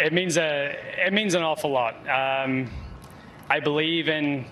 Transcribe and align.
it 0.00 0.12
means 0.12 0.38
a 0.38 0.76
it 1.06 1.12
means 1.12 1.34
an 1.34 1.42
awful 1.42 1.70
lot. 1.70 1.94
Um, 2.08 2.70
I 3.48 3.60
believe 3.60 4.08
in 4.08 4.46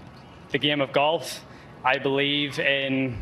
the 0.51 0.59
game 0.59 0.81
of 0.81 0.93
golf. 0.93 1.45
I 1.85 1.99
believe 1.99 2.59
in 2.59 3.17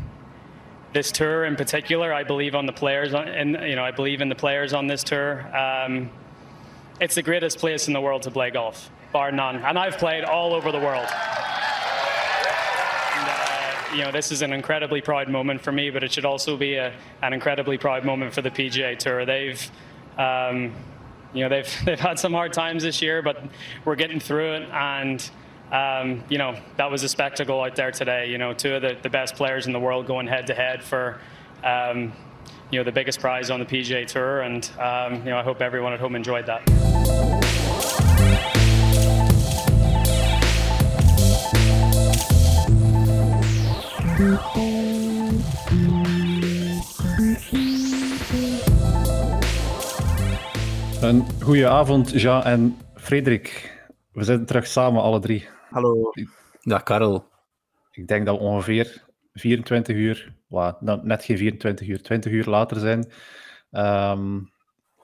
this 0.93 1.11
tour 1.11 1.45
in 1.45 1.55
particular. 1.55 2.13
I 2.13 2.23
believe 2.23 2.55
on 2.55 2.65
the 2.65 2.73
players, 2.73 3.13
and 3.13 3.51
you 3.67 3.75
know, 3.75 3.83
I 3.83 3.91
believe 3.91 4.21
in 4.21 4.29
the 4.29 4.35
players 4.35 4.73
on 4.73 4.87
this 4.87 5.03
tour. 5.03 5.45
Um, 5.55 6.09
it's 6.99 7.15
the 7.15 7.21
greatest 7.21 7.59
place 7.59 7.87
in 7.87 7.93
the 7.93 8.01
world 8.01 8.23
to 8.23 8.31
play 8.31 8.49
golf, 8.49 8.89
bar 9.13 9.31
none. 9.31 9.57
And 9.57 9.77
I've 9.77 9.97
played 9.97 10.23
all 10.23 10.53
over 10.53 10.71
the 10.71 10.79
world. 10.79 11.05
And, 13.15 13.29
uh, 13.29 13.95
you 13.95 14.03
know, 14.03 14.11
this 14.11 14.31
is 14.31 14.41
an 14.41 14.51
incredibly 14.51 14.99
proud 15.01 15.29
moment 15.29 15.61
for 15.61 15.71
me, 15.71 15.91
but 15.91 16.03
it 16.03 16.11
should 16.11 16.25
also 16.25 16.57
be 16.57 16.73
a, 16.73 16.91
an 17.21 17.33
incredibly 17.33 17.77
proud 17.77 18.03
moment 18.03 18.33
for 18.33 18.41
the 18.41 18.49
PGA 18.49 18.97
Tour. 18.97 19.25
They've 19.25 19.71
um, 20.17 20.73
you 21.33 21.43
know 21.43 21.49
they've 21.49 21.81
they've 21.85 21.99
had 21.99 22.19
some 22.19 22.33
hard 22.33 22.53
times 22.53 22.83
this 22.83 23.01
year, 23.01 23.21
but 23.21 23.43
we're 23.85 23.95
getting 23.95 24.19
through 24.19 24.53
it. 24.55 24.69
And 24.71 25.29
um, 25.71 26.23
you 26.29 26.37
know 26.37 26.57
that 26.77 26.89
was 26.89 27.03
a 27.03 27.09
spectacle 27.09 27.61
out 27.61 27.75
there 27.75 27.91
today. 27.91 28.29
You 28.29 28.37
know, 28.37 28.53
two 28.53 28.75
of 28.75 28.81
the, 28.81 28.97
the 29.01 29.09
best 29.09 29.35
players 29.35 29.67
in 29.67 29.73
the 29.73 29.79
world 29.79 30.07
going 30.07 30.27
head 30.27 30.47
to 30.47 30.53
head 30.53 30.83
for 30.83 31.19
um, 31.63 32.13
you 32.71 32.79
know 32.79 32.83
the 32.83 32.91
biggest 32.91 33.19
prize 33.19 33.49
on 33.49 33.59
the 33.59 33.65
PGA 33.65 34.05
Tour, 34.07 34.41
and 34.41 34.69
um, 34.79 35.15
you 35.15 35.31
know 35.31 35.37
I 35.37 35.43
hope 35.43 35.61
everyone 35.61 35.93
at 35.93 35.99
home 35.99 36.15
enjoyed 36.15 36.45
that. 36.45 36.63
Een 51.01 51.25
goede 51.41 51.67
avond, 51.67 52.21
Jean 52.21 52.43
en 52.43 52.77
Frederik. 52.95 53.77
We 54.11 54.23
zijn 54.23 54.45
terug 54.45 54.67
samen, 54.67 55.01
alle 55.01 55.19
drie. 55.19 55.47
Hallo. 55.69 56.11
Dag, 56.61 56.83
Karel. 56.83 57.27
Ik 57.91 58.07
denk 58.07 58.25
dat 58.25 58.37
we 58.37 58.43
ongeveer 58.43 59.03
24 59.33 59.95
uur, 59.95 60.33
well, 60.47 60.73
net 60.79 61.23
geen 61.23 61.37
24 61.37 61.87
uur, 61.87 62.01
20 62.01 62.31
uur 62.31 62.45
later 62.45 62.79
zijn. 62.79 63.11
Ehm, 63.71 64.39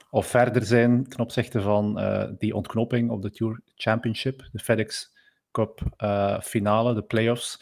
of 0.09 0.28
verder 0.28 0.66
zijn 0.66 1.08
ten 1.08 1.20
opzichte 1.20 1.62
van 1.62 2.00
uh, 2.00 2.23
die 2.38 2.56
ontknoping 2.56 3.09
op 3.09 3.22
de 3.22 3.31
Tour 3.31 3.62
Championship, 3.75 4.48
de 4.52 4.59
FedEx 4.59 5.14
Cup 5.52 5.81
uh, 5.98 6.40
finale, 6.40 6.94
de 6.94 7.03
playoffs. 7.03 7.62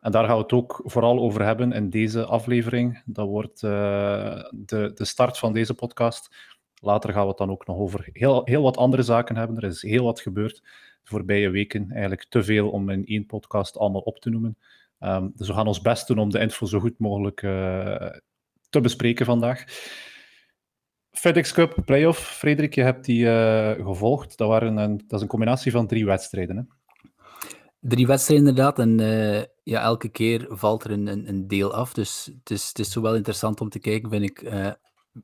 En 0.00 0.12
daar 0.12 0.24
gaan 0.24 0.36
we 0.36 0.42
het 0.42 0.52
ook 0.52 0.80
vooral 0.84 1.18
over 1.18 1.44
hebben 1.44 1.72
in 1.72 1.90
deze 1.90 2.24
aflevering. 2.24 3.02
Dat 3.04 3.26
wordt 3.26 3.62
uh, 3.62 4.44
de, 4.50 4.90
de 4.94 5.04
start 5.04 5.38
van 5.38 5.52
deze 5.52 5.74
podcast. 5.74 6.34
Later 6.80 7.12
gaan 7.12 7.22
we 7.22 7.28
het 7.28 7.38
dan 7.38 7.50
ook 7.50 7.66
nog 7.66 7.76
over 7.76 8.08
heel, 8.12 8.42
heel 8.44 8.62
wat 8.62 8.76
andere 8.76 9.02
zaken 9.02 9.36
hebben. 9.36 9.56
Er 9.56 9.64
is 9.64 9.82
heel 9.82 10.04
wat 10.04 10.20
gebeurd 10.20 10.56
de 11.02 11.10
voorbije 11.10 11.50
weken. 11.50 11.90
Eigenlijk 11.90 12.26
te 12.28 12.42
veel 12.42 12.70
om 12.70 12.90
in 12.90 13.06
één 13.06 13.26
podcast 13.26 13.78
allemaal 13.78 14.00
op 14.00 14.18
te 14.18 14.30
noemen. 14.30 14.58
Um, 15.00 15.32
dus 15.34 15.48
we 15.48 15.54
gaan 15.54 15.66
ons 15.66 15.80
best 15.80 16.06
doen 16.06 16.18
om 16.18 16.30
de 16.30 16.38
info 16.38 16.66
zo 16.66 16.80
goed 16.80 16.98
mogelijk 16.98 17.42
uh, 17.42 18.10
te 18.70 18.80
bespreken 18.80 19.26
vandaag. 19.26 19.64
FedEx 21.10 21.52
Cup 21.52 21.82
Playoff, 21.84 22.36
Frederik, 22.36 22.74
je 22.74 22.82
hebt 22.82 23.04
die 23.04 23.24
uh, 23.24 23.70
gevolgd. 23.70 24.38
Dat, 24.38 24.48
waren 24.48 24.76
een, 24.76 24.96
dat 24.96 25.12
is 25.16 25.20
een 25.20 25.28
combinatie 25.28 25.72
van 25.72 25.86
drie 25.86 26.04
wedstrijden. 26.04 26.56
Hè? 26.56 26.62
Drie 27.80 28.06
wedstrijden 28.06 28.48
inderdaad. 28.48 28.78
En 28.78 29.00
uh, 29.00 29.42
ja, 29.62 29.82
elke 29.82 30.08
keer 30.08 30.46
valt 30.48 30.84
er 30.84 30.90
een, 30.90 31.28
een, 31.28 31.48
deel 31.48 31.74
af. 31.74 31.92
Dus 31.92 32.30
het 32.38 32.50
is, 32.50 32.68
het 32.68 32.78
is 32.78 32.92
zo 32.92 33.00
wel 33.00 33.14
interessant 33.14 33.60
om 33.60 33.68
te 33.68 33.78
kijken, 33.78 34.10
vind 34.10 34.22
ik, 34.22 34.42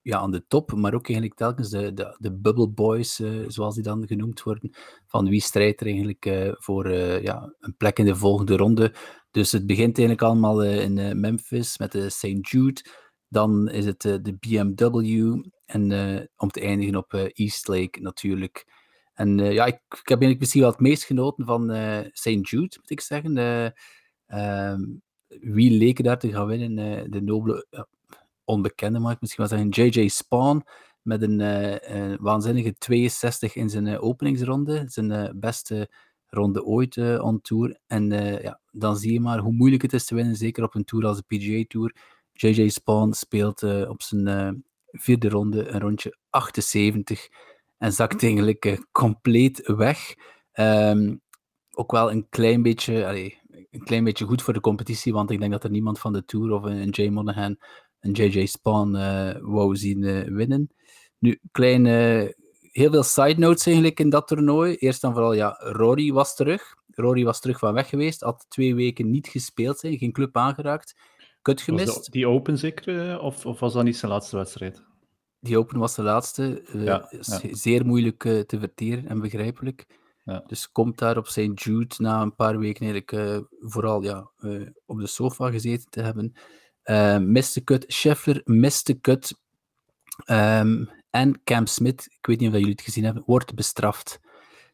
ja, 0.03 0.19
aan 0.19 0.31
de 0.31 0.47
top, 0.47 0.73
maar 0.73 0.95
ook 0.95 1.09
eigenlijk 1.09 1.39
telkens 1.39 1.71
de, 1.71 1.93
de, 1.93 2.17
de 2.19 2.33
bubble 2.33 2.69
boys, 2.69 3.21
uh, 3.21 3.45
zoals 3.49 3.75
die 3.75 3.83
dan 3.85 4.07
genoemd 4.07 4.43
worden, 4.43 4.71
van 5.07 5.29
wie 5.29 5.41
strijdt 5.41 5.81
er 5.81 5.87
eigenlijk 5.87 6.27
uh, 6.27 6.53
voor 6.53 6.87
uh, 6.87 7.23
ja, 7.23 7.55
een 7.59 7.77
plek 7.77 7.99
in 7.99 8.05
de 8.05 8.17
volgende 8.17 8.57
ronde. 8.57 8.95
Dus 9.31 9.53
het 9.53 9.67
begint 9.67 9.99
eigenlijk 9.99 10.29
allemaal 10.29 10.65
in 10.65 11.21
Memphis 11.21 11.79
met 11.79 11.93
de 11.93 12.11
St. 12.11 12.49
Jude, 12.51 12.81
dan 13.29 13.69
is 13.69 13.85
het 13.85 14.01
de 14.01 14.37
BMW 14.41 15.43
en 15.67 15.93
om 16.37 16.51
te 16.51 16.61
eindigen 16.61 16.97
op 16.97 17.13
East 17.15 17.69
Lake 17.69 18.01
natuurlijk. 18.01 18.83
En 19.13 19.39
ja, 19.39 19.65
ik, 19.65 19.75
ik, 19.75 20.09
heb 20.09 20.21
eigenlijk 20.21 20.41
misschien 20.41 20.61
wel 20.61 20.71
het 20.71 20.81
meest 20.81 21.05
genoten 21.05 21.45
van 21.45 21.71
St. 22.13 22.51
Jude, 22.51 22.77
moet 22.81 22.91
ik 22.91 23.01
zeggen. 23.01 23.37
Ehm, 24.27 24.81
wie 25.29 25.71
leken 25.71 26.05
daar 26.05 26.19
te 26.19 26.33
gaan 26.33 26.47
winnen? 26.47 27.11
de 27.11 27.21
nobele 27.21 27.89
onbekende, 28.45 28.99
mag 28.99 29.13
ik 29.13 29.21
misschien 29.21 29.49
wel 29.49 29.59
zeggen, 29.59 29.91
JJ 29.91 30.09
Spawn, 30.09 30.65
met 31.03 31.23
een, 31.23 31.41
uh, 31.41 32.15
waanzinnige 32.21 32.75
62 32.79 33.55
in 33.55 33.71
zijn 33.71 33.87
uh, 33.87 34.05
openingsronde. 34.05 34.83
Zijn 34.87 35.41
beste 35.41 35.91
ronde 36.27 36.65
ooit 36.65 36.97
on 37.21 37.41
tour. 37.41 37.79
En 37.87 38.11
ja, 38.43 38.61
dan 38.71 38.97
zie 38.97 39.13
je 39.13 39.21
maar 39.21 39.39
hoe 39.39 39.53
moeilijk 39.53 39.83
het 39.83 39.93
is 39.93 40.05
te 40.05 40.15
winnen, 40.15 40.37
zeker 40.37 40.65
op 40.65 40.75
een 40.75 40.85
tour 40.85 41.07
als 41.07 41.17
de 41.17 41.37
PGA 41.37 41.65
Tour. 41.69 41.97
JJ 42.33 42.69
Spawn 42.69 43.13
speelt 43.13 43.63
op 43.89 44.03
zijn 44.03 44.65
vierde 44.91 45.29
ronde 45.29 45.69
een 45.69 45.81
rondje 45.81 46.19
78 46.31 47.29
en 47.79 47.93
zakt 47.93 48.23
eigenlijk 48.23 48.87
compleet 48.93 49.63
weg. 49.67 50.15
Um, 50.53 51.23
ook 51.71 51.93
wel 51.93 52.11
een 52.11 52.29
klein 52.29 52.63
beetje, 52.63 53.07
allee, 53.07 53.39
een 53.71 53.85
klein 53.85 54.05
beetje 54.05 54.25
goed 54.25 54.43
voor 54.43 54.53
de 54.53 54.61
competitie, 54.61 55.13
want 55.13 55.31
ik 55.31 55.39
denk 55.39 55.53
dat 55.53 55.65
er 55.65 55.71
niemand 55.71 55.99
van 55.99 56.13
de 56.13 56.25
Tour 56.25 56.53
of 56.53 56.63
een 56.63 56.89
Jay 56.89 57.09
Monahan 57.09 57.59
een 58.05 58.13
JJ 58.13 58.47
Spawn 58.47 58.95
uh, 58.97 59.31
wou 59.41 59.77
zien 59.77 60.03
uh, 60.03 60.23
winnen. 60.23 60.69
Nu, 61.19 61.41
kleine, 61.53 62.35
heel 62.61 62.91
veel 62.91 63.03
side 63.03 63.39
notes 63.39 63.67
eigenlijk 63.67 64.01
in 64.01 64.11
dat 64.11 64.29
toernooi. 64.29 64.75
Eerst 64.75 65.05
en 65.05 65.13
vooral, 65.13 65.33
ja, 65.33 65.57
Rory 65.59 66.13
was 66.13 66.37
terug. 66.37 66.75
Rory 66.91 67.25
was 67.25 67.41
terug 67.41 67.59
van 67.59 67.75
weg 67.75 67.89
geweest, 67.89 68.21
had 68.21 68.47
twee 68.49 68.75
weken 68.75 69.11
niet 69.11 69.29
gespeeld 69.29 69.79
zijn, 69.79 69.99
geen 69.99 70.13
club 70.13 70.37
aangeraakt. 70.37 70.95
Kut 71.43 71.61
gemist. 71.61 72.13
die 72.13 72.27
Open 72.27 72.59
zeker, 72.59 73.11
eh, 73.11 73.23
of, 73.23 73.47
of 73.47 73.61
was 73.61 73.73
dat 73.73 73.85
niet 73.85 73.97
zijn 73.97 74.11
laatste 74.11 74.37
wedstrijd? 74.37 74.83
Die 75.41 75.59
Open 75.59 75.79
was 75.79 75.95
de 75.95 76.03
laatste. 76.03 76.63
Ja, 76.73 77.09
ja. 77.21 77.41
Zeer 77.51 77.87
moeilijk 77.87 78.23
te 78.23 78.59
verteren 78.59 79.09
en 79.09 79.21
begrijpelijk. 79.21 79.87
Ja. 80.25 80.45
Dus 80.47 80.71
komt 80.71 80.99
daar 80.99 81.17
op 81.17 81.27
St. 81.27 81.51
Jude 81.55 81.95
na 81.99 82.23
een 82.23 82.35
paar 82.35 82.59
weken 82.59 82.87
eigenlijk 82.87 83.13
uh, 83.13 83.39
vooral 83.71 84.03
ja, 84.03 84.31
op 84.87 84.99
de 84.99 85.07
sofa 85.07 85.51
gezeten 85.51 85.91
te 85.91 86.01
hebben. 86.01 86.35
Uh, 86.85 87.19
miste 87.19 87.61
kut. 87.61 87.85
Scheffler 87.89 88.41
miste 88.45 88.95
kut. 88.95 89.35
Um, 90.27 90.91
en 91.11 91.41
Cam 91.45 91.67
Smith, 91.67 92.07
ik 92.19 92.27
weet 92.27 92.41
niet 92.41 92.49
of 92.49 92.55
jullie 92.55 92.71
het 92.71 92.81
gezien 92.81 93.05
hebben, 93.05 93.23
wordt 93.27 93.55
bestraft. 93.55 94.21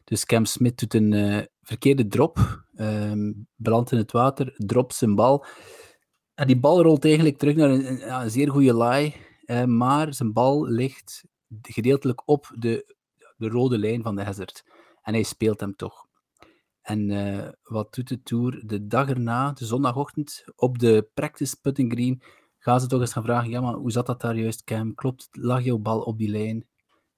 Dus 0.03 0.25
Cam 0.25 0.45
Smith 0.45 0.79
doet 0.79 0.93
een 0.93 1.11
uh, 1.11 1.41
verkeerde 1.61 2.07
drop, 2.07 2.63
um, 2.75 3.47
belandt 3.55 3.91
in 3.91 3.97
het 3.97 4.11
water, 4.11 4.53
dropt 4.57 4.95
zijn 4.95 5.15
bal. 5.15 5.45
En 6.33 6.47
die 6.47 6.59
bal 6.59 6.81
rolt 6.81 7.05
eigenlijk 7.05 7.37
terug 7.37 7.55
naar 7.55 7.69
een, 7.69 8.11
een, 8.13 8.31
zeer 8.31 8.49
goede 8.49 8.77
lie, 8.77 9.15
uh, 9.45 9.63
maar 9.63 10.13
zijn 10.13 10.33
bal 10.33 10.67
ligt 10.67 11.23
gedeeltelijk 11.61 12.21
op 12.25 12.51
de, 12.59 12.95
de 13.37 13.47
rode 13.47 13.77
lijn 13.77 14.03
van 14.03 14.15
de 14.15 14.23
hazard. 14.23 14.63
En 15.01 15.13
hij 15.13 15.23
speelt 15.23 15.59
hem 15.59 15.75
toch. 15.75 16.07
En 16.81 17.09
uh, 17.09 17.47
wat 17.63 17.93
doet 17.93 18.07
de 18.07 18.21
Tour 18.21 18.63
de 18.65 18.87
dag 18.87 19.09
erna, 19.09 19.51
de 19.51 19.65
zondagochtend, 19.65 20.43
op 20.55 20.79
de 20.79 21.09
practice 21.13 21.55
putting 21.61 21.91
green, 21.91 22.21
gaan 22.57 22.79
ze 22.79 22.87
toch 22.87 22.99
eens 22.99 23.13
gaan 23.13 23.23
vragen, 23.23 23.49
ja, 23.49 23.61
maar 23.61 23.73
hoe 23.73 23.91
zat 23.91 24.05
dat 24.05 24.21
daar 24.21 24.35
juist, 24.35 24.63
Cam? 24.63 24.95
Klopt, 24.95 25.27
lag 25.31 25.63
jouw 25.63 25.77
bal 25.77 26.01
op 26.01 26.17
die 26.17 26.29
lijn? 26.29 26.67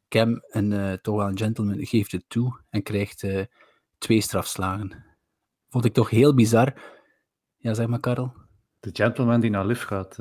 Cam, 0.07 0.41
een 0.47 0.71
uh, 0.71 0.93
toch 0.93 1.15
wel 1.15 1.27
een 1.27 1.37
gentleman, 1.37 1.85
geeft 1.85 2.11
het 2.11 2.23
toe 2.27 2.61
en 2.69 2.83
krijgt 2.83 3.23
uh, 3.23 3.43
twee 3.97 4.21
strafslagen. 4.21 5.05
Vond 5.69 5.85
ik 5.85 5.93
toch 5.93 6.09
heel 6.09 6.33
bizar. 6.33 6.73
Ja, 7.57 7.73
zeg 7.73 7.87
maar, 7.87 7.99
Karel. 7.99 8.33
De 8.79 8.89
gentleman 8.93 9.39
die 9.39 9.49
naar 9.49 9.65
lift 9.65 9.83
gaat. 9.83 10.17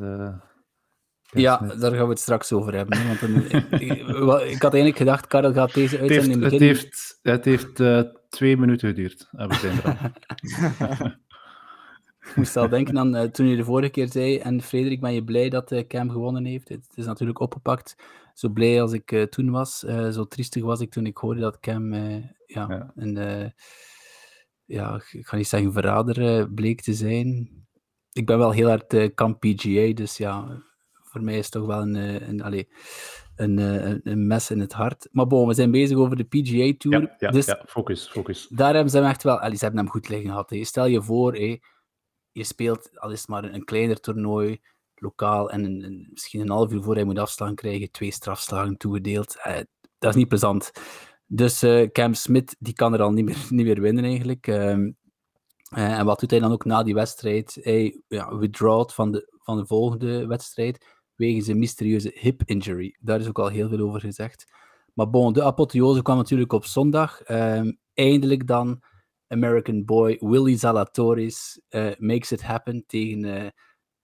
Ja, 1.30 1.58
daar 1.58 1.92
gaan 1.92 2.04
we 2.04 2.08
het 2.08 2.18
straks 2.18 2.52
over 2.52 2.74
hebben. 2.74 3.06
Want 3.06 3.20
dan, 3.20 3.36
ik, 3.36 3.92
ik, 4.50 4.62
had 4.62 4.72
eigenlijk 4.72 4.96
gedacht, 4.96 5.26
Karel 5.26 5.52
gaat 5.52 5.74
deze 5.74 5.98
uitzending 5.98 6.40
heeft, 6.40 6.52
Het 6.52 6.60
heeft, 6.60 7.18
het 7.22 7.44
heeft 7.44 7.78
twee 8.32 8.56
minuten 8.56 8.88
geduurd. 8.88 9.28
We 9.30 9.54
zijn 9.54 9.82
er 9.82 10.12
ik 12.20 12.36
moest 12.36 12.56
al 12.56 12.68
denken 12.68 12.98
aan 12.98 13.16
uh, 13.16 13.22
toen 13.22 13.46
je 13.46 13.56
de 13.56 13.64
vorige 13.64 13.90
keer 13.90 14.08
zei, 14.08 14.38
en 14.38 14.62
Frederik, 14.62 15.00
ben 15.00 15.14
je 15.14 15.24
blij 15.24 15.48
dat 15.48 15.72
uh, 15.72 15.86
Cam 15.86 16.10
gewonnen 16.10 16.44
heeft? 16.44 16.68
Het 16.68 16.92
is 16.94 17.04
natuurlijk 17.04 17.40
opgepakt. 17.40 17.96
Zo 18.34 18.48
blij 18.48 18.82
als 18.82 18.92
ik 18.92 19.26
toen 19.30 19.50
was, 19.50 19.78
zo 20.10 20.24
triestig 20.24 20.62
was 20.62 20.80
ik 20.80 20.90
toen 20.90 21.06
ik 21.06 21.16
hoorde 21.16 21.40
dat 21.40 21.60
Cam 21.60 21.94
ja, 21.94 22.24
ja. 22.46 22.92
een, 22.94 23.52
ja, 24.64 25.02
ik 25.10 25.26
ga 25.26 25.36
niet 25.36 25.48
zeggen 25.48 25.72
verrader 25.72 26.48
bleek 26.52 26.80
te 26.80 26.94
zijn. 26.94 27.50
Ik 28.12 28.26
ben 28.26 28.38
wel 28.38 28.50
heel 28.50 28.68
hard 28.68 29.14
kamp 29.14 29.40
PGA, 29.40 29.92
dus 29.92 30.16
ja, 30.16 30.62
voor 30.92 31.22
mij 31.22 31.38
is 31.38 31.44
het 31.44 31.52
toch 31.52 31.66
wel 31.66 31.80
een, 31.80 31.94
een, 31.94 32.28
een, 32.28 32.42
allez, 32.42 32.64
een, 33.42 33.58
een, 33.58 34.00
een, 34.04 34.26
mes 34.26 34.50
in 34.50 34.60
het 34.60 34.72
hart. 34.72 35.08
Maar 35.12 35.26
bon, 35.26 35.48
we 35.48 35.54
zijn 35.54 35.70
bezig 35.70 35.96
over 35.96 36.16
de 36.16 36.24
PGA 36.24 36.72
Tour. 36.78 37.00
Ja, 37.00 37.16
ja, 37.18 37.30
dus 37.30 37.46
ja 37.46 37.62
focus, 37.66 38.08
focus. 38.08 38.48
Daar 38.48 38.74
hebben 38.74 38.90
ze 38.90 38.98
hem 38.98 39.06
echt 39.06 39.22
wel... 39.22 39.40
Allez, 39.40 39.58
ze 39.58 39.64
hebben 39.64 39.82
hem 39.82 39.92
goed 39.92 40.08
liggen 40.08 40.28
gehad. 40.28 40.50
Hè. 40.50 40.64
Stel 40.64 40.86
je 40.86 41.02
voor, 41.02 41.34
hè, 41.34 41.58
je 42.32 42.44
speelt 42.44 42.98
al 42.98 43.10
is 43.10 43.20
het 43.20 43.28
maar 43.28 43.44
een, 43.44 43.64
kleiner 43.64 44.00
toernooi, 44.00 44.60
lokaal, 44.94 45.50
en 45.50 45.64
een, 45.64 46.08
misschien 46.10 46.40
een 46.40 46.50
half 46.50 46.72
uur 46.72 46.82
voor 46.82 46.94
hij 46.94 47.04
moet 47.04 47.18
afslaan, 47.18 47.54
krijg 47.54 47.78
je 47.78 47.90
twee 47.90 48.10
strafslagen 48.10 48.76
toegedeeld. 48.76 49.38
Eh, 49.42 49.60
dat 49.98 50.10
is 50.10 50.16
niet 50.16 50.28
plezant. 50.28 50.70
Dus 51.26 51.62
uh, 51.62 51.90
Cam 51.90 52.14
Smith 52.14 52.56
die 52.58 52.74
kan 52.74 52.92
er 52.92 53.02
al 53.02 53.12
niet 53.12 53.24
meer, 53.24 53.46
niet 53.50 53.66
meer 53.66 53.80
winnen 53.80 54.04
eigenlijk. 54.04 54.46
Um, 54.46 54.96
uh, 55.76 55.98
en 55.98 56.04
wat 56.04 56.20
doet 56.20 56.30
hij 56.30 56.40
dan 56.40 56.52
ook 56.52 56.64
na 56.64 56.82
die 56.82 56.94
wedstrijd? 56.94 57.58
Hij 57.60 58.02
ja, 58.08 58.36
withdrawt 58.36 58.94
van 58.94 59.12
de, 59.12 59.38
van 59.38 59.56
de 59.56 59.66
volgende 59.66 60.26
wedstrijd 60.26 60.86
wegens 61.22 61.46
een 61.46 61.58
mysterieuze 61.58 62.10
hip 62.14 62.42
injury. 62.44 62.96
Daar 63.00 63.20
is 63.20 63.28
ook 63.28 63.38
al 63.38 63.48
heel 63.48 63.68
veel 63.68 63.80
over 63.80 64.00
gezegd. 64.00 64.44
Maar 64.94 65.10
bon, 65.10 65.32
de 65.32 65.42
apotheose 65.42 66.02
kwam 66.02 66.16
natuurlijk 66.16 66.52
op 66.52 66.64
zondag. 66.64 67.30
Um, 67.30 67.78
eindelijk 67.94 68.46
dan 68.46 68.82
American 69.26 69.84
boy 69.84 70.16
Willy 70.20 70.56
Zalatoris 70.56 71.60
uh, 71.70 71.90
makes 71.98 72.32
it 72.32 72.42
happen 72.42 72.84
tegen 72.86 73.24
uh, 73.24 73.48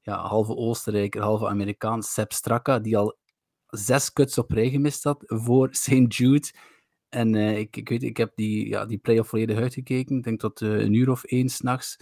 ja, 0.01 0.27
halve 0.27 0.57
Oostenrijker, 0.57 1.23
halve 1.23 1.49
Amerikaan 1.49 2.03
Seb 2.03 2.33
Straka, 2.33 2.79
die 2.79 2.97
al 2.97 3.19
zes 3.67 4.13
kuts 4.13 4.39
op 4.39 4.51
rij 4.51 4.71
gemist 4.71 5.05
had 5.05 5.23
voor 5.27 5.69
St. 5.71 6.05
Jude. 6.09 6.49
En 7.09 7.35
uh, 7.35 7.59
ik, 7.59 7.77
ik, 7.77 7.89
weet, 7.89 8.03
ik 8.03 8.17
heb 8.17 8.33
die, 8.35 8.69
ja, 8.69 8.87
die 8.87 8.99
play-off 8.99 9.29
volledig 9.29 9.59
uitgekeken. 9.59 10.17
Ik 10.17 10.23
denk 10.23 10.41
tot 10.41 10.61
een 10.61 10.93
uur 10.93 11.11
of 11.11 11.25
één 11.25 11.49
s'nachts. 11.49 11.97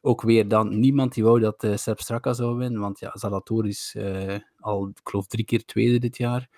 Ook 0.00 0.22
weer 0.22 0.48
dan 0.48 0.80
niemand 0.80 1.14
die 1.14 1.24
wou 1.24 1.40
dat 1.40 1.66
Seb 1.74 2.00
Straka 2.00 2.32
zou 2.32 2.56
winnen. 2.56 2.80
Want 2.80 2.98
ja, 2.98 3.10
Zalatoris 3.14 3.96
al, 4.62 4.88
ik 4.88 5.00
geloof, 5.04 5.26
drie 5.26 5.44
keer 5.44 5.64
tweede 5.64 5.98
dit 5.98 6.16
jaar. 6.16 6.48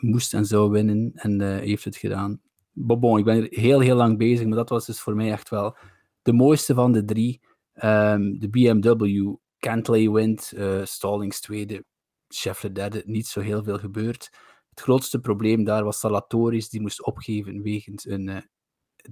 moest 0.00 0.34
en 0.34 0.44
zou 0.44 0.70
winnen. 0.70 1.12
En 1.14 1.40
heeft 1.40 1.84
het 1.84 1.96
gedaan. 1.96 2.40
Bon, 2.72 3.18
ik 3.18 3.24
ben 3.24 3.46
heel, 3.50 3.80
heel 3.80 3.96
lang 3.96 4.18
bezig. 4.18 4.46
Maar 4.46 4.56
dat 4.56 4.68
was 4.68 4.86
dus 4.86 5.00
voor 5.00 5.14
mij 5.14 5.30
echt 5.30 5.48
wel 5.48 5.76
de 6.22 6.32
mooiste 6.32 6.74
van 6.74 6.92
de 6.92 7.04
drie. 7.04 7.40
Um, 7.74 8.38
de 8.38 8.48
BMW, 8.48 9.34
Cantley 9.58 10.10
wint, 10.10 10.52
Stallings 10.82 11.40
tweede, 11.40 11.84
Scheffler 12.28 12.74
derde. 12.74 13.02
Niet 13.06 13.26
zo 13.26 13.40
heel 13.40 13.62
veel 13.62 13.78
gebeurd. 13.78 14.30
Het 14.70 14.80
grootste 14.80 15.20
probleem 15.20 15.64
daar 15.64 15.84
was 15.84 15.98
Salatoris, 15.98 16.68
die 16.68 16.80
moest 16.80 17.04
opgeven 17.04 17.62
wegens 17.62 18.06
een 18.06 18.48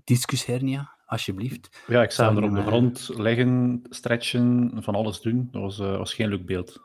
discushernia, 0.04 0.96
alsjeblieft. 1.06 1.82
Ja, 1.86 2.02
ik 2.02 2.10
zag 2.10 2.28
hem 2.28 2.36
er 2.36 2.42
op 2.42 2.54
de 2.54 2.62
grond 2.62 3.10
liggen, 3.16 3.80
stretchen, 3.88 4.72
van 4.82 4.94
alles 4.94 5.20
doen. 5.20 5.48
Dat 5.52 5.62
was, 5.62 5.78
was 5.78 6.14
geen 6.14 6.28
leuk 6.28 6.46
beeld. 6.46 6.80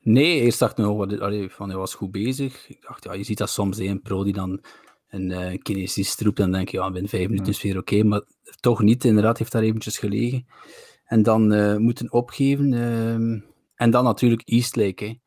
Nee, 0.00 0.40
eerst 0.40 0.58
dacht 0.58 0.78
ik 0.78 0.84
nog, 0.84 1.20
allee, 1.20 1.50
van, 1.50 1.68
hij 1.68 1.78
was 1.78 1.94
goed 1.94 2.10
bezig. 2.10 2.68
Ik 2.68 2.82
dacht, 2.82 3.04
ja, 3.04 3.12
je 3.12 3.22
ziet 3.22 3.38
dat 3.38 3.50
soms, 3.50 3.78
een 3.78 4.02
pro 4.02 4.24
die 4.24 4.32
dan 4.32 4.60
een 5.08 5.30
uh, 5.30 5.58
kinesist 5.62 6.20
roept, 6.20 6.36
dan 6.36 6.52
denk 6.52 6.68
je, 6.68 6.76
ja, 6.76 6.90
binnen 6.90 7.10
vijf 7.10 7.28
minuten 7.28 7.52
is 7.52 7.62
weer 7.62 7.78
oké, 7.78 7.94
okay, 7.94 8.06
maar 8.06 8.22
toch 8.60 8.82
niet. 8.82 9.04
Inderdaad, 9.04 9.38
heeft 9.38 9.52
daar 9.52 9.62
eventjes 9.62 9.98
gelegen. 9.98 10.46
En 11.04 11.22
dan 11.22 11.52
uh, 11.52 11.76
moeten 11.76 12.12
opgeven. 12.12 12.72
Uh, 12.72 13.42
en 13.74 13.90
dan 13.90 14.04
natuurlijk 14.04 14.42
Eastlake, 14.44 15.04
hè. 15.04 15.18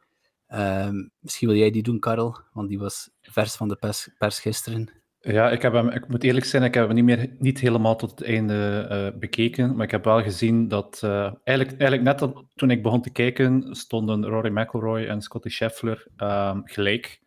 Um, 0.88 1.12
misschien 1.20 1.48
wil 1.48 1.58
jij 1.58 1.72
die 1.72 1.84
doen, 1.84 2.00
Karel, 2.00 2.40
want 2.52 2.70
die 2.70 2.80
was 2.80 3.10
vers 3.22 3.56
van 3.56 3.68
de 3.68 3.76
pers, 3.76 4.10
pers 4.18 4.40
gisteren. 4.40 5.03
Ja, 5.26 5.50
ik, 5.50 5.62
heb 5.62 5.74
hem, 5.74 5.90
ik 5.90 6.08
moet 6.08 6.24
eerlijk 6.24 6.46
zijn, 6.46 6.64
ik 6.64 6.74
heb 6.74 6.86
hem 6.86 6.96
niet, 6.96 7.04
meer, 7.04 7.30
niet 7.40 7.60
helemaal 7.60 7.96
tot 7.96 8.10
het 8.10 8.24
einde 8.24 8.88
uh, 8.92 9.20
bekeken, 9.20 9.76
maar 9.76 9.86
ik 9.86 9.92
heb 9.92 10.04
wel 10.04 10.22
gezien 10.22 10.68
dat 10.68 11.02
uh, 11.04 11.34
eigenlijk, 11.44 11.80
eigenlijk 11.80 12.02
net 12.20 12.32
toen 12.56 12.72
ik 12.72 12.84
begon 12.84 13.02
te 13.02 13.12
kijken, 13.12 13.76
stonden 13.76 14.26
Rory 14.26 14.50
McIlroy 14.50 15.06
en 15.06 15.22
Scotty 15.22 15.50
Scheffler 15.50 16.08
um, 16.18 16.62
gelijk. 16.66 17.22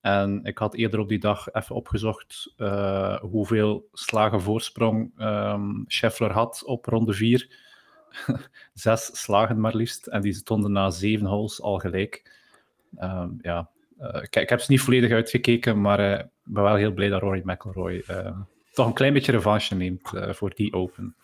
En 0.00 0.40
ik 0.44 0.58
had 0.58 0.74
eerder 0.74 1.00
op 1.00 1.08
die 1.08 1.18
dag 1.18 1.52
even 1.52 1.74
opgezocht 1.74 2.54
uh, 2.56 3.20
hoeveel 3.20 3.88
slagen 3.92 4.40
voorsprong 4.40 5.12
um, 5.20 5.84
Scheffler 5.86 6.32
had 6.32 6.62
op 6.64 6.84
ronde 6.84 7.12
4. 7.12 7.50
Zes 8.74 9.20
slagen 9.20 9.60
maar 9.60 9.76
liefst. 9.76 10.06
En 10.06 10.20
die 10.20 10.32
stonden 10.32 10.72
na 10.72 10.90
zeven 10.90 11.26
holes 11.26 11.62
al 11.62 11.78
gelijk. 11.78 12.32
Um, 13.00 13.38
ja, 13.40 13.70
ik, 14.30 14.48
heb 14.48 14.60
ze 14.60 14.70
niet 14.70 14.80
volledig 14.80 15.10
uitgekeken, 15.10 15.80
maar 15.80 16.28
ben 16.48 16.62
wel 16.62 16.74
heel 16.74 16.92
blij 16.92 17.08
dat 17.08 17.20
Rory 17.20 17.42
McIlroy 17.44 18.04
uh, 18.10 18.40
toch 18.72 18.86
een 18.86 18.92
klein 18.92 19.12
beetje 19.12 19.32
revanche 19.32 19.74
neemt 19.74 20.10
voor 20.12 20.54
die 20.54 20.72
Open. 20.72 21.16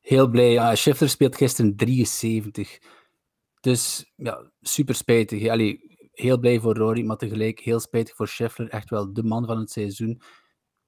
Heel 0.00 0.28
blij. 0.28 0.52
Ja, 0.52 0.74
speelt 0.74 1.36
gisteren 1.36 1.76
73. 1.76 2.78
Dus 3.60 4.12
ja, 4.16 4.50
super 4.60 4.94
spijtig. 4.94 5.48
Allee, 5.48 5.80
heel 6.12 6.38
blij 6.38 6.60
voor 6.60 6.76
Rory, 6.76 7.04
maar 7.04 7.16
tegelijk 7.16 7.60
heel 7.60 7.80
spijtig 7.80 8.16
voor 8.16 8.28
Scheffler. 8.28 8.68
Echt 8.68 8.90
wel 8.90 9.12
de 9.12 9.22
man 9.22 9.46
van 9.46 9.58
het 9.58 9.70
seizoen. 9.70 10.20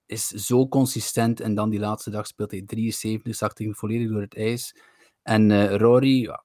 Is 0.07 0.29
zo 0.29 0.69
consistent 0.69 1.41
en 1.41 1.55
dan 1.55 1.71
die 1.71 1.81
laatste 1.81 2.11
dag 2.11 2.27
speelt 2.27 2.51
hij 2.51 2.63
73, 2.63 3.35
zakt 3.37 3.59
hij 3.59 3.73
volledig 3.73 4.09
door 4.09 4.21
het 4.21 4.37
ijs. 4.37 4.77
En 5.23 5.77
Rory, 5.79 6.23
ja, 6.23 6.45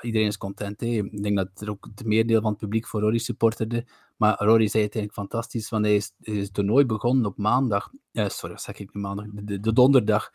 iedereen 0.00 0.26
is 0.26 0.36
content. 0.36 0.82
Ik 0.82 1.22
denk 1.22 1.36
dat 1.36 1.48
er 1.54 1.70
ook 1.70 1.88
het 1.94 2.06
meerdeel 2.06 2.40
van 2.40 2.50
het 2.50 2.60
publiek 2.60 2.86
voor 2.86 3.00
Rory 3.00 3.18
supporterde. 3.18 3.86
Maar 4.16 4.36
Rory 4.38 4.68
zei 4.68 4.84
het 4.84 4.94
eigenlijk 4.94 5.12
fantastisch, 5.12 5.68
want 5.68 5.84
hij 5.84 5.94
is, 5.94 6.12
het 6.20 6.54
toernooi 6.54 6.84
begonnen 6.84 7.26
op 7.26 7.36
maandag. 7.36 7.90
Uh, 8.12 8.28
sorry, 8.28 8.54
wat 8.54 8.62
zeg 8.62 8.78
ik 8.78 8.94
nu 8.94 9.00
maandag? 9.00 9.26
De, 9.32 9.60
de 9.60 9.72
donderdag. 9.72 10.32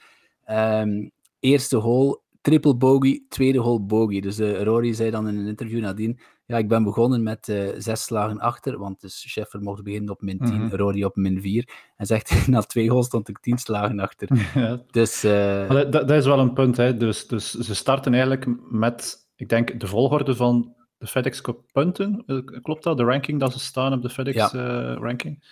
Um, 0.49 1.11
eerste 1.39 1.77
hole, 1.77 2.19
triple 2.41 2.75
bogey, 2.75 3.23
tweede 3.29 3.59
hole 3.59 3.79
bogey. 3.79 4.19
Dus 4.19 4.39
uh, 4.39 4.61
Rory 4.61 4.93
zei 4.93 5.11
dan 5.11 5.27
in 5.27 5.37
een 5.37 5.47
interview 5.47 5.79
nadien, 5.79 6.19
ja, 6.45 6.57
ik 6.57 6.67
ben 6.67 6.83
begonnen 6.83 7.23
met 7.23 7.47
uh, 7.47 7.69
zes 7.77 8.03
slagen 8.03 8.39
achter, 8.39 8.77
want 8.77 9.01
dus 9.01 9.29
Scheffer 9.29 9.61
mocht 9.61 9.83
beginnen 9.83 10.09
op 10.09 10.21
min 10.21 10.37
10, 10.37 10.53
mm 10.53 10.59
-hmm. 10.59 10.77
Rory 10.77 11.03
op 11.03 11.15
min 11.15 11.41
4. 11.41 11.69
En 11.97 12.05
zegt, 12.05 12.47
na 12.47 12.61
twee 12.61 12.89
holes 12.89 13.05
stond 13.05 13.29
ik 13.29 13.39
tien 13.39 13.57
slagen 13.57 13.99
achter. 13.99 14.27
Ja. 14.55 14.81
Dus, 14.91 15.25
uh... 15.25 15.69
dat, 15.69 15.91
dat, 15.91 16.11
is 16.11 16.25
wel 16.25 16.39
een 16.39 16.53
punt. 16.53 16.77
Hè. 16.77 16.97
Dus, 16.97 17.27
dus 17.27 17.51
ze 17.51 17.75
starten 17.75 18.13
eigenlijk 18.13 18.71
met 18.71 19.23
ik 19.35 19.49
denk 19.49 19.79
de 19.79 19.87
volgorde 19.87 20.35
van 20.35 20.75
de 20.97 21.07
FedEx 21.07 21.41
Cup 21.41 21.59
punten, 21.71 22.23
klopt 22.61 22.83
dat? 22.83 22.97
De 22.97 23.03
ranking 23.03 23.39
dat 23.39 23.53
ze 23.53 23.59
staan 23.59 23.93
op 23.93 24.01
de 24.01 24.09
FedEx 24.09 24.51
ja. 24.51 24.53
uh, 24.53 24.95
ranking. 24.99 25.43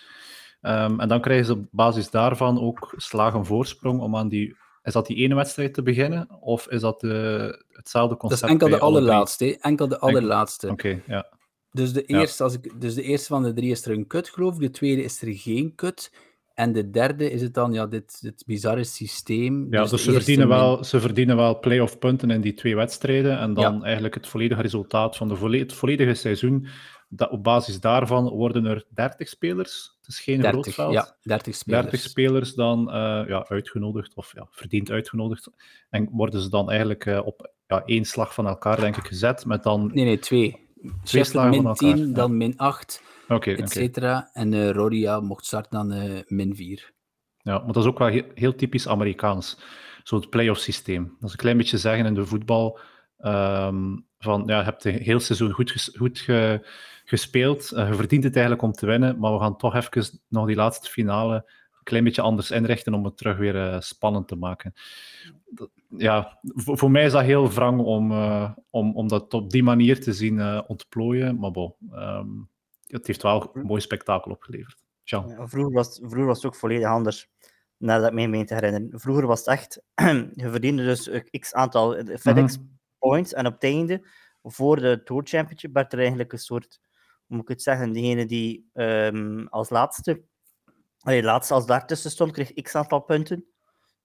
Um, 0.62 1.00
en 1.00 1.08
dan 1.08 1.22
krijgen 1.22 1.46
ze 1.46 1.54
op 1.54 1.66
basis 1.72 2.10
daarvan 2.10 2.60
ook 2.60 2.94
slagen 2.98 3.46
voorsprong 3.46 4.00
om 4.00 4.16
aan 4.16 4.28
die. 4.28 4.56
Is 4.84 4.94
dat 4.94 5.08
die 5.08 5.18
ene 5.18 5.36
wedstrijd 5.36 5.74
te 5.74 5.84
beginnen? 5.84 6.42
Of 6.42 6.68
is 6.68 6.82
dat 6.82 7.00
de, 7.00 7.66
hetzelfde 7.68 8.18
concept? 8.18 8.42
Dat 8.42 8.50
is 8.50 8.56
enkel 8.56 8.78
de 8.78 8.84
allerlaatste. 8.84 9.58
Enkel 9.60 9.88
de 9.88 10.00
allerlaatste. 10.00 10.70
Oké, 10.70 10.88
okay, 10.88 11.04
ja. 11.08 11.40
Dus 11.72 11.94
de, 11.94 12.06
eerste, 12.06 12.44
ja. 12.44 12.50
als 12.50 12.54
ik, 12.58 12.82
dus 12.82 12.96
de 12.96 13.02
eerste 13.02 13.28
van 13.28 13.44
de 13.44 13.54
drie 13.54 13.72
is 13.72 13.86
er 13.86 13.92
een 13.92 14.08
kut, 14.08 14.30
geloof 14.30 14.56
ik. 14.56 14.62
De 14.62 14.70
tweede 14.70 15.04
is 15.04 15.22
er 15.22 15.34
geen 15.34 15.76
kut. 15.76 16.12
En 16.54 16.74
de 16.74 16.90
derde 16.90 17.32
is 17.32 17.42
het 17.42 17.54
dan 17.54 17.74
ja, 17.74 17.88
dit, 17.88 18.22
dit 18.22 18.44
bizarre 18.46 18.84
systeem. 18.84 19.68
Ja, 19.70 19.82
dus, 19.82 19.90
dus 19.90 20.04
ze, 20.04 20.12
verdienen 20.12 20.48
wel, 20.48 20.84
ze 20.84 21.00
verdienen 21.00 21.36
wel 21.36 21.60
play-off 21.60 22.00
punten 22.00 22.32
in 22.32 22.42
die 22.42 22.54
twee 22.54 22.76
wedstrijden. 22.76 23.40
En 23.40 23.54
dan 23.54 23.76
ja. 23.78 23.84
eigenlijk 23.84 24.14
het 24.14 24.28
volledige 24.28 24.62
resultaat 24.62 25.18
van 25.18 25.28
de 25.28 25.58
het 25.58 25.74
volledige 25.74 26.14
seizoen. 26.14 26.68
Dat, 27.14 27.30
op 27.30 27.44
basis 27.44 27.80
daarvan 27.80 28.30
worden 28.30 28.66
er 28.66 28.86
30 28.90 29.28
spelers. 29.28 29.98
Het 30.00 30.08
is 30.08 30.20
geen 30.20 30.42
30, 30.42 30.62
groot 30.62 30.74
veld. 30.74 30.94
Ja, 30.94 31.16
30 31.22 31.56
spelers. 31.56 31.84
30 31.84 32.10
spelers 32.10 32.54
dan 32.54 32.88
uh, 32.88 32.94
ja, 33.28 33.46
uitgenodigd, 33.48 34.16
of 34.16 34.34
ja, 34.36 34.48
verdiend 34.50 34.92
uitgenodigd. 34.92 35.50
En 35.90 36.10
worden 36.12 36.42
ze 36.42 36.50
dan 36.50 36.70
eigenlijk 36.70 37.06
uh, 37.06 37.22
op 37.26 37.52
ja, 37.68 37.84
één 37.86 38.06
slag 38.06 38.34
van 38.34 38.48
elkaar, 38.48 38.80
denk 38.80 38.98
ik, 38.98 39.08
gezet. 39.08 39.46
Met 39.46 39.64
dan... 39.64 39.92
Nee, 39.94 40.06
nee, 40.06 40.20
twee. 40.20 40.70
Twee 41.04 41.24
slagen 41.24 41.50
min 41.50 41.62
van 41.62 41.70
elkaar. 41.70 41.96
10, 41.96 42.08
ja. 42.08 42.14
dan 42.14 42.38
min 42.38 42.58
8 42.58 43.04
okay, 43.28 43.56
et 43.56 43.70
cetera. 43.70 44.18
Okay. 44.18 44.30
En 44.34 44.52
uh, 44.52 44.70
Rory 44.70 45.00
ja, 45.00 45.20
mocht 45.20 45.46
starten 45.46 45.88
dan 45.88 46.24
min 46.28 46.56
4. 46.56 46.94
Ja, 47.38 47.58
maar 47.58 47.74
dat 47.74 47.84
is 47.84 47.90
ook 47.90 48.00
wel 48.00 48.08
heel, 48.08 48.26
heel 48.34 48.56
typisch 48.56 48.88
Amerikaans. 48.88 49.60
Zo 50.04 50.16
het 50.16 50.30
playoff 50.30 50.60
systeem. 50.60 51.04
Dat 51.04 51.28
is 51.28 51.32
een 51.32 51.38
klein 51.38 51.58
beetje 51.58 51.78
zeggen 51.78 52.06
in 52.06 52.14
de 52.14 52.26
voetbal. 52.26 52.80
Um, 53.18 54.06
van 54.20 54.44
ja, 54.46 54.58
je 54.58 54.64
hebt 54.64 54.84
het 54.84 54.96
heel 54.96 55.20
seizoen 55.20 55.52
goed, 55.52 55.92
goed 55.98 56.20
ge, 56.20 56.68
gespeeld. 57.12 57.72
Uh, 57.74 57.88
je 57.88 57.96
verdient 57.96 58.24
het 58.24 58.34
eigenlijk 58.34 58.66
om 58.66 58.72
te 58.72 58.86
winnen, 58.86 59.20
maar 59.20 59.34
we 59.34 59.40
gaan 59.40 59.58
toch 59.58 59.76
even 59.76 60.20
nog 60.28 60.48
die 60.48 60.56
laatste 60.56 60.90
finale 60.90 61.36
een 61.36 61.84
klein 61.84 62.04
beetje 62.04 62.22
anders 62.22 62.52
inrichten 62.52 62.94
om 62.94 63.06
het 63.06 63.18
terug 63.18 63.38
weer 63.38 63.56
uh, 63.56 63.80
spannend 63.80 64.28
te 64.28 64.36
maken. 64.36 64.74
Dat, 65.50 65.70
ja, 65.98 66.40
voor, 66.42 66.78
voor, 66.78 66.92
mij 66.92 67.06
is 67.06 67.12
dat 67.12 67.24
heel 67.24 67.50
wrang 67.50 67.80
om, 67.80 68.12
uh, 68.12 68.52
om, 68.70 68.96
om 68.96 69.08
dat 69.08 69.34
op 69.34 69.50
die 69.50 69.64
manier 69.64 70.02
te 70.02 70.14
zien 70.14 70.68
ontplooien. 70.68 71.40
Maar 71.40 71.52
bon, 71.52 71.74
um, 71.94 72.50
het 72.88 73.08
heeft 73.08 73.22
wel 73.22 73.50
een 73.54 73.66
mooi 73.66 73.82
spektakel 73.82 74.32
opgeleverd. 74.32 74.84
Ja, 75.04 75.48
vroeger, 75.48 75.74
was, 75.74 75.98
vroeger 75.98 76.26
was 76.26 76.38
het 76.38 76.46
ook 76.46 76.56
volledig 76.56 76.88
anders, 76.88 77.30
nadat 77.78 78.08
ik 78.08 78.14
me 78.14 78.28
meen 78.28 78.46
te 78.46 78.54
herinneren. 78.54 79.00
Vroeger 79.00 79.28
was 79.28 79.40
het 79.40 79.48
echt, 79.48 79.82
je 80.44 80.50
verdiende 80.50 80.84
dus 80.84 81.10
x 81.40 81.54
aantal 81.54 81.94
FedEx 81.94 82.58
mm 82.58 82.64
-hmm. 82.64 82.80
points 83.00 83.34
en 83.34 83.46
op 83.46 83.54
het 83.54 83.64
einde, 83.64 84.08
voor 84.44 84.76
de 84.76 85.02
Tour 85.04 85.22
Championship, 85.26 85.74
werd 85.74 85.94
er 85.94 86.00
eigenlijk 86.00 86.32
een 86.32 86.40
soort, 86.40 86.80
moet 87.32 87.42
ik 87.42 87.48
het 87.48 87.62
zeggen, 87.62 87.94
degene 87.94 88.26
die 88.26 88.70
um, 88.74 89.48
als 89.48 89.70
laatste, 89.70 90.22
allee, 91.00 91.24
laatste 91.24 91.54
als 91.54 91.66
daartussen 91.66 92.12
stond, 92.12 92.32
kreeg 92.32 92.54
x 92.54 92.76
aantal 92.76 93.00
punten. 93.00 93.46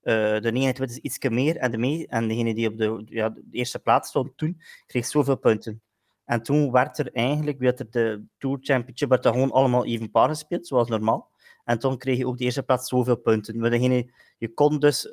Uh, 0.03 0.41
de 0.41 0.51
29 0.53 0.97
is 0.97 1.03
iets 1.03 1.29
meer 1.29 1.57
en, 1.57 1.71
de 1.71 2.07
en 2.07 2.29
degene 2.29 2.55
die 2.55 2.69
op 2.69 2.79
de, 2.79 3.03
ja, 3.05 3.29
de 3.29 3.43
eerste 3.51 3.79
plaats 3.79 4.09
stond 4.09 4.37
toen, 4.37 4.61
kreeg 4.87 5.07
zoveel 5.07 5.37
punten. 5.37 5.83
En 6.25 6.43
toen 6.43 6.73
werd 6.73 6.99
er 6.99 7.13
eigenlijk, 7.13 7.59
werd 7.59 7.81
er 7.81 7.91
de 7.91 8.25
Tour 8.39 8.59
Championship, 8.61 9.09
werd 9.09 9.25
er 9.25 9.33
gewoon 9.33 9.51
allemaal 9.51 9.87
even 9.87 10.11
paar 10.11 10.29
gespeeld, 10.29 10.67
zoals 10.67 10.89
normaal. 10.89 11.31
En 11.65 11.79
toen 11.79 11.99
kreeg 11.99 12.19
je 12.19 12.27
ook 12.27 12.39
de 12.39 12.45
eerste 12.45 12.63
plaats 12.63 12.89
zoveel 12.89 13.17
punten. 13.17 13.59
Maar 13.59 13.71
degene, 13.71 14.11
je 14.39 14.55
kon 14.55 14.79
dus 14.79 15.09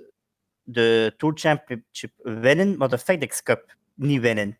de 0.63 1.13
Tour 1.17 1.37
Championship 1.37 2.11
winnen, 2.15 2.77
maar 2.77 2.89
de 2.89 2.97
FedEx 2.97 3.43
Cup 3.43 3.75
niet 3.93 4.21
winnen. 4.21 4.57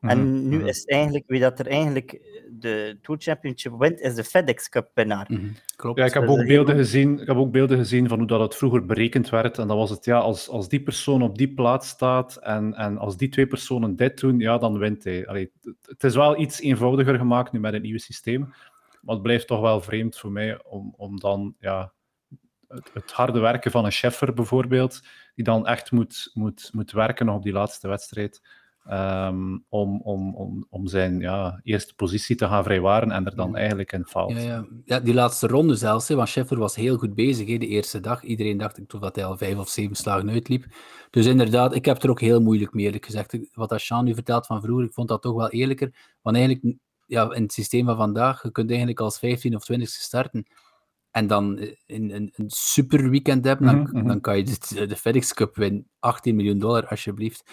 En 0.00 0.18
Mhm, 0.18 0.48
nu 0.48 0.56
mhm. 0.58 0.66
is 0.66 0.78
het 0.78 0.90
eigenlijk, 0.90 1.24
wie 1.26 1.40
dat 1.40 1.58
er 1.58 1.66
eigenlijk 1.66 2.20
de 2.50 2.98
Tour 3.02 3.20
Championship 3.20 3.72
wint, 3.78 4.00
is 4.00 4.14
de 4.14 4.24
FedEx 4.24 4.68
Cup 4.68 4.90
winnaar. 4.94 5.26
Mhm, 5.30 5.48
Klopt. 5.76 5.98
Ja, 5.98 6.04
ik 6.04 6.12
heb, 6.12 6.22
is 6.22 6.28
ook 6.28 6.46
beelden 6.46 6.76
gezien, 6.76 7.20
ik 7.20 7.26
heb 7.26 7.36
ook 7.36 7.50
beelden 7.50 7.78
gezien 7.78 8.08
van 8.08 8.18
hoe 8.18 8.26
dat 8.26 8.40
het 8.40 8.56
vroeger 8.56 8.86
berekend 8.86 9.30
werd. 9.30 9.58
En 9.58 9.68
dan 9.68 9.76
was 9.76 9.90
het, 9.90 10.04
ja, 10.04 10.18
als, 10.18 10.48
als 10.48 10.68
die 10.68 10.82
persoon 10.82 11.22
op 11.22 11.38
die 11.38 11.54
plaats 11.54 11.88
staat 11.88 12.36
en, 12.36 12.74
en 12.74 12.98
als 12.98 13.16
die 13.16 13.28
twee 13.28 13.46
personen 13.46 13.96
dit 13.96 14.20
doen, 14.20 14.38
ja, 14.38 14.58
dan 14.58 14.78
wint 14.78 15.04
hij. 15.04 15.26
Allee, 15.26 15.52
het, 15.60 15.76
het 15.82 16.04
is 16.04 16.14
wel 16.14 16.40
iets 16.40 16.60
eenvoudiger 16.60 17.18
gemaakt 17.18 17.52
nu 17.52 17.60
met 17.60 17.74
een 17.74 17.82
nieuw 17.82 17.98
systeem. 17.98 18.40
Maar 19.00 19.14
het 19.14 19.22
blijft 19.22 19.46
toch 19.46 19.60
wel 19.60 19.80
vreemd 19.80 20.16
voor 20.16 20.32
mij 20.32 20.64
om, 20.64 20.94
om 20.96 21.20
dan 21.20 21.54
ja, 21.58 21.92
het, 22.68 22.90
het 22.92 23.12
harde 23.12 23.40
werken 23.40 23.70
van 23.70 23.84
een 23.84 23.90
cheffer 23.90 24.34
bijvoorbeeld, 24.34 25.02
die 25.34 25.44
dan 25.44 25.66
echt 25.66 25.92
moet, 25.92 26.30
moet, 26.34 26.70
moet 26.72 26.92
werken 26.92 27.26
nog 27.26 27.36
op 27.36 27.42
die 27.42 27.52
laatste 27.52 27.88
wedstrijd. 27.88 28.40
Ehm, 28.88 29.58
om, 29.68 30.00
om, 30.02 30.34
om, 30.34 30.66
om 30.70 30.86
zijn 30.86 31.20
ja, 31.20 31.60
eerste 31.62 31.94
positie 31.94 32.36
te 32.36 32.46
gaan 32.46 32.64
vrijwaren 32.64 33.10
en 33.10 33.26
er 33.26 33.36
dan 33.36 33.56
eigenlijk 33.56 33.92
in 33.92 34.04
faalt. 34.04 34.32
Ja, 34.32 34.38
ja. 34.38 34.66
ja, 34.84 35.00
die 35.00 35.14
laatste 35.14 35.46
ronde 35.46 35.74
zelfs, 35.74 36.08
hè, 36.08 36.14
want 36.14 36.28
Scheffer 36.28 36.58
was 36.58 36.74
heel 36.74 36.96
goed 36.96 37.14
bezig 37.14 37.48
hè, 37.48 37.58
de 37.58 37.66
eerste 37.66 38.00
dag. 38.00 38.22
Iedereen 38.22 38.58
dacht 38.58 38.78
ik, 38.78 39.00
dat 39.00 39.14
hij 39.14 39.24
al 39.24 39.36
vijf 39.36 39.56
of 39.56 39.68
zeven 39.68 39.96
slagen 39.96 40.30
uitliep. 40.30 40.66
Dus 41.10 41.26
inderdaad, 41.26 41.74
ik 41.74 41.84
heb 41.84 42.02
er 42.02 42.10
ook 42.10 42.20
heel 42.20 42.40
moeilijk 42.40 42.72
mee, 42.74 42.84
eerlijk 42.84 43.04
gezegd. 43.04 43.38
Wat 43.52 43.72
Ashan 43.72 44.04
nu 44.04 44.14
vertelt 44.14 44.46
van 44.46 44.62
vroeger, 44.62 44.84
ik 44.84 44.92
vond 44.92 45.08
dat 45.08 45.22
toch 45.22 45.34
wel 45.34 45.50
eerlijker. 45.50 45.94
Want 46.22 46.36
eigenlijk, 46.36 46.76
ja, 47.06 47.34
in 47.34 47.42
het 47.42 47.52
systeem 47.52 47.86
van 47.86 47.96
vandaag, 47.96 48.42
je 48.42 48.50
kunt 48.50 48.68
eigenlijk 48.68 49.00
als 49.00 49.18
15 49.18 49.54
of 49.54 49.64
20 49.64 49.88
starten 49.88 50.46
en 51.10 51.26
dan 51.26 51.58
in 51.86 52.10
een, 52.10 52.32
een 52.34 52.50
super 52.50 53.10
weekend 53.10 53.44
hebben, 53.44 53.66
dan, 53.66 53.78
Mhm, 53.80 53.96
mhm. 53.96 54.06
dan 54.06 54.20
kan 54.20 54.36
je 54.36 54.44
de, 54.44 54.86
de 54.86 54.96
FedEx 54.96 55.34
Cup 55.34 55.56
winnen. 55.56 55.88
18 55.98 56.36
miljoen 56.36 56.58
dollar, 56.58 56.86
alsjeblieft. 56.86 57.50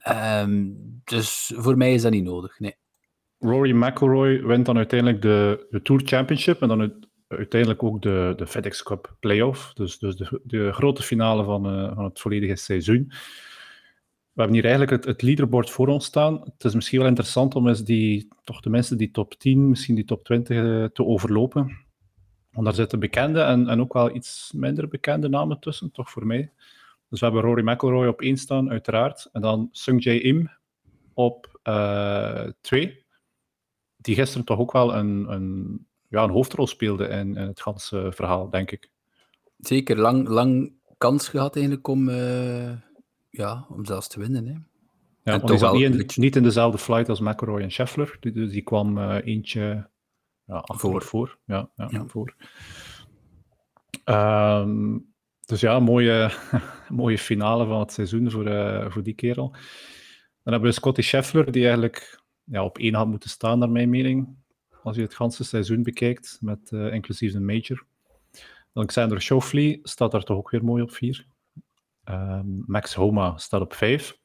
Ehm, 0.00 0.66
dus 1.04 1.52
voor 1.56 1.76
mij 1.76 1.94
is 1.94 2.02
dat 2.02 2.12
niet 2.12 2.24
nodig, 2.24 2.58
nee. 2.58 2.76
Rory 3.38 3.72
McIlroy 3.72 4.42
wint 4.42 4.66
dan 4.66 4.76
uiteindelijk 4.76 5.22
de, 5.22 5.66
de 5.70 5.82
Tour 5.82 6.02
Championship 6.04 6.62
en 6.62 6.68
dan 6.68 6.80
uit- 6.80 7.08
uiteindelijk 7.28 7.82
ook 7.82 8.02
de, 8.02 8.32
de 8.36 8.46
FedEx 8.46 8.82
Cup 8.82 9.16
Playoff. 9.20 9.72
Dus, 9.72 9.98
dus 9.98 10.16
de, 10.16 10.40
de 10.44 10.72
grote 10.72 11.02
finale 11.02 11.44
van, 11.44 11.66
eh, 11.66 11.94
van 11.94 12.04
het 12.04 12.20
volledige 12.20 12.56
seizoen. 12.56 13.04
We 14.32 14.46
hebben 14.46 14.54
hier 14.54 14.64
eigenlijk 14.64 14.92
het, 14.92 15.04
het 15.04 15.22
leaderboard 15.22 15.70
voor 15.70 15.88
ons 15.88 16.04
staan. 16.04 16.40
Het 16.40 16.64
is 16.64 16.74
misschien 16.74 16.98
wel 16.98 17.08
interessant 17.08 17.54
om 17.54 17.68
eens 17.68 17.84
die, 17.84 18.28
toch 18.44 18.60
tenminste 18.60 18.96
die 18.96 19.10
top 19.10 19.34
10, 19.34 19.68
misschien 19.68 19.94
die 19.94 20.04
top 20.04 20.24
20 20.24 20.56
eh, 20.56 20.84
te 20.84 21.04
overlopen. 21.04 21.76
Want 22.52 22.64
daar 22.64 22.74
zitten 22.74 22.98
bekende 22.98 23.40
en, 23.40 23.68
en 23.68 23.80
ook 23.80 23.92
wel 23.92 24.14
iets 24.14 24.52
minder 24.56 24.88
bekende 24.88 25.28
namen 25.28 25.60
tussen, 25.60 25.90
toch 25.90 26.10
voor 26.10 26.26
mij. 26.26 26.52
Dus 27.10 27.20
we 27.20 27.26
hebben 27.26 27.42
Rory 27.44 27.68
McIlroy 27.68 28.06
op 28.06 28.20
één 28.20 28.36
staan, 28.36 28.70
uiteraard. 28.70 29.28
En 29.32 29.40
dan 29.40 29.68
Sung 29.72 30.02
Jae 30.02 30.20
Im 30.20 30.50
op 31.14 31.58
eh, 31.62 32.44
twee 32.60 33.04
die 33.96 34.14
gisteren 34.14 34.44
toch 34.46 34.58
ook 34.58 34.72
wel 34.72 34.94
een, 34.94 35.32
een, 35.32 35.86
ja, 36.08 36.22
een 36.22 36.30
hoofdrol 36.30 36.66
speelde 36.66 37.06
in, 37.08 37.36
in 37.36 37.46
het 37.46 37.60
ganse 37.60 38.12
verhaal, 38.14 38.50
denk 38.50 38.70
ik. 38.70 38.90
Zeker, 39.58 39.96
lang, 39.98 40.28
lang 40.28 40.72
kans 40.98 41.28
gehad 41.28 41.54
eigenlijk 41.54 41.88
om, 41.88 42.08
eh, 42.08 42.72
ja, 43.30 43.66
om 43.68 43.84
zelfs 43.84 44.08
te 44.08 44.20
winnen. 44.20 44.46
Hè. 44.46 44.52
Ja, 44.52 44.60
En 45.22 45.40
want 45.40 45.60
toch 45.60 45.72
niet 45.72 45.82
in, 45.82 45.96
beetje- 45.96 46.20
niet 46.20 46.36
in 46.36 46.42
dezelfde 46.42 46.78
flight 46.78 47.08
als 47.08 47.20
McElroy 47.20 47.60
en 47.60 47.70
Scheffler. 47.72 48.16
Die, 48.20 48.32
die 48.32 48.46
die 48.46 48.62
kwam 48.62 48.98
eh, 48.98 49.26
eentje 49.26 49.88
ja, 50.44 50.64
Voor. 50.66 51.02
voor. 51.02 51.38
Ja, 51.44 51.70
ja, 51.74 51.88
Ja. 51.90 52.06
voor. 52.06 52.34
Ehm, 54.04 54.98
dus 55.50 55.60
ja, 55.60 55.78
mooie, 55.80 56.30
mooie 56.88 57.18
finale 57.18 57.66
van 57.66 57.80
het 57.80 57.92
seizoen 57.92 58.30
voor, 58.30 58.46
eh, 58.46 58.90
voor 58.90 59.02
die 59.02 59.14
kerel. 59.14 59.50
Dan 60.42 60.52
hebben 60.52 60.70
we 60.70 60.76
Scotty 60.76 61.02
Scheffler, 61.02 61.52
die 61.52 61.62
eigenlijk 61.62 62.20
ja, 62.44 62.64
op 62.64 62.78
één 62.78 62.94
had 62.94 63.06
moeten 63.06 63.30
staan, 63.30 63.58
naar 63.58 63.70
mijn 63.70 63.90
mening. 63.90 64.28
Als 64.82 64.96
je 64.96 65.02
het 65.02 65.14
ganse 65.14 65.44
seizoen 65.44 65.82
bekijkt, 65.82 66.38
met 66.40 66.70
eh, 66.72 66.92
inclusief 66.92 67.32
de 67.32 67.40
major. 67.40 67.84
Dan 68.72 68.86
Xander 68.86 69.22
Schauffele 69.22 69.78
staat 69.82 70.10
daar 70.10 70.22
toch 70.22 70.36
ook 70.36 70.50
weer 70.50 70.64
mooi 70.64 70.82
op 70.82 70.92
vier. 70.92 71.26
Ehm, 72.04 72.46
Max 72.66 72.94
Homa 72.94 73.36
staat 73.38 73.60
op 73.60 73.74
vijf. 73.74 74.18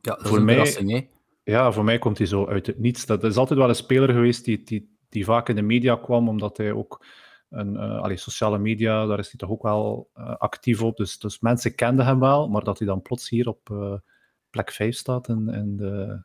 Ja, 0.00 0.10
dat 0.14 0.20
is 0.20 0.28
Voor 0.28 0.38
een 0.38 0.44
mij- 0.44 0.54
verrassing. 0.54 0.90
Hè. 0.90 1.06
Ja, 1.44 1.72
voor 1.72 1.84
mij 1.84 1.98
komt 1.98 2.18
hij 2.18 2.26
zo 2.26 2.46
uit 2.46 2.66
het 2.66 2.78
niets. 2.78 3.06
Dat 3.06 3.24
is 3.24 3.36
altijd 3.36 3.58
wel 3.58 3.68
een 3.68 3.74
speler 3.74 4.08
geweest 4.12 4.44
die, 4.44 4.62
die, 4.62 4.96
die 5.08 5.24
vaak 5.24 5.48
in 5.48 5.56
de 5.56 5.62
media 5.62 5.96
kwam, 5.96 6.28
omdat 6.28 6.56
hij 6.56 6.72
ook 6.72 7.04
een, 7.58 7.76
eh 7.76 8.00
allee, 8.02 8.16
sociale 8.16 8.58
media, 8.58 9.06
daar 9.06 9.18
is 9.18 9.26
hij 9.30 9.36
toch 9.38 9.50
ook 9.50 9.62
wel 9.62 10.10
eh, 10.14 10.36
actief 10.36 10.82
op. 10.82 10.96
Dus, 10.96 11.18
dus 11.18 11.40
mensen 11.40 11.74
kenden 11.74 12.06
hem 12.06 12.20
wel, 12.20 12.48
maar 12.48 12.64
dat 12.64 12.78
hij 12.78 12.86
dan 12.86 13.02
plots 13.02 13.28
hier 13.28 13.48
op 13.48 13.70
eh, 13.70 13.94
plek 14.50 14.70
5 14.70 14.96
staat 14.96 15.28
in, 15.28 15.48
in, 15.48 15.76
de, 15.76 16.22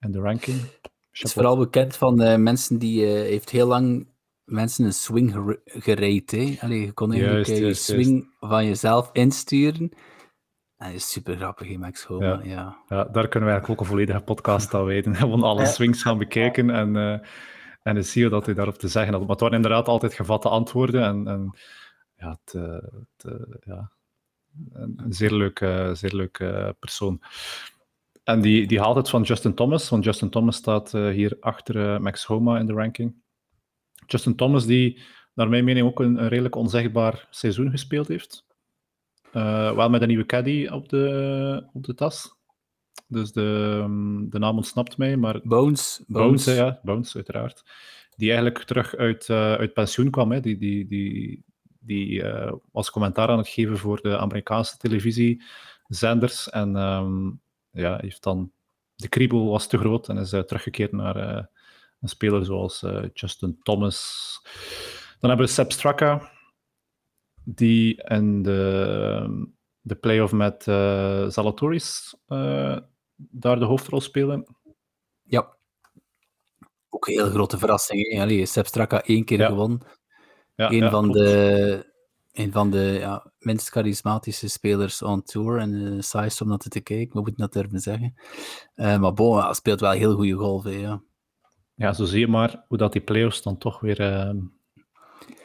in 0.00 0.10
de 0.10 0.18
ranking. 0.20 0.60
Het 1.10 1.24
is 1.24 1.32
vooral 1.32 1.56
bekend 1.56 1.96
van 1.96 2.22
eh, 2.22 2.36
mensen 2.36 2.78
die 2.78 3.04
eh, 3.06 3.12
heeft 3.12 3.50
heel 3.50 3.66
lang 3.66 4.08
mensen 4.44 4.84
een 4.84 4.92
swing 4.92 5.32
gere- 5.32 5.60
gereed. 5.64 6.30
Hè. 6.30 6.56
Allee, 6.60 6.80
je 6.80 6.92
kon 6.92 7.12
eigenlijk 7.12 7.46
Juist, 7.46 7.62
juist, 7.62 7.86
je 7.86 7.92
swing 7.92 8.34
van 8.40 8.66
jezelf 8.66 9.10
insturen. 9.12 9.90
En 10.76 10.88
dat 10.88 10.96
is 10.96 11.10
super 11.10 11.36
grappig, 11.36 11.68
hè, 11.68 11.76
Max 11.76 12.04
Homa. 12.04 12.26
Ja. 12.26 12.40
Ja. 12.44 12.76
Ja, 12.88 13.04
daar 13.04 13.28
kunnen 13.28 13.48
we 13.48 13.54
eigenlijk 13.54 13.68
ook 13.68 13.80
een 13.80 13.86
volledige 13.86 14.20
podcast 14.20 14.74
aan 14.74 14.84
wijden. 14.84 15.14
Gewoon 15.16 15.42
alle 15.42 15.60
Ja. 15.60 15.66
swings 15.66 16.02
gaan 16.02 16.18
bekijken 16.18 16.70
en, 16.70 16.96
eh 16.96 17.18
en 17.82 18.04
zie 18.04 18.22
je 18.22 18.28
dat 18.28 18.46
hij 18.46 18.54
daarop 18.54 18.78
te 18.78 18.88
zeggen 18.88 19.12
had. 19.12 19.20
Maar 19.20 19.30
het 19.30 19.40
waren 19.40 19.56
inderdaad 19.56 19.88
altijd 19.88 20.14
gevatte 20.14 20.48
antwoorden. 20.48 21.02
En, 21.02 21.28
en 21.28 21.54
ja, 22.16 22.38
het, 22.44 22.54
eh, 22.54 22.72
het, 22.72 23.24
eh, 23.24 23.56
ja, 23.60 23.90
een 24.72 25.12
zeer 25.12 25.32
leuke, 25.32 25.90
zeer 25.94 26.14
leuke 26.14 26.76
persoon. 26.78 27.22
En 28.24 28.40
die, 28.40 28.66
die 28.66 28.80
haalt 28.80 28.96
het 28.96 29.10
van 29.10 29.22
Justin 29.22 29.54
Thomas, 29.54 29.88
want 29.88 30.04
Justin 30.04 30.30
Thomas 30.30 30.56
staat 30.56 30.94
eh, 30.94 31.08
hier 31.08 31.36
achter 31.40 32.02
Max 32.02 32.24
Homa 32.24 32.58
in 32.58 32.66
de 32.66 32.72
ranking. 32.72 33.14
Justin 34.06 34.36
Thomas, 34.36 34.66
die 34.66 35.00
naar 35.34 35.48
mijn 35.48 35.64
mening 35.64 35.86
ook 35.86 36.00
een, 36.00 36.28
redelijk 36.28 36.54
onzichtbaar 36.54 37.26
seizoen 37.30 37.70
gespeeld 37.70 38.08
heeft. 38.08 38.44
Wel 39.32 39.90
met 39.90 40.02
een 40.02 40.08
nieuwe 40.08 40.26
caddy 40.26 40.66
op 40.66 40.88
de, 40.88 41.68
op 41.72 41.84
de 41.84 41.94
tas. 41.94 42.41
Dus 43.12 43.32
de, 43.32 43.78
ehm, 43.82 44.28
de 44.28 44.38
naam 44.38 44.56
ontsnapt 44.56 44.96
mij, 44.96 45.16
maar 45.16 45.40
Bones. 45.42 46.02
Bones, 46.06 46.44
ja, 46.44 46.80
Bones, 46.82 47.14
uiteraard. 47.14 47.62
Die 48.16 48.32
eigenlijk 48.32 48.64
terug 48.64 48.96
uit, 48.96 49.28
eh, 49.28 49.54
uit 49.54 49.72
pensioen 49.72 50.10
kwam. 50.10 50.32
Hè. 50.32 50.40
Die, 50.40 50.58
die, 50.58 50.86
die, 50.86 51.44
die 51.78 52.22
eh, 52.22 52.52
was 52.72 52.90
commentaar 52.90 53.28
aan 53.28 53.38
het 53.38 53.48
geven 53.48 53.78
voor 53.78 54.00
de 54.00 54.18
Amerikaanse 54.18 54.76
televisiezenders. 54.76 56.50
En 56.50 56.76
ehm, 56.76 57.30
ja, 57.70 57.98
heeft 58.00 58.22
dan... 58.22 58.52
De 58.94 59.08
kriebel 59.08 59.50
was 59.50 59.66
te 59.66 59.78
groot 59.78 60.08
en 60.08 60.16
is 60.16 60.32
eh, 60.32 60.40
teruggekeerd 60.40 60.92
naar 60.92 61.16
een 62.00 62.08
speler 62.08 62.44
zoals 62.44 62.84
Justin 63.12 63.58
Thomas. 63.62 64.40
Dan 65.20 65.30
hebben 65.30 65.46
we 65.46 65.52
Seb 65.52 65.72
Straka, 65.72 66.30
die 67.44 68.02
in 68.02 68.42
de, 68.42 69.52
de 69.82 69.94
playoff 69.94 70.32
met 70.32 70.62
Zalatoris 71.32 72.16
eh, 72.26 72.78
daar 73.16 73.58
de 73.58 73.64
hoofdrol 73.64 74.00
spelen. 74.00 74.56
Ja. 75.22 75.56
Ook 76.88 77.06
een 77.06 77.14
heel 77.14 77.30
grote 77.30 77.58
verrassing. 77.58 78.20
Allee, 78.20 78.46
Sepp 78.46 78.66
Straka 78.66 79.02
één 79.02 79.24
keer 79.24 79.38
Ja. 79.38 79.46
gewonnen. 79.46 79.80
Ja, 80.54 80.70
een, 80.70 80.76
ja, 80.76 80.90
van 80.90 81.10
de, 81.10 81.92
een 82.32 82.52
van 82.52 82.70
de 82.70 82.96
ja, 83.00 83.32
minst 83.38 83.68
charismatische 83.68 84.48
spelers 84.48 85.02
on 85.02 85.22
tour. 85.22 85.58
En 85.58 85.92
eh 85.96 86.00
saai 86.00 86.30
om 86.42 86.48
naar 86.48 86.58
te 86.58 86.80
kijken, 86.80 87.12
we 87.14 87.20
moeten 87.20 87.40
dat 87.40 87.52
durven 87.52 87.80
zeggen. 87.80 88.14
Maar 88.74 89.12
bon, 89.12 89.54
speelt 89.54 89.80
wel 89.80 89.90
heel 89.90 90.14
goede 90.14 90.32
golf. 90.34 90.64
hè, 90.64 90.70
Ja. 90.70 91.02
Ja, 91.74 91.92
zo 91.92 92.04
zie 92.04 92.20
je 92.20 92.28
maar 92.28 92.64
hoe 92.68 92.78
dat 92.78 92.92
die 92.92 93.02
playoffs 93.02 93.42
dan 93.42 93.58
toch 93.58 93.80
weer 93.80 94.00
ehm. 94.00 94.36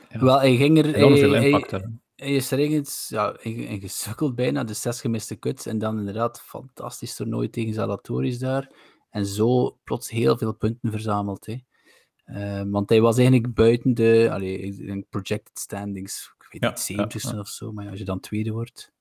Wel, 0.09 0.39
hij 0.39 0.55
ging 0.55 0.77
er... 0.77 0.93
enorm 0.95 1.17
veel 1.17 1.35
impact 1.35 1.71
hebben. 1.71 1.89
Hij 1.91 2.06
er 2.51 2.59
ergens 2.59 3.07
ja, 3.09 3.37
in- 3.41 3.67
in 3.67 3.79
gesukkeld 3.79 4.35
bijna, 4.35 4.63
de 4.63 4.73
zes 4.73 5.01
gemiste 5.01 5.39
cuts. 5.39 5.65
En 5.65 5.77
dan 5.77 5.97
inderdaad, 5.99 6.41
fantastisch 6.41 7.15
toernooi 7.15 7.49
tegen 7.49 7.73
Zalatoris 7.73 8.39
daar. 8.39 8.71
En 9.09 9.25
zo 9.25 9.77
plots 9.83 10.09
heel 10.09 10.37
veel 10.37 10.53
punten 10.53 10.91
verzameld. 10.91 11.45
Hè. 11.45 11.55
Eh, 12.23 12.61
want 12.71 12.89
hij 12.89 13.01
was 13.01 13.17
eigenlijk 13.17 13.53
buiten 13.53 13.93
de 13.93 14.27
allee, 14.31 14.57
ik 14.59 14.85
denk 14.85 15.09
projected 15.09 15.59
standings. 15.59 16.33
Ik 16.39 16.47
weet 16.51 16.61
Ja, 16.61 16.69
niet, 16.69 16.79
70 16.79 17.23
ja, 17.23 17.31
ja. 17.31 17.39
of 17.39 17.47
zo. 17.47 17.71
Maar 17.71 17.83
ja, 17.83 17.89
als 17.89 17.99
je 17.99 18.05
dan 18.05 18.19
tweede 18.19 18.51
wordt. 18.51 18.91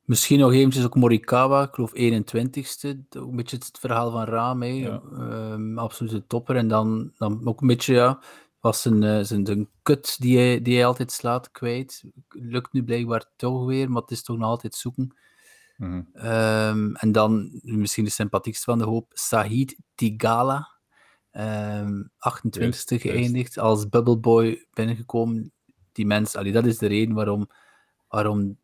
Misschien 0.00 0.38
nog 0.38 0.52
eventjes 0.52 0.84
ook 0.84 0.94
Morikawa, 0.94 1.62
ik 1.62 1.74
geloof 1.74 1.92
21ste. 1.94 2.88
Ook 3.18 3.30
een 3.30 3.36
beetje 3.36 3.56
het 3.56 3.78
verhaal 3.80 4.10
van 4.10 4.24
Raam. 4.24 4.62
Ehm, 4.62 5.78
absolute 5.78 6.26
topper. 6.26 6.56
En 6.56 6.68
dan, 6.68 7.12
dan 7.18 7.46
ook 7.46 7.60
een 7.60 7.66
beetje, 7.66 7.94
ja, 7.94 8.22
was 8.60 8.82
zijn, 8.82 9.02
eh, 9.02 9.20
zijn 9.22 9.44
de 9.44 9.66
kut 9.82 10.16
die 10.20 10.38
hij, 10.38 10.62
die 10.62 10.74
hij 10.74 10.86
altijd 10.86 11.12
slaat 11.12 11.50
kwijt. 11.50 12.04
Lukt 12.28 12.72
nu 12.72 12.84
blijkbaar 12.84 13.24
toch 13.36 13.64
weer, 13.66 13.90
maar 13.90 14.02
het 14.02 14.10
is 14.10 14.22
toch 14.22 14.36
nog 14.38 14.48
altijd 14.48 14.74
zoeken. 14.74 15.16
Mhm. 15.76 16.02
Ehm, 16.12 16.94
en 16.94 17.12
dan 17.12 17.60
misschien 17.62 18.04
de 18.04 18.10
sympathiekste 18.10 18.64
van 18.64 18.78
de 18.78 18.84
hoop, 18.84 19.10
Sahid 19.14 19.76
Tigala. 19.94 20.68
Ehm 21.30 22.02
28ste 22.18 22.60
Juist, 22.60 22.88
juist. 22.90 23.02
geëindigd, 23.02 23.58
als 23.58 23.88
bubbleboy 23.88 24.66
binnengekomen. 24.72 25.52
Die 25.92 26.06
mens, 26.06 26.36
allee, 26.36 26.52
dat 26.52 26.66
is 26.66 26.78
de 26.78 26.86
reden 26.86 27.14
waarom, 27.14 27.48
waarom 28.08 28.58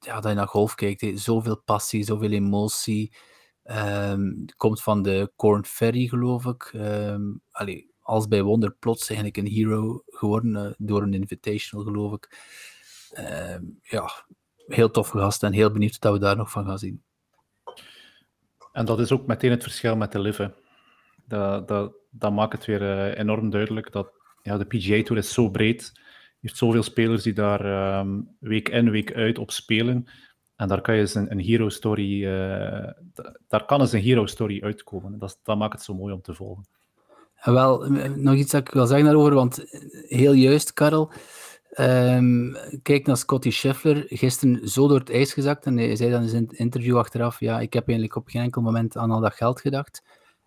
ja, 0.00 0.20
dat 0.20 0.30
je 0.30 0.36
naar 0.36 0.48
golf 0.48 0.74
kijkt. 0.74 1.00
hè. 1.00 1.16
Zoveel 1.16 1.56
passie, 1.62 2.04
zoveel 2.04 2.30
emotie. 2.30 3.14
Ehm, 3.62 4.30
komt 4.56 4.82
van 4.82 5.02
de 5.02 5.32
Corn 5.36 5.64
Ferry, 5.64 6.06
geloof 6.08 6.44
ik. 6.44 6.62
Ehm, 6.72 7.22
allee, 7.50 7.91
als 8.12 8.28
bij 8.28 8.42
Wonder 8.42 8.72
plots 8.72 9.08
eigenlijk 9.08 9.36
een 9.36 9.52
hero 9.52 10.02
geworden 10.06 10.56
eh, 10.56 10.72
door 10.78 11.02
een 11.02 11.14
invitational, 11.14 11.84
geloof 11.84 12.12
ik. 12.12 12.38
Ehm, 13.12 13.62
ja, 13.82 14.10
heel 14.66 14.90
tof 14.90 15.08
gast 15.08 15.42
en 15.42 15.52
heel 15.52 15.70
benieuwd 15.70 15.98
wat 15.98 16.12
we 16.12 16.18
daar 16.18 16.36
nog 16.36 16.50
van 16.50 16.64
gaan 16.64 16.78
zien. 16.78 17.02
En 18.72 18.84
dat 18.84 19.00
is 19.00 19.12
ook 19.12 19.26
meteen 19.26 19.50
het 19.50 19.62
verschil 19.62 19.96
met 19.96 20.12
de 20.12 20.20
Live. 20.20 20.54
Dat, 21.24 21.68
dat, 21.68 21.92
dat 22.10 22.32
maakt 22.32 22.52
het 22.52 22.64
weer 22.64 22.82
uh, 22.82 23.18
enorm 23.18 23.50
duidelijk 23.50 23.92
dat 23.92 24.10
ja, 24.42 24.58
de 24.58 24.64
PGA 24.64 25.02
Tour 25.02 25.22
is 25.22 25.32
zo 25.32 25.50
breed. 25.50 25.90
Je 25.94 26.48
heeft 26.48 26.56
zoveel 26.56 26.82
spelers 26.82 27.22
die 27.22 27.32
daar 27.32 27.98
um, 27.98 28.36
week 28.38 28.68
in, 28.68 28.90
week 28.90 29.12
uit 29.14 29.38
op 29.38 29.50
spelen. 29.50 30.06
En 30.56 30.68
daar 30.68 30.80
kan 30.80 30.94
je 30.94 31.00
eens 31.00 31.14
een, 31.14 31.38
hero 31.38 31.68
story, 31.68 32.24
uh, 32.24 32.90
daar 33.48 33.64
kan 33.66 33.80
eens 33.80 33.92
een 33.92 34.00
hero 34.00 34.26
story 34.26 34.62
uitkomen. 34.62 35.18
Dat, 35.18 35.40
dat 35.42 35.58
maakt 35.58 35.72
het 35.72 35.82
zo 35.82 35.94
mooi 35.94 36.14
om 36.14 36.22
te 36.22 36.34
volgen. 36.34 36.64
Wel, 37.42 37.90
nog 38.16 38.34
iets 38.34 38.50
dat 38.50 38.60
ik 38.60 38.74
wil 38.74 38.86
zeggen 38.86 39.06
daarover, 39.06 39.34
want 39.34 39.64
heel 40.08 40.32
juist, 40.32 40.72
Karel. 40.72 41.10
Um, 41.78 42.56
kijk 42.82 43.06
naar 43.06 43.16
Scotty 43.16 43.50
Scheffler, 43.50 44.04
gisteren 44.08 44.68
zo 44.68 44.88
door 44.88 44.98
het 44.98 45.10
ijs 45.10 45.32
gezakt 45.32 45.66
en 45.66 45.76
hij 45.76 45.96
zei 45.96 46.10
dan 46.10 46.22
in 46.22 46.28
zijn 46.28 46.48
interview 46.50 46.98
achteraf, 46.98 47.40
ja, 47.40 47.60
ik 47.60 47.72
heb 47.72 47.88
eigenlijk 47.88 48.16
op 48.16 48.28
geen 48.28 48.42
enkel 48.42 48.62
moment 48.62 48.96
aan 48.96 49.10
al 49.10 49.20
dat 49.20 49.34
geld 49.34 49.60
gedacht. 49.60 50.02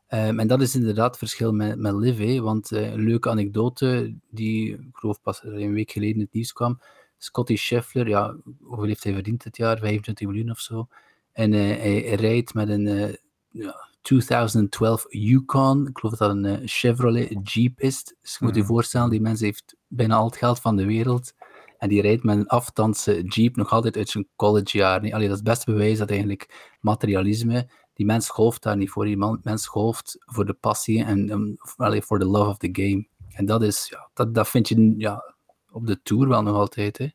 Um, 0.09 0.39
en 0.39 0.47
dat 0.47 0.61
is 0.61 0.75
inderdaad 0.75 1.07
het 1.07 1.17
verschil 1.17 1.51
met, 1.51 1.79
met 1.79 1.93
Liv, 1.93 2.39
want 2.39 2.71
een 2.71 3.03
leuke 3.03 3.29
anekdote 3.29 4.15
die, 4.29 4.73
ik 4.73 4.79
geloof 4.91 5.21
pas 5.21 5.43
een 5.43 5.73
week 5.73 5.91
geleden 5.91 6.15
in 6.15 6.21
het 6.21 6.33
nieuws 6.33 6.53
kwam, 6.53 6.79
Scotty 7.17 7.55
Scheffler, 7.55 8.07
ja, 8.07 8.35
hoeveel 8.61 8.85
heeft 8.85 9.03
hij 9.03 9.13
verdiend 9.13 9.43
dit 9.43 9.57
jaar? 9.57 9.77
25 9.79 10.27
miljoen 10.27 10.51
of 10.51 10.59
zo. 10.59 10.87
En 11.31 11.51
hij, 11.51 11.71
hij, 11.71 12.15
rijdt 12.15 12.53
met 12.53 12.69
een 12.69 13.17
ja, 13.51 13.87
2012 14.05 15.05
Yukon. 15.09 15.87
Ik 15.87 15.97
geloof 15.97 16.17
dat 16.17 16.27
dat 16.27 16.37
een 16.37 16.61
uh, 16.61 16.67
Chevrolet 16.67 17.53
Jeep 17.53 17.79
is. 17.79 18.03
Dus 18.21 18.37
je 18.39 18.45
moet 18.45 18.55
je 18.55 18.61
Mhm. 18.61 18.69
voorstellen, 18.69 19.09
die 19.09 19.21
mens 19.21 19.39
heeft 19.41 19.75
bijna 19.87 20.15
al 20.15 20.25
het 20.25 20.37
geld 20.37 20.59
van 20.59 20.75
de 20.75 20.85
wereld. 20.85 21.33
En 21.77 21.89
die 21.89 22.01
rijdt 22.01 22.23
met 22.23 22.37
een 22.37 22.47
aftandse 22.47 23.21
Jeep 23.21 23.55
nog 23.55 23.71
altijd 23.71 23.97
uit 23.97 24.09
zijn 24.09 24.27
collegejaar. 24.35 24.99
Allee, 24.99 25.11
dat 25.11 25.21
is 25.21 25.29
het 25.29 25.43
beste 25.43 25.71
bewijs 25.71 25.97
dat 25.97 26.09
eigenlijk 26.09 26.75
materialisme. 26.79 27.69
Die 27.93 28.05
mens 28.05 28.29
golft 28.29 28.63
daar 28.63 28.77
niet 28.77 28.89
voor. 28.89 29.05
Die 29.05 29.17
mens 29.41 29.67
golft 29.67 30.17
voor 30.19 30.45
de 30.45 30.53
passie 30.53 31.03
en 31.03 31.29
um, 31.29 31.55
voor 32.01 32.19
de 32.19 32.25
love 32.25 32.49
of 32.49 32.57
the 32.57 32.69
game. 32.71 33.07
En 33.29 33.45
dat 33.45 33.63
is, 33.63 33.87
ja, 33.89 34.09
dat, 34.13 34.33
dat 34.33 34.47
vind 34.47 34.67
je 34.67 34.93
ja, 34.97 35.35
op 35.71 35.87
de 35.87 36.01
tour 36.03 36.27
wel 36.27 36.41
nog 36.41 36.55
altijd. 36.55 36.97
Hè. 36.97 37.09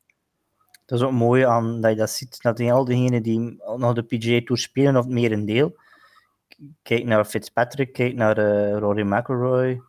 Dat 0.86 0.98
is 0.98 1.04
ook 1.04 1.12
mooi 1.12 1.42
aan 1.42 1.80
dat 1.80 1.90
je 1.90 1.96
dat 1.96 2.10
ziet. 2.10 2.42
Dat 2.42 2.60
al 2.60 2.84
diegenen 2.84 3.22
die 3.22 3.38
nog 3.76 3.92
de 3.94 4.02
PGA 4.02 4.40
Tour 4.44 4.60
spelen, 4.60 4.96
of 4.96 5.06
meer 5.06 5.32
een 5.32 5.46
deel. 5.46 5.76
Kijk 6.82 7.04
naar 7.04 7.24
Fitzpatrick, 7.24 7.92
kijk 7.92 8.14
naar 8.14 8.38
uh, 8.38 8.78
Rory 8.78 9.02
McIlroy, 9.02 9.82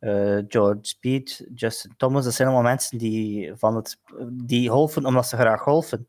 uh, 0.00 0.42
George 0.48 0.78
Speed, 0.82 1.46
Justin 1.54 1.94
Thomas. 1.96 2.24
Dat 2.24 2.32
zijn 2.34 2.48
allemaal 2.48 2.70
mensen 2.70 2.98
die, 2.98 3.54
van 3.54 3.76
het, 3.76 3.98
die 4.30 4.68
golfen 4.68 5.04
omdat 5.04 5.26
ze 5.26 5.36
graag 5.36 5.60
golfen. 5.60 6.08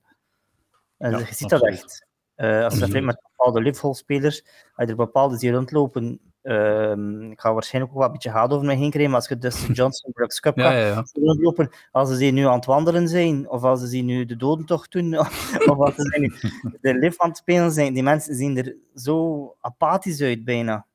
En 0.97 1.11
Ja, 1.11 1.17
je 1.17 1.33
ziet 1.33 1.49
dat 1.49 1.65
echt. 1.65 2.05
Uh, 2.35 2.63
als 2.63 2.73
je 2.73 2.79
vergelijkt 2.79 3.05
met 3.05 3.21
bepaalde 3.35 3.61
live-golfspelers, 3.61 4.43
als 4.43 4.85
je 4.85 4.85
er 4.85 4.95
bepaalde 4.95 5.37
die 5.37 5.51
rondlopen, 5.51 6.19
um, 6.47 7.31
ik 7.31 7.39
ga 7.39 7.53
waarschijnlijk 7.53 7.93
ook 7.93 7.99
wel 7.99 8.07
een 8.07 8.13
beetje 8.13 8.29
haat 8.29 8.51
over 8.51 8.65
mij 8.65 8.75
heen 8.75 8.89
krijgen, 8.89 9.11
maar 9.11 9.19
als 9.19 9.29
je 9.29 9.37
Dustin 9.37 9.73
Johnson, 9.79 10.11
Brooks 10.11 10.39
Cup 10.39 10.57
Ja, 10.57 10.71
ja, 10.71 10.87
ja. 10.87 11.05
rondlopen, 11.13 11.69
als 11.91 12.09
ze 12.09 12.17
die 12.17 12.31
nu 12.31 12.45
aan 12.45 12.55
het 12.55 12.65
wandelen 12.65 13.07
zijn, 13.07 13.49
of 13.49 13.63
als 13.63 13.79
ze 13.79 13.89
die 13.89 14.03
nu 14.03 14.25
de 14.25 14.35
dodentocht 14.35 14.91
doen, 14.91 15.17
of 15.69 15.77
als 15.77 15.95
ze 15.95 16.17
nu 16.19 16.33
de 16.81 16.93
lift 16.99 17.19
aan 17.19 17.29
het 17.29 17.37
spelen 17.37 17.71
zijn, 17.71 17.93
die 17.93 18.03
mensen 18.03 18.35
zien 18.35 18.57
er 18.57 18.75
zo 18.95 19.55
apathisch 19.61 20.21
uit 20.21 20.45
bijna. 20.45 20.85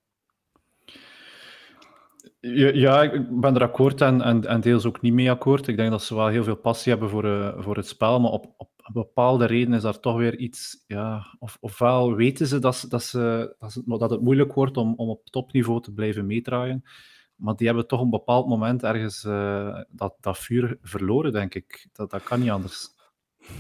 Ja, 2.40 2.70
ja, 2.72 3.02
ik 3.02 3.40
ben 3.40 3.54
er 3.54 3.62
akkoord 3.62 4.00
en, 4.00 4.22
en, 4.22 4.46
en 4.46 4.60
deels 4.60 4.86
ook 4.86 5.00
niet 5.00 5.12
mee 5.12 5.30
akkoord. 5.30 5.66
Ik 5.66 5.76
denk 5.76 5.90
dat 5.90 6.02
ze 6.02 6.14
wel 6.14 6.28
heel 6.28 6.44
veel 6.44 6.56
passie 6.56 6.92
hebben 6.92 7.10
voor, 7.10 7.24
uh, 7.24 7.52
voor 7.58 7.76
het 7.76 7.86
spel, 7.86 8.20
maar 8.20 8.30
op, 8.30 8.54
op 8.56 8.68
bepaalde 8.92 9.44
redenen 9.44 9.76
is 9.76 9.82
daar 9.82 10.00
toch 10.00 10.16
weer 10.16 10.38
iets... 10.38 10.84
Ja, 10.86 11.36
of, 11.38 11.56
ofwel 11.60 12.14
weten 12.14 12.46
ze 12.46 12.58
dat, 12.58 12.86
dat, 12.88 13.02
ze, 13.02 13.54
dat, 13.86 14.10
het 14.10 14.20
moeilijk 14.20 14.52
wordt 14.52 14.76
om, 14.76 14.94
om 14.96 15.08
op 15.08 15.30
topniveau 15.30 15.82
te 15.82 15.92
blijven 15.92 16.26
meedraaien, 16.26 16.82
maar 17.36 17.56
die 17.56 17.66
hebben 17.66 17.86
toch 17.86 18.00
een 18.00 18.10
bepaald 18.10 18.48
moment 18.48 18.82
ergens 18.82 19.24
uh, 19.24 19.80
dat, 19.88 20.14
dat 20.20 20.38
vuur 20.38 20.78
verloren, 20.82 21.32
denk 21.32 21.54
ik. 21.54 21.88
Dat, 21.92 22.10
dat 22.10 22.22
kan 22.22 22.40
niet 22.40 22.50
anders. 22.50 22.88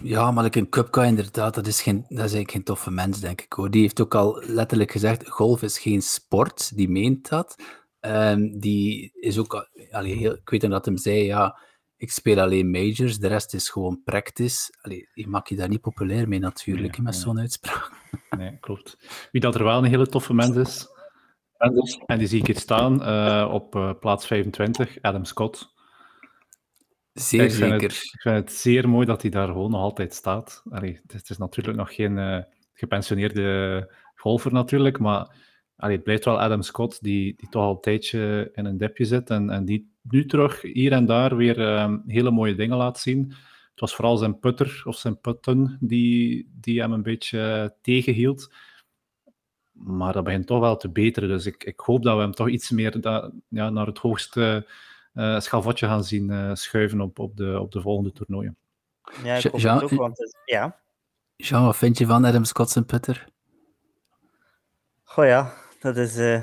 Ja, 0.02 0.30
maar 0.30 0.44
like 0.44 0.58
een 0.58 0.68
Cupka 0.68 1.04
inderdaad, 1.04 1.54
dat 1.54 1.66
is, 1.66 1.82
geen, 1.82 1.96
dat 1.96 2.10
is 2.10 2.18
eigenlijk 2.18 2.50
geen 2.50 2.62
toffe 2.62 2.90
mens, 2.90 3.20
denk 3.20 3.40
ik. 3.40 3.52
Hoor. 3.52 3.70
Die 3.70 3.80
heeft 3.80 4.00
ook 4.00 4.14
al 4.14 4.42
letterlijk 4.46 4.90
gezegd, 4.90 5.28
golf 5.28 5.62
is 5.62 5.78
geen 5.78 6.02
sport, 6.02 6.76
die 6.76 6.88
meent 6.88 7.28
dat. 7.28 7.78
Um, 8.00 8.58
die 8.58 9.10
is 9.14 9.38
ook, 9.38 9.68
allee, 9.90 10.14
heel, 10.14 10.32
ik 10.32 10.50
weet 10.50 10.60
dat 10.60 10.84
hem 10.84 10.96
zei, 10.96 11.24
ja, 11.24 11.58
ik 12.00 12.10
speel 12.10 12.40
alleen 12.40 12.70
majors, 12.70 13.18
de 13.18 13.28
rest 13.28 13.54
is 13.54 13.68
gewoon 13.68 14.02
practice. 14.04 14.72
Allee, 14.80 15.08
je 15.14 15.26
maakt 15.26 15.48
je 15.48 15.56
daar 15.56 15.68
niet 15.68 15.80
populair 15.80 16.28
mee 16.28 16.38
natuurlijk, 16.38 16.96
nee, 16.96 17.02
met 17.02 17.12
nee. 17.14 17.22
zo'n 17.22 17.38
uitspraak. 17.38 17.90
Nee, 18.36 18.58
klopt. 18.60 18.96
Wie 19.32 19.40
dat 19.40 19.54
er 19.54 19.64
wel 19.64 19.78
een 19.78 19.90
hele 19.90 20.06
toffe 20.06 20.34
mens 20.34 20.56
is, 20.56 20.88
en 22.06 22.18
die 22.18 22.26
zie 22.26 22.38
ik 22.38 22.46
hier 22.46 22.58
staan 22.58 23.02
uh, 23.02 23.50
op 23.52 23.74
uh, 23.74 23.92
plaats 24.00 24.26
25, 24.26 25.02
Adam 25.02 25.24
Scott. 25.24 25.74
Zeer 27.12 27.44
ik 27.44 27.50
zeker. 27.50 27.72
Het, 27.72 27.92
ik 27.92 28.20
vind 28.20 28.36
het 28.36 28.52
zeer 28.52 28.88
mooi 28.88 29.06
dat 29.06 29.22
hij 29.22 29.30
daar 29.30 29.46
gewoon 29.46 29.70
nog 29.70 29.80
altijd 29.80 30.14
staat. 30.14 30.62
Allee, 30.70 31.00
het 31.06 31.30
is 31.30 31.38
natuurlijk 31.38 31.76
nog 31.76 31.94
geen 31.94 32.16
uh, 32.16 32.38
gepensioneerde 32.72 33.94
golfer 34.14 34.52
natuurlijk, 34.52 34.98
maar 34.98 35.36
allee, 35.76 35.94
het 35.94 36.04
blijft 36.04 36.24
wel 36.24 36.40
Adam 36.40 36.62
Scott 36.62 37.02
die, 37.02 37.34
die 37.36 37.48
toch 37.48 37.62
al 37.62 37.74
een 37.74 37.80
tijdje 37.80 38.50
in 38.54 38.64
een 38.64 38.78
dipje 38.78 39.04
zit 39.04 39.30
en, 39.30 39.50
en 39.50 39.64
die 39.64 39.89
nu 40.10 40.26
terug 40.26 40.62
hier 40.62 40.92
en 40.92 41.06
daar 41.06 41.36
weer 41.36 41.80
um, 41.80 42.02
hele 42.06 42.30
mooie 42.30 42.54
dingen 42.54 42.76
laat 42.76 42.98
zien. 42.98 43.34
Het 43.70 43.80
was 43.80 43.94
vooral 43.94 44.16
zijn 44.16 44.38
putter 44.38 44.82
of 44.84 44.96
zijn 44.96 45.20
putten 45.20 45.76
die, 45.80 46.50
die 46.60 46.80
hem 46.80 46.92
een 46.92 47.02
beetje 47.02 47.74
tegenhield. 47.80 48.52
Maar 49.72 50.12
dat 50.12 50.24
begint 50.24 50.46
toch 50.46 50.60
wel 50.60 50.76
te 50.76 50.90
beteren. 50.90 51.28
Dus 51.28 51.46
ik, 51.46 51.64
ik 51.64 51.80
hoop 51.80 52.02
dat 52.02 52.16
we 52.16 52.22
hem 52.22 52.32
toch 52.32 52.48
iets 52.48 52.70
meer 52.70 53.00
da, 53.00 53.30
ja, 53.48 53.70
naar 53.70 53.86
het 53.86 53.98
hoogste 53.98 54.66
uh, 55.14 55.40
schavotje 55.40 55.86
gaan 55.86 56.04
zien 56.04 56.30
uh, 56.30 56.54
schuiven 56.54 57.00
op, 57.00 57.18
op, 57.18 57.36
de, 57.36 57.60
op 57.60 57.72
de 57.72 57.80
volgende 57.80 58.12
toernooien. 58.12 58.56
Ja, 59.24 59.34
ik 59.34 59.42
hoop 59.44 59.60
Jean, 59.60 59.74
het 59.74 59.84
ook, 59.84 59.90
want 59.90 60.18
het, 60.18 60.36
ja. 60.44 60.80
Jean, 61.36 61.64
wat 61.64 61.76
vind 61.76 61.98
je 61.98 62.06
van 62.06 62.24
Adam 62.24 62.44
Scott 62.44 62.70
zijn 62.70 62.86
putter? 62.86 63.26
Goh 65.04 65.26
ja, 65.26 65.54
dat 65.80 65.96
is... 65.96 66.16
Uh, 66.16 66.42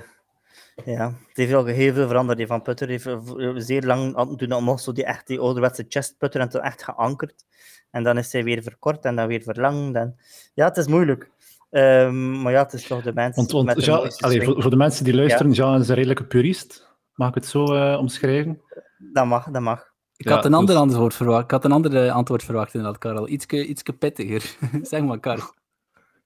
ja, 0.86 1.06
het 1.28 1.38
heeft 1.38 1.54
al 1.54 1.66
heel 1.66 1.94
veel 1.94 2.08
veranderd. 2.08 2.38
Die 2.38 2.48
van 2.48 2.62
Putter 2.62 2.88
heeft 2.88 3.10
zeer 3.56 3.84
lang 3.84 4.38
toen 4.38 4.50
nog 4.50 4.80
zo 4.80 4.92
die 4.92 5.06
echt 5.06 5.28
die 5.28 5.40
ouderwetse 5.40 5.86
chest 5.88 6.18
putter 6.18 6.42
en 6.42 6.50
toen 6.50 6.62
echt 6.62 6.84
geankerd. 6.84 7.46
En 7.92 8.04
dan 8.04 8.18
is 8.18 8.32
hij 8.32 8.44
weer 8.44 8.64
verkort 8.64 9.06
en 9.06 9.16
dan 9.16 9.28
weer 9.28 9.42
verlangd. 9.42 9.96
En... 9.96 10.16
Ja, 10.54 10.66
het 10.66 10.78
is 10.78 10.88
moeilijk. 10.88 11.30
Um, 11.70 12.42
maar 12.42 12.52
ja, 12.52 12.64
het 12.64 12.74
is 12.74 12.88
toch 12.88 13.02
de 13.02 13.14
mensen. 13.14 13.36
Want, 13.36 13.52
want 13.52 13.66
met 13.66 13.86
Jean, 13.86 14.00
allez, 14.00 14.46
voor, 14.46 14.62
voor, 14.62 14.72
de 14.72 14.78
mensen 14.78 15.04
die 15.04 15.16
luisteren, 15.16 15.48
ja. 15.48 15.54
Jean 15.54 15.80
is 15.82 15.90
een 15.90 15.96
redelijke 15.96 16.24
purist. 16.26 16.88
Mag 17.14 17.30
ik 17.30 17.36
het 17.36 17.46
zo 17.46 17.76
uh, 17.76 17.98
omschrijven? 18.00 18.62
Dat 18.98 19.26
mag, 19.26 19.50
dat 19.52 19.62
mag. 19.62 19.94
Ik 20.16 20.28
had 20.28 20.46
een 20.46 20.54
ander 20.54 20.76
dus... 20.76 20.84
antwoord 20.84 21.14
verwacht. 21.14 21.44
Ik 21.44 21.52
had 21.52 21.66
een 21.66 21.72
ander 21.72 22.12
antwoord 22.12 22.44
verwacht 22.44 22.74
inderdaad, 22.74 23.00
Karel. 23.00 23.30
Ietske, 23.30 23.66
ietske 23.66 23.94
pittiger. 23.94 24.58
zeg 24.82 25.02
maar, 25.02 25.20
Karel. 25.20 25.54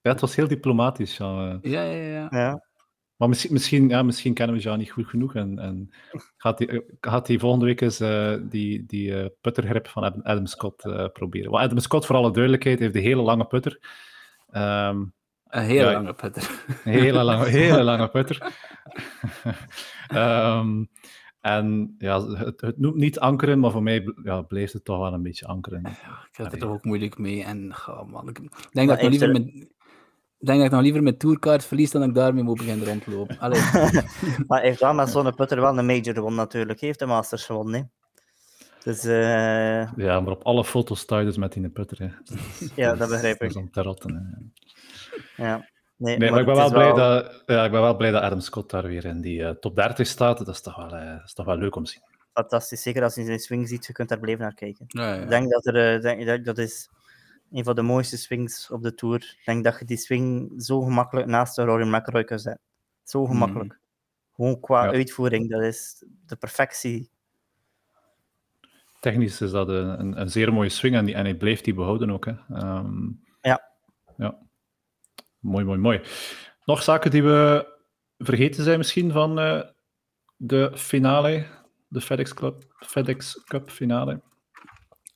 Ja, 0.02 0.12
het 0.12 0.22
was 0.22 0.36
heel 0.36 0.48
diplomatisch, 0.48 1.18
Jean. 1.18 1.60
Ja, 1.62 1.82
ja, 1.82 2.04
ja. 2.04 2.28
ja. 2.30 2.64
Maar 3.22 3.30
misschien, 3.30 3.54
misschien, 3.54 3.90
ja, 3.90 4.04
misschien 4.04 4.34
kennen 4.34 4.56
we 4.56 4.62
Jean 4.62 4.78
niet 4.78 4.92
goed 4.92 5.08
genoeg. 5.08 5.36
En, 5.36 5.60
en 5.60 5.92
gaat, 6.38 6.60
hij, 6.60 6.84
gaat 7.00 7.28
hij 7.28 7.40
volgende 7.40 7.66
week 7.66 7.82
eens 7.82 8.02
uh, 8.02 8.36
die, 8.42 8.86
die 8.86 9.10
uh, 9.10 9.26
puttergrip 9.42 9.88
van 9.88 10.24
Adam, 10.24 10.46
Scott 10.46 10.86
uh, 10.86 11.08
proberen. 11.14 11.52
Want 11.52 11.64
Adam 11.64 11.80
Scott, 11.80 12.06
voor 12.06 12.16
alle 12.16 12.32
duidelijkheid, 12.32 12.80
heeft 12.80 12.96
een 12.96 13.02
hele 13.02 13.22
lange 13.22 13.46
putter. 13.46 13.80
Um, 14.52 15.14
een 15.48 15.64
hele 15.64 15.90
ja, 15.90 15.92
lange 15.92 16.14
putter. 16.14 16.50
Een 16.86 16.92
hele 16.92 17.24
lange, 17.24 17.46
hele 17.46 17.84
lange 17.84 18.10
putter. 18.10 18.54
um, 20.14 20.90
en 21.56 21.96
ja, 21.98 22.28
het, 22.28 22.62
het, 22.62 22.78
noemt 22.78 22.96
niet 22.96 23.20
ankeren, 23.20 23.60
maar 23.60 23.72
voor 23.72 23.84
mij 23.84 24.14
ja, 24.24 24.42
blijft 24.42 24.74
het 24.74 24.86
toch 24.86 25.00
wel 25.00 25.14
een 25.14 25.24
beetje 25.24 25.48
ankeren. 25.48 25.82
Ja, 25.84 26.26
ik 26.32 26.38
heb 26.38 26.52
er 26.52 26.60
toch 26.60 26.72
ook 26.72 26.86
moeilijk 26.86 27.18
mee. 27.18 27.44
En 27.44 27.74
oh 27.88 28.12
man, 28.12 28.30
ik 28.30 28.40
denk 28.72 28.90
dat 28.90 29.02
ik 29.02 29.10
liever 29.10 29.32
met... 29.32 29.70
Ik 30.42 30.48
denk 30.48 30.60
dat 30.60 30.68
ik 30.68 30.74
nog 30.74 30.82
liever 30.82 31.04
met 31.04 31.20
tourkaart 31.20 31.66
verlies 31.66 31.92
dan 31.92 32.02
dat 32.02 32.10
ik 32.10 32.16
daarmee 32.16 32.44
moet 32.44 32.58
beginnen 32.58 32.88
rondlopen. 32.88 33.38
maar 34.48 34.60
hij 34.60 34.68
heeft 34.68 34.80
wel 34.80 34.94
met 34.94 35.10
zo'n 35.10 35.36
putter 35.36 35.62
wel 35.62 35.78
een 35.78 35.86
major 35.86 36.14
gewonnen 36.14 36.40
natuurlijk. 36.40 36.80
Hij 36.80 36.88
heeft 36.88 37.00
de 37.00 37.06
Masters 37.06 37.46
gewonnen. 37.46 37.80
Hè. 37.80 37.86
Dus, 38.84 39.06
uh... 39.06 39.94
Ja, 39.96 40.20
maar 40.20 40.32
op 40.32 40.44
alle 40.44 40.66
foto's 40.66 41.00
sta 41.00 41.20
je 41.20 41.26
dus 41.26 41.38
met 41.38 41.54
die 41.54 41.70
putter. 41.70 41.98
Hè. 42.00 42.36
ja, 42.84 42.96
dat 42.96 43.10
begrijp 43.10 43.40
dat 43.40 43.50
ik. 43.50 43.56
is 43.56 43.62
om 43.62 43.72
te 43.72 43.82
rotten. 43.82 44.52
Hè. 45.36 45.44
Ja. 45.44 45.70
Nee, 45.98 46.18
nee, 46.18 46.32
maar, 46.32 46.32
maar 46.32 46.40
ik, 46.40 46.46
ben 46.46 46.56
wel 46.56 46.72
blij 46.72 46.94
wel... 46.94 46.96
dat, 46.96 47.44
ja, 47.46 47.66
ik 47.66 47.72
ben 47.72 47.82
wel 47.82 47.96
blij 47.96 48.12
dat 48.12 48.22
Adam 48.22 48.40
Scott 48.40 48.70
daar 48.70 48.88
weer 48.88 49.06
in 49.06 49.22
die 49.22 49.40
uh, 49.40 49.50
top 49.50 49.76
30 49.76 50.08
staat. 50.08 50.38
Dat 50.38 50.48
is, 50.48 50.62
toch 50.62 50.76
wel, 50.76 51.00
uh, 51.00 51.12
dat 51.12 51.26
is 51.26 51.34
toch 51.34 51.46
wel 51.46 51.58
leuk 51.58 51.76
om 51.76 51.84
te 51.84 51.92
zien. 51.92 52.02
Fantastisch, 52.34 52.82
zeker 52.82 53.04
als 53.04 53.16
je 53.16 53.24
zijn 53.24 53.40
swing 53.40 53.68
ziet, 53.68 53.86
je 53.86 53.94
kunt 53.94 54.10
daar 54.10 54.20
blijven 54.20 54.44
naar 54.44 54.54
kijken. 54.54 54.86
Ja, 54.88 55.14
ja. 55.14 55.22
Ik 55.22 55.30
denk 55.30 55.52
dat 55.52 55.66
er, 55.66 55.96
uh, 55.96 56.02
denk, 56.02 56.26
dat, 56.26 56.46
dat 56.46 56.58
is 56.58 56.90
een 57.52 57.64
van 57.64 57.76
de 57.76 57.82
mooiste 57.82 58.18
swings 58.18 58.70
op 58.70 58.84
de 58.84 58.94
Tour. 58.96 59.16
Ik 59.16 59.42
denk 59.46 59.64
dat 59.64 59.80
je 59.80 59.86
die 59.86 59.98
swing 59.98 60.54
zo 60.64 60.82
gemakkelijk 60.82 61.28
naast 61.28 61.56
de 61.56 61.64
Rory 61.64 61.88
McIlroy 61.96 62.24
kan 62.24 62.40
zetten. 62.40 62.62
Zo 63.04 63.26
gemakkelijk. 63.26 63.80
Gewoon 64.36 64.60
qua 64.60 64.84
Ja. 64.86 64.92
uitvoering, 64.92 65.50
dat 65.50 65.62
is 65.62 66.04
de 66.26 66.36
perfectie. 66.36 67.10
Technisch 69.00 69.42
is 69.42 69.52
dat 69.52 69.68
een, 69.70 70.00
een, 70.00 70.22
een 70.22 70.30
zeer 70.30 70.54
mooie 70.54 70.70
swing 70.70 70.96
en, 70.96 71.06
die, 71.06 71.16
en 71.16 71.24
hij 71.24 71.36
blijft 71.36 71.64
die 71.64 71.74
behouden 71.74 72.12
ook. 72.12 72.26
Hè. 72.26 72.34
Ehm, 72.54 73.10
Ja. 73.42 73.62
ja. 74.18 74.38
Mooi, 75.40 75.66
mooi, 75.66 75.80
mooi. 75.80 76.02
Nog 76.66 76.84
zaken 76.84 77.12
die 77.12 77.24
we 77.24 77.68
vergeten 78.18 78.64
zijn 78.64 78.78
misschien 78.78 79.12
van 79.12 79.40
eh, 79.40 79.62
de 80.38 80.72
finale, 80.76 81.46
de 81.88 82.02
FedEx, 82.02 82.34
Club, 82.34 82.64
FedEx 82.80 83.44
Cup 83.44 83.70
finale. 83.70 84.22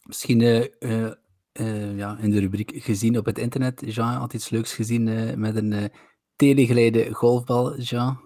Misschien 0.03 0.41
eh, 0.41 1.11
eh, 1.55 1.97
ja, 1.97 2.17
in 2.19 2.29
de 2.31 2.39
rubriek 2.39 2.71
gezien 2.75 3.17
op 3.17 3.25
het 3.25 3.37
internet. 3.37 3.81
Jean 3.85 4.13
had 4.13 4.33
iets 4.33 4.49
leuks 4.49 4.73
gezien 4.73 5.07
eh, 5.07 5.33
met 5.35 5.55
een 5.55 5.73
eh 5.73 5.85
telegeleide 6.35 7.13
golfbal, 7.13 7.77
Jean. 7.77 8.23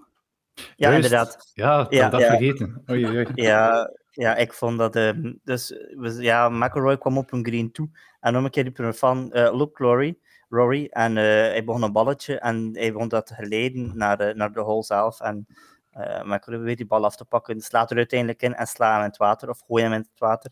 Ja, 0.53 0.63
Juist. 0.75 0.95
inderdaad. 0.95 1.51
Ja, 1.53 1.79
ik 1.81 1.91
Ja, 1.91 2.01
had 2.01 2.11
dat 2.11 2.21
ja. 2.21 2.27
vergeten. 2.27 2.83
Oei. 2.89 3.25
Ja, 3.33 3.89
ja, 4.11 4.35
ik 4.35 4.53
vond 4.53 4.77
dat... 4.77 4.95
ehm, 4.95 5.33
dus, 5.43 5.69
we, 5.95 6.17
ja, 6.21 6.49
McElroy 6.49 6.97
kwam 6.97 7.17
op 7.17 7.31
een 7.31 7.45
green 7.45 7.71
toe. 7.71 7.89
En 8.19 8.37
om 8.37 8.43
een 8.45 8.49
keer 8.51 8.63
riep 8.63 8.77
er 8.79 8.93
van, 8.93 9.31
eh 9.31 9.53
look, 9.57 9.77
Rory. 9.77 10.17
Rory. 10.49 10.87
En 10.91 11.17
eh, 11.17 11.23
hij 11.23 11.63
begon 11.63 11.83
een 11.83 11.91
balletje. 11.91 12.39
En 12.39 12.69
hij 12.73 12.91
begon 12.91 13.07
dat 13.07 13.25
te 13.27 13.33
geleiden 13.33 13.91
naar, 13.97 14.17
de- 14.17 14.33
naar 14.35 14.51
de 14.51 14.59
hole 14.59 14.83
zelf. 14.83 15.19
En 15.21 15.47
eh 15.91 16.23
McElroy 16.23 16.63
weet 16.63 16.77
die 16.77 16.85
bal 16.87 17.05
af 17.05 17.15
te 17.15 17.25
pakken. 17.25 17.61
Slaat 17.61 17.91
er 17.91 17.97
uiteindelijk 17.97 18.41
in 18.41 18.55
en 18.55 18.67
slaat 18.67 18.91
hem 18.93 18.99
in 19.01 19.07
het 19.07 19.17
water. 19.17 19.49
Of 19.49 19.59
gooi 19.67 19.83
hem 19.83 19.93
in 19.93 19.99
het 19.99 20.09
water. 20.19 20.51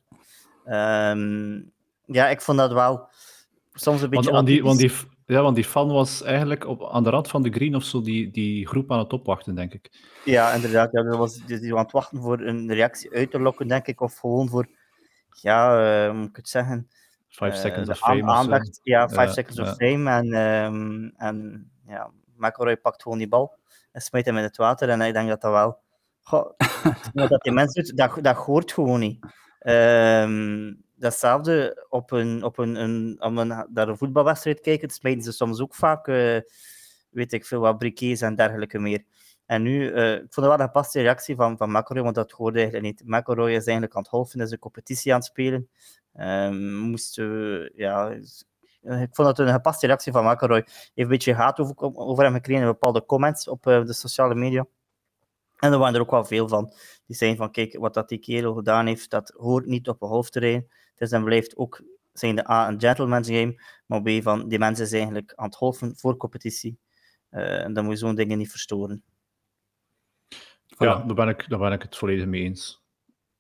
Ehm, 0.65 1.61
ja, 2.07 2.29
ik 2.29 2.41
vond 2.41 2.57
dat 2.57 2.71
wel 2.71 3.09
soms 3.73 4.01
een 4.01 4.09
Want, 4.09 4.25
beetje... 4.25 4.31
want, 4.31 4.47
die, 4.47 4.63
want, 4.63 4.79
die, 4.79 4.91
ja, 5.25 5.41
want 5.41 5.55
die 5.55 5.63
fan 5.65 5.87
was 5.87 6.23
eigenlijk 6.23 6.65
op, 6.67 6.89
aan 6.91 7.03
de 7.03 7.09
rand 7.09 7.27
van 7.27 7.41
de 7.41 7.49
green 7.49 7.75
of 7.75 7.83
zo 7.83 8.01
die, 8.01 8.31
die 8.31 8.67
groep 8.67 8.91
aan 8.91 8.99
het 8.99 9.13
opwachten, 9.13 9.55
denk 9.55 9.73
ik. 9.73 9.91
Ja, 10.25 10.53
inderdaad. 10.53 10.91
Ja, 10.91 11.03
dat 11.03 11.17
was, 11.17 11.45
die, 11.45 11.59
die 11.59 11.71
aan 11.75 11.83
het 11.83 11.91
wachten 11.91 12.21
voor 12.21 12.39
een 12.39 12.73
reactie 12.73 13.11
uit 13.11 13.31
te 13.31 13.39
lokken, 13.39 13.67
denk 13.67 13.87
ik. 13.87 14.01
Of 14.01 14.17
gewoon 14.17 14.49
voor... 14.49 14.67
Ja, 15.41 15.77
hoe 16.09 16.17
moet 16.17 16.29
ik 16.29 16.35
het 16.35 16.49
zeggen? 16.49 16.87
Five 17.27 17.51
Eh, 17.51 17.57
seconds 17.57 17.89
of 17.89 17.97
fame. 17.97 18.31
of 18.31 18.61
ja, 18.83 19.09
5 19.09 19.27
Ja, 19.27 19.33
seconds 19.33 19.59
of 19.59 19.75
fame. 19.75 20.09
En, 20.11 20.33
ehm 20.33 21.09
en 21.15 21.69
ja, 21.87 22.11
McElroy 22.37 22.77
pakt 22.77 23.01
gewoon 23.01 23.17
die 23.17 23.27
bal 23.27 23.55
en 23.91 24.01
smijt 24.01 24.25
hem 24.25 24.37
in 24.37 24.43
het 24.43 24.57
water. 24.57 24.89
En 24.89 25.01
ik 25.01 25.13
denk 25.13 25.29
dat 25.29 25.41
dat 25.41 25.51
wel... 25.51 25.79
Goh, 26.21 26.57
dat 27.13 27.41
die 27.43 27.51
mens 27.51 27.73
doet, 27.73 27.97
dat, 27.97 28.17
dat 28.21 28.35
hoort 28.35 28.71
gewoon 28.71 28.99
niet. 28.99 29.25
Ehm, 29.59 30.73
datzelfde 30.97 31.85
op 31.89 32.11
een, 32.11 32.43
op 32.43 32.57
een, 32.57 32.75
een, 32.75 33.17
om 33.19 33.37
een, 33.37 33.65
naar 33.69 33.87
een 33.87 33.97
voetbalwedstrijd 33.97 34.59
kijken, 34.59 34.89
smijten 34.89 35.23
ze 35.23 35.31
soms 35.31 35.61
ook 35.61 35.75
vaak, 35.75 36.07
eh, 36.07 36.39
weet 37.09 37.33
ik 37.33 37.45
veel, 37.45 37.59
wat 37.59 37.77
briquets 37.77 38.21
en 38.21 38.35
dergelijke 38.35 38.79
meer. 38.79 39.03
En 39.47 39.61
nu, 39.61 39.91
eh, 39.91 40.13
ik 40.13 40.19
vond 40.19 40.35
het 40.35 40.45
wel 40.45 40.53
een 40.53 40.59
gepaste 40.59 41.01
reactie 41.01 41.35
van, 41.35 41.57
van 41.57 41.71
McElroy, 41.71 42.03
want 42.03 42.15
dat 42.15 42.31
hoorde 42.31 42.59
eigenlijk 42.59 42.85
niet. 42.85 43.01
McElroy 43.05 43.49
is 43.49 43.65
eigenlijk 43.65 43.95
aan 43.95 44.01
het 44.01 44.09
golfen, 44.09 44.39
is 44.39 44.51
een 44.51 44.59
competitie 44.59 45.11
aan 45.11 45.17
het 45.17 45.27
spelen. 45.27 45.69
Eh, 46.13 46.51
ja, 47.75 48.09
eh, 48.81 49.01
ik 49.01 49.15
vond 49.15 49.27
dat 49.27 49.39
een 49.39 49.47
gepaste 49.53 49.85
reactie 49.85 50.11
van 50.11 50.25
McElroy. 50.31 50.63
Heeft 50.65 50.93
een 50.95 51.07
beetje 51.07 51.33
haat 51.33 51.59
over, 51.95 52.23
hem 52.23 52.33
gekregen 52.33 52.61
in 52.61 52.67
bepaalde 52.67 53.05
comments 53.05 53.47
op 53.47 53.63
de 53.63 53.93
sociale 53.93 54.35
media. 54.35 54.65
En 55.57 55.71
er 55.71 55.77
waren 55.77 55.95
er 55.95 56.01
ook 56.01 56.11
wel 56.11 56.25
veel 56.25 56.47
van. 56.47 56.73
Die 57.05 57.15
zeiden 57.15 57.39
van, 57.39 57.51
kijk, 57.51 57.77
wat 57.77 57.93
dat 57.93 58.09
die 58.09 58.19
kerel 58.19 58.53
gedaan 58.53 58.85
heeft, 58.85 59.09
dat 59.09 59.33
hoort 59.37 59.65
niet 59.65 59.87
op 59.87 60.01
een 60.01 60.09
hoofdterrein. 60.09 60.67
Het 60.97 61.07
is 61.07 61.11
en 61.11 61.23
blijft 61.23 61.57
ook, 61.57 61.81
zijn 62.13 62.35
de 62.35 62.49
A, 62.49 62.67
een 62.67 62.79
gentleman's 62.79 63.27
game, 63.27 63.61
maar 63.85 64.01
B, 64.01 64.09
van, 64.23 64.47
die 64.47 64.59
mensen 64.59 64.87
zijn 64.87 65.01
eigenlijk 65.01 65.33
aan 65.35 65.45
het 65.45 65.55
golfen 65.55 65.97
voor 65.97 66.17
competitie. 66.17 66.79
Eh, 67.29 67.63
en 67.63 67.73
dan 67.73 67.83
moet 67.83 67.93
je 67.93 67.99
zo'n 67.99 68.15
dingen 68.15 68.37
niet 68.37 68.49
verstoren. 68.49 69.03
Ja, 70.65 71.03
daar 71.03 71.15
ben, 71.15 71.27
ik, 71.27 71.49
daar 71.49 71.59
ben 71.59 71.71
ik 71.71 71.81
het 71.81 71.97
volledig 71.97 72.25
mee 72.25 72.43
eens. 72.43 72.85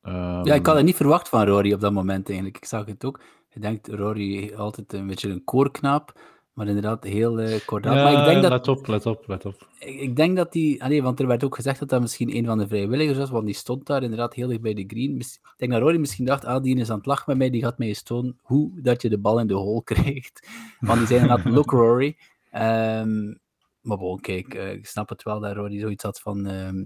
Ja, 0.01 0.41
ik 0.41 0.47
Ehm, 0.47 0.65
had 0.65 0.75
het 0.75 0.85
niet 0.85 0.95
verwacht 0.95 1.29
van 1.29 1.45
Rory 1.45 1.73
op 1.73 1.79
dat 1.79 1.93
moment 1.93 2.27
eigenlijk. 2.27 2.57
Ik 2.57 2.65
zag 2.65 2.85
het 2.85 3.05
ook. 3.05 3.21
Je 3.49 3.59
denkt, 3.59 3.87
Rory 3.87 4.53
altijd 4.55 4.93
een 4.93 5.07
beetje 5.07 5.29
een 5.29 5.43
koorknaap, 5.43 6.19
maar 6.57 6.67
inderdaad 6.67 7.03
heel 7.03 7.39
eh 7.39 7.65
kordaat. 7.65 7.95
ja, 7.95 8.03
maar 8.03 8.19
ik 8.19 8.25
denk 8.25 8.41
dat 8.41 8.51
let 8.51 8.67
op, 8.67 8.87
let 8.87 9.05
op, 9.05 9.27
let 9.27 9.45
op. 9.45 9.67
Ik, 9.79 9.99
ik 9.99 10.15
denk 10.15 10.35
dat 10.35 10.51
die... 10.51 10.83
Allee, 10.83 11.03
want 11.03 11.19
er 11.19 11.27
werd 11.27 11.43
ook 11.43 11.55
gezegd 11.55 11.79
dat 11.79 11.89
dat 11.89 12.01
misschien 12.01 12.35
een 12.35 12.45
van 12.45 12.57
de 12.57 12.67
vrijwilligers 12.67 13.17
was, 13.17 13.29
want 13.29 13.45
die 13.45 13.55
stond 13.55 13.85
daar 13.85 14.03
inderdaad 14.03 14.33
heel 14.33 14.47
dicht 14.47 14.61
bij 14.61 14.73
de 14.73 14.83
green. 14.87 15.15
Ik 15.15 15.53
denk 15.57 15.71
dat 15.71 15.81
Rory 15.81 15.97
misschien 15.97 16.25
dacht, 16.25 16.45
ah, 16.45 16.63
die 16.63 16.77
is 16.77 16.89
aan 16.89 16.97
het 16.97 17.05
lachen 17.05 17.23
met 17.27 17.37
mij, 17.37 17.49
die 17.49 17.61
gaat 17.61 17.77
mij 17.77 17.87
eens 17.87 18.03
tonen 18.03 18.39
hoe 18.41 18.81
dat 18.81 19.01
je 19.01 19.09
de 19.09 19.17
bal 19.17 19.39
in 19.39 19.47
de 19.47 19.53
hole 19.53 19.83
krijgt. 19.83 20.47
Want 20.79 20.97
die 20.97 21.07
zei 21.07 21.19
inderdaad, 21.19 21.45
look 21.55 21.71
Rory. 21.71 22.17
Ehm, 22.51 23.33
maar 23.81 23.97
bon, 23.97 24.19
kijk, 24.19 24.53
eh, 24.53 24.71
ik 24.71 24.85
snap 24.85 25.09
het 25.09 25.23
wel 25.23 25.39
dat 25.39 25.55
Rory 25.55 25.79
zoiets 25.79 26.03
had 26.03 26.19
van, 26.19 26.45
ehm, 26.45 26.83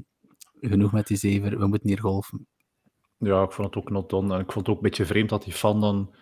genoeg 0.61 0.91
met 0.91 1.07
die 1.07 1.17
zever, 1.17 1.59
we 1.59 1.67
moeten 1.67 1.89
hier 1.89 1.99
golfen. 1.99 2.47
Ja, 3.17 3.43
ik 3.43 3.51
vond 3.51 3.67
het 3.67 3.83
ook 3.83 3.89
not 3.89 4.09
done. 4.09 4.33
En 4.33 4.39
ik 4.39 4.51
vond 4.51 4.65
het 4.65 4.75
ook 4.75 4.81
een 4.81 4.89
beetje 4.89 5.05
vreemd 5.05 5.29
dat 5.29 5.43
die 5.43 5.53
fan 5.53 5.81
dan, 5.81 6.13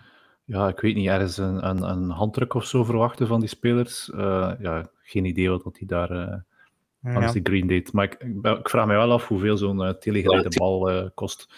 ja, 0.49 0.67
ik 0.67 0.79
weet 0.79 0.95
niet, 0.95 1.07
ergens 1.07 1.37
een, 1.37 1.67
een, 1.69 1.81
een 1.81 2.09
handdruk 2.09 2.53
of 2.53 2.65
zo 2.65 2.83
verwachtte 2.83 3.27
van 3.27 3.39
die 3.39 3.49
spelers. 3.49 4.11
Eh, 4.11 4.51
ja, 4.59 4.89
geen 5.01 5.25
idee 5.25 5.49
wat 5.49 5.63
dat 5.63 5.77
hij 5.77 5.87
daar 5.87 6.11
eh 6.11 6.37
langs 7.01 7.25
Ja. 7.27 7.31
die 7.31 7.41
green 7.43 7.67
deed. 7.67 7.93
Maar 7.93 8.05
ik, 8.05 8.13
ik, 8.13 8.41
ben- 8.41 8.57
ik 8.59 8.69
vraag 8.69 8.85
me 8.85 8.93
wel 8.93 9.11
af 9.11 9.27
hoeveel 9.27 9.57
zo'n 9.57 9.79
uh, 9.81 9.89
telegeleide 9.89 10.57
bal 10.57 10.89
eh, 10.89 11.09
kost. 11.13 11.49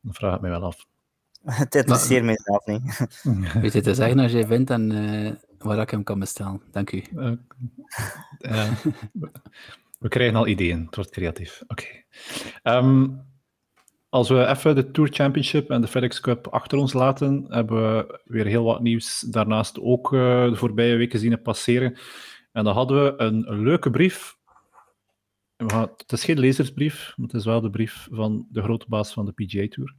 Dat 0.00 0.16
vraag 0.16 0.34
ik 0.34 0.40
me 0.40 0.48
wel 0.48 0.62
af. 0.62 0.86
Het 1.44 1.74
interesseert 1.74 2.24
mij 2.24 2.38
zelf 2.42 2.66
niet. 2.66 3.06
Weet 3.62 3.72
je 3.72 3.80
te 3.80 3.94
zeggen 3.94 4.18
als 4.18 4.32
jij 4.32 4.46
vindt 4.46 4.70
en 4.70 4.92
eh, 4.92 5.32
waar 5.58 5.78
ik 5.78 5.90
hem 5.90 6.02
kan 6.02 6.18
bestellen. 6.18 6.62
Dank 6.70 6.92
u. 6.92 7.02
We 9.98 10.08
krijgen 10.08 10.36
al 10.36 10.46
ideeën, 10.46 10.84
het 10.86 10.96
wordt 10.96 11.10
creatief. 11.10 11.62
Oké. 11.66 11.86
Ehm, 12.62 13.08
als 14.14 14.28
we 14.28 14.46
even 14.46 14.74
de 14.74 14.90
Tour 14.90 15.08
Championship 15.12 15.70
en 15.70 15.80
de 15.80 15.86
FedEx 15.86 16.20
Cup 16.20 16.46
achter 16.46 16.78
ons 16.78 16.92
laten, 16.92 17.44
hebben 17.48 17.96
we 17.96 18.20
weer 18.24 18.46
heel 18.46 18.64
wat 18.64 18.80
nieuws 18.80 19.20
daarnaast 19.20 19.80
ook 19.80 20.12
eh, 20.12 20.48
de 20.48 20.56
voorbije 20.56 20.96
weken 20.96 21.18
zien 21.18 21.42
passeren. 21.42 21.96
En 22.52 22.64
dan 22.64 22.74
hadden 22.74 23.04
we 23.04 23.22
een, 23.22 23.62
leuke 23.62 23.90
brief. 23.90 24.36
Het 25.56 26.12
is 26.12 26.24
geen 26.24 26.38
lezersbrief, 26.38 27.12
maar 27.16 27.26
het 27.26 27.36
is 27.36 27.44
wel 27.44 27.60
de 27.60 27.70
brief 27.70 28.08
van 28.10 28.46
de 28.50 28.62
grote 28.62 28.86
baas 28.88 29.12
van 29.12 29.24
de 29.24 29.32
PGA 29.32 29.68
Tour. 29.68 29.94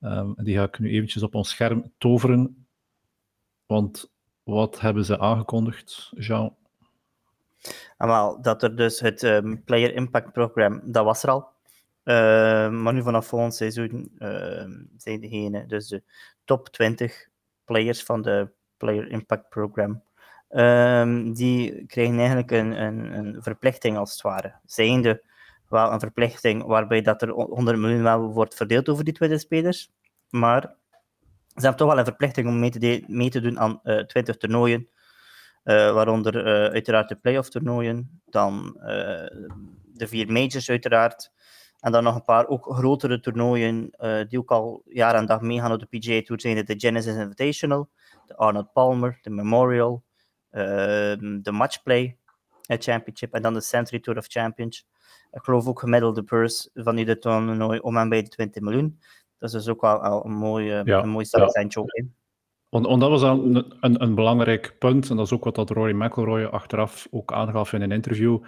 Ehm, 0.00 0.32
en 0.36 0.44
die 0.44 0.56
ga 0.56 0.62
ik 0.62 0.78
nu 0.78 0.90
eventjes 0.90 1.22
op 1.22 1.34
ons 1.34 1.48
scherm 1.48 1.92
toveren. 1.98 2.66
Want 3.66 4.12
wat 4.42 4.80
hebben 4.80 5.04
ze 5.04 5.18
aangekondigd, 5.18 6.12
Jean? 6.16 6.54
Wel, 7.96 8.42
dat 8.42 8.62
er 8.62 8.76
dus 8.76 9.00
het 9.00 9.22
ehm, 9.22 9.56
Player 9.64 9.94
Impact 9.94 10.32
Program, 10.32 10.80
dat 10.84 11.04
was 11.04 11.22
er 11.22 11.30
al. 11.30 11.54
Ehm, 12.06 12.82
maar 12.82 12.92
nu 12.92 13.02
vanaf 13.02 13.26
volgend 13.26 13.54
seizoen 13.54 14.12
ehm, 14.18 14.72
zijn 14.96 15.20
degene, 15.20 15.66
dus 15.66 15.88
de 15.88 16.02
top 16.44 16.68
20 16.68 17.28
players 17.64 18.02
van 18.02 18.22
de 18.22 18.50
Player 18.76 19.08
Impact 19.10 19.48
Program, 19.48 20.02
ehm, 20.48 21.32
die 21.32 21.86
krijgen 21.86 22.18
eigenlijk 22.18 22.50
een, 22.50 22.82
een, 22.82 23.12
een 23.18 23.42
verplichting 23.42 23.96
als 23.96 24.12
het 24.12 24.22
ware. 24.22 24.54
Zijnde 24.64 25.22
wel 25.68 25.92
een 25.92 26.00
verplichting 26.00 26.64
waarbij 26.64 27.02
dat 27.02 27.22
er 27.22 27.30
100 27.30 27.78
miljoen 27.78 28.02
wel 28.02 28.32
wordt 28.32 28.54
verdeeld 28.54 28.88
over 28.88 29.04
die 29.04 29.14
20 29.14 29.40
spelers, 29.40 29.90
maar 30.28 30.62
ze 31.54 31.62
hebben 31.62 31.76
toch 31.76 31.88
wel 31.88 31.98
een 31.98 32.04
verplichting 32.04 32.48
om 32.48 32.58
mee 33.06 33.30
te, 33.30 33.40
doen 33.40 33.58
aan 33.58 33.80
eh 33.82 34.04
20 34.04 34.36
toernooien, 34.36 34.88
eh, 35.62 35.92
waaronder 35.92 36.46
eh, 36.46 36.72
uiteraard 36.72 37.08
de 37.08 37.16
playoff 37.16 37.48
toernooien, 37.48 38.20
dan 38.24 38.80
eh, 38.80 39.46
de 39.84 40.06
vier 40.06 40.32
majors 40.32 40.70
uiteraard, 40.70 41.32
en 41.80 41.92
dan 41.92 42.04
nog 42.04 42.14
een 42.14 42.24
paar 42.24 42.46
ook 42.46 42.66
grotere 42.70 43.20
toernooien 43.20 43.90
eh, 43.90 44.28
die 44.28 44.38
ook 44.38 44.50
al 44.50 44.82
jaar 44.84 45.14
en 45.14 45.26
dag 45.26 45.40
meegaan 45.40 45.72
op 45.72 45.80
de 45.80 45.98
PGA 45.98 46.22
Tour 46.22 46.40
zijn 46.40 46.64
de 46.64 46.74
Genesis 46.76 47.14
Invitational, 47.14 47.88
de 48.26 48.36
Arnold 48.36 48.72
Palmer, 48.72 49.18
de 49.22 49.30
Memorial, 49.30 50.02
ehm, 50.50 51.40
de 51.42 51.52
Matchplay 51.52 52.16
Championship 52.62 53.34
en 53.34 53.42
dan 53.42 53.54
de 53.54 53.60
Century 53.60 54.00
Tour 54.00 54.18
of 54.18 54.26
Champions. 54.26 54.86
Ik 55.30 55.42
geloof 55.42 55.66
ook 55.66 55.80
gemiddelde 55.80 56.22
purse 56.22 56.70
van 56.74 56.96
ieder 56.96 57.20
toernooi 57.20 57.78
om 57.78 57.96
en 57.96 58.08
bij 58.08 58.22
de 58.22 58.28
20 58.28 58.62
miljoen. 58.62 59.00
Dat 59.38 59.48
is 59.48 59.54
dus 59.54 59.68
ook 59.68 59.80
wel 59.80 60.02
al 60.02 60.24
een 60.24 60.36
mooi, 60.36 60.64
Ja, 60.64 61.02
een 61.02 61.08
mooi 61.08 61.26
ja. 61.30 61.68
ook 61.74 61.92
in. 61.92 62.14
Want, 62.68 62.86
want 62.86 63.00
dat 63.00 63.10
was 63.10 63.22
een, 63.22 64.02
een 64.02 64.14
belangrijk 64.14 64.76
punt, 64.78 65.10
en 65.10 65.16
dat 65.16 65.26
is 65.26 65.32
ook 65.32 65.44
wat 65.44 65.54
dat 65.54 65.70
Rory 65.70 65.94
McIlroy 65.94 66.44
achteraf 66.44 67.06
ook 67.10 67.32
aangaf 67.32 67.72
in 67.72 67.82
een 67.82 67.92
interview. 67.92 68.38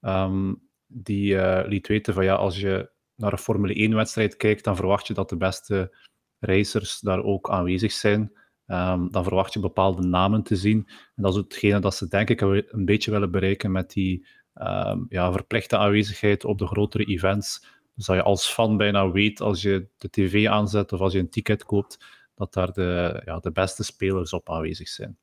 Ehm, 0.00 0.52
die 0.94 1.38
eh, 1.38 1.68
liet 1.68 1.86
weten 1.86 2.14
van 2.14 2.24
ja, 2.24 2.34
als 2.34 2.60
je 2.60 2.90
naar 3.16 3.32
een 3.32 3.38
Formule 3.38 3.88
1-wedstrijd 3.90 4.36
kijkt, 4.36 4.64
dan 4.64 4.76
verwacht 4.76 5.06
je 5.06 5.14
dat 5.14 5.28
de 5.28 5.36
beste 5.36 5.96
racers 6.38 7.00
daar 7.00 7.22
ook 7.22 7.50
aanwezig 7.50 7.92
zijn. 7.92 8.32
Ehm, 8.66 9.08
dan 9.08 9.24
verwacht 9.24 9.52
je 9.52 9.60
bepaalde 9.60 10.06
namen 10.06 10.42
te 10.42 10.56
zien. 10.56 10.88
En 11.16 11.22
dat 11.22 11.32
is 11.32 11.38
hetgene 11.38 11.80
dat 11.80 11.94
ze 11.94 12.08
denk 12.08 12.30
ik 12.30 12.40
een 12.40 12.84
beetje 12.84 13.10
willen 13.10 13.30
bereiken 13.30 13.72
met 13.72 13.92
die 13.92 14.26
ehm, 14.54 15.00
ja, 15.08 15.32
verplichte 15.32 15.76
aanwezigheid 15.76 16.44
op 16.44 16.58
de 16.58 16.66
grotere 16.66 17.04
events. 17.04 17.66
Dus 17.94 18.06
dat 18.06 18.16
je 18.16 18.22
als 18.22 18.46
fan 18.46 18.76
bijna 18.76 19.10
weet, 19.10 19.40
als 19.40 19.62
je 19.62 19.88
de 19.96 20.10
tv 20.10 20.46
aanzet 20.46 20.92
of 20.92 21.00
als 21.00 21.12
je 21.12 21.18
een 21.18 21.30
ticket 21.30 21.64
koopt, 21.64 22.04
dat 22.34 22.52
daar 22.52 22.72
de, 22.72 23.22
ja, 23.24 23.38
de 23.38 23.52
beste 23.52 23.84
spelers 23.84 24.32
op 24.32 24.50
aanwezig 24.50 24.88
zijn. 24.88 25.16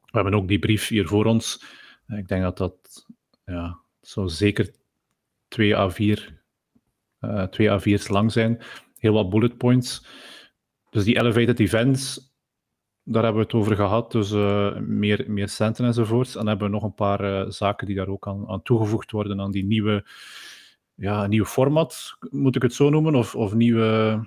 We 0.00 0.18
hebben 0.18 0.34
ook 0.34 0.48
die 0.48 0.58
brief 0.58 0.88
hier 0.88 1.06
voor 1.06 1.24
ons. 1.24 1.64
Ik 2.08 2.28
denk 2.28 2.42
dat 2.42 2.58
dat 2.58 3.06
ja, 3.44 3.78
zo 4.00 4.26
zeker 4.26 4.70
2 5.52 5.74
A4, 5.74 6.20
uh, 7.20 7.42
2 7.42 7.68
A4's 7.68 8.08
lang 8.08 8.32
zijn. 8.32 8.62
Heel 8.96 9.12
wat 9.12 9.30
bullet 9.30 9.56
points. 9.56 10.06
Dus 10.90 11.04
die 11.04 11.16
elevated 11.16 11.60
events, 11.60 12.32
daar 13.02 13.22
hebben 13.22 13.40
we 13.40 13.46
het 13.46 13.56
over 13.56 13.76
gehad. 13.76 14.12
Dus 14.12 14.32
uh, 14.32 14.76
meer, 14.76 15.24
meer 15.28 15.48
centen 15.48 15.84
enzovoorts. 15.84 16.30
En 16.30 16.38
dan 16.38 16.48
hebben 16.48 16.66
we 16.66 16.72
nog 16.72 16.82
een 16.82 16.94
paar 16.94 17.24
uh, 17.24 17.50
zaken 17.50 17.86
die 17.86 17.96
daar 17.96 18.08
ook 18.08 18.26
aan, 18.26 18.48
aan 18.48 18.62
toegevoegd 18.62 19.10
worden 19.10 19.40
aan 19.40 19.50
die 19.50 19.64
nieuwe, 19.64 20.04
ja, 20.94 21.26
nieuwe 21.26 21.46
format, 21.46 22.16
moet 22.30 22.56
ik 22.56 22.62
het 22.62 22.74
zo 22.74 22.90
noemen? 22.90 23.14
Of, 23.14 23.34
of 23.34 23.54
nieuwe, 23.54 24.20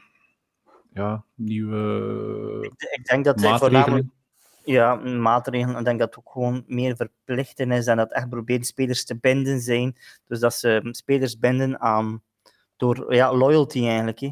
ja, 0.93 1.23
nieuwe 1.35 2.57
ik, 2.61 2.73
ik 2.99 3.05
denk 3.05 3.25
dat 3.25 3.41
hij 3.41 3.57
voornamelijk 3.57 4.07
ja, 4.65 4.95
maatregelen. 4.95 5.79
Ik 5.79 5.85
denk 5.85 5.99
dat 5.99 6.15
het 6.15 6.17
ook 6.17 6.31
gewoon 6.31 6.63
meer 6.67 6.95
verplichten 6.95 7.71
is 7.71 7.87
en 7.87 7.97
dat 7.97 8.11
echt 8.11 8.29
proberen 8.29 8.63
spelers 8.63 9.05
te 9.05 9.17
binden 9.17 9.59
zijn. 9.59 9.97
Dus 10.27 10.39
dat 10.39 10.53
ze 10.53 10.87
spelers 10.91 11.39
binden 11.39 11.79
aan 11.79 12.23
door 12.75 13.13
ja, 13.13 13.35
loyalty 13.35 13.85
eigenlijk. 13.85 14.19
Hè. 14.19 14.31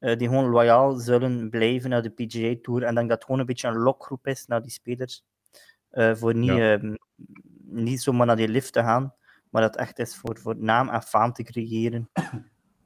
Uh, 0.00 0.16
die 0.16 0.28
gewoon 0.28 0.48
loyaal 0.48 0.94
zullen 0.94 1.50
blijven 1.50 1.90
naar 1.90 2.02
de 2.02 2.10
PGA 2.10 2.54
Tour. 2.62 2.82
En 2.82 2.88
ik 2.88 2.94
denk 2.94 3.08
dat 3.08 3.16
het 3.16 3.24
gewoon 3.24 3.40
een 3.40 3.46
beetje 3.46 3.68
een 3.68 3.78
lokgroep 3.78 4.26
is 4.26 4.46
naar 4.46 4.62
die 4.62 4.70
spelers. 4.70 5.24
Uh, 5.92 6.14
voor 6.14 6.34
niet, 6.34 6.50
ja. 6.50 6.78
uh, 6.78 6.94
niet 7.64 8.02
zomaar 8.02 8.26
naar 8.26 8.36
die 8.36 8.48
lift 8.48 8.72
te 8.72 8.80
gaan, 8.80 9.14
maar 9.50 9.62
dat 9.62 9.76
echt 9.76 9.98
is 9.98 10.16
voor, 10.16 10.38
voor 10.38 10.56
naam 10.56 10.88
en 10.88 11.02
faam 11.02 11.32
te 11.32 11.42
creëren. 11.42 12.10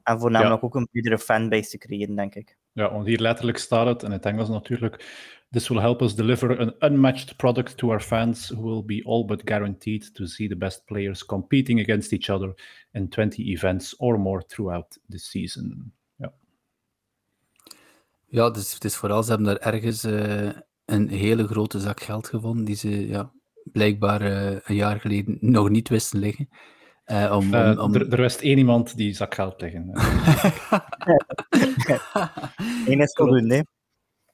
En 0.03 0.19
voornamelijk 0.19 0.61
ja. 0.61 0.67
ook 0.67 0.75
een 0.75 0.87
bredere 0.91 1.19
fanbase 1.19 1.69
te 1.69 1.77
creëren, 1.77 2.15
denk 2.15 2.35
ik. 2.35 2.57
Ja, 2.71 2.91
want 2.91 3.05
hier 3.05 3.19
letterlijk 3.19 3.57
staat 3.57 3.87
het, 3.87 4.03
in 4.03 4.11
het 4.11 4.25
Engels 4.25 4.49
natuurlijk. 4.49 5.05
This 5.51 5.69
will 5.69 5.81
help 5.81 6.01
us 6.01 6.13
deliver 6.13 6.51
an 6.51 6.73
unmatched 6.81 7.37
product 7.37 7.77
to 7.77 7.89
our 7.89 7.99
fans 7.99 8.49
who 8.49 8.61
will 8.61 8.83
be 8.83 9.01
all 9.05 9.25
but 9.25 9.45
guaranteed 9.45 10.13
to 10.13 10.27
see 10.27 10.47
the 10.47 10.55
best 10.55 10.85
players 10.85 11.23
competing 11.23 11.79
against 11.79 12.13
each 12.13 12.29
other 12.29 12.53
in 12.93 13.09
20 13.09 13.51
events 13.51 13.95
or 13.99 14.19
more 14.19 14.43
throughout 14.43 14.97
the 15.09 15.17
season. 15.17 15.91
Ja, 16.17 16.33
ja 18.27 18.49
dus 18.49 18.73
het 18.73 18.83
is 18.83 18.95
vooral, 18.95 19.23
ze 19.23 19.29
hebben 19.29 19.47
daar 19.47 19.73
ergens 19.73 20.05
uh, 20.05 20.49
een 20.85 21.09
hele 21.09 21.47
grote 21.47 21.79
zak 21.79 22.01
geld 22.01 22.27
gevonden 22.27 22.65
die 22.65 22.75
ze 22.75 23.07
ja, 23.07 23.31
blijkbaar 23.63 24.21
uh, 24.21 24.57
een 24.63 24.75
jaar 24.75 24.99
geleden 24.99 25.37
nog 25.41 25.69
niet 25.69 25.89
wisten 25.89 26.19
liggen. 26.19 26.49
Uh, 27.05 27.35
om, 27.35 27.55
om, 27.55 27.79
om... 27.79 27.95
Er, 27.95 28.11
er 28.11 28.21
wist 28.21 28.41
één 28.41 28.57
iemand 28.57 28.97
die 28.97 29.13
zak 29.13 29.35
geld 29.35 29.61
liggen. 29.61 29.89
Eén 32.91 33.01
is 33.01 33.13
voldoende, 33.13 33.65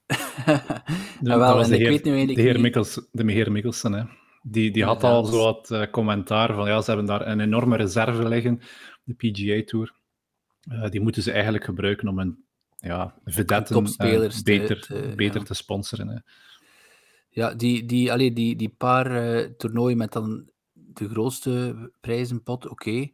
de, 1.21 1.31
ah, 1.31 1.37
wel, 1.37 1.63
en 1.63 1.69
de, 1.69 1.75
heer, 1.75 2.03
de, 2.03 2.41
heer 2.41 2.59
Mikkels, 2.59 3.01
de 3.11 3.31
heer 3.31 3.51
Mikkelsen, 3.51 3.93
hè. 3.93 4.03
Die, 4.41 4.71
die 4.71 4.83
had 4.83 5.01
ja, 5.01 5.07
al 5.07 5.25
zo 5.25 5.37
wat 5.37 5.69
uh, 5.71 5.83
commentaar 5.91 6.53
van 6.53 6.67
ja, 6.67 6.81
ze 6.81 6.87
hebben 6.87 7.05
daar 7.05 7.27
een 7.27 7.39
enorme 7.39 7.77
reserve 7.77 8.27
liggen, 8.27 8.61
de 9.03 9.13
PGA 9.13 9.63
Tour. 9.65 9.93
Uh, 10.71 10.89
die 10.89 11.01
moeten 11.01 11.23
ze 11.23 11.31
eigenlijk 11.31 11.63
gebruiken 11.63 12.07
om 12.07 12.19
een 12.19 12.43
ja, 12.77 13.15
vedetten 13.23 13.85
uh, 13.85 14.29
beter, 14.43 14.81
te, 14.81 15.13
beter 15.15 15.39
ja. 15.39 15.45
te 15.45 15.53
sponsoren. 15.53 16.07
Hè. 16.07 16.17
Ja, 17.29 17.53
die, 17.53 17.85
die, 17.85 18.11
allee, 18.11 18.33
die, 18.33 18.55
die 18.55 18.75
paar 18.77 19.55
toernooien 19.55 19.97
met 19.97 20.11
dan 20.13 20.49
de 20.73 21.09
grootste 21.09 21.75
prijzenpot, 22.01 22.67
oké. 22.67 22.89
Okay. 22.89 23.13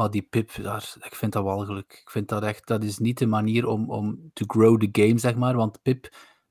Maar 0.00 0.10
die 0.10 0.22
pip, 0.22 0.50
daar, 0.62 0.94
ik 1.00 1.14
vind 1.14 1.32
dat 1.32 1.44
walgelijk. 1.44 2.00
Ik 2.02 2.10
vind 2.10 2.28
dat 2.28 2.42
echt, 2.42 2.66
dat 2.66 2.84
is 2.84 2.98
niet 2.98 3.18
de 3.18 3.26
manier 3.26 3.66
om, 3.66 3.90
om 3.90 4.30
to 4.32 4.44
grow 4.46 4.80
the 4.80 5.02
game, 5.02 5.18
zeg 5.18 5.34
maar. 5.34 5.56
Want 5.56 5.82
pip, 5.82 6.02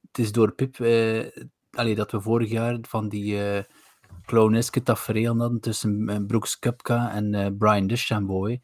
het 0.07 0.17
is 0.19 0.31
door 0.31 0.51
pip, 0.51 0.79
eh, 0.79 1.27
allee, 1.71 1.95
dat 1.95 2.12
we 2.12 2.21
vorig 2.21 2.49
jaar 2.49 2.77
van 2.81 3.09
die 3.09 3.33
uh, 3.35 3.59
clowneske 4.25 4.83
tafereel 4.83 5.38
hadden 5.38 5.59
tussen 5.59 6.25
Brooks 6.27 6.59
Kupka 6.59 7.12
en 7.12 7.33
uh, 7.33 7.47
Brian 7.57 7.88
DeChambeau. 7.88 8.59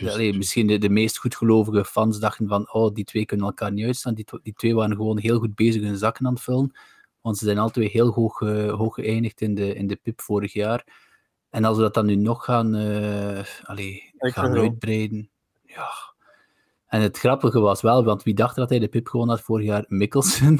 Allee, 0.00 0.36
misschien 0.36 0.66
de, 0.66 0.78
de 0.78 0.88
meest 0.88 1.18
goedgelovige 1.18 1.84
fans 1.84 2.18
dachten 2.18 2.48
van, 2.48 2.72
oh, 2.72 2.94
die 2.94 3.04
twee 3.04 3.24
kunnen 3.24 3.46
elkaar 3.46 3.72
niet 3.72 3.86
uitstaan. 3.86 4.14
Die, 4.14 4.26
die 4.42 4.54
twee 4.54 4.74
waren 4.74 4.96
gewoon 4.96 5.18
heel 5.18 5.38
goed 5.38 5.54
bezig 5.54 5.82
hun 5.82 5.96
zakken 5.96 6.26
aan 6.26 6.34
het 6.34 6.42
vullen. 6.42 6.76
Want 7.20 7.38
ze 7.38 7.44
zijn 7.44 7.58
altijd 7.58 7.92
heel 7.92 8.12
hoog, 8.12 8.40
uh, 8.40 8.72
hoog 8.72 8.94
geëindigd 8.94 9.40
in 9.40 9.54
de, 9.54 9.74
in 9.74 9.86
de 9.86 9.96
pip 9.96 10.20
vorig 10.20 10.52
jaar. 10.52 11.04
En 11.50 11.64
als 11.64 11.76
we 11.76 11.82
dat 11.82 11.94
dan 11.94 12.06
nu 12.06 12.14
nog 12.14 12.44
gaan, 12.44 12.76
uh, 12.76 13.44
allee, 13.62 14.05
gaan 14.18 14.56
uitbreiden. 14.56 15.30
Ja. 15.62 15.90
En 16.86 17.00
het 17.00 17.18
grappige 17.18 17.60
was 17.60 17.82
wel, 17.82 18.04
want 18.04 18.22
wie 18.22 18.34
dacht 18.34 18.56
dat 18.56 18.68
hij 18.68 18.78
de 18.78 18.88
pip 18.88 19.06
gewoon 19.06 19.28
had 19.28 19.40
vorig 19.40 19.66
jaar? 19.66 19.84
Mikkelsen. 19.88 20.58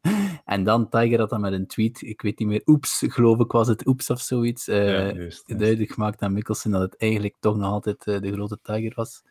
en 0.44 0.64
dan 0.64 0.88
Tiger 0.88 1.18
had 1.18 1.30
dan 1.30 1.40
met 1.40 1.52
een 1.52 1.66
tweet, 1.66 2.02
ik 2.02 2.22
weet 2.22 2.38
niet 2.38 2.48
meer, 2.48 2.62
oeps, 2.66 3.02
geloof 3.06 3.38
ik 3.38 3.52
was 3.52 3.68
het 3.68 3.86
oeps 3.86 4.10
of 4.10 4.20
zoiets, 4.20 4.68
uh, 4.68 4.88
ja, 4.88 5.14
juist, 5.14 5.58
duidelijk 5.58 5.92
gemaakt 5.92 6.22
aan 6.22 6.32
Mikkelsen 6.32 6.70
dat 6.70 6.80
het 6.80 6.96
eigenlijk 6.96 7.34
toch 7.40 7.56
nog 7.56 7.70
altijd 7.70 8.06
uh, 8.06 8.20
de 8.20 8.32
grote 8.32 8.58
Tiger 8.62 8.92
was. 8.94 9.22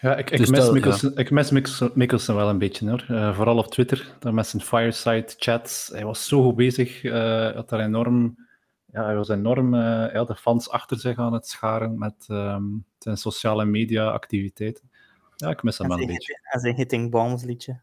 Ja, 0.00 0.16
ik, 0.16 0.30
ik, 0.30 0.38
dus 0.38 0.50
mis, 0.50 0.58
dat, 0.58 0.72
Mikkelsen, 0.72 1.12
ja. 1.14 1.20
ik 1.20 1.30
mis 1.30 1.50
Mikkelsen, 1.50 1.90
Mikkelsen 1.94 2.34
wel 2.34 2.48
een 2.48 2.58
beetje 2.58 2.88
hoor. 2.88 3.06
Uh, 3.10 3.36
vooral 3.36 3.58
op 3.58 3.66
Twitter, 3.66 4.16
dan 4.18 4.34
met 4.34 4.46
zijn 4.46 4.62
fireside 4.62 5.34
chats. 5.36 5.88
Hij 5.92 6.04
was 6.04 6.28
zo 6.28 6.42
goed 6.42 6.56
bezig, 6.56 7.02
had 7.54 7.68
daar 7.68 7.80
enorm 7.80 8.47
ja, 8.92 9.04
hij 9.04 9.16
was 9.16 9.28
enorm 9.28 9.74
uh, 9.74 9.80
ja, 10.12 10.24
de 10.24 10.36
fans 10.36 10.70
achter 10.70 10.98
zich 10.98 11.18
aan 11.18 11.32
het 11.32 11.46
scharen 11.46 11.98
met 11.98 12.26
um, 12.30 12.84
zijn 12.98 13.16
sociale 13.16 13.64
media 13.64 14.10
activiteiten. 14.10 14.90
Ja, 15.36 15.48
ik 15.48 15.62
mis 15.62 15.78
hem 15.78 15.88
wel 15.88 16.00
een 16.00 16.06
beetje. 16.06 16.40
En 16.42 16.60
zijn 16.60 16.74
Hitting 16.74 17.10
Bombs 17.10 17.44
liedje. 17.44 17.80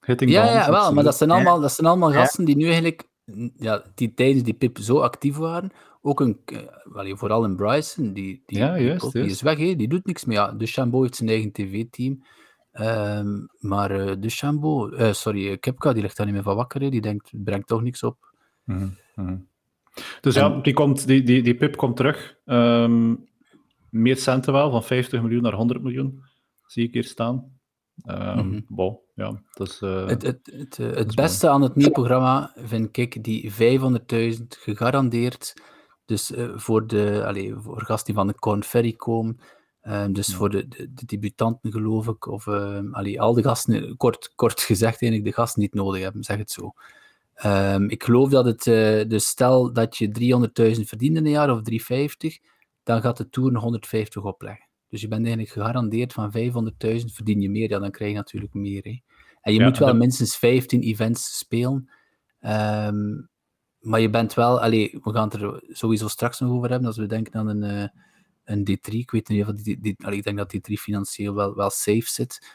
Hitting 0.00 0.30
ja, 0.30 0.42
Bombs, 0.42 0.66
ja, 0.66 0.70
wel, 0.70 0.92
maar 0.92 1.04
dat 1.04 1.16
zijn 1.16 1.30
allemaal, 1.30 1.60
dat 1.60 1.72
zijn 1.72 1.86
allemaal 1.86 2.12
gasten 2.12 2.44
die 2.44 2.56
nu 2.56 2.64
eigenlijk, 2.64 3.08
ja, 3.56 3.82
die 3.94 4.14
tijdens 4.14 4.42
die 4.42 4.54
Pip 4.54 4.78
zo 4.78 5.00
actief 5.00 5.36
waren, 5.36 5.70
ook 6.00 6.20
een, 6.20 6.40
well, 6.84 7.16
vooral 7.16 7.44
een 7.44 7.56
Bryson, 7.56 8.12
die, 8.12 8.42
die, 8.46 8.58
ja, 8.58 8.78
juist, 8.78 9.12
die, 9.12 9.20
juist. 9.20 9.34
is 9.34 9.42
weg, 9.42 9.58
he, 9.58 9.76
die 9.76 9.88
doet 9.88 10.06
niks 10.06 10.24
meer. 10.24 10.36
Ja, 10.36 10.52
Duchambeau 10.52 11.04
heeft 11.04 11.16
zijn 11.16 11.28
eigen 11.28 11.52
tv-team. 11.52 12.24
Um, 12.72 13.48
maar 13.58 13.90
uh, 13.90 14.12
Duchambeau, 14.18 14.96
uh, 14.96 15.12
sorry, 15.12 15.58
Kepka, 15.58 15.92
die 15.92 16.02
ligt 16.02 16.16
daar 16.16 16.26
niet 16.26 16.34
meer 16.34 16.44
van 16.44 16.56
wakker, 16.56 16.80
he, 16.80 16.88
die 16.88 17.00
denkt, 17.00 17.30
brengt 17.32 17.66
toch 17.66 17.82
niks 17.82 18.02
op. 18.02 18.32
Mm 18.64 18.96
-hmm, 19.14 19.48
Dus 20.20 20.34
ja, 20.34 20.48
die, 20.48 20.72
komt, 20.72 21.06
die, 21.06 21.22
die, 21.22 21.42
die 21.42 21.54
pip 21.54 21.76
komt 21.76 21.96
terug. 21.96 22.36
Um, 22.44 23.28
meer 23.90 24.16
centen 24.16 24.52
wel, 24.52 24.70
van 24.70 24.84
50 24.84 25.22
miljoen 25.22 25.42
naar 25.42 25.52
100 25.52 25.82
miljoen. 25.82 26.22
Zie 26.66 26.86
ik 26.86 26.92
hier 26.92 27.04
staan. 27.04 27.52
Um, 28.06 28.64
bon, 28.68 28.98
ja, 29.14 29.42
dat 29.52 29.68
is, 29.68 29.80
uh, 29.80 30.06
het 30.06 30.22
het, 30.22 30.40
het, 30.52 30.78
uh, 30.78 30.90
het 30.90 31.14
beste 31.14 31.48
aan 31.48 31.62
het 31.62 31.74
nieuwe 31.74 31.92
programma 31.92 32.52
vind 32.56 32.96
ik 32.96 33.24
die 33.24 33.52
500.000 33.52 34.42
gegarandeerd. 34.48 35.54
Dus 36.04 36.30
uh, 36.30 36.52
voor, 36.54 36.86
de, 36.86 37.22
allez, 37.26 37.52
voor 37.56 37.82
gasten 37.82 38.06
die 38.06 38.14
van 38.14 38.26
de 38.26 38.34
Corn 38.34 38.64
Ferry 38.64 38.92
komen. 38.92 39.40
Um, 39.82 40.12
dus 40.12 40.26
ja. 40.26 40.36
voor 40.36 40.50
de, 40.50 40.68
de, 40.68 40.92
de, 40.92 41.06
debutanten, 41.06 41.72
geloof 41.72 42.08
ik. 42.08 42.26
Of 42.26 42.48
allee, 42.92 43.20
al 43.20 43.34
de 43.34 43.42
gasten, 43.42 43.96
kort, 43.96 44.32
kort 44.34 44.60
gezegd, 44.60 45.02
eigenlijk 45.02 45.24
de 45.24 45.40
gasten 45.40 45.60
die 45.60 45.70
het 45.72 45.80
nodig 45.80 46.02
hebben, 46.02 46.22
zeg 46.22 46.36
het 46.36 46.50
zo. 46.50 46.72
Um, 47.44 47.90
ik 47.90 48.02
geloof 48.02 48.30
dat 48.30 48.44
het, 48.44 48.66
uh, 48.66 49.08
dus 49.08 49.26
stel 49.26 49.72
dat 49.72 49.96
je 49.96 50.08
300.000 50.76 50.80
verdient 50.80 51.16
in 51.16 51.24
een 51.24 51.30
jaar 51.30 51.50
of 51.50 51.62
350, 51.62 52.38
dan 52.82 53.00
gaat 53.00 53.16
de 53.16 53.28
Tour 53.28 53.56
150 53.56 54.22
opleggen. 54.22 54.68
Dus 54.88 55.00
je 55.00 55.08
bent 55.08 55.26
eigenlijk 55.26 55.52
gegarandeerd 55.52 56.12
van 56.12 56.32
500.000 56.38 57.04
verdien 57.04 57.40
je 57.40 57.50
meer, 57.50 57.68
ja, 57.68 57.78
dan 57.78 57.90
krijg 57.90 58.10
je 58.10 58.16
natuurlijk 58.16 58.54
meer. 58.54 58.82
Hè. 58.82 59.00
En 59.40 59.52
je 59.52 59.58
ja, 59.58 59.64
moet 59.64 59.78
wel 59.78 59.88
dat... 59.88 59.96
minstens 59.96 60.36
15 60.36 60.80
events 60.80 61.38
spelen. 61.38 61.90
Um, 62.40 63.28
maar 63.80 64.00
je 64.00 64.10
bent 64.10 64.34
wel, 64.34 64.60
allee, 64.60 64.98
we 65.02 65.12
gaan 65.12 65.28
het 65.28 65.42
er 65.42 65.62
sowieso 65.68 66.08
straks 66.08 66.40
nog 66.40 66.50
over 66.50 66.70
hebben, 66.70 66.88
als 66.88 66.96
we 66.96 67.06
denken 67.06 67.34
aan 67.34 67.48
een, 67.48 67.62
uh, 67.62 67.88
een 68.44 68.60
D3. 68.70 68.92
Ik 68.92 69.10
weet 69.10 69.28
niet 69.28 69.46
of 69.46 69.52
die, 69.52 69.80
die, 69.80 69.96
allee, 70.04 70.18
ik 70.18 70.24
denk 70.24 70.36
dat 70.36 70.54
D3 70.56 70.72
financieel 70.72 71.34
wel, 71.34 71.54
wel 71.54 71.70
safe 71.70 72.08
zit. 72.10 72.46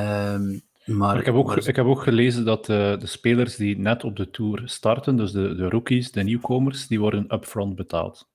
Um, 0.00 0.62
maar, 0.86 1.18
ik, 1.18 1.24
heb 1.24 1.34
ook, 1.34 1.46
maar... 1.46 1.68
ik 1.68 1.76
heb 1.76 1.86
ook 1.86 2.02
gelezen 2.02 2.44
dat 2.44 2.68
uh, 2.68 2.98
de 2.98 3.06
spelers 3.06 3.56
die 3.56 3.78
net 3.78 4.04
op 4.04 4.16
de 4.16 4.30
Tour 4.30 4.62
starten, 4.64 5.16
dus 5.16 5.32
de, 5.32 5.54
de 5.54 5.68
rookies, 5.68 6.12
de 6.12 6.22
nieuwkomers, 6.22 6.86
die 6.86 7.00
worden 7.00 7.34
upfront 7.34 7.74
betaald. 7.74 8.28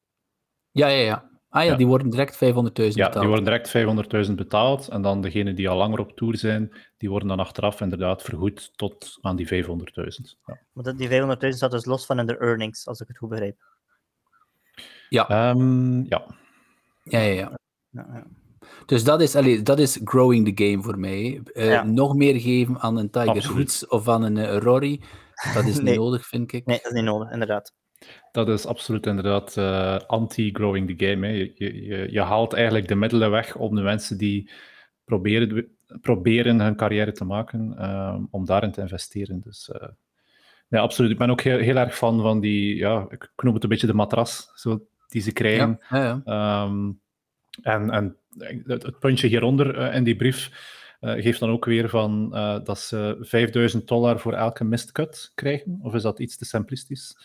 Ja, 0.72 0.88
ja, 0.88 1.04
ja. 1.04 1.30
Ah 1.50 1.64
ja, 1.64 1.72
ja. 1.72 1.78
die 1.78 1.88
worden 1.88 2.10
direct 2.10 2.36
500.000 2.36 2.40
betaald. 2.40 2.96
Ja, 2.96 3.10
die 3.10 3.28
worden 3.28 3.44
direct 3.44 4.28
500.000 4.28 4.34
betaald. 4.36 4.88
En 4.88 5.02
dan 5.02 5.22
degenen 5.22 5.56
die 5.56 5.70
al 5.70 5.78
langer 5.78 6.00
op 6.00 6.16
Tour 6.16 6.38
zijn, 6.38 6.74
die 6.98 7.10
worden 7.10 7.28
dan 7.28 7.40
achteraf 7.40 7.82
inderdaad 7.82 8.22
vergoed 8.22 8.78
tot 8.78 9.18
aan 9.22 9.36
die 9.36 9.66
500.000. 9.66 9.72
Ja. 10.46 10.60
Maar 10.72 10.96
die 10.96 11.10
500.000 11.10 11.48
staat 11.48 11.72
dus 11.72 11.86
los 11.86 12.06
van 12.06 12.26
de 12.26 12.38
earnings, 12.38 12.88
als 12.88 13.00
ik 13.00 13.08
het 13.08 13.18
goed 13.18 13.30
begrijp. 13.30 13.58
Ja. 15.10 15.50
Um, 15.50 16.06
ja. 16.10 16.26
Ja, 17.04 17.20
ja, 17.20 17.34
ja. 17.34 17.60
ja, 17.90 18.08
ja. 18.14 18.26
Dus 18.86 19.04
dat 19.04 19.22
is, 19.22 19.36
allee, 19.36 19.62
dat 19.62 19.80
is 19.80 20.00
growing 20.04 20.56
the 20.56 20.66
game 20.66 20.84
voor 20.84 21.00
mij. 21.00 21.42
Uh, 21.54 21.70
ja. 21.70 21.84
Nog 21.84 22.16
meer 22.16 22.40
geven 22.40 22.80
aan 22.80 22.98
een 22.98 23.10
Tiger 23.10 23.54
Woods 23.54 23.88
of 23.88 24.08
aan 24.08 24.24
een 24.24 24.38
uh, 24.38 24.58
Rory, 24.58 25.02
dat 25.54 25.66
is 25.66 25.80
niet 25.82 25.96
nodig, 25.96 26.28
vind 26.28 26.54
ik. 26.54 26.66
Nee, 26.66 26.78
dat 26.78 26.92
is 26.92 26.98
niet 26.98 27.04
nodig, 27.04 27.32
inderdaad. 27.32 27.74
Dat 28.32 28.50
is 28.50 28.66
absoluut 28.66 29.06
inderdaad 29.06 29.56
uh, 29.58 29.98
anti-growing 29.98 30.98
the 30.98 31.06
game. 31.06 31.28
Hè. 31.28 31.34
Je, 31.34 31.54
je, 31.56 32.12
je, 32.12 32.22
haalt 32.22 32.54
eigenlijk 32.54 32.88
de 32.88 32.96
middelen 32.96 33.32
weg 33.32 33.56
om 33.56 33.76
de 33.76 33.82
mensen 33.82 34.18
die 34.18 34.52
proberen, 35.06 35.68
proberen 36.02 36.60
hun 36.60 36.76
carrière 36.76 37.12
te 37.12 37.26
maken, 37.26 37.78
om 38.32 38.46
daarin 38.46 38.72
te 38.72 38.82
investeren. 38.82 39.40
Dus 39.40 39.72
Ja, 40.68 40.80
absoluut. 40.80 41.12
Ik 41.12 41.18
ben 41.18 41.30
ook 41.30 41.42
heel, 41.42 41.58
heel 41.58 41.76
erg 41.76 41.96
fan 41.96 42.22
van 42.22 42.40
die, 42.40 42.76
ja, 42.76 43.06
ik 43.10 43.32
noem 43.36 43.54
het 43.54 43.64
een 43.64 43.70
beetje 43.70 43.88
de 43.88 43.94
matras 43.94 44.52
zo, 44.56 44.86
die 45.08 45.22
ze 45.22 45.32
krijgen. 45.32 45.80
Ja, 45.90 45.98
ja, 45.98 46.22
ja. 46.26 46.64
Ehm, 46.66 46.92
en 47.62 47.90
en 47.90 48.16
het, 48.38 48.84
het 48.84 49.00
puntje 49.00 49.28
hieronder 49.28 49.78
uh, 49.78 49.96
in 49.96 50.04
die 50.04 50.16
brief 50.16 50.50
uh, 51.02 51.14
geeft 51.14 51.40
dan 51.40 51.50
ook 51.50 51.66
weer 51.66 51.90
van 51.90 52.30
uh, 52.34 52.60
dat 52.64 52.80
ze 52.80 53.18
5000 53.20 53.88
dollar 53.88 54.20
voor 54.20 54.34
elke 54.34 54.64
missed 54.64 54.92
cut 54.92 55.32
krijgen. 55.36 55.80
Of 55.82 55.94
is 55.94 56.02
dat 56.02 56.20
iets 56.20 56.38
te 56.38 56.46
simplistisch? 56.46 57.18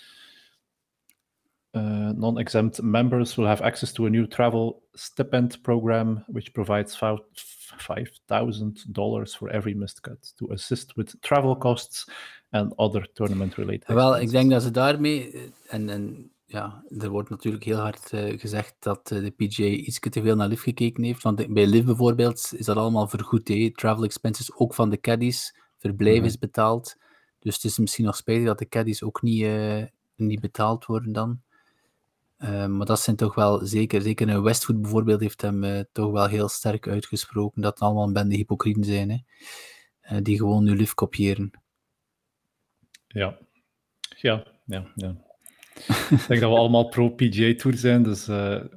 Uh, 1.72 2.10
non-exempt 2.10 2.82
members 2.82 3.34
will 3.34 3.46
have 3.46 3.62
access 3.62 3.92
to 3.92 4.06
a 4.06 4.08
new 4.08 4.26
travel 4.26 4.82
stipend 4.92 5.62
program, 5.62 6.24
which 6.26 6.52
provides 6.52 6.96
$5,000 6.96 9.36
for 9.36 9.50
every 9.50 9.74
missed 9.74 10.00
cut 10.00 10.32
to 10.36 10.52
assist 10.52 10.94
with 10.94 11.16
travel 11.20 11.56
costs 11.56 12.10
and 12.50 12.76
other 12.76 13.12
tournament-related. 13.12 13.94
Wel, 13.94 14.18
ik 14.18 14.30
denk 14.30 14.50
dat 14.50 14.62
ze 14.62 14.70
daarmee, 14.70 15.52
en, 15.68 15.88
en 15.88 16.30
ja, 16.46 16.84
er 16.98 17.08
wordt 17.08 17.30
natuurlijk 17.30 17.64
heel 17.64 17.78
hard 17.78 18.12
uh, 18.12 18.38
gezegd 18.40 18.74
dat 18.78 19.10
uh, 19.10 19.20
de 19.20 19.30
PGA 19.30 19.64
iets 19.64 19.98
te 19.98 20.22
veel 20.22 20.36
naar 20.36 20.48
LIV 20.48 20.62
gekeken 20.62 21.02
heeft. 21.02 21.22
Want 21.22 21.52
bij 21.54 21.66
LIV 21.66 21.84
bijvoorbeeld 21.84 22.52
is 22.56 22.66
dat 22.66 22.76
allemaal 22.76 23.08
vergoed. 23.08 23.48
Hè? 23.48 23.70
Travel 23.72 24.04
expenses, 24.04 24.54
ook 24.54 24.74
van 24.74 24.90
de 24.90 25.00
caddies, 25.00 25.56
verblijf 25.78 26.14
mm 26.14 26.20
-hmm. 26.20 26.28
is 26.28 26.38
betaald. 26.38 26.96
Dus 27.38 27.54
het 27.54 27.64
is 27.64 27.78
misschien 27.78 28.04
nog 28.04 28.16
spijtig 28.16 28.46
dat 28.46 28.58
de 28.58 28.68
caddies 28.68 29.02
ook 29.02 29.22
niet, 29.22 29.42
uh, 29.42 29.84
niet 30.16 30.40
betaald 30.40 30.86
worden 30.86 31.12
dan. 31.12 31.44
Maar 32.38 32.86
dat 32.86 33.00
zijn 33.00 33.16
toch 33.16 33.34
wel 33.34 33.66
zeker, 33.66 34.02
zeker 34.02 34.28
een 34.28 34.42
Westwood 34.42 34.80
bijvoorbeeld 34.80 35.20
heeft 35.20 35.42
hem 35.42 35.84
toch 35.92 36.12
wel 36.12 36.26
heel 36.26 36.48
sterk 36.48 36.88
uitgesproken 36.88 37.62
dat 37.62 37.72
het 37.72 37.82
allemaal 37.82 38.06
een 38.06 38.12
bende 38.12 38.36
hypocrieten 38.36 38.84
zijn, 38.84 39.10
hè? 39.10 40.22
Die 40.22 40.36
gewoon 40.36 40.64
nu 40.64 40.76
lief 40.76 40.94
kopiëren. 40.94 41.50
Ja, 43.06 43.38
ja, 44.08 44.46
ja, 44.64 44.92
ja. 44.94 45.25
Ik 46.10 46.26
denk 46.28 46.40
dat 46.40 46.50
we 46.50 46.56
allemaal 46.56 46.88
pro-PGA 46.88 47.54
Tour 47.56 47.76
zijn, 47.76 48.02
dus 48.02 48.26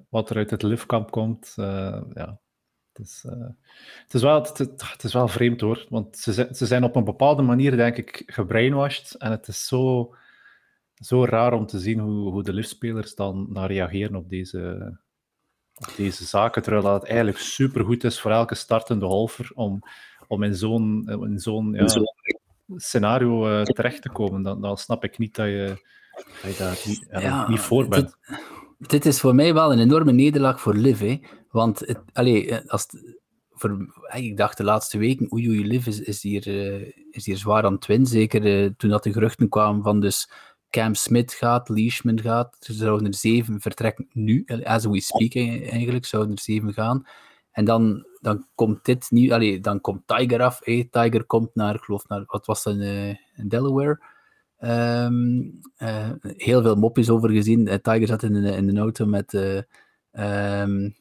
wat 0.09 0.29
er 0.29 0.35
uit 0.35 0.49
het 0.49 0.61
liftkamp 0.61 1.11
komt, 1.11 1.53
ja. 2.13 2.39
Het 2.93 3.07
is, 3.07 3.25
het, 4.03 4.13
is 4.13 4.21
wel, 4.21 4.41
het, 4.41 4.57
het, 4.57 5.03
is 5.03 5.13
wel 5.13 5.27
vreemd 5.27 5.61
hoor, 5.61 5.85
want 5.89 6.17
ze 6.17 6.33
zijn, 6.33 6.55
ze 6.55 6.65
zijn 6.65 6.83
op 6.83 6.95
een 6.95 7.03
bepaalde 7.03 7.41
manier, 7.41 7.75
denk 7.75 7.97
ik, 7.97 8.23
gebrainwashed 8.25 9.13
en 9.13 9.31
het 9.31 9.47
is 9.47 9.67
zo 9.67 10.13
zo 10.99 11.25
raar 11.25 11.53
om 11.53 11.65
te 11.65 11.79
zien 11.79 11.99
hoe, 11.99 12.31
hoe 12.31 12.43
de 12.43 12.53
liftspelers 12.53 13.15
dan 13.15 13.47
naar 13.49 13.71
reageren 13.71 14.15
op 14.15 14.29
deze, 14.29 14.91
op 15.73 15.93
deze 15.95 16.25
zaken, 16.25 16.61
terwijl 16.61 16.83
dat 16.83 17.05
eigenlijk 17.05 17.37
supergoed 17.37 18.03
is 18.03 18.19
voor 18.19 18.31
elke 18.31 18.55
startende 18.55 19.05
golfer 19.05 19.51
om, 19.53 19.81
om 20.27 20.43
in 20.43 20.55
zo'n 20.55 21.09
zo'n 21.35 21.73
ja, 21.73 21.87
scenario 22.75 23.63
terecht 23.63 24.01
te 24.01 24.09
komen. 24.09 24.41
Dan, 24.41 24.61
dan 24.61 24.77
snap 24.77 25.03
ik 25.03 25.17
niet 25.17 25.35
dat 25.35 25.47
je, 25.47 25.87
dat 26.41 26.57
je 26.57 26.63
daar 26.63 26.81
niet, 26.85 27.07
ja, 27.11 27.49
niet 27.49 27.59
voor 27.59 27.87
bent. 27.87 28.17
Dit, 28.77 28.89
dit, 28.89 29.05
is 29.05 29.19
voor 29.19 29.35
mij 29.35 29.53
wel 29.53 29.71
een 29.71 29.79
enorme 29.79 30.11
nederlaag 30.11 30.61
voor 30.61 30.73
Liv, 30.73 30.99
hè? 30.99 31.19
want 31.51 31.79
het, 31.79 31.99
allee, 32.13 32.55
als 32.67 32.81
het, 32.81 33.17
voor, 33.51 34.03
ik 34.13 34.37
dacht 34.37 34.57
de 34.57 34.63
laatste 34.63 34.97
weken, 34.97 35.33
oei 35.33 35.47
oei, 35.47 35.67
Liv 35.67 35.87
is, 35.87 35.99
is, 35.99 36.21
hier, 36.21 36.47
uh, 36.47 36.91
is 37.11 37.25
hier 37.25 37.37
zwaar 37.37 37.63
aan 37.63 37.73
het 37.73 37.85
winnen, 37.85 38.07
zeker 38.07 38.45
uh, 38.45 38.69
toen 38.77 38.89
dat 38.89 39.03
de 39.03 39.13
geruchten 39.13 39.49
kwamen 39.49 39.83
van 39.83 39.99
dus 39.99 40.29
Cam 40.69 40.95
Smith 40.95 41.33
gaat, 41.33 41.69
Leishman 41.69 42.21
gaat. 42.21 42.57
Er 42.59 42.73
zouden 42.73 43.07
er 43.07 43.15
zeven 43.15 43.61
vertrekken 43.61 44.07
nu, 44.13 44.45
as 44.63 44.85
we 44.85 45.01
speak 45.01 45.35
eigenlijk, 45.35 46.05
zouden 46.05 46.35
er 46.35 46.41
zeven 46.41 46.73
gaan. 46.73 47.07
En 47.51 47.65
dan, 47.65 48.05
dan 48.21 48.47
komt 48.55 48.85
dit 48.85 49.11
nu, 49.11 49.31
allee, 49.31 49.59
dan 49.59 49.81
komt 49.81 50.01
Tiger 50.05 50.41
af. 50.41 50.59
Hey, 50.63 50.87
Tiger 50.91 51.25
komt 51.25 51.55
naar, 51.55 51.75
ik 51.75 51.81
geloof, 51.81 52.07
naar, 52.07 52.23
wat 52.25 52.45
was 52.45 52.63
dat, 52.63 52.75
in 52.75 53.17
Delaware. 53.47 53.99
Um, 54.61 55.59
uh, 55.77 56.09
heel 56.21 56.61
veel 56.61 56.75
mopjes 56.75 57.09
over 57.09 57.29
gezien. 57.29 57.67
Uh, 57.67 57.73
Tiger 57.73 58.07
zat 58.07 58.23
in 58.23 58.33
de, 58.33 58.55
in 58.55 58.67
de 58.67 58.79
auto 58.79 59.05
met 59.05 59.33
um, 60.11 60.95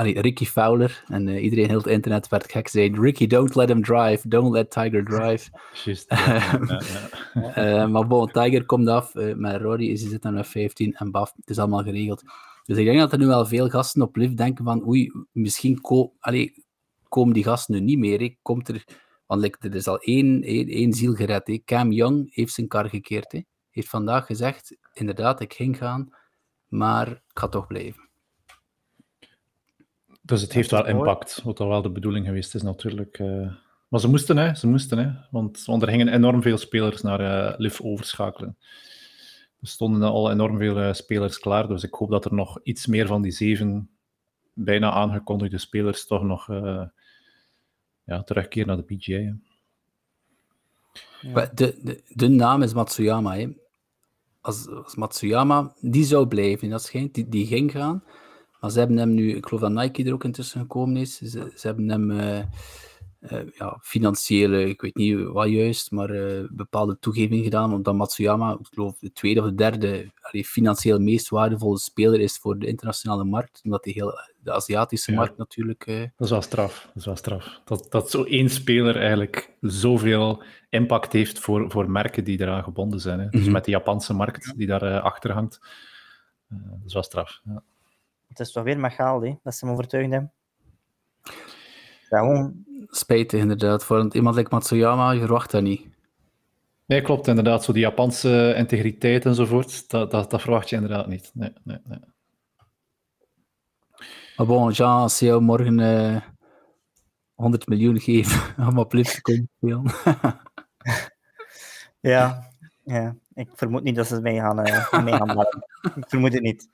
allee, 0.00 0.20
Ricky 0.20 0.44
Fowler. 0.44 1.04
En 1.06 1.26
uh, 1.26 1.42
iedereen 1.42 1.68
heel 1.68 1.78
het 1.78 1.86
internet 1.86 2.28
werd 2.28 2.50
gek. 2.52 2.68
Zei, 2.68 3.00
Ricky, 3.00 3.26
don't 3.26 3.54
let 3.54 3.68
him 3.68 3.82
drive. 3.82 4.28
Don't 4.28 4.52
let 4.52 4.70
Tiger 4.70 5.04
drive. 5.04 5.50
Just, 5.84 6.12
uh, 6.12 7.86
maar 7.86 8.06
bon, 8.06 8.26
Tiger 8.26 8.66
komt 8.66 8.88
af. 8.88 9.14
Uh, 9.14 9.34
met 9.34 9.60
Rory 9.60 9.88
is 9.88 10.00
hij 10.00 10.10
zit 10.10 10.22
dan 10.22 10.34
met 10.34 10.46
15 10.46 10.94
en 10.94 11.10
Baf. 11.10 11.32
Het 11.36 11.50
is 11.50 11.58
allemaal 11.58 11.82
geregeld. 11.82 12.22
Dus 12.64 12.78
ik 12.78 12.84
denk 12.84 12.98
dat 12.98 13.12
er 13.12 13.18
nu 13.18 13.26
wel 13.26 13.46
veel 13.46 13.68
gasten 13.68 14.02
op 14.02 14.16
lift 14.16 14.36
denken 14.36 14.64
van 14.64 14.86
oei, 14.86 15.12
misschien 15.32 15.80
ko 15.80 16.12
allee, 16.18 16.64
komen 17.08 17.34
die 17.34 17.44
gasten 17.44 17.74
nu 17.74 17.80
niet 17.80 17.98
meer. 17.98 18.18
He. 18.18 18.36
Komt 18.42 18.68
er, 18.68 18.84
want 19.30 19.42
like, 19.42 19.68
er 19.68 19.74
is 19.74 19.86
al 19.86 19.98
één, 19.98 20.42
één, 20.42 20.68
één 20.68 20.92
ziel 20.92 21.14
gered. 21.14 21.46
He. 21.46 21.62
Cam 21.64 21.92
Young 21.92 22.34
heeft 22.34 22.52
zijn 22.52 22.68
kar 22.68 22.88
gekeerd. 22.88 23.32
He. 23.32 23.42
Heeft 23.70 23.88
vandaag 23.88 24.26
gezegd, 24.26 24.76
inderdaad, 24.92 25.40
ik 25.40 25.52
ging 25.52 25.76
gaan, 25.76 26.08
maar 26.68 27.08
ik 27.08 27.38
ga 27.38 27.48
toch 27.48 27.66
blijven. 27.66 28.08
Dus 30.22 30.42
het 30.42 30.52
heeft 30.52 30.70
wel 30.70 30.86
impact, 30.86 31.42
wat 31.42 31.60
al 31.60 31.68
wel 31.68 31.82
de 31.82 31.90
bedoeling 31.90 32.26
geweest 32.26 32.54
is 32.54 32.62
natuurlijk. 32.62 33.18
Uh... 33.18 33.52
Maar 33.88 34.00
ze 34.00 34.08
moesten, 34.08 34.36
hè, 34.36 34.54
ze 34.54 34.66
moesten, 34.66 34.98
hè, 34.98 35.10
want 35.30 35.82
er 35.82 35.88
gingen 35.88 36.08
enorm 36.08 36.42
veel 36.42 36.58
spelers 36.58 37.02
naar 37.02 37.20
uh, 37.20 37.58
LIV 37.58 37.80
overschakelen. 37.80 38.56
Er 39.60 39.68
stonden 39.68 40.02
al 40.02 40.30
enorm 40.30 40.58
veel 40.58 40.78
uh, 40.78 40.92
spelers 40.92 41.38
klaar, 41.38 41.68
dus 41.68 41.82
ik 41.82 41.94
hoop 41.94 42.10
dat 42.10 42.24
er 42.24 42.34
nog 42.34 42.60
iets 42.62 42.86
meer 42.86 43.06
van 43.06 43.22
die 43.22 43.32
zeven 43.32 43.90
bijna 44.52 44.90
aangekondigde 44.90 45.58
spelers 45.58 46.06
toch 46.06 46.22
nog 46.22 46.48
ja, 48.10 48.22
terugkeren 48.22 48.66
naar 48.66 48.76
de 48.76 48.94
PGA. 48.94 49.36
De, 51.54 51.78
de, 51.82 52.02
de 52.08 52.28
naam 52.28 52.62
is 52.62 52.74
Matsuyama. 52.74 53.36
Hè. 53.36 53.48
Als, 54.40 54.68
als 54.68 54.96
Matsuyama, 54.96 55.74
die 55.80 56.04
zou 56.04 56.26
blijven, 56.26 56.70
dat 56.70 56.82
schijnt, 56.82 57.14
die, 57.14 57.28
die 57.28 57.46
ging 57.46 57.70
gaan. 57.70 58.04
Maar 58.60 58.70
ze 58.70 58.78
hebben 58.78 58.96
hem 58.96 59.14
nu, 59.14 59.36
ik 59.36 59.46
geloof 59.46 59.62
dat 59.62 59.82
Nike 59.82 60.04
er 60.04 60.12
ook 60.12 60.24
intussen 60.24 60.60
gekomen 60.60 60.96
is. 60.96 61.18
Ze, 61.18 61.52
ze 61.54 61.66
hebben 61.66 61.88
hem 61.88 62.10
uh, 62.10 62.42
ja, 63.52 63.78
financiële, 63.80 64.68
ik 64.68 64.80
weet 64.80 64.96
niet 64.96 65.22
wat 65.22 65.48
juist, 65.48 65.90
maar 65.90 66.10
uh, 66.10 66.44
bepaalde 66.50 66.98
toegeving 66.98 67.44
gedaan. 67.44 67.72
Omdat 67.72 67.94
Matsuyama, 67.94 68.52
ik 68.52 68.66
geloof 68.66 68.98
de 68.98 69.12
tweede 69.12 69.40
of 69.40 69.46
de 69.46 69.54
derde 69.54 70.10
allee, 70.20 70.44
financieel 70.44 70.98
meest 70.98 71.28
waardevolle 71.28 71.78
speler 71.78 72.20
is 72.20 72.38
voor 72.38 72.58
de 72.58 72.66
internationale 72.66 73.24
markt. 73.24 73.60
Omdat 73.64 73.84
hij 73.84 73.92
heel 73.92 74.18
de 74.42 74.52
Aziatische 74.52 75.10
ja. 75.10 75.16
markt 75.16 75.36
natuurlijk. 75.36 75.86
Dat 75.86 76.26
is 76.26 76.30
wel 76.30 76.42
straf. 76.42 76.82
Dat 76.86 76.96
is 76.96 77.04
wel 77.04 77.16
straf. 77.16 77.60
Dat, 77.64 77.86
dat 77.90 78.10
zo 78.10 78.24
één 78.24 78.50
speler 78.50 78.96
eigenlijk 78.96 79.56
zoveel 79.60 80.42
impact 80.68 81.12
heeft 81.12 81.38
voor, 81.38 81.70
voor 81.70 81.90
merken 81.90 82.24
die 82.24 82.40
eraan 82.40 82.64
gebonden 82.64 83.00
zijn. 83.00 83.18
Hè. 83.18 83.28
Dus 83.28 83.38
mm 83.38 83.44
-hmm. 83.44 83.52
met 83.52 83.64
de 83.64 83.70
Japanse 83.70 84.14
markt 84.14 84.52
die 84.56 84.66
daar 84.66 85.00
achter 85.00 85.32
hangt. 85.32 85.60
dat 86.48 86.78
is 86.86 86.92
wel 86.92 87.02
straf. 87.02 87.40
Ja. 87.44 87.62
Het 88.28 88.40
is 88.40 88.52
toch 88.52 88.64
weer 88.64 88.78
Machaal, 88.78 89.22
hè, 89.22 89.34
dat 89.42 89.54
ze 89.54 89.64
hem 89.64 89.74
overtuigd 89.74 90.10
hebben. 90.10 90.32
Ja, 92.08 92.18
gewoon... 92.18 92.64
Spijtig, 92.90 93.40
inderdaad. 93.40 93.84
Voor 93.84 94.14
iemand 94.14 94.36
like 94.36 94.54
Matsuyama, 94.54 95.10
je 95.10 95.20
verwacht 95.20 95.50
dat 95.50 95.62
niet. 95.62 95.86
Nee, 96.86 97.02
klopt, 97.02 97.26
inderdaad. 97.26 97.64
Zo 97.64 97.72
die 97.72 97.82
Japanse 97.82 98.54
integriteit 98.56 99.24
enzovoort, 99.24 99.90
dat, 99.90 100.10
dat, 100.10 100.30
dat 100.30 100.40
verwacht 100.40 100.68
je 100.68 100.76
inderdaad 100.76 101.06
niet. 101.06 101.30
Nee, 101.34 101.52
nee, 101.64 101.78
nee. 101.84 101.98
Maar 104.36 104.46
bon, 104.46 104.70
Jean, 104.70 105.00
als 105.00 105.18
je 105.18 105.26
jou 105.26 105.40
morgen 105.40 105.78
uh, 105.78 106.20
100 107.34 107.66
miljoen 107.66 108.00
geeft 108.00 108.54
om 108.68 108.78
op 108.78 108.92
lift 108.92 109.14
te 109.14 109.20
komen 109.20 109.48
spelen. 109.56 109.84
ja, 112.12 112.50
ja, 112.84 113.16
ik 113.34 113.48
vermoed 113.54 113.82
niet 113.82 113.96
dat 113.96 114.06
ze 114.06 114.20
mee 114.20 114.38
gaan, 114.38 114.68
uh, 114.68 115.04
mee 115.04 115.14
gaan 115.14 115.38
Ik 115.94 116.08
vermoed 116.08 116.32
het 116.32 116.42
niet. 116.42 116.68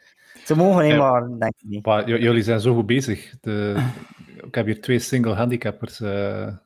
Ze 0.46 0.56
mogen 0.56 0.85
eenmaal, 0.85 1.14
ja. 1.14 1.37
denk 1.38 1.54
ik 1.56 1.68
niet. 1.68 1.87
Maar 1.87 2.09
jullie 2.09 2.42
zijn 2.42 2.61
zo 2.61 2.74
goed 2.74 2.87
bezig. 2.87 3.35
De, 3.40 3.87
ik 4.44 4.54
heb 4.54 4.66
hier 4.66 4.80
twee 4.80 4.98
single 4.98 5.35
handicappers. 5.35 6.00
Uh, 6.00 6.56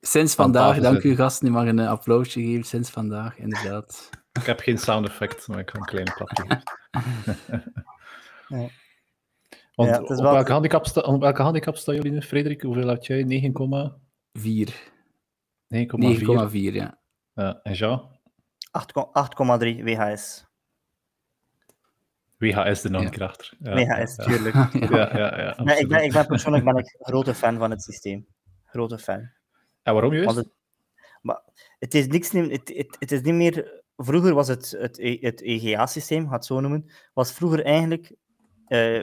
Sinds 0.00 0.34
vandaag, 0.34 0.78
dank 0.80 1.02
u 1.02 1.16
gasten. 1.16 1.46
Je 1.46 1.52
mag 1.52 1.66
een 1.66 1.78
applausje 1.78 2.40
geven. 2.40 2.64
Sinds 2.64 2.90
vandaag, 2.90 3.38
inderdaad. 3.38 4.10
Ik 4.32 4.46
heb 4.46 4.60
geen 4.60 4.78
sound 4.78 5.06
effect, 5.06 5.48
maar 5.48 5.58
ik 5.58 5.70
ga 5.70 5.78
een 5.78 5.84
klein 5.84 6.12
klapje 6.12 6.44
geven. 6.46 6.62
ja. 8.60 8.68
Want 9.74 9.90
ja, 9.90 10.00
op, 10.00 10.08
wel... 10.08 10.32
welke 10.32 10.52
handicap 10.52 10.86
sta, 10.86 11.00
op 11.00 11.20
welke 11.20 11.42
handicap 11.42 11.76
staan 11.76 11.94
jullie 11.94 12.12
nu, 12.12 12.22
Frederik? 12.22 12.62
Hoeveel 12.62 12.88
had 12.88 13.06
jij? 13.06 13.22
9,4? 13.22 14.72
9,4, 15.74 16.72
ja. 16.72 16.98
ja. 17.34 17.60
En 17.62 17.72
Jean? 17.72 18.08
8,3 18.58 19.82
WHS. 19.82 20.52
WHS 22.38 22.80
de 22.80 22.90
non-krachter. 22.90 23.52
Ja. 23.58 23.74
WHS, 23.74 24.16
tuurlijk. 24.16 24.54
ja, 24.90 25.16
ja, 25.16 25.40
ja, 25.40 25.62
nee, 25.62 25.78
ik, 25.78 25.88
ben, 25.88 26.04
ik 26.04 26.12
ben 26.12 26.26
persoonlijk 26.26 26.64
ben 26.64 26.76
ik 26.76 26.94
een 26.98 27.06
grote 27.06 27.34
fan 27.34 27.58
van 27.58 27.70
het 27.70 27.82
systeem. 27.82 28.26
Grote 28.64 28.98
fan. 28.98 29.30
En 29.82 29.92
waarom 29.92 30.14
juist? 30.14 30.36
Het, 30.36 30.48
maar 31.22 31.40
het 31.78 31.94
is 31.94 32.06
niks 32.06 32.30
het, 32.30 32.72
het, 32.74 32.96
het 32.98 33.12
is 33.12 33.20
niet 33.20 33.34
meer... 33.34 33.82
Vroeger 33.96 34.34
was 34.34 34.48
het, 34.48 34.70
het, 34.78 35.18
het 35.20 35.42
EGA-systeem, 35.42 36.28
ga 36.28 36.34
het 36.34 36.44
zo 36.44 36.60
noemen, 36.60 36.90
was 37.12 37.32
vroeger 37.32 37.64
eigenlijk, 37.64 38.14
uh, 38.68 39.02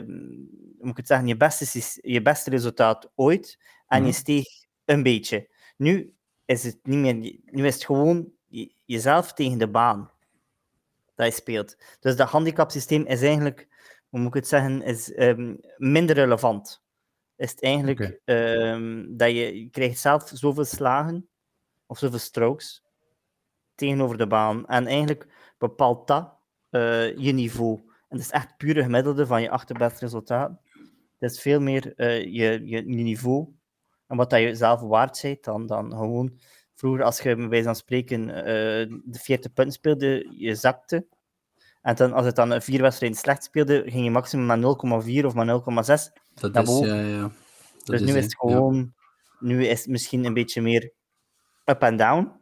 moet 0.78 0.90
ik 0.90 0.96
het 0.96 1.06
zeggen, 1.06 1.26
je 1.26 1.36
beste, 1.36 2.00
je 2.02 2.22
beste 2.22 2.50
resultaat 2.50 3.10
ooit 3.14 3.58
en 3.86 4.00
mm. 4.00 4.06
je 4.06 4.12
steeg 4.12 4.46
een 4.84 5.02
beetje. 5.02 5.48
Nu 5.76 6.14
is 6.44 6.64
het 6.64 6.78
niet 6.82 6.98
meer... 6.98 7.14
Nu 7.44 7.66
is 7.66 7.74
het 7.74 7.84
gewoon 7.84 8.32
je- 8.46 8.74
jezelf 8.84 9.32
tegen 9.32 9.58
de 9.58 9.68
baan 9.68 10.10
dat 11.22 11.34
je 11.34 11.40
speelt. 11.40 11.76
Dus 12.00 12.16
dat 12.16 12.28
handicapsysteem 12.28 13.06
is 13.06 13.22
eigenlijk, 13.22 13.68
hoe 14.08 14.20
moet 14.20 14.28
ik 14.28 14.34
het 14.34 14.48
zeggen, 14.48 14.82
is 14.82 15.12
ehm, 15.12 15.54
minder 15.76 16.14
relevant. 16.14 16.82
Is 17.36 17.50
het 17.50 17.62
eigenlijk 17.62 18.20
ehm, 18.24 19.04
dat 19.08 19.28
je, 19.28 19.62
je 19.62 19.70
krijgt 19.70 19.98
zelf 19.98 20.30
zoveel 20.34 20.64
slagen 20.64 21.28
of 21.86 21.98
zoveel 21.98 22.18
strokes 22.18 22.84
tegenover 23.74 24.18
de 24.18 24.26
baan. 24.26 24.66
En 24.66 24.86
eigenlijk 24.86 25.54
bepaalt 25.58 26.06
dat 26.06 26.34
eh, 26.70 27.16
je 27.16 27.32
niveau. 27.32 27.80
En 28.08 28.16
dat 28.16 28.20
is 28.20 28.30
echt 28.30 28.56
pure 28.56 28.82
gemiddelde 28.82 29.26
van 29.26 29.42
je 29.42 29.50
achterbeste 29.50 29.98
resultaten. 29.98 30.60
Het 31.18 31.30
is 31.30 31.40
veel 31.40 31.60
meer 31.60 31.94
eh, 31.96 32.22
je, 32.22 32.66
je, 32.66 32.86
je 32.86 33.02
niveau 33.02 33.48
en 34.06 34.16
wat 34.16 34.30
dat 34.30 34.40
je 34.40 34.54
zelf 34.54 34.80
waard 34.80 35.20
bent 35.22 35.44
dan, 35.44 35.66
dan 35.66 35.90
gewoon 35.90 36.38
vroeger 36.82 37.04
als 37.04 37.20
je 37.20 37.36
bij 37.36 37.48
wijze 37.48 37.64
van 37.64 37.74
spreken 37.74 38.28
eh, 38.28 38.44
de 39.04 39.18
40 39.18 39.52
punten 39.52 39.72
speelde, 39.72 40.26
je 40.36 40.54
zakte. 40.54 41.06
En 41.82 41.94
dan, 41.94 42.12
als 42.12 42.26
het 42.26 42.36
dan 42.36 42.50
een 42.50 42.62
vier 42.62 42.82
wedstrijden 42.82 43.18
slecht 43.18 43.44
speelde, 43.44 43.82
ging 43.86 44.04
je 44.04 44.10
maximum 44.10 44.46
maar 44.46 44.58
0,4 44.58 45.24
of 45.24 45.34
maar 45.34 45.46
0,6. 45.46 46.12
Dat 46.34 46.68
is, 46.68 46.78
ja, 46.78 47.00
ja. 47.00 47.20
Dat 47.20 47.30
Dus 47.84 48.00
nu 48.00 48.10
hè, 48.10 48.16
is 48.18 48.24
het 48.24 48.32
ja. 48.32 48.38
gewoon, 48.38 48.94
nu 49.38 49.66
is 49.66 49.78
het 49.78 49.88
misschien 49.88 50.24
een 50.24 50.34
beetje 50.34 50.62
meer 50.62 50.92
up 51.64 51.82
en 51.82 51.96
down. 51.96 52.40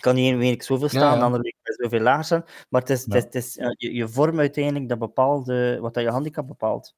Kan 0.00 0.14
die 0.14 0.30
ene 0.30 0.38
week 0.38 0.62
zoveel 0.62 0.88
staan, 0.88 1.12
ja. 1.12 1.18
de 1.18 1.24
andere 1.24 1.42
week 1.42 1.56
zoveel 1.62 2.00
lager 2.00 2.24
staan. 2.24 2.44
Maar 2.68 2.80
het 2.80 2.90
is, 2.90 3.04
Ja. 3.08 3.14
het 3.14 3.34
is, 3.34 3.44
het 3.44 3.44
is, 3.44 3.56
eh, 3.56 3.70
je, 3.76 3.94
je 3.94 4.08
vorm 4.08 4.38
uiteindelijk 4.38 4.88
dat 4.88 4.98
bepaalt 4.98 5.46
wat 5.80 5.94
dat 5.94 6.02
je 6.02 6.10
handicap 6.10 6.46
bepaalt. 6.46 6.94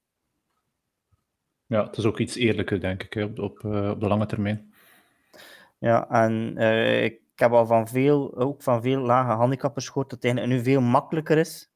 Ja, 1.66 1.86
het 1.86 1.96
is 1.96 2.04
ook 2.04 2.18
iets 2.18 2.36
eerlijker, 2.36 2.80
denk 2.80 3.02
ik, 3.02 3.12
hè, 3.12 3.24
op, 3.24 3.38
op, 3.38 3.64
eh, 3.64 3.90
op 3.90 4.00
de 4.00 4.08
lange 4.08 4.26
termijn. 4.26 4.71
Ja, 5.82 6.08
en 6.08 6.56
eh, 6.56 7.04
ik 7.04 7.20
heb 7.34 7.52
al 7.52 7.66
van 7.66 7.88
veel, 7.88 8.36
ook 8.36 8.62
van 8.62 8.82
veel 8.82 9.00
lage 9.00 9.32
handicappers 9.32 9.86
gehoord 9.86 10.10
dat 10.10 10.22
het 10.22 10.46
nu 10.46 10.62
veel 10.62 10.80
makkelijker 10.80 11.38
is 11.38 11.70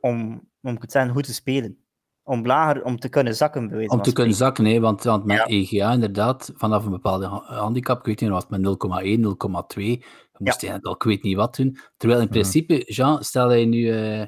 om, 0.00 0.48
om 0.62 0.74
ik 0.74 0.82
het 0.82 0.92
zeggen, 0.92 1.12
goed 1.12 1.24
te 1.24 1.34
spelen. 1.34 1.78
Om 2.22 2.46
lager, 2.46 2.84
om 2.84 2.98
te 2.98 3.08
kunnen 3.08 3.34
zakken, 3.36 3.68
bij 3.68 3.76
wijze 3.76 3.92
Om 3.92 4.02
te 4.02 4.12
kunnen 4.12 4.34
zakken, 4.34 4.64
hè, 4.64 4.80
want, 4.80 5.02
want 5.02 5.24
met 5.24 5.36
Ja. 5.36 5.46
EGA 5.46 5.92
inderdaad, 5.92 6.52
vanaf 6.54 6.84
een 6.84 6.90
bepaalde 6.90 7.26
ha- 7.26 7.44
handicap, 7.58 7.98
ik 7.98 8.04
weet 8.06 8.20
niet, 8.20 8.30
was 8.30 8.42
het 8.42 8.50
met 8.50 8.60
0,1, 8.60 9.20
0,2, 9.20 9.82
je 9.84 10.04
moest 10.38 10.62
eigenlijk 10.62 10.84
al 10.86 10.94
ik 10.94 11.02
weet 11.02 11.22
niet 11.22 11.36
wat 11.36 11.56
doen. 11.56 11.78
Terwijl 11.96 12.20
in 12.20 12.26
Mhm. 12.26 12.34
principe, 12.34 12.82
Jean, 12.92 13.24
stel 13.24 13.48
dat 13.48 13.58
je 13.58 13.64
nu... 13.66 13.90
eh, 13.90 14.20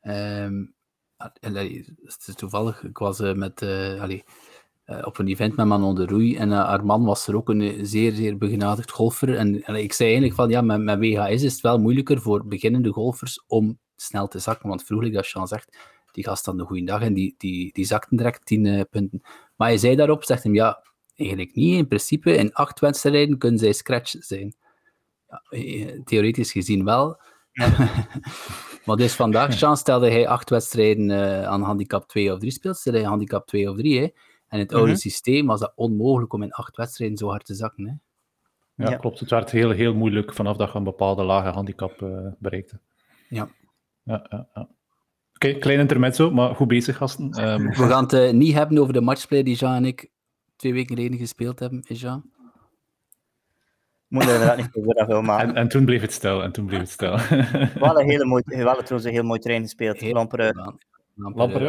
ehm, 0.00 0.64
ah, 1.16 1.30
allee, 1.40 1.96
het 2.02 2.24
is 2.26 2.34
toevallig, 2.34 2.82
ik 2.84 2.98
was 2.98 3.20
eh, 3.20 3.34
met, 3.34 3.62
eh, 3.62 4.00
allee, 4.02 4.24
eh, 4.26 4.32
op 4.86 5.18
een 5.18 5.28
event 5.28 5.56
met 5.56 5.66
Manon 5.66 5.94
de 5.94 6.06
Roei 6.06 6.36
en 6.36 6.52
eh, 6.52 6.64
haar 6.64 6.84
man 6.84 7.04
was 7.04 7.26
er 7.26 7.36
ook 7.36 7.48
een 7.48 7.60
eh, 7.60 7.78
zeer, 7.82 8.12
zeer 8.12 8.38
begenadigd 8.38 8.90
golfer. 8.90 9.36
En 9.36 9.54
ik 9.54 9.92
zei 9.92 10.08
eigenlijk 10.08 10.38
van, 10.38 10.48
ja, 10.48 10.60
met, 10.60 10.82
met 10.82 10.98
WHS 10.98 11.42
is 11.42 11.52
het 11.52 11.60
wel 11.60 11.78
moeilijker 11.78 12.20
voor 12.20 12.46
beginnende 12.46 12.92
golfers 12.92 13.44
om 13.46 13.78
snel 13.96 14.28
te 14.28 14.38
zakken, 14.38 14.68
want 14.68 14.84
vroeger, 14.84 15.12
dat 15.12 15.28
Jean 15.28 15.46
zegt, 15.46 15.78
die 16.16 16.24
gast 16.24 16.46
had 16.46 16.58
een 16.58 16.66
goede 16.66 16.84
dag 16.84 17.00
en 17.00 17.14
die, 17.14 17.34
die, 17.38 17.72
die 17.72 17.84
zakten 17.84 18.16
direct 18.16 18.46
10 18.46 18.66
eh, 18.66 18.80
punten. 18.90 19.20
Maar 19.56 19.68
hij 19.68 19.78
zei 19.78 19.96
daarop, 19.96 20.24
zegt 20.24 20.42
hem, 20.42 20.54
ja, 20.54 20.82
eigenlijk 21.14 21.54
niet. 21.54 21.78
In 21.78 21.88
principe, 21.88 22.36
in 22.36 22.52
acht 22.52 22.80
wedstrijden 22.80 23.38
kunnen 23.38 23.58
zij 23.58 23.72
scratch 23.72 24.14
zijn. 24.18 24.54
Ja, 25.28 25.42
eh, 25.48 26.00
theoretisch 26.04 26.52
gezien 26.52 26.84
wel. 26.84 27.20
maar 28.84 28.96
dus 28.96 29.14
vandaag, 29.14 29.58
Jean, 29.58 29.76
stelde 29.76 30.10
hij 30.10 30.28
acht 30.28 30.50
wedstrijden 30.50 31.10
eh, 31.10 31.46
aan 31.46 31.62
handicap 31.62 32.08
2 32.08 32.32
of 32.32 32.38
3 32.38 32.50
speelt, 32.50 32.76
stelde 32.76 32.98
hij 32.98 33.08
handicap 33.08 33.46
2 33.46 33.70
of 33.70 33.76
3. 33.76 34.00
Hè. 34.00 34.08
En 34.48 34.58
in 34.58 34.64
het 34.64 34.74
oude 34.74 34.90
Mhm. 34.90 35.00
systeem 35.00 35.46
was 35.46 35.60
dat 35.60 35.72
onmogelijk 35.76 36.32
om 36.32 36.42
in 36.42 36.52
acht 36.52 36.76
wedstrijden 36.76 37.16
zo 37.16 37.28
hard 37.28 37.44
te 37.46 37.54
zakken. 37.54 37.86
Hè. 37.86 37.92
Ja, 38.84 38.90
Ja. 38.90 38.96
klopt. 38.96 39.20
Het 39.20 39.30
werd 39.30 39.50
heel, 39.50 39.70
heel 39.70 39.94
moeilijk 39.94 40.34
vanaf 40.34 40.56
dat 40.56 40.72
je 40.72 40.78
een 40.78 40.84
bepaalde 40.84 41.22
lage 41.24 41.48
handicap 41.48 42.02
eh, 42.02 42.26
bereikte. 42.38 42.78
Ja. 43.28 43.48
Ja, 44.02 44.26
ja, 44.30 44.48
ja. 44.54 44.68
Oké, 45.34 45.52
klein 45.52 45.78
intermezzo, 45.80 46.30
maar 46.30 46.54
goed 46.54 46.68
bezig, 46.68 46.96
gasten. 46.96 47.30
Ehm, 47.30 47.66
We 47.80 47.86
gaan 47.88 48.02
het 48.02 48.12
eh, 48.12 48.32
niet 48.32 48.52
hebben 48.52 48.78
over 48.78 48.92
de 48.92 49.00
matchplay 49.00 49.42
die 49.42 49.56
Jean 49.56 49.74
en 49.74 49.84
ik 49.84 50.10
twee 50.56 50.72
weken 50.72 50.96
geleden 50.96 51.18
gespeeld 51.18 51.58
hebben, 51.58 51.82
is 51.86 52.00
Jean? 52.00 52.30
Moet 54.08 54.22
er 54.22 54.32
inderdaad 54.32 54.56
niet 54.56 54.68
over 54.72 54.94
dat 54.94 55.06
veel 55.06 55.22
maken. 55.22 55.48
en, 55.48 55.54
en 55.54 55.68
toen 55.68 55.84
bleef 55.84 56.00
het 56.00 56.12
stil, 56.12 56.42
en 56.42 56.52
toen 56.52 56.66
bleef 56.66 56.78
het 56.78 56.90
stil. 56.90 57.10
Wel 57.80 58.00
een 58.00 58.08
hele 58.08 58.24
mooie, 58.24 58.42
wel 58.46 58.72
trouwens 58.74 59.04
een 59.04 59.12
heel 59.12 59.22
mooi 59.22 59.40
terrein 59.40 59.62
gespeeld. 59.62 59.98
Heel 59.98 60.16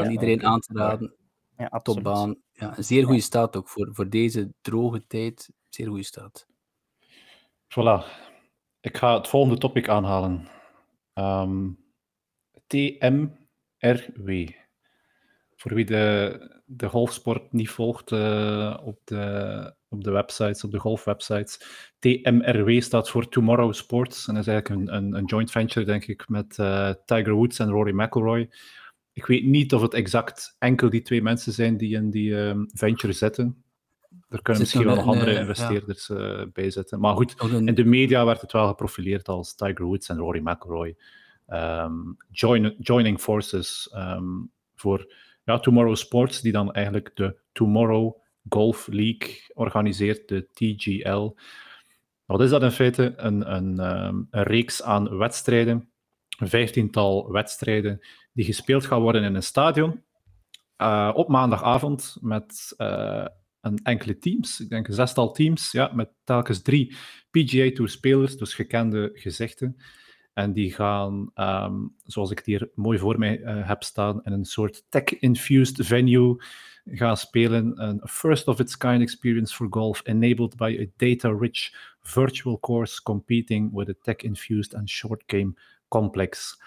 iedereen 0.09 0.43
aan 0.43 0.59
te 0.59 0.73
raden. 0.73 1.13
Ja, 1.57 1.65
absoluut. 1.65 2.03
Topbaan. 2.03 2.41
Ja, 2.51 2.77
een 2.77 2.83
zeer 2.83 3.05
goede 3.05 3.21
staat 3.21 3.55
ook 3.55 3.69
voor, 3.69 3.89
voor 3.91 4.09
deze 4.09 4.53
droge 4.61 5.07
tijd. 5.07 5.51
Zeer 5.69 5.87
goede 5.87 6.03
staat. 6.03 6.47
Voilà. 7.67 8.05
Ik 8.81 8.97
ga 8.97 9.17
het 9.17 9.27
volgende 9.27 9.57
topic 9.57 9.89
aanhalen. 9.89 10.47
Ehm, 11.13 11.69
TMRW. 12.67 14.47
Voor 15.55 15.73
wie 15.73 15.85
de, 15.85 16.61
de 16.65 16.89
golfsport 16.89 17.51
niet 17.51 17.69
volgt 17.69 18.11
eh, 18.11 18.77
op, 18.83 18.99
de, 19.03 19.75
op 19.87 20.03
de 20.03 20.11
websites, 20.11 20.63
op 20.63 20.71
de 20.71 20.79
golfwebsites. 20.79 21.61
TMRW 21.99 22.81
staat 22.81 23.09
voor 23.09 23.29
Tomorrow 23.29 23.73
Sports. 23.73 24.27
En 24.27 24.33
dat 24.33 24.47
is 24.47 24.53
eigenlijk 24.53 24.81
een, 24.81 24.95
een, 24.95 25.13
een 25.13 25.25
joint 25.25 25.51
venture, 25.51 25.85
denk 25.85 26.05
ik, 26.05 26.29
met 26.29 26.59
eh, 26.59 26.93
Tiger 27.05 27.33
Woods 27.33 27.59
en 27.59 27.69
Rory 27.69 28.01
McIlroy. 28.01 28.49
Ik 29.17 29.25
weet 29.25 29.45
niet 29.45 29.73
of 29.73 29.81
het 29.81 29.93
exact 29.93 30.55
enkel 30.59 30.89
die 30.89 31.01
twee 31.01 31.21
mensen 31.21 31.53
zijn 31.53 31.77
die 31.77 31.95
in 31.95 32.09
die 32.09 32.37
ehm, 32.37 32.65
venture 32.73 33.13
zitten. 33.13 33.63
Er 34.09 34.41
kunnen 34.41 34.41
Zit 34.41 34.59
misschien 34.59 34.85
wel 34.85 34.95
nog 34.95 35.05
andere 35.05 35.29
eh, 35.29 35.35
ja. 35.35 35.41
investeerders 35.41 36.09
eh, 36.09 36.43
bij 36.53 36.69
zitten. 36.69 36.99
Maar 36.99 37.15
goed, 37.15 37.35
in 37.51 37.75
de 37.75 37.85
media 37.85 38.25
werd 38.25 38.41
het 38.41 38.51
wel 38.51 38.67
geprofileerd 38.67 39.27
als 39.27 39.55
Tiger 39.55 39.85
Woods 39.85 40.09
en 40.09 40.17
Rory 40.17 40.41
McIlroy. 40.43 40.95
ehm, 41.45 41.93
join, 42.31 42.75
joining 42.79 43.19
forces 43.19 43.89
ehm, 43.93 44.25
voor 44.75 45.13
ja, 45.43 45.59
Tomorrow 45.59 45.95
Sports, 45.95 46.41
die 46.41 46.51
dan 46.51 46.73
eigenlijk 46.73 47.11
de 47.15 47.37
Tomorrow 47.51 48.15
Golf 48.49 48.87
League 48.87 49.35
organiseert, 49.53 50.27
de 50.27 50.47
TGL. 50.53 51.35
Wat 52.25 52.41
is 52.41 52.49
dat 52.49 52.63
in 52.63 52.71
feite? 52.71 53.13
Een, 53.15 53.53
een, 53.53 53.79
een 53.79 54.27
reeks 54.43 54.83
aan 54.83 55.17
wedstrijden, 55.17 55.89
een 56.37 56.49
vijftiental 56.49 57.31
wedstrijden, 57.31 57.99
die 58.33 58.45
gespeeld 58.45 58.85
gaan 58.85 59.01
worden 59.01 59.23
in 59.23 59.35
een 59.35 59.43
stadion 59.43 60.03
eh, 60.77 61.11
op 61.13 61.27
maandagavond 61.27 62.17
met 62.21 62.73
eh, 62.77 63.25
een 63.61 63.79
enkele 63.83 64.17
teams, 64.17 64.59
ik 64.59 64.69
denk 64.69 64.87
een 64.87 64.93
zestal 64.93 65.31
teams, 65.31 65.71
ja, 65.71 65.91
met 65.93 66.09
telkens 66.23 66.61
drie 66.61 66.95
PGA 67.31 67.71
Tour 67.73 67.89
spelers, 67.89 68.37
dus 68.37 68.53
gekende 68.53 69.09
gezichten. 69.13 69.77
En 70.33 70.53
die 70.53 70.73
gaan, 70.73 71.31
ehm, 71.33 71.75
zoals 72.03 72.31
ik 72.31 72.37
het 72.37 72.45
hier 72.45 72.69
mooi 72.73 72.99
voor 72.99 73.19
mij 73.19 73.41
eh, 73.41 73.67
heb 73.67 73.83
staan, 73.83 74.23
in 74.23 74.31
een 74.31 74.45
soort 74.45 74.85
tech-infused 74.89 75.85
venue 75.85 76.43
gaan 76.85 77.17
spelen. 77.17 77.83
Een 77.83 78.01
first 78.03 78.47
of 78.47 78.59
its 78.59 78.77
kind 78.77 79.01
experience 79.01 79.55
for 79.55 79.67
golf, 79.69 80.01
enabled 80.03 80.55
by 80.55 80.77
a 80.81 80.91
data-rich 80.97 81.95
virtual 82.01 82.59
course 82.59 83.03
competing 83.03 83.73
with 83.73 83.89
a 83.89 83.93
tech-infused 84.01 84.75
and 84.75 84.89
short 84.89 85.23
game 85.25 85.53
complex. 85.87 86.61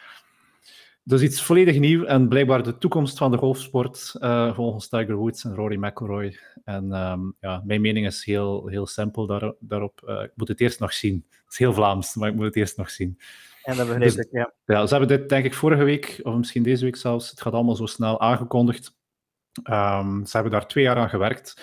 Dus 1.02 1.22
iets 1.22 1.42
volledig 1.42 1.78
nieuw 1.78 2.04
en 2.04 2.28
blijkbaar 2.28 2.62
de 2.62 2.78
toekomst 2.78 3.18
van 3.18 3.30
de 3.30 3.36
golfsport, 3.36 4.14
eh, 4.20 4.54
volgens 4.54 4.88
Tiger 4.88 5.14
Woods 5.14 5.44
en 5.44 5.54
Rory 5.54 5.76
McIlroy. 5.76 6.38
En 6.64 6.92
ehm, 6.92 7.20
ja, 7.40 7.62
mijn 7.64 7.80
mening 7.80 8.06
is 8.06 8.24
heel, 8.24 8.66
heel 8.66 8.86
simpel 8.86 9.26
daar, 9.26 9.52
daarop. 9.58 10.02
Eh, 10.06 10.22
ik 10.22 10.30
moet 10.34 10.48
het 10.48 10.60
eerst 10.60 10.80
nog 10.80 10.92
zien. 10.92 11.24
Het 11.28 11.52
is 11.52 11.58
heel 11.58 11.72
Vlaams, 11.72 12.14
maar 12.14 12.28
ik 12.28 12.34
moet 12.34 12.44
het 12.44 12.56
eerst 12.56 12.76
nog 12.76 12.90
zien. 12.90 13.18
Ja, 13.62 13.74
dat 13.74 13.86
begrijp 13.86 14.02
Dus- 14.02 14.16
ik, 14.16 14.28
ja. 14.30 14.52
Ja, 14.64 14.86
ze 14.86 14.96
hebben 14.96 15.18
dit 15.18 15.28
denk 15.28 15.44
ik 15.44 15.54
vorige 15.54 15.84
week, 15.84 16.20
of 16.22 16.36
misschien 16.36 16.62
deze 16.62 16.84
week 16.84 16.96
zelfs, 16.96 17.30
het 17.30 17.40
gaat 17.40 17.52
allemaal 17.52 17.76
zo 17.76 17.86
snel 17.86 18.20
aangekondigd. 18.20 18.96
Ehm, 19.62 20.24
ze 20.24 20.30
hebben 20.32 20.52
daar 20.52 20.66
twee 20.66 20.84
jaar 20.84 20.96
aan 20.96 21.10
gewerkt. 21.10 21.62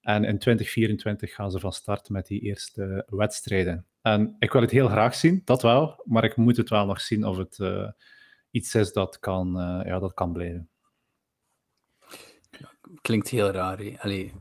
En 0.00 0.24
in 0.24 0.38
2024 0.38 1.34
gaan 1.34 1.50
ze 1.50 1.60
van 1.60 1.72
start 1.72 2.08
met 2.08 2.26
die 2.26 2.40
eerste 2.40 3.06
wedstrijden. 3.08 3.86
En 4.04 4.36
ik 4.38 4.52
wil 4.52 4.60
het 4.60 4.70
heel 4.70 4.88
graag 4.88 5.14
zien, 5.14 5.42
dat 5.44 5.62
wel, 5.62 6.02
maar 6.04 6.24
ik 6.24 6.36
moet 6.36 6.56
het 6.56 6.68
wel 6.68 6.86
nog 6.86 7.00
zien 7.00 7.24
of 7.24 7.36
het 7.36 7.58
eh, 7.58 7.88
iets 8.50 8.74
is 8.74 8.92
dat 8.92 9.18
kan, 9.18 9.60
eh, 9.60 9.86
ja, 9.86 9.98
dat 9.98 10.14
kan 10.14 10.32
blijven. 10.32 10.68
klinkt 13.00 13.28
heel 13.28 13.50
raar. 13.50 13.98
Allee, 13.98 14.32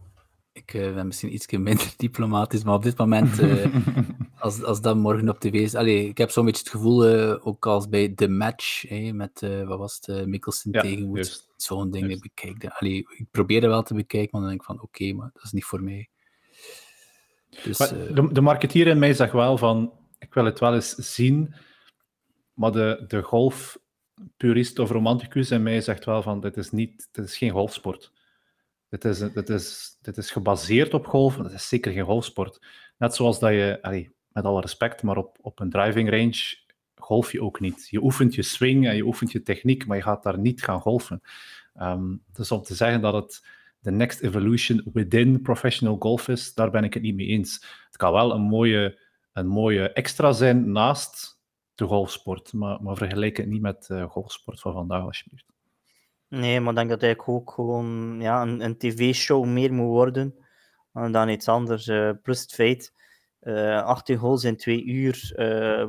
ik 0.51 0.73
eh, 0.73 0.93
ben 0.93 1.05
misschien 1.07 1.33
iets 1.33 1.47
minder 1.47 1.93
diplomatisch, 1.97 2.63
maar 2.63 2.73
op 2.73 2.83
dit 2.83 2.97
moment, 2.97 3.39
als, 4.39 4.63
als 4.63 4.81
dat 4.81 4.95
morgen 4.97 5.29
op 5.29 5.39
tv 5.39 5.53
is... 5.53 5.75
Allee, 5.75 6.07
ik 6.07 6.17
heb 6.17 6.29
zo'n 6.29 6.45
beetje 6.45 6.63
het 6.63 6.71
gevoel, 6.71 7.05
ook 7.41 7.65
als 7.65 7.89
bij 7.89 8.09
The 8.09 8.27
Match, 8.27 8.81
hè, 8.89 9.11
met, 9.13 9.39
wat 9.65 9.77
was 9.79 9.99
het, 10.01 10.27
Mickelson 10.27 10.71
Ja, 10.71 10.81
tegen 10.81 11.05
Woods, 11.05 11.27
juist. 11.27 11.53
zo'n 11.57 11.91
ding 11.91 12.05
Juist. 12.05 12.21
bekijk. 12.21 12.59
dat- 12.61 12.71
Allee, 12.73 12.97
ik 12.97 13.25
probeer 13.31 13.61
dat 13.61 13.69
wel 13.69 13.83
te 13.83 13.93
bekijken, 13.93 14.29
maar 14.31 14.41
dan 14.41 14.49
denk 14.49 14.61
ik 14.61 14.67
van, 14.67 14.81
oké, 14.81 15.13
maar 15.13 15.29
dat 15.33 15.43
is 15.43 15.51
niet 15.51 15.65
voor 15.65 15.83
mij. 15.83 16.09
Dus, 17.63 17.77
Maar 17.77 17.91
eh, 17.91 18.15
de, 18.15 18.33
de 18.33 18.41
marketeer 18.41 18.87
in 18.87 18.99
mij 18.99 19.13
zegt 19.13 19.31
wel 19.31 19.57
van, 19.57 19.93
ik 20.19 20.33
wil 20.33 20.45
het 20.45 20.59
wel 20.59 20.73
eens 20.73 20.95
zien, 20.95 21.55
maar 22.53 22.71
de, 22.71 23.03
de 23.07 23.21
golfpurist 23.21 24.79
of 24.79 24.89
romanticus 24.89 25.51
in 25.51 25.63
mij 25.63 25.81
zegt 25.81 26.05
wel 26.05 26.21
van, 26.21 26.41
dit 26.41 26.57
is, 26.57 26.71
niet, 26.71 27.07
dit 27.11 27.25
is 27.25 27.37
geen 27.37 27.51
golfsport. 27.51 28.11
Dit 28.89 29.05
is, 29.05 29.19
dit, 29.19 29.49
is, 29.49 29.97
dit 30.01 30.17
is 30.17 30.31
gebaseerd 30.31 30.93
op 30.93 31.07
golf, 31.07 31.35
maar 31.35 31.45
het 31.45 31.55
is 31.55 31.67
zeker 31.67 31.91
geen 31.91 32.05
golfsport. 32.05 32.65
Net 32.97 33.15
zoals 33.15 33.39
dat 33.39 33.51
je, 33.51 33.79
allee, 33.81 34.15
met 34.27 34.43
alle 34.43 34.61
respect, 34.61 35.03
maar 35.03 35.17
op, 35.17 35.37
op 35.41 35.59
een 35.59 35.69
driving 35.69 36.09
range 36.09 36.61
golf 36.95 37.31
je 37.31 37.41
ook 37.41 37.59
niet. 37.59 37.87
Je 37.89 38.03
oefent 38.03 38.35
je 38.35 38.41
swing 38.41 38.87
en 38.87 38.95
je 38.95 39.05
oefent 39.05 39.31
je 39.31 39.43
techniek, 39.43 39.85
maar 39.85 39.97
je 39.97 40.03
gaat 40.03 40.23
daar 40.23 40.39
niet 40.39 40.63
gaan 40.63 40.81
golfen. 40.81 41.21
Um, 41.81 42.23
dus 42.33 42.51
om 42.51 42.61
te 42.61 42.75
zeggen 42.75 43.01
dat 43.01 43.13
het 43.13 43.45
de 43.83 43.91
next 43.91 44.21
evolution 44.21 44.81
within 44.93 45.41
professional 45.41 45.95
golf 45.99 46.27
is, 46.27 46.53
daar 46.53 46.71
ben 46.71 46.83
ik 46.83 46.93
het 46.93 47.03
niet 47.03 47.15
mee 47.15 47.27
eens. 47.27 47.65
Het 47.85 47.97
kan 47.97 48.11
wel 48.11 48.33
een 48.33 48.41
mooie, 48.41 48.99
een 49.33 49.47
mooie 49.47 49.89
extra 49.93 50.31
zijn 50.31 50.71
naast 50.71 51.39
de 51.75 51.85
golfsport, 51.85 52.53
maar, 52.53 52.81
maar 52.81 52.95
vergelijk 52.95 53.37
het 53.37 53.47
niet 53.47 53.61
met 53.61 53.85
de 53.87 54.07
golfsport 54.07 54.59
van 54.59 54.73
vandaag, 54.73 55.03
alsjeblieft. 55.03 55.45
Nee, 56.27 56.59
maar 56.59 56.69
ik 56.69 56.75
denk 56.75 56.89
dat 56.89 57.01
het 57.01 57.27
ook 57.27 57.51
gewoon 57.51 58.17
ja, 58.21 58.41
een, 58.41 58.61
een 58.61 58.77
tv-show 58.77 59.45
meer 59.45 59.73
moet 59.73 59.87
worden 59.87 60.35
dan 60.91 61.29
iets 61.29 61.47
anders. 61.47 61.87
Uh, 61.87 62.11
plus 62.21 62.41
het 62.41 62.53
feit, 62.53 62.93
uh, 63.41 63.77
eh, 63.77 63.85
18 63.85 64.17
holes 64.17 64.43
in 64.43 64.57
twee 64.57 64.85
uur, 64.85 65.33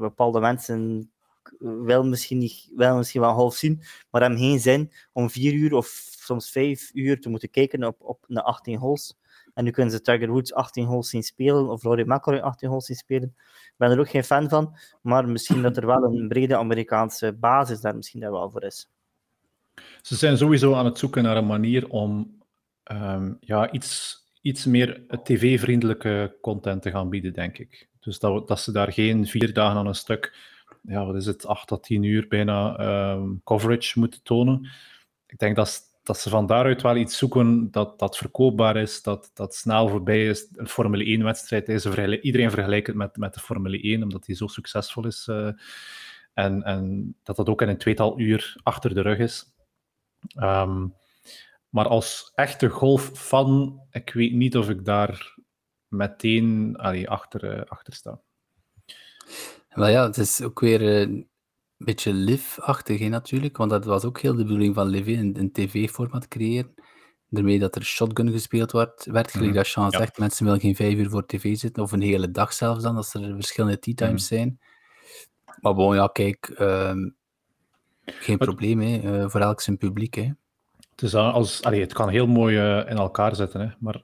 bepaalde 0.00 0.40
mensen 0.40 1.10
wel 1.58 2.04
misschien, 2.04 2.38
niet, 2.38 2.70
wel 2.76 2.96
misschien 2.96 3.20
wel 3.20 3.30
half 3.30 3.54
zien, 3.54 3.82
maar 4.10 4.20
hebben 4.20 4.38
geen 4.38 4.60
zin 4.60 4.92
om 5.12 5.30
vier 5.30 5.52
uur 5.52 5.74
of 5.74 6.13
soms 6.24 6.50
vijf 6.50 6.90
uur 6.94 7.20
te 7.20 7.28
moeten 7.28 7.50
kijken 7.50 7.84
op, 7.84 7.96
op 7.98 8.24
de 8.26 8.42
18 8.42 8.78
holes. 8.78 9.16
En 9.54 9.64
nu 9.64 9.70
kunnen 9.70 9.92
ze 9.92 10.00
Tiger 10.00 10.28
Woods 10.28 10.52
18 10.52 10.84
holes 10.84 11.08
zien 11.08 11.22
spelen, 11.22 11.68
of 11.68 11.82
Rory 11.82 12.04
McIlroy 12.06 12.40
18 12.40 12.68
holes 12.68 12.86
zien 12.86 12.96
spelen. 12.96 13.34
Ik 13.36 13.74
ben 13.76 13.90
er 13.90 13.98
ook 13.98 14.08
geen 14.08 14.24
fan 14.24 14.48
van, 14.48 14.76
maar 15.02 15.28
misschien 15.28 15.62
dat 15.62 15.76
er 15.76 15.86
wel 15.86 16.02
een 16.02 16.28
brede 16.28 16.56
Amerikaanse 16.56 17.32
basis 17.32 17.80
daar 17.80 17.96
misschien 17.96 18.20
daar 18.20 18.30
wel 18.30 18.50
voor 18.50 18.62
is. 18.62 18.88
Ze 20.02 20.16
zijn 20.16 20.36
sowieso 20.36 20.74
aan 20.74 20.84
het 20.84 20.98
zoeken 20.98 21.22
naar 21.22 21.36
een 21.36 21.46
manier 21.46 21.88
om 21.88 22.42
um, 22.92 23.36
ja, 23.40 23.70
iets, 23.70 24.18
iets 24.40 24.64
meer 24.64 25.06
tv-vriendelijke 25.22 26.36
content 26.40 26.82
te 26.82 26.90
gaan 26.90 27.08
bieden, 27.08 27.32
denk 27.32 27.58
ik. 27.58 27.88
Dus 28.00 28.18
dat, 28.18 28.48
dat 28.48 28.60
ze 28.60 28.72
daar 28.72 28.92
geen 28.92 29.26
vier 29.26 29.52
dagen 29.52 29.76
aan 29.76 29.86
een 29.86 29.94
stuk, 29.94 30.36
ja, 30.82 31.06
wat 31.06 31.14
is 31.14 31.26
het, 31.26 31.46
acht 31.46 31.66
tot 31.66 31.82
tien 31.82 32.02
uur 32.02 32.28
bijna 32.28 32.78
um, 33.12 33.40
coverage 33.44 33.98
moeten 33.98 34.22
tonen. 34.22 34.70
Ik 35.26 35.38
denk 35.38 35.56
dat, 35.56 35.82
dat 36.04 36.18
ze 36.18 36.28
van 36.28 36.46
daaruit 36.46 36.82
wel 36.82 36.96
iets 36.96 37.18
zoeken 37.18 37.70
dat, 37.70 37.98
dat 37.98 38.16
verkoopbaar 38.16 38.76
is, 38.76 39.02
dat, 39.02 39.30
dat 39.34 39.54
snel 39.54 39.88
voorbij 39.88 40.26
is. 40.26 40.48
Een 40.52 40.68
Formule 40.68 41.18
1-wedstrijd 41.18 41.68
is, 41.68 41.84
iedereen 42.20 42.50
vergelijkt 42.50 42.86
het 42.86 42.96
met, 42.96 43.16
met 43.16 43.34
de 43.34 43.40
Formule 43.40 43.80
1, 43.80 44.02
omdat 44.02 44.24
die 44.24 44.36
zo 44.36 44.46
succesvol 44.46 45.06
is. 45.06 45.26
Uh, 45.30 45.50
en, 46.34 46.62
en 46.62 47.14
dat 47.22 47.36
dat 47.36 47.48
ook 47.48 47.62
in 47.62 47.68
een 47.68 47.78
tweetal 47.78 48.20
uur 48.20 48.60
achter 48.62 48.94
de 48.94 49.00
rug 49.00 49.18
is. 49.18 49.54
Um, 50.36 50.94
maar 51.68 51.88
als 51.88 52.32
echte 52.34 52.68
golffan, 52.68 53.80
ik 53.90 54.12
weet 54.12 54.32
niet 54.32 54.56
of 54.56 54.68
ik 54.68 54.84
daar 54.84 55.36
meteen 55.88 56.76
allee, 56.76 57.08
achter, 57.08 57.56
uh, 57.56 57.62
achter 57.64 57.92
sta. 57.92 58.20
Wel 59.68 59.88
ja, 59.88 60.06
het 60.06 60.16
is 60.16 60.42
ook 60.42 60.60
weer 60.60 61.08
uh, 61.08 61.24
beetje 61.76 62.12
live-achtig 62.12 63.08
natuurlijk, 63.08 63.56
want 63.56 63.70
dat 63.70 63.84
was 63.84 64.04
ook 64.04 64.20
heel 64.20 64.34
de 64.34 64.42
bedoeling 64.42 64.74
van 64.74 64.86
Live, 64.86 65.12
een, 65.12 65.38
een 65.38 65.52
tv-format 65.52 66.28
creëren. 66.28 66.74
Daarmee 67.28 67.58
dat 67.58 67.74
er 67.74 67.84
shotgun 67.84 68.30
gespeeld 68.30 68.72
werd, 68.72 69.04
werd 69.04 69.30
gelijk 69.30 69.50
mm 69.50 69.56
dat 69.56 69.66
Sean 69.66 69.88
ja. 69.90 69.98
zegt, 69.98 70.18
mensen 70.18 70.44
willen 70.44 70.60
geen 70.60 70.74
vijf 70.74 70.98
uur 70.98 71.10
voor 71.10 71.26
tv 71.26 71.56
zitten, 71.56 71.82
of 71.82 71.92
een 71.92 72.02
hele 72.02 72.30
dag 72.30 72.52
zelfs 72.52 72.82
dan, 72.82 72.96
als 72.96 73.14
er 73.14 73.34
verschillende 73.34 73.78
tea 73.78 73.94
times 73.94 74.30
mm. 74.30 74.36
zijn. 74.36 74.58
Maar 75.60 75.74
bon, 75.74 75.94
ja, 75.94 76.06
kijk, 76.06 76.54
um, 76.58 77.16
geen 78.04 78.36
maar, 78.38 78.46
probleem, 78.46 78.80
hè, 78.80 79.22
uh, 79.22 79.28
voor 79.28 79.40
elk 79.40 79.60
zijn 79.60 79.78
publiek. 79.78 80.14
Hè. 80.14 80.30
Het, 80.90 81.02
is 81.02 81.14
als, 81.14 81.62
allee, 81.62 81.80
het 81.80 81.92
kan 81.92 82.08
heel 82.08 82.26
mooi 82.26 82.56
uh, 82.56 82.90
in 82.90 82.96
elkaar 82.96 83.36
zetten, 83.36 83.60
hè, 83.60 83.68
maar 83.78 84.02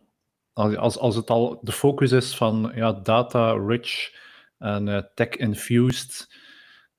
als, 0.53 0.99
als 0.99 1.17
het 1.17 1.31
al 1.31 1.59
de 1.63 1.73
focus 1.73 2.13
is 2.13 2.37
van 2.37 2.73
ja, 2.75 2.93
data-rich 2.93 4.15
en 4.59 4.87
uh, 4.87 5.01
tech-infused, 5.15 6.35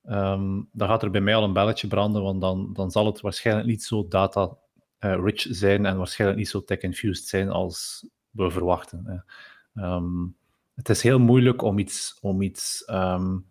um, 0.04 0.68
dan 0.72 0.88
gaat 0.88 1.02
er 1.02 1.10
bij 1.10 1.20
mij 1.20 1.34
al 1.34 1.44
een 1.44 1.52
belletje 1.52 1.86
branden, 1.86 2.22
want 2.22 2.40
dan, 2.40 2.72
dan 2.72 2.90
zal 2.90 3.06
het 3.06 3.20
waarschijnlijk 3.20 3.66
niet 3.66 3.82
zo 3.82 4.08
data-rich 4.08 5.40
zijn 5.40 5.86
en 5.86 5.96
waarschijnlijk 5.96 6.40
niet 6.40 6.48
zo 6.48 6.64
tech-infused 6.64 7.26
zijn 7.26 7.50
als 7.50 8.06
we 8.30 8.50
verwachten. 8.50 9.04
Hè. 9.04 9.84
Um, 9.84 10.36
het 10.74 10.88
is 10.88 11.02
heel 11.02 11.18
moeilijk 11.18 11.62
om 11.62 11.78
iets, 11.78 12.18
om 12.20 12.42
iets 12.42 12.88
um, 12.90 13.46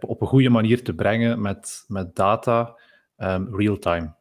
op 0.00 0.20
een 0.20 0.26
goede 0.26 0.50
manier 0.50 0.84
te 0.84 0.94
brengen 0.94 1.40
met, 1.40 1.84
met 1.88 2.14
data 2.14 2.78
real-time 3.50 4.14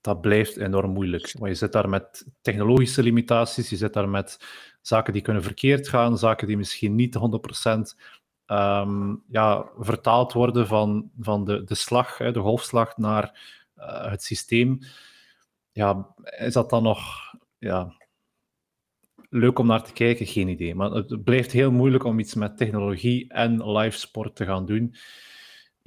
dat 0.00 0.20
blijft 0.20 0.56
enorm 0.56 0.90
moeilijk. 0.90 1.34
Want 1.38 1.50
je 1.50 1.58
zit 1.58 1.72
daar 1.72 1.88
met 1.88 2.26
technologische 2.40 3.02
limitaties, 3.02 3.70
je 3.70 3.76
zit 3.76 3.92
daar 3.92 4.08
met 4.08 4.38
zaken 4.80 5.12
die 5.12 5.22
kunnen 5.22 5.42
verkeerd 5.42 5.88
gaan, 5.88 6.18
zaken 6.18 6.46
die 6.46 6.56
misschien 6.56 6.94
niet 6.94 7.16
100% 7.16 8.00
ehm, 8.48 9.14
ja, 9.28 9.64
vertaald 9.78 10.32
worden 10.32 10.66
van, 10.66 11.10
van 11.20 11.44
de, 11.44 11.64
de 11.64 11.74
slag, 11.74 12.16
de 12.16 12.40
golfslag, 12.40 12.96
naar 12.96 13.40
uh, 13.76 14.10
het 14.10 14.22
systeem. 14.22 14.78
Ja, 15.72 16.14
is 16.38 16.52
dat 16.52 16.70
dan 16.70 16.82
nog 16.82 16.98
ja, 17.58 17.94
leuk 19.30 19.58
om 19.58 19.66
naar 19.66 19.82
te 19.82 19.92
kijken? 19.92 20.26
Geen 20.26 20.48
idee. 20.48 20.74
Maar 20.74 20.90
het 20.90 21.24
blijft 21.24 21.52
heel 21.52 21.70
moeilijk 21.70 22.04
om 22.04 22.18
iets 22.18 22.34
met 22.34 22.56
technologie 22.56 23.32
en 23.32 23.70
live 23.70 23.98
sport 23.98 24.36
te 24.36 24.44
gaan 24.44 24.66
doen 24.66 24.94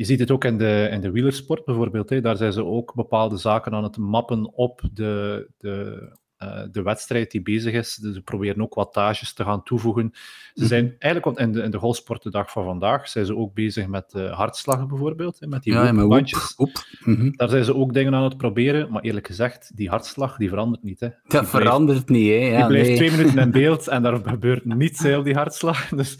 je 0.02 0.08
ziet 0.08 0.20
het 0.20 0.32
ook 0.32 0.46
in 0.46 0.58
de, 0.58 0.88
in 0.92 1.02
de 1.02 1.12
wielersport 1.12 1.66
bijvoorbeeld. 1.66 2.10
Hè. 2.10 2.22
Daar 2.22 2.38
zijn 2.38 2.54
ze 2.54 2.66
ook 2.66 2.94
bepaalde 2.94 3.38
zaken 3.38 3.74
aan 3.74 3.84
het 3.84 3.98
mappen 3.98 4.54
op 4.54 4.82
de, 4.94 5.48
de, 5.58 6.18
uh, 6.44 6.62
de 6.72 6.82
wedstrijd 6.82 7.32
die 7.32 7.42
bezig 7.42 7.74
is. 7.74 7.96
Dus 7.96 8.14
ze 8.14 8.22
proberen 8.22 8.62
ook 8.62 8.74
wattages 8.74 9.34
te 9.34 9.44
gaan 9.44 9.64
toevoegen. 9.64 10.12
Ze 10.54 10.66
zijn 10.66 10.96
eigenlijk 11.00 11.40
in 11.40 11.52
de, 11.52 11.62
in 11.62 11.72
de 11.72 11.78
golfsport 11.78 12.24
de 12.24 12.30
dag 12.30 12.52
van 12.52 12.64
vandaag 12.64 13.10
zijn 13.10 13.26
ze 13.26 13.36
ook 13.36 13.54
bezig 13.54 13.88
met 13.88 14.10
de 14.10 14.28
hartslag 14.28 14.88
bijvoorbeeld. 14.88 15.40
Hè, 15.40 15.48
met 15.48 15.64
die 15.64 15.74
ja, 15.74 16.08
bandjes. 16.08 16.56
Mm 16.58 17.16
-hmm. 17.16 17.36
Daar 17.36 17.50
zijn 17.50 17.64
ze 17.64 17.76
ook 17.76 17.94
dingen 17.94 18.16
aan 18.16 18.24
het 18.24 18.38
proberen. 18.38 18.92
Maar 18.92 19.02
eerlijk 19.02 19.28
gezegd, 19.28 19.72
die 19.76 19.90
hartslag 19.90 20.38
die 20.38 20.50
verandert 20.50 20.84
niet. 20.84 21.00
Hè. 21.00 21.08
Die 21.08 21.18
dat 21.22 21.30
blijft, 21.30 21.50
verandert 21.50 22.10
niet. 22.10 22.30
Hè? 22.30 22.36
Ja, 22.36 22.58
die 22.58 22.68
blijft 22.68 22.88
nee. 22.88 22.98
twee 22.98 23.12
minuten 23.12 23.38
in 23.38 23.52
beeld 23.62 23.88
en 23.88 24.04
daar 24.04 24.20
gebeurt 24.24 24.66
niets 24.66 25.06
op 25.06 25.24
die 25.24 25.36
hartslag. 25.36 25.90
Dus 26.02 26.18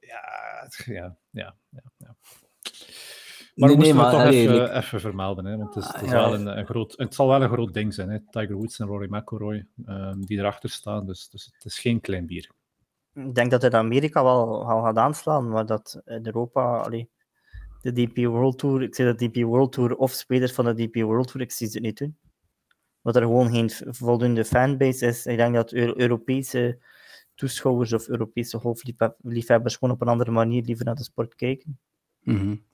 ja, 0.00 1.16
ja, 1.30 1.54
ja. 1.70 1.84
ja. 1.96 2.16
Maar 3.56 3.68
nee, 3.68 3.78
we 3.78 3.84
moeten 3.84 4.04
het 4.04 4.12
toch 4.12 4.32
even, 4.32 4.76
even, 4.76 5.00
vermelden, 5.00 5.44
hè, 5.44 5.56
want 5.56 5.74
het, 5.74 5.84
is, 5.84 5.92
het, 5.92 6.02
is 6.02 6.10
wel 6.10 6.34
een, 6.34 6.58
een, 6.58 6.66
groot, 6.66 6.94
het 6.96 7.14
zal 7.14 7.28
wel 7.28 7.42
een 7.42 7.48
groot 7.48 7.74
ding 7.74 7.94
zijn. 7.94 8.08
Hè. 8.08 8.18
Tiger 8.30 8.54
Woods 8.54 8.78
en 8.78 8.86
Rory 8.86 9.06
McIlroy, 9.10 9.66
um, 9.86 10.26
die 10.26 10.38
erachter 10.38 10.70
staan, 10.70 11.06
dus, 11.06 11.28
dus 11.28 11.50
het 11.54 11.64
is 11.64 11.78
geen 11.78 12.00
klein 12.00 12.26
bier. 12.26 12.50
Ik 13.14 13.34
denk 13.34 13.50
dat 13.50 13.62
het 13.62 13.72
in 13.72 13.78
Amerika 13.78 14.22
wel, 14.22 14.66
wel 14.66 14.82
gaat 14.82 14.96
aanslaan, 14.96 15.48
maar 15.48 15.66
dat 15.66 16.00
in 16.04 16.26
Europa, 16.26 16.76
allee, 16.76 17.08
de 17.80 17.92
DP 17.92 18.16
World 18.16 18.58
Tour, 18.58 18.82
ik 18.82 18.94
zeg 18.94 19.14
de 19.14 19.28
DP 19.28 19.36
World 19.42 19.72
Tour 19.72 19.96
of 19.96 20.12
spelers 20.12 20.52
van 20.52 20.64
de 20.64 20.74
DP 20.74 20.94
World 20.94 21.26
Tour, 21.28 21.46
ik 21.46 21.52
zie 21.52 21.68
het 21.72 21.82
niet 21.82 21.98
doen. 21.98 22.16
Dat 23.02 23.16
er 23.16 23.22
gewoon 23.22 23.50
geen 23.50 23.70
voldoende 23.70 24.44
fanbase 24.44 25.06
is. 25.06 25.26
Ik 25.26 25.36
denk 25.36 25.54
dat 25.54 25.72
Europese 25.72 26.78
toeschouwers 27.34 27.92
of 27.92 28.08
Europese 28.08 28.58
golfliefhebbers 28.58 29.76
gewoon 29.76 29.94
op 29.94 30.00
een 30.00 30.08
andere 30.08 30.30
manier 30.30 30.62
liever 30.62 30.84
naar 30.84 30.94
de 30.94 31.04
sport 31.04 31.34
kijken. 31.34 31.78
Mm 32.20 32.36
-hmm. 32.36 32.64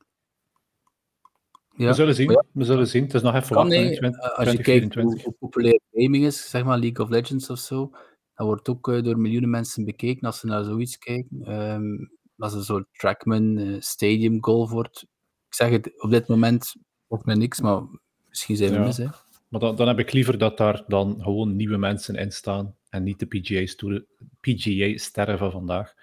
Ja. 1.77 1.87
We 1.87 1.95
zullen 1.95 2.15
zien. 2.15 2.31
Ja. 2.31 2.45
We 2.53 2.65
zullen 2.65 2.87
zien. 2.87 3.03
Het 3.03 3.15
is 3.15 3.23
nog 3.23 3.35
even 3.35 3.55
wachten. 3.55 3.81
Nee, 3.81 3.97
20, 3.97 4.37
als 4.37 4.51
je 4.51 4.59
kijkt 4.59 4.95
hoe, 4.95 5.21
hoe, 5.23 5.35
populair 5.39 5.81
gaming 5.93 6.25
is, 6.25 6.51
zeg 6.51 6.65
maar 6.65 6.79
League 6.79 7.05
of 7.05 7.11
Legends 7.11 7.51
of 7.51 7.59
zo, 7.59 7.91
dat 8.35 8.47
wordt 8.47 8.69
ook 8.69 8.89
uh, 8.89 9.03
door 9.03 9.19
miljoenen 9.19 9.51
mensen 9.51 9.85
bekeken 9.85 10.27
als 10.27 10.39
ze 10.39 10.47
naar 10.47 10.65
zoiets 10.65 10.99
kijken. 10.99 11.53
Um, 11.53 12.11
als 12.39 12.55
een 12.55 12.63
soort 12.63 12.87
Trackman 12.93 13.59
uh, 13.59 13.77
Stadium 13.81 14.45
Golf 14.45 14.71
wordt. 14.71 15.03
Ik 15.49 15.55
zeg 15.55 15.71
het 15.71 16.03
op 16.03 16.11
dit 16.11 16.27
moment 16.27 16.75
ook 17.09 17.25
met 17.25 17.37
niks, 17.39 17.61
maar 17.61 17.83
misschien 18.29 18.57
zijn 18.57 18.71
we 18.71 18.77
ja. 18.77 18.85
mis. 18.85 18.97
Hè. 18.97 19.07
Maar 19.49 19.61
dan, 19.61 19.77
dan 19.77 19.89
heb 19.89 19.99
ik 19.99 20.13
liever 20.13 20.39
dat 20.39 20.57
daar 20.57 20.85
dan 20.87 21.19
gewoon 21.23 21.57
nieuwe 21.57 21.77
mensen 21.77 22.15
in 22.15 22.33
staan 22.33 22.77
en 22.89 23.03
niet 23.03 23.19
de 23.19 23.27
PGA-sterren 23.27 24.07
PGA 24.41 25.37
van 25.37 25.51
vandaag. 25.51 25.95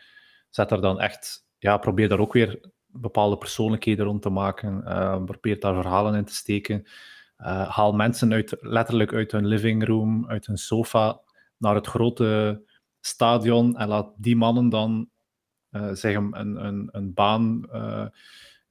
Zet 0.49 0.71
er 0.71 0.81
dan 0.81 0.99
echt, 0.99 1.45
ja, 1.57 1.77
probeer 1.77 2.09
daar 2.09 2.19
ook 2.19 2.33
weer 2.33 2.59
bepaalde 2.91 3.37
persoonlijkheden 3.37 4.05
rond 4.05 4.21
te 4.21 4.29
maken. 4.29 4.81
Uh, 4.85 5.23
probeer 5.23 5.59
daar 5.59 5.73
verhalen 5.73 6.15
in 6.15 6.25
te 6.25 6.35
steken. 6.35 6.83
Uh, 7.37 7.69
haal 7.69 7.93
mensen 7.93 8.33
uit, 8.33 8.57
letterlijk 8.59 9.13
uit 9.13 9.31
hun 9.31 9.45
living 9.45 9.85
room, 9.85 10.27
uit 10.27 10.45
hun 10.45 10.57
sofa, 10.57 11.19
naar 11.57 11.75
het 11.75 11.87
grote 11.87 12.61
stadion 12.99 13.77
en 13.77 13.87
laat 13.87 14.13
die 14.17 14.35
mannen 14.35 14.69
dan 14.69 15.09
uh, 15.71 15.93
zich 15.93 16.15
een, 16.15 16.65
een, 16.65 16.89
een 16.91 17.13
baan 17.13 17.67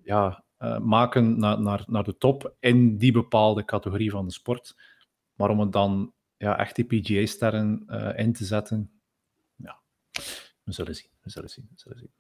ja, 0.03 0.45
maken 0.83 1.39
naar, 1.39 1.61
naar, 1.61 1.85
naar 1.87 2.05
de 2.05 2.17
top 2.17 2.55
in 2.61 2.97
die 2.97 3.13
bepaalde 3.13 3.65
categorie 3.65 4.11
van 4.11 4.27
de 4.27 4.33
sport. 4.33 4.77
Maar 5.35 5.51
om 5.51 5.61
het 5.61 5.73
dan 5.73 6.13
ja, 6.37 6.59
echt 6.59 6.77
die 6.77 6.85
PGA-sterren 6.85 7.87
in 8.17 8.33
te 8.33 8.45
zetten, 8.45 8.91
ja, 9.57 9.81
we 10.63 10.73
zullen 10.73 10.95
zien. 10.95 11.11
We 11.21 11.31
zullen 11.31 11.51
zien. 11.51 11.69
We 11.71 11.81
zullen 11.81 11.99
zien. 11.99 12.13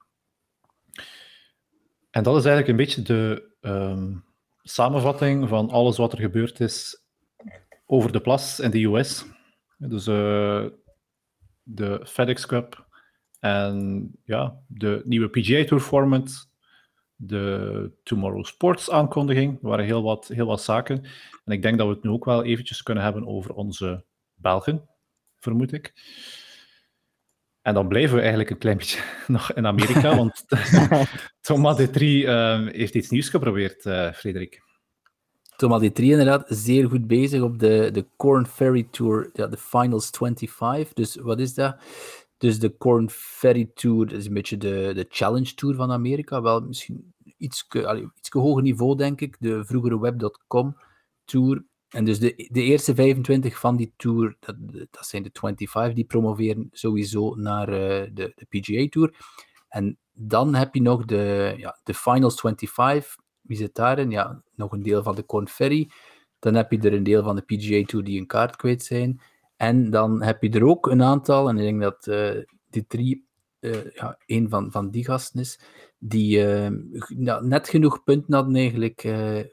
En 2.19 2.25
dat 2.25 2.37
is 2.37 2.45
eigenlijk 2.45 2.69
een 2.69 2.85
beetje 2.85 3.03
de 3.03 3.51
um, 3.61 4.25
samenvatting 4.62 5.49
van 5.49 5.71
alles 5.71 5.97
wat 5.97 6.12
er 6.12 6.19
gebeurd 6.19 6.61
is 6.61 7.05
over 7.87 8.12
de 8.12 8.21
plas 8.21 8.61
in 8.61 8.71
de 8.71 8.85
US. 8.85 9.25
Dus 9.77 10.07
uh, 10.07 10.66
de 11.62 12.07
FedEx 12.07 12.47
Cup 12.47 12.87
En 13.41 14.11
ja, 14.25 14.61
de 14.66 15.01
nieuwe 15.05 15.29
PGA 15.29 15.64
Tour 15.64 15.83
format, 15.83 16.51
de 17.14 17.93
Tomorrow 18.03 18.45
Sports 18.45 18.91
aankondiging, 18.91 19.62
er 19.62 19.69
waren 19.69 19.85
heel 19.85 20.03
wat, 20.03 20.29
heel 20.29 20.47
wat 20.47 20.62
zaken. 20.62 21.05
En 21.45 21.53
ik 21.53 21.62
denk 21.62 21.79
dat 21.79 21.87
we 21.87 21.95
het 21.95 22.03
nu 22.03 22.11
ook 22.11 22.25
wel 22.25 22.45
eventjes 22.45 22.83
kunnen 22.83 23.05
hebben 23.05 23.27
over 23.27 23.55
onze 23.55 24.05
Belgen, 24.35 24.89
vermoed 25.37 25.73
ik. 25.73 25.93
En 27.69 27.75
dan 27.75 27.89
blijven 27.89 28.14
we 28.14 28.21
eigenlijk 28.21 28.51
een 28.51 28.59
klein 28.59 28.77
beetje 28.77 29.03
nog 29.27 29.53
in 29.53 29.66
Amerika, 29.66 30.16
want 30.16 30.45
Thomas 31.41 31.77
de 31.77 32.23
uh, 32.23 32.73
heeft 32.73 32.95
iets 32.95 33.11
nieuws 33.11 33.29
geprobeerd, 33.29 33.85
uh, 33.85 34.12
Frederik. 34.12 34.62
Thomas 35.57 35.81
de 35.81 35.93
inderdaad 35.93 36.45
zeer 36.47 36.89
goed 36.89 37.07
bezig 37.07 37.43
op 37.43 37.59
de, 37.59 37.91
de 37.93 38.07
Corn 38.16 38.47
Ferry 38.47 38.89
Tour, 38.91 39.31
ja, 39.33 39.47
de 39.47 39.57
Finals 39.57 40.11
25. 40.11 40.93
Dus 40.93 41.16
wat 41.16 41.41
is 41.41 41.55
dat? 41.55 41.77
Dus 42.39 42.59
de 42.59 42.77
Corn 42.77 43.11
Ferry 43.11 43.71
Tour 43.75 44.12
is 44.12 44.27
een 44.27 44.35
beetje 44.35 44.57
de, 44.57 44.93
de 44.95 45.07
Challenge 45.09 45.55
Tour 45.55 45.75
van 45.75 45.91
Amerika. 45.91 46.43
Wel 46.43 46.61
misschien 46.61 47.14
iets, 47.37 47.66
iets 48.14 48.29
hoger 48.31 48.62
niveau, 48.62 48.97
denk 48.97 49.21
ik. 49.21 49.37
De 49.39 49.64
vroegere 49.64 50.01
Web.com 50.01 50.77
Tour. 51.25 51.64
En 51.89 52.05
dus 52.05 52.18
de, 52.18 52.49
de 52.53 52.62
eerste 52.62 52.95
25 52.95 53.59
van 53.59 53.76
die 53.76 53.93
tour, 53.97 54.36
dat, 54.41 54.57
dat 54.91 55.07
zijn 55.07 55.22
de 55.22 55.30
25, 55.32 55.95
die 55.95 56.05
promoveren 56.05 56.68
sowieso 56.72 57.34
naar 57.34 57.68
uh, 57.68 57.76
de, 58.12 58.32
de 58.34 58.47
PGA 58.49 58.89
Tour. 58.89 59.14
En 59.68 59.99
dan 60.12 60.55
heb 60.55 60.74
je 60.74 60.82
nog 60.82 61.05
de, 61.05 61.55
ja, 61.57 61.78
de 61.82 61.95
Finals 61.95 62.41
25. 62.41 63.16
Wie 63.41 63.57
zit 63.57 63.74
daarin? 63.74 64.11
Ja, 64.11 64.43
nog 64.55 64.72
een 64.72 64.82
deel 64.82 65.03
van 65.03 65.14
de 65.14 65.24
Corn 65.24 65.49
Ferry. 65.49 65.91
Dan 66.39 66.55
heb 66.55 66.70
je 66.70 66.78
er 66.78 66.93
een 66.93 67.03
deel 67.03 67.22
van 67.22 67.36
de 67.36 67.43
PGA 67.43 67.84
Tour 67.84 68.05
die 68.05 68.20
een 68.20 68.26
kaart 68.26 68.57
kwijt 68.57 68.84
zijn. 68.84 69.20
En 69.57 69.91
dan 69.91 70.22
heb 70.22 70.43
je 70.43 70.51
er 70.51 70.64
ook 70.64 70.86
een 70.86 71.03
aantal, 71.03 71.49
en 71.49 71.59
ik 71.59 71.62
denk 71.62 71.80
dat 71.80 72.07
uh, 72.07 72.45
die 72.70 72.86
drie, 72.86 73.28
uh, 73.61 73.93
ja, 73.95 74.19
een 74.27 74.49
van, 74.49 74.71
van 74.71 74.91
die 74.91 75.05
gasten 75.05 75.41
is, 75.41 75.61
die 75.99 76.39
uh, 76.39 77.39
net 77.41 77.69
genoeg 77.69 78.05
punten 78.05 78.35
hadden 78.35 78.55
eigenlijk 78.55 79.01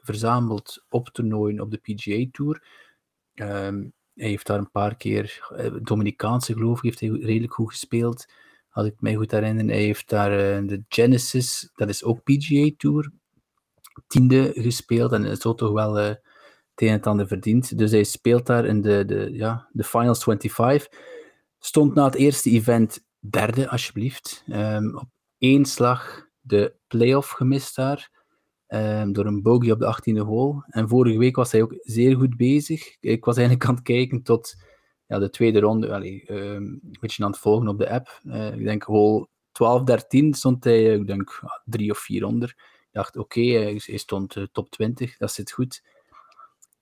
verzameld 0.00 0.84
op 0.88 1.08
toernooien 1.08 1.60
op 1.60 1.70
de 1.70 1.76
PGA 1.76 2.26
Tour. 2.32 2.66
Um, 3.34 3.94
hij 4.14 4.28
heeft 4.28 4.46
daar 4.46 4.58
een 4.58 4.70
paar 4.70 4.96
keer, 4.96 5.48
Dominicaanse 5.82 6.52
geloof 6.52 6.76
ik, 6.76 6.82
heeft 6.82 7.00
hij 7.00 7.08
redelijk 7.08 7.54
goed 7.54 7.70
gespeeld, 7.70 8.26
als 8.70 8.86
ik 8.86 9.00
mij 9.00 9.14
goed 9.14 9.30
herinner. 9.30 9.66
Hij 9.66 9.82
heeft 9.82 10.08
daar 10.08 10.30
de 10.66 10.84
Genesis, 10.88 11.70
dat 11.74 11.88
is 11.88 12.04
ook 12.04 12.22
PGA 12.22 12.70
Tour, 12.76 13.12
tiende 14.06 14.52
gespeeld 14.54 15.12
en 15.12 15.36
zo 15.36 15.54
toch 15.54 15.72
wel 15.72 15.94
het 16.76 16.88
een 16.88 16.88
en 16.88 17.02
ander 17.02 17.26
verdient. 17.26 17.78
Dus 17.78 17.90
hij 17.90 18.04
speelt 18.04 18.46
daar 18.46 18.64
in 18.64 18.80
de, 18.80 19.04
de, 19.04 19.28
ja, 19.32 19.68
de 19.72 19.84
Finals 19.84 20.24
25. 20.24 20.88
Stond 21.58 21.94
na 21.94 22.04
het 22.04 22.14
eerste 22.14 22.50
event 22.50 23.05
derde, 23.30 23.68
alsjeblieft. 23.68 24.44
Um, 24.46 24.96
op 24.96 25.08
één 25.38 25.64
slag 25.64 26.28
de 26.40 26.74
playoff 26.86 27.30
gemist 27.30 27.76
daar. 27.76 28.10
Um, 28.68 29.12
door 29.12 29.26
een 29.26 29.42
bogey 29.42 29.70
op 29.70 29.78
de 29.78 29.98
18e 30.14 30.26
hole. 30.26 30.64
En 30.66 30.88
vorige 30.88 31.18
week 31.18 31.36
was 31.36 31.52
hij 31.52 31.62
ook 31.62 31.74
zeer 31.80 32.16
goed 32.16 32.36
bezig. 32.36 32.96
Ik 33.00 33.24
was 33.24 33.36
eigenlijk 33.36 33.68
aan 33.68 33.74
het 33.74 33.84
kijken 33.84 34.22
tot 34.22 34.54
ja, 35.06 35.18
de 35.18 35.30
tweede 35.30 35.60
ronde. 35.60 35.94
Allee, 35.94 36.32
um, 36.32 36.80
een 36.82 36.96
beetje 37.00 37.24
aan 37.24 37.30
het 37.30 37.40
volgen 37.40 37.68
op 37.68 37.78
de 37.78 37.90
app. 37.90 38.20
Uh, 38.24 38.52
ik 38.52 38.64
denk 38.64 38.82
hole 38.82 39.28
12, 39.52 39.82
13 39.82 40.34
stond 40.34 40.64
hij, 40.64 40.84
ik 40.84 41.06
denk, 41.06 41.40
drie 41.64 41.90
of 41.90 41.98
vier 41.98 42.24
onder. 42.24 42.48
Ik 42.58 42.88
dacht, 42.92 43.16
oké, 43.16 43.40
hij, 43.40 43.78
stond 43.78 44.36
uh, 44.36 44.44
top 44.52 44.70
20, 44.70 45.16
dat 45.16 45.32
zit 45.32 45.50
goed. 45.50 45.82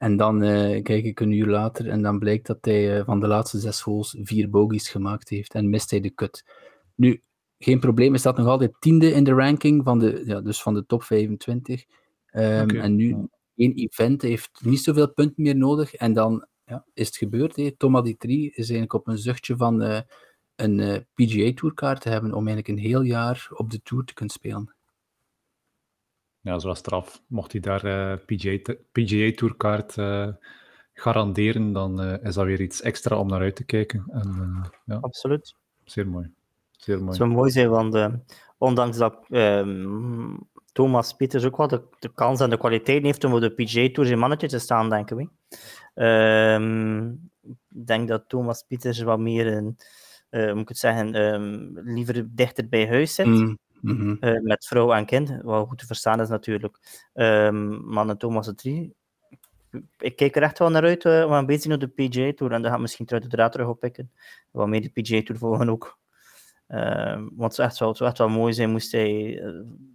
En 0.05 0.17
dan 0.17 0.43
uh, 0.43 0.83
kijk 0.83 1.05
ik 1.05 1.21
een 1.21 1.33
uur 1.33 1.47
later 1.47 1.89
en 1.89 2.03
dan 2.03 2.19
blijkt 2.19 2.47
dat 2.47 2.59
hij 2.61 2.99
uh, 2.99 3.05
van 3.05 3.21
de 3.21 3.27
laatste 3.27 3.59
zes 3.59 3.81
holes 3.81 4.17
vier 4.23 4.51
bogies 4.51 4.89
gemaakt 4.89 5.29
heeft 5.29 5.55
en 5.55 5.71
mist 5.71 5.91
hij 5.91 6.01
de 6.01 6.15
cut. 6.15 6.45
Nu, 6.95 7.23
geen 7.59 7.81
probleem, 7.81 8.11
hij 8.11 8.19
staat 8.19 8.37
nog 8.37 8.47
altijd 8.47 8.75
tiende 8.79 9.13
in 9.13 9.25
de 9.25 9.33
ranking 9.33 9.85
van 9.85 9.99
de, 9.99 10.23
ja, 10.27 10.41
dus 10.41 10.63
van 10.63 10.75
de 10.75 10.87
top 10.87 11.03
25. 11.03 11.85
Um, 12.33 12.63
okay. 12.63 12.81
En 12.81 12.95
nu, 12.95 13.29
één 13.55 13.75
event 13.75 14.23
heeft 14.23 14.51
niet 14.65 14.81
zoveel 14.81 15.13
punten 15.13 15.43
meer 15.43 15.57
nodig 15.57 15.95
en 15.95 16.13
dan 16.13 16.47
ja, 16.65 16.85
is 16.95 17.07
het 17.07 17.17
gebeurd. 17.17 17.57
Hey. 17.57 17.75
Thomas 17.77 18.09
D3 18.11 18.29
is 18.29 18.55
eigenlijk 18.57 18.93
op 18.93 19.09
een 19.09 19.19
zuchtje 19.19 19.57
van 19.57 19.83
uh, 19.83 20.01
een 20.57 21.07
PGA 21.15 21.53
Tourkaart 21.55 22.01
te 22.01 22.09
hebben 22.09 22.33
om 22.33 22.47
eigenlijk 22.47 22.69
een 22.69 22.85
heel 22.91 23.03
jaar 23.03 23.49
op 23.51 23.71
de 23.71 23.83
Tour 23.83 24.05
te 24.05 24.15
kunnen 24.15 24.35
spelen. 24.35 24.74
Ja, 26.45 26.59
zoals 26.59 26.79
straf. 26.79 27.23
Mocht 27.27 27.53
hij 27.53 27.61
daar 27.61 27.85
uh, 27.85 28.17
PGA, 28.27 28.75
PGA 28.93 29.33
Tourkaart 29.35 29.97
uh, 29.97 30.29
garanderen, 30.93 31.73
dan 31.73 32.03
uh, 32.03 32.23
is 32.23 32.35
dat 32.35 32.45
weer 32.45 32.61
iets 32.61 32.83
extra 32.83 33.19
om 33.19 33.29
naar 33.29 33.41
uit 33.41 33.57
te 33.57 33.65
kijken. 33.65 34.05
En, 34.09 34.61
ja, 34.85 34.99
Absoluut. 35.01 35.55
Zeer 35.85 36.09
mooi. 36.09 36.31
Zeer 36.71 36.97
mooi. 36.97 37.09
Het 37.09 37.17
zou 37.17 37.31
mooi 37.31 37.51
zijn, 37.51 37.69
want 37.69 38.11
ondanks 38.59 38.97
dat 38.97 39.27
um, 39.31 40.49
Thomas 40.73 41.13
Pieters 41.13 41.45
ook 41.45 41.57
wel 41.57 41.69
de, 41.69 41.83
de, 41.99 42.13
kans 42.15 42.41
en 42.41 42.51
de 42.51 42.59
kwaliteit 42.59 43.03
heeft 43.03 43.25
om 43.25 43.35
op 43.35 43.41
de 43.41 43.51
PGA 43.51 43.89
Tour 43.93 44.07
zijn 44.09 44.19
mannetje 44.19 44.49
te 44.49 44.59
staan, 44.59 44.91
denken 44.91 45.17
we. 45.17 45.29
Um, 46.05 47.31
ik 47.71 47.87
denk 47.87 48.09
dat 48.09 48.29
Thomas 48.29 48.65
Pieters 48.69 49.03
wat 49.03 49.19
meer 49.19 49.47
een, 49.47 49.77
moet 50.31 50.63
ik 50.63 50.69
het 50.69 50.79
zeggen, 50.79 51.15
um, 51.15 51.73
liever 51.75 52.29
dichter 52.35 52.69
bij 52.69 52.89
huis 52.89 53.15
zit. 53.15 53.27
Mm. 53.27 53.59
-hmm. 53.91 54.17
uh, 54.21 54.41
met 54.41 54.67
vrouw 54.67 54.93
en 54.93 55.07
kind, 55.07 55.43
wat 55.43 55.69
goed 55.69 55.79
te 55.79 55.87
verstaan 55.87 56.21
is 56.21 56.29
natuurlijk. 56.29 56.79
Maar 57.85 58.09
een 58.09 58.19
Thomas 58.19 58.47
de 58.47 58.55
Trie, 58.55 58.95
ik 59.99 60.17
kijk 60.17 60.37
er 60.37 60.43
echt 60.43 60.59
wel 60.59 60.71
naar 60.71 60.83
uit 60.83 61.05
uh, 61.05 61.25
om 61.27 61.33
een 61.33 61.47
beetje 61.47 61.69
naar 61.69 61.79
de 61.79 61.89
PGA 61.89 62.33
Tour 62.35 62.53
en 62.53 62.63
dan 62.63 62.71
gaat 62.71 62.81
misschien 62.81 63.07
terug 63.07 63.23
de 63.23 63.29
draad 63.29 63.53
terug 63.53 63.67
oppikken. 63.67 64.11
Wat 64.51 64.69
meer 64.69 64.83
de 64.83 65.01
PGA 65.03 65.23
Tour 65.23 65.41
volgen 65.41 65.69
ook. 65.69 65.99
Uh, 66.69 67.23
want 67.33 67.41
het 67.43 67.55
zou, 67.55 67.69
echt 67.69 67.79
wel, 67.79 67.95
zou 67.95 68.11
echt 68.11 68.19
wel 68.19 68.29
mooi 68.29 68.53
zijn, 68.53 68.71
moest 68.71 68.93
hij, 68.93 69.43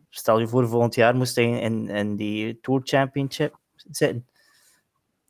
stel 0.09 0.39
je 0.39 0.47
voor, 0.47 0.67
volgend 0.67 0.95
jaar 0.95 1.15
moest 1.15 1.35
hij 1.35 1.59
in, 1.59 1.89
in 1.89 2.15
die 2.15 2.59
Tour 2.61 2.81
Championship 2.83 3.57
zitten. 3.75 4.28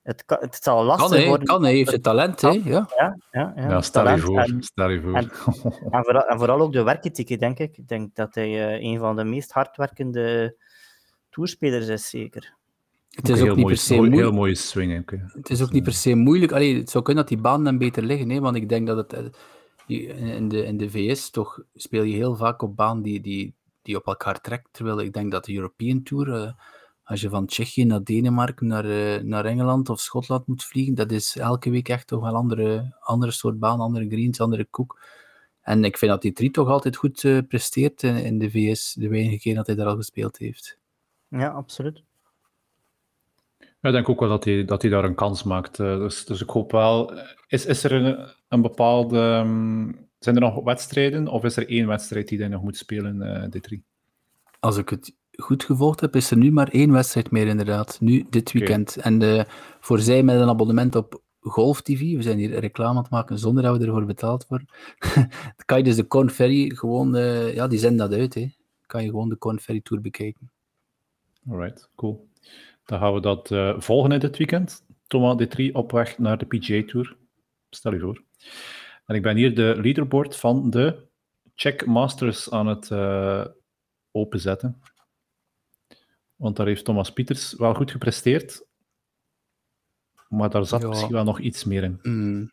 Het, 0.04 0.26
kan, 0.26 0.38
het 0.40 0.60
zal 0.62 0.84
lastig 0.84 1.18
kan, 1.18 1.28
worden. 1.28 1.48
Kan, 1.48 1.64
hij 1.64 1.74
heeft 1.74 1.92
het 1.92 2.04
talent, 2.04 2.42
hè? 2.42 2.50
Ja, 2.50 2.62
ja, 2.64 2.88
ja, 3.32 3.54
ja, 3.56 3.70
ja 3.70 3.82
stel, 3.82 4.10
je 4.10 4.18
voor, 4.18 4.40
En, 4.40 4.64
stel 4.64 4.90
je 4.90 5.02
voor. 5.02 5.14
En, 5.14 5.32
en, 5.96 6.04
vooral, 6.04 6.26
en 6.26 6.38
vooral 6.38 6.60
ook 6.60 6.74
de 6.74 6.84
werkethiek, 6.84 7.40
denk 7.40 7.60
ik. 7.60 7.78
Ik 7.78 7.88
denk 7.88 8.16
dat 8.16 8.36
hij 8.36 8.50
uh, 8.50 8.92
een 8.92 9.00
van 9.00 9.16
de 9.16 9.24
meest 9.24 9.52
hardwerkende 9.52 10.56
toerspelers 11.30 11.88
is, 11.88 12.10
zeker. 12.10 12.58
Het 13.10 13.30
is 13.30 13.42
ook, 13.42 13.50
ook 13.50 13.56
niet 13.56 13.64
mooi, 13.64 13.74
per 13.74 13.84
se 13.84 13.94
heel, 13.94 14.02
moeilijk. 14.02 14.22
heel 14.22 14.38
mooie 14.38 14.56
swing. 14.56 15.00
Okay. 15.00 15.24
Het 15.34 15.50
is 15.50 15.62
ook 15.62 15.72
niet 15.72 15.84
per 15.84 15.94
se 15.94 16.16
moeilijk. 16.16 16.52
Allee, 16.52 16.78
het 16.78 16.90
zou 16.90 17.04
kunnen 17.04 17.24
dat 17.24 17.34
die 17.34 17.42
banen 17.42 17.64
dan 17.64 17.78
beter 17.78 18.04
liggen, 18.04 18.30
hè? 18.30 18.40
want 18.40 18.56
ik 18.56 18.70
denk 18.70 18.88
dat 18.88 18.98
het 18.98 19.32
in 19.90 20.50
de, 20.50 20.66
in 20.66 20.78
de 20.78 20.90
VS 20.90 21.30
toch 21.30 21.62
speel 21.76 22.04
je 22.04 22.16
heel 22.16 22.36
vaak 22.36 22.62
op 22.62 22.76
baan 22.76 23.02
die, 23.02 23.22
die, 23.22 23.54
die 23.82 23.96
op 23.96 24.08
elkaar 24.08 24.42
trekt. 24.42 24.68
Terwijl 24.72 25.00
ik 25.02 25.14
denk 25.14 25.32
dat 25.32 25.46
de 25.46 25.56
European 25.56 26.04
Tour, 26.04 26.28
uh, 26.28 26.52
als 27.10 27.22
je 27.22 27.30
van 27.30 27.46
Tsjechië 27.46 27.86
naar 27.86 28.04
Denemarken, 28.04 28.68
naar, 28.68 28.86
uh, 28.86 29.22
naar 29.22 29.46
Engeland 29.46 29.90
of 29.90 30.00
Schotland 30.00 30.48
moet 30.48 30.64
vliegen, 30.64 30.96
dat 30.96 31.12
is 31.12 31.38
elke 31.38 31.70
week 31.70 31.90
echt 31.90 32.08
toch 32.08 32.22
wel 32.22 32.36
andere, 32.36 32.96
andere 33.00 33.32
soort 33.32 33.60
baan, 33.60 33.80
andere 33.80 34.08
greens, 34.08 34.40
andere 34.40 34.66
koek. 34.66 35.02
En 35.62 35.84
ik 35.84 35.98
vind 35.98 36.12
dat 36.12 36.22
die 36.22 36.34
drie 36.34 36.52
toch 36.52 36.68
altijd 36.68 36.96
goed 36.96 37.24
uh, 37.24 37.40
presteert 37.48 38.04
in, 38.04 38.16
in, 38.16 38.40
de 38.40 38.50
VS, 38.50 38.94
de 38.94 39.08
weinige 39.08 39.40
keer 39.40 39.56
dat 39.56 39.68
hij 39.68 39.76
daar 39.76 39.88
al 39.88 39.96
gespeeld 39.96 40.38
heeft. 40.38 40.80
Ja, 41.28 41.48
absoluut. 41.48 42.04
Ja, 43.58 43.90
ik 43.90 43.92
denk 43.92 44.10
ook 44.10 44.20
wel 44.20 44.30
dat 44.30 44.44
hij, 44.44 44.66
dat 44.66 44.82
hij 44.82 44.92
daar 44.92 45.04
een 45.04 45.16
kans 45.16 45.44
maakt. 45.44 45.80
Uh, 45.80 45.98
dus, 45.98 46.26
dus 46.26 46.42
ik 46.42 46.50
hoop 46.50 46.72
wel. 46.72 47.14
Is, 47.48 47.66
is 47.66 47.84
er 47.84 47.92
een, 47.92 48.34
een 48.48 48.62
bepaalde. 48.62 49.20
Um, 49.20 50.08
zijn 50.20 50.36
er 50.36 50.42
nog 50.42 50.64
wedstrijden 50.64 51.28
of 51.28 51.44
is 51.44 51.58
er 51.58 51.70
één 51.70 51.88
wedstrijd 51.88 52.28
die 52.28 52.40
hij 52.40 52.48
nog 52.48 52.62
moet 52.62 52.78
spelen, 52.78 53.22
uh, 53.22 53.50
de 53.50 53.60
drie? 53.60 53.84
Als 54.60 54.78
ik 54.78 54.90
het 54.90 55.18
goed 55.40 55.64
gevolgd 55.64 56.00
heb, 56.00 56.16
is 56.16 56.32
er 56.32 56.38
nu 56.38 56.52
maar 56.52 56.68
één 56.68 56.92
wedstrijd 56.92 57.32
meer, 57.32 57.48
inderdaad. 57.48 57.98
Nu, 58.02 58.26
dit 58.30 58.52
weekend. 58.52 58.96
Okay. 58.98 59.12
En 59.12 59.22
uh, 59.22 59.44
voor 59.80 60.00
zij 60.00 60.24
met 60.24 60.40
een 60.40 60.50
abonnement 60.50 60.96
op 60.96 61.22
Golf 61.40 61.82
TV, 61.82 62.00
we 62.00 62.22
zijn 62.22 62.38
hier 62.38 62.60
reclame 62.60 62.90
aan 62.90 63.04
het 63.04 63.12
maken 63.12 63.40
zonder 63.40 63.64
dat 63.64 63.78
we 63.78 63.86
ervoor 63.86 64.06
betaald 64.06 64.48
worden, 64.48 64.68
kan 65.66 65.78
je 65.78 65.84
dus 65.84 65.96
de 65.96 66.08
Corn 66.08 66.30
Ferry 66.30 66.70
gewoon, 66.70 67.16
uh, 67.16 67.54
ja, 67.54 67.68
die 67.68 67.80
zenden 67.80 68.10
dat 68.10 68.20
uit, 68.20 68.34
hè. 68.34 68.48
kan 68.86 69.04
je 69.04 69.10
gewoon 69.10 69.30
de 69.30 69.38
Corn 69.38 69.60
Ferry 69.60 69.82
Tour 69.82 70.02
bekijken. 70.02 70.52
Alright, 71.50 71.90
cool. 71.96 72.28
Dan 72.86 73.00
gaan 73.00 73.14
we 73.14 73.22
dat 73.22 73.52
uh, 73.52 73.80
volgen 73.80 74.12
in 74.12 74.20
dit 74.20 74.38
weekend. 74.38 74.86
Thomas 75.08 75.38
de 75.38 75.48
Trie 75.48 75.76
op 75.76 75.92
weg 75.92 76.18
naar 76.18 76.38
de 76.38 76.46
PGA 76.46 76.84
Tour. 76.86 77.18
Stel 77.70 77.94
je 77.94 78.00
voor. 78.00 78.24
En 79.06 79.16
ik 79.16 79.22
ben 79.22 79.36
hier 79.36 79.56
de 79.56 79.78
leaderboard 79.82 80.36
van 80.36 80.70
de 80.70 81.08
Czech 81.56 81.86
Masters 81.86 82.52
aan 82.52 82.68
het 82.68 82.90
uh, 82.90 83.46
openzetten. 84.12 84.82
Want 86.40 86.56
daar 86.56 86.68
heeft 86.68 86.86
Thomas 86.86 87.14
Pieters 87.14 87.54
wel 87.54 87.74
goed 87.74 87.92
gepresteerd. 87.92 88.66
Maar 90.28 90.50
daar 90.50 90.66
zat 90.66 90.82
ja. 90.82 90.88
misschien 90.88 91.12
wel 91.12 91.24
nog 91.24 91.40
iets 91.40 91.64
meer 91.64 91.84
in. 91.84 92.00
Mm. 92.02 92.52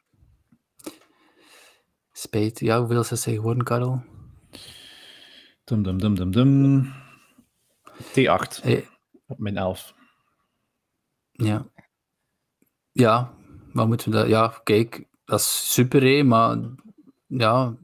Spijt. 2.12 2.60
Ja, 2.60 2.78
hoeveel 2.78 3.00
is 3.00 3.24
hij 3.24 3.34
geworden, 3.34 3.64
Karel? 3.64 4.02
Dum, 5.64 5.82
dum, 5.82 5.98
dum, 5.98 6.14
dum, 6.14 6.30
dum. 6.30 6.92
T8. 8.02 8.62
Hey. 8.62 8.88
Op 9.26 9.38
min 9.38 9.56
11. 9.56 9.94
Ja. 11.32 11.66
Ja, 12.92 13.34
maar 13.72 13.86
moeten 13.86 14.10
we 14.10 14.16
dat... 14.16 14.28
Ja, 14.28 14.60
kijk, 14.62 15.06
dat 15.24 15.40
is 15.40 15.72
super, 15.72 16.26
maar 16.26 16.58
ja... 17.26 17.76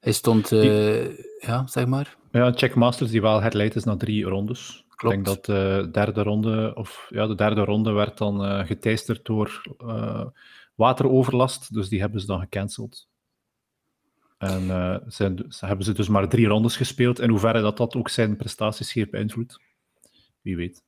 Hij 0.00 0.12
stond, 0.12 0.50
uh, 0.50 1.18
ja, 1.40 1.66
zeg 1.66 1.86
maar. 1.86 2.16
Ja, 2.30 2.52
Check 2.52 2.74
Masters 2.74 3.10
die 3.10 3.20
wel 3.20 3.40
herleid 3.40 3.74
is 3.74 3.84
naar 3.84 3.96
drie 3.96 4.24
rondes. 4.24 4.86
Klopt. 4.98 5.16
Ik 5.16 5.24
denk 5.24 5.36
dat 5.36 5.44
de 5.44 5.88
derde 5.92 6.22
ronde, 6.22 6.72
of 6.74 7.06
ja, 7.08 7.26
de 7.26 7.34
derde 7.34 7.64
ronde 7.64 7.92
werd 7.92 8.18
dan 8.18 8.44
uh, 8.44 8.66
geteisterd 8.66 9.24
door 9.24 9.76
uh, 9.84 10.26
wateroverlast, 10.74 11.74
dus 11.74 11.88
die 11.88 12.00
hebben 12.00 12.20
ze 12.20 12.26
dan 12.26 12.40
gecanceld. 12.40 13.08
En 14.38 14.62
uh, 14.62 14.96
zijn, 15.06 15.46
hebben 15.58 15.84
ze 15.84 15.92
dus 15.92 16.08
maar 16.08 16.28
drie 16.28 16.46
rondes 16.46 16.76
gespeeld. 16.76 17.20
In 17.20 17.30
hoeverre 17.30 17.60
dat 17.60 17.76
dat 17.76 17.96
ook 17.96 18.08
zijn 18.08 18.36
prestaties 18.36 18.92
heeft 18.92 19.10
beïnvloed, 19.10 19.60
wie 20.40 20.56
weet. 20.56 20.82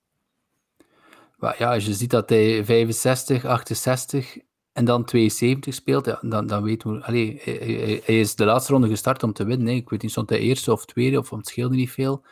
Maar 1.36 1.54
ja, 1.58 1.74
als 1.74 1.86
je 1.86 1.94
ziet 1.94 2.10
dat 2.10 2.28
hij 2.28 2.64
65, 2.64 3.44
68 3.44 4.36
en 4.72 4.84
dan 4.84 5.04
72 5.04 5.74
speelt, 5.74 6.06
ja, 6.06 6.18
dan, 6.22 6.46
dan 6.46 6.62
weten 6.62 6.92
we... 6.92 7.04
Allee, 7.04 7.40
hij, 7.42 7.54
hij, 7.54 8.02
hij, 8.04 8.20
is 8.20 8.34
de 8.34 8.44
laatste 8.44 8.72
ronde 8.72 8.88
gestart 8.88 9.22
om 9.22 9.32
te 9.32 9.44
winnen. 9.44 9.66
Nee. 9.66 9.76
Ik 9.76 9.90
weet 9.90 10.02
niet, 10.02 10.10
stond 10.10 10.30
hij 10.30 10.38
eerste 10.38 10.72
of 10.72 10.84
tweede, 10.84 11.18
of 11.18 11.30
het 11.30 11.48
scheelde 11.48 11.74
niet 11.74 11.90
veel. 11.90 12.24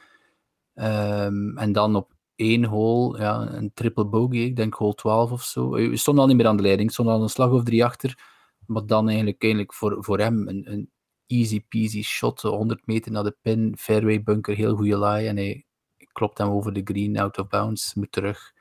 Um, 0.80 1.58
en 1.58 1.72
dan 1.72 1.96
op 1.96 2.12
één 2.34 2.64
hole, 2.64 3.18
ja, 3.18 3.52
een 3.52 3.72
triple 3.74 4.06
bogey, 4.06 4.40
ik 4.40 4.56
denk 4.56 4.74
hole 4.74 4.94
12 4.94 5.32
of 5.32 5.42
zo. 5.42 5.70
We 5.70 5.96
stonden 5.96 6.22
al 6.22 6.28
niet 6.28 6.38
meer 6.38 6.46
aan 6.46 6.56
de 6.56 6.62
leiding, 6.62 6.92
stond 6.92 7.08
al 7.08 7.22
een 7.22 7.28
slag 7.28 7.50
of 7.50 7.62
drie 7.62 7.84
achter. 7.84 8.18
Maar 8.66 8.86
dan 8.86 9.08
eigenlijk, 9.08 9.42
eigenlijk 9.42 9.74
voor, 9.74 10.04
voor 10.04 10.18
hem 10.18 10.48
een, 10.48 10.72
een 10.72 10.90
easy 11.26 11.64
peasy 11.68 12.02
shot, 12.02 12.40
100 12.42 12.86
meter 12.86 13.12
naar 13.12 13.24
de 13.24 13.36
pin, 13.42 13.76
fairway 13.78 14.22
bunker, 14.22 14.56
heel 14.56 14.76
goede 14.76 14.98
lie. 14.98 15.28
En 15.28 15.36
hij 15.36 15.64
klopt 16.12 16.38
hem 16.38 16.48
over 16.48 16.72
de 16.72 16.80
green, 16.84 17.18
out 17.18 17.38
of 17.38 17.48
bounds, 17.48 17.94
moet 17.94 18.12
terug. 18.12 18.52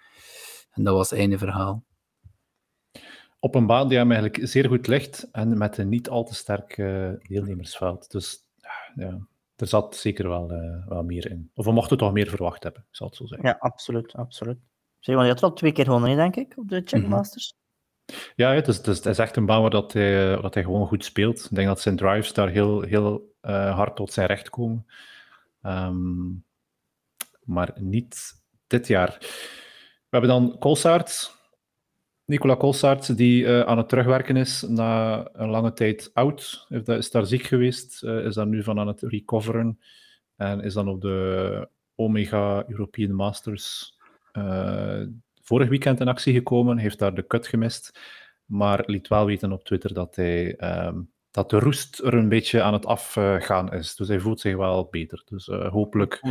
En 0.72 0.84
dat 0.84 0.94
was 0.94 1.10
het 1.10 1.20
einde 1.20 1.38
verhaal. 1.38 1.86
Op 3.40 3.56
een 3.56 3.66
baan 3.66 3.88
die 3.88 3.98
hem 3.98 4.12
eigenlijk 4.12 4.48
zeer 4.48 4.68
goed 4.68 4.88
ligt 4.88 5.32
en 5.32 5.58
met 5.58 5.78
een 5.78 5.90
niet 5.90 6.10
al 6.10 6.24
te 6.24 6.36
sterk 6.36 6.78
uh, 6.78 7.12
deelnemersveld. 7.22 8.12
Dus 8.12 8.50
ja, 8.96 9.28
er 9.58 9.68
zat 9.68 9.96
zeker 9.96 10.28
wel, 10.28 10.52
uh, 10.52 10.88
wel 10.88 11.04
meer 11.04 11.30
in. 11.30 11.52
Of 11.54 11.66
we 11.66 11.72
mochten 11.72 11.98
toch 11.98 12.14
meer 12.14 12.28
verwacht 12.28 12.64
hebben, 12.64 12.82
ik 12.90 12.96
zal 12.96 13.08
het 13.08 13.16
zo 13.16 13.26
zeggen. 13.26 13.48
Ja, 13.48 13.56
absoluut. 13.60 14.14
absoluut. 14.14 14.58
Zeg, 15.00 15.16
want 15.16 15.28
je 15.28 15.34
had 15.34 15.42
er 15.44 15.50
al 15.50 15.56
twee 15.56 15.72
keer 15.72 15.86
gewonnen, 15.86 16.16
denk 16.16 16.36
ik, 16.36 16.54
op 16.58 16.70
de 16.70 16.82
Checkmasters. 16.86 17.52
Mm 17.52 17.58
-hmm. 17.58 17.66
Ja, 18.36 18.54
het 18.54 18.68
is, 18.68 18.78
het, 18.78 18.88
is, 18.88 18.96
het 18.96 19.06
is, 19.06 19.18
echt 19.18 19.36
een 19.36 19.46
baan 19.46 19.62
waar 19.62 19.70
dat 19.70 19.94
hij, 19.94 20.42
dat 20.42 20.54
hij 20.54 20.64
gewoon 20.64 20.88
goed 20.88 21.06
speelt. 21.06 21.46
Ik 21.46 21.56
denk 21.56 21.68
dat 21.68 21.82
zijn 21.82 21.96
drives 21.96 22.34
daar 22.34 22.50
heel, 22.50 22.82
heel 22.82 23.36
uh, 23.42 23.76
hard 23.76 23.96
tot 23.96 24.14
zijn 24.14 24.28
recht 24.28 24.50
komen. 24.50 24.86
Um, 25.62 26.46
maar 27.44 27.72
niet 27.76 28.34
dit 28.68 28.88
jaar. 28.88 29.18
We 30.10 30.18
hebben 30.18 30.30
dan 30.30 30.58
Colsaert, 30.60 31.37
Nicola 32.28 32.58
Colsaert, 32.58 33.18
die 33.18 33.44
uh, 33.44 33.62
aan 33.62 33.78
het 33.78 33.90
terugwerken 33.90 34.36
is 34.36 34.62
na 34.62 35.26
een 35.34 35.50
lange 35.50 35.74
tijd 35.74 36.10
oud. 36.14 36.68
Is 36.86 37.12
daar 37.12 37.26
ziek 37.26 37.42
geweest, 37.42 38.04
uh, 38.04 38.26
is 38.26 38.36
daar 38.36 38.48
nu 38.48 38.64
van 38.64 38.80
aan 38.80 38.88
het 38.88 39.02
recoveren. 39.02 39.80
En 40.36 40.62
is 40.62 40.74
dan 40.74 40.88
op 40.88 41.02
de 41.02 41.70
Omega 41.96 42.64
European 42.68 43.12
Masters 43.14 43.98
uh, 44.34 45.02
vorig 45.42 45.70
weekend 45.70 46.00
in 46.00 46.08
actie 46.08 46.34
gekomen. 46.34 46.78
Heeft 46.78 47.00
daar 47.00 47.14
de 47.14 47.28
cut 47.28 47.48
gemist. 47.48 48.00
Maar 48.46 48.84
liet 48.86 49.08
wel 49.08 49.26
weten 49.26 49.52
op 49.52 49.64
Twitter 49.64 49.94
dat, 49.94 50.16
hij, 50.16 50.60
um, 50.86 51.12
dat 51.32 51.50
de 51.50 51.60
roest 51.60 52.00
er 52.00 52.14
een 52.14 52.30
beetje 52.30 52.62
aan 52.62 52.74
het 52.74 52.86
afgaan 52.86 53.74
is. 53.74 53.96
Dus 53.96 54.08
hij 54.08 54.20
voelt 54.20 54.40
zich 54.40 54.56
wel 54.56 54.88
beter. 54.92 55.22
Dus 55.26 55.46
hopelijk 55.46 56.22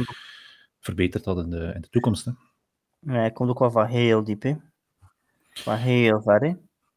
verbetert 0.80 1.24
dat 1.24 1.38
in 1.38 1.50
de, 1.50 1.72
in 1.74 1.80
de 1.80 1.88
toekomst. 1.88 2.24
Hè. 2.24 2.30
Ja, 2.98 3.12
hij 3.12 3.32
komt 3.32 3.50
ook 3.50 3.58
wel 3.58 3.70
van 3.70 3.86
heel 3.86 4.24
diep, 4.24 4.42
hè. 4.42 4.54
Van 5.60 5.76
heel 5.76 6.22
ver, 6.22 6.40
hè. 6.40 6.54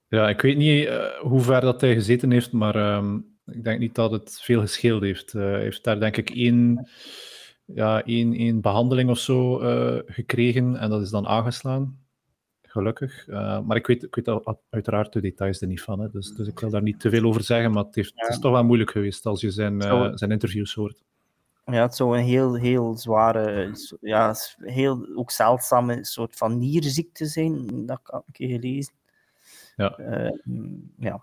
Ja, 0.07 0.29
ik 0.29 0.41
weet 0.41 0.57
niet 0.57 0.85
uh, 0.85 1.05
hoe 1.19 1.41
ver 1.41 1.61
dat 1.61 1.81
hij 1.81 1.93
gezeten 1.93 2.31
heeft, 2.31 2.51
maar 2.51 2.95
um, 2.95 3.37
ik 3.45 3.63
denk 3.63 3.79
niet 3.79 3.95
dat 3.95 4.11
het 4.11 4.41
veel 4.41 4.59
gescheeld 4.59 5.01
heeft. 5.01 5.33
Uh, 5.33 5.41
hij 5.41 5.61
heeft 5.61 5.83
daar 5.83 5.99
denk 5.99 6.17
ik 6.17 6.29
één, 6.29 6.89
ja, 7.65 8.03
één, 8.03 8.33
één 8.33 8.61
behandeling 8.61 9.09
of 9.09 9.19
zo 9.19 9.61
uh, 9.61 9.99
gekregen 10.05 10.75
en 10.75 10.89
dat 10.89 11.01
is 11.01 11.09
dan 11.09 11.27
aangeslaan. 11.27 12.07
Gelukkig. 12.61 13.27
maar 13.65 13.75
ik 13.75 13.87
weet, 13.87 14.03
ik 14.03 14.15
weet 14.15 14.57
uiteraard 14.69 15.13
de 15.13 15.21
details 15.21 15.61
er 15.61 15.67
niet 15.67 15.81
van, 15.81 15.99
hè. 15.99 16.09
Dus, 16.09 16.31
dus 16.35 16.47
ik 16.47 16.59
wil 16.59 16.69
daar 16.69 16.81
niet 16.81 16.99
te 16.99 17.09
veel 17.09 17.23
over 17.23 17.43
zeggen, 17.43 17.71
maar 17.71 17.83
het, 17.83 17.95
heeft, 17.95 18.11
ja. 18.15 18.21
het 18.25 18.33
is 18.33 18.39
toch 18.39 18.51
wel 18.51 18.63
moeilijk 18.63 18.91
geweest 18.91 19.25
als 19.25 19.41
je 19.41 19.51
zijn, 19.51 19.81
zijn 20.17 20.31
interviews 20.31 20.73
hoort. 20.73 21.03
Ja, 21.65 21.81
het 21.81 21.95
zou 21.95 22.17
een 22.17 22.23
heel, 22.23 22.53
heel 22.55 22.97
zware, 22.97 23.75
ja, 24.01 24.35
heel 24.57 25.07
ook 25.15 25.31
zeldzame 25.31 26.05
soort 26.05 26.35
van 26.35 26.57
nierziekte 26.57 27.25
zijn. 27.25 27.85
Dat 27.85 27.99
heb 28.03 28.23
ik 28.31 28.51
gelezen. 28.51 28.93
Ja. 29.75 29.99
Uh, 29.99 30.31
ja. 30.97 31.13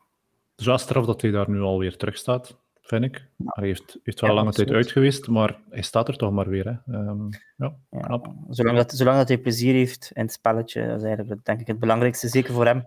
Het 0.51 0.61
is 0.61 0.67
wel 0.67 0.79
straf 0.79 1.07
dat 1.07 1.23
hij 1.23 1.31
daar 1.31 1.51
nu 1.51 1.61
alweer 1.61 1.97
terug 1.97 2.17
staat, 2.17 2.57
vind 2.81 3.05
ik. 3.05 3.29
Ja. 3.37 3.45
Hij 3.47 3.67
heeft, 3.67 3.99
heeft 4.03 4.21
wel 4.21 4.31
ja, 4.31 4.37
lange 4.37 4.53
tijd 4.53 4.71
uit 4.71 4.91
geweest, 4.91 5.29
maar 5.29 5.61
hij 5.71 5.83
staat 5.83 6.09
er 6.09 6.17
toch 6.17 6.33
maar 6.33 6.49
weer. 6.49 6.83
Hè. 6.85 6.99
Um, 6.99 7.29
ja, 7.57 7.75
knap. 7.91 8.35
Zolang, 8.49 8.77
dat, 8.77 8.93
zolang 8.93 9.17
dat 9.17 9.29
hij 9.29 9.39
plezier 9.39 9.75
heeft 9.75 10.11
in 10.15 10.23
het 10.23 10.33
spelletje, 10.33 10.87
dat 10.87 10.97
is 10.97 11.07
eigenlijk 11.07 11.45
denk 11.45 11.61
ik 11.61 11.67
het 11.67 11.81
belangrijkste, 11.81 12.29
zeker 12.29 12.55
voor 12.55 12.65
hem. 12.65 12.87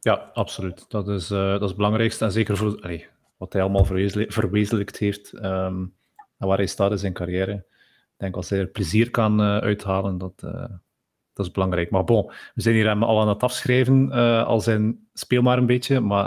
Ja, 0.00 0.30
absoluut. 0.32 0.84
Dat 0.90 1.08
is, 1.08 1.30
uh, 1.30 1.50
dat 1.50 1.62
is 1.62 1.68
het 1.68 1.76
belangrijkste. 1.76 2.24
En 2.24 2.32
zeker 2.32 2.56
voor 2.56 2.80
allee, 2.80 3.06
wat 3.36 3.52
hij 3.52 3.62
allemaal 3.62 3.84
verwezenlijkt, 3.84 4.34
verwezenlijkt 4.34 4.98
heeft. 4.98 5.32
Um, 5.32 5.94
en 6.38 6.46
waar 6.46 6.56
hij 6.56 6.66
staat 6.66 6.90
in 6.90 6.98
zijn 6.98 7.12
carrière. 7.12 7.52
Ik 8.18 8.24
denk 8.24 8.36
als 8.36 8.50
hij 8.50 8.58
er 8.58 8.66
plezier 8.66 9.10
kan 9.10 9.40
uh, 9.40 9.58
uithalen, 9.58 10.18
dat, 10.18 10.42
uh, 10.44 10.66
dat 11.32 11.46
is 11.46 11.50
belangrijk. 11.50 11.90
Maar 11.90 12.04
bon, 12.04 12.26
we 12.26 12.62
zijn 12.62 12.74
hier 12.74 12.86
hem 12.86 13.02
al 13.02 13.20
aan 13.20 13.28
het 13.28 13.42
afschrijven, 13.42 14.08
uh, 14.08 14.44
al 14.44 14.60
zijn 14.60 15.08
speel 15.14 15.42
maar 15.42 15.58
een 15.58 15.66
beetje, 15.66 16.00
maar 16.00 16.26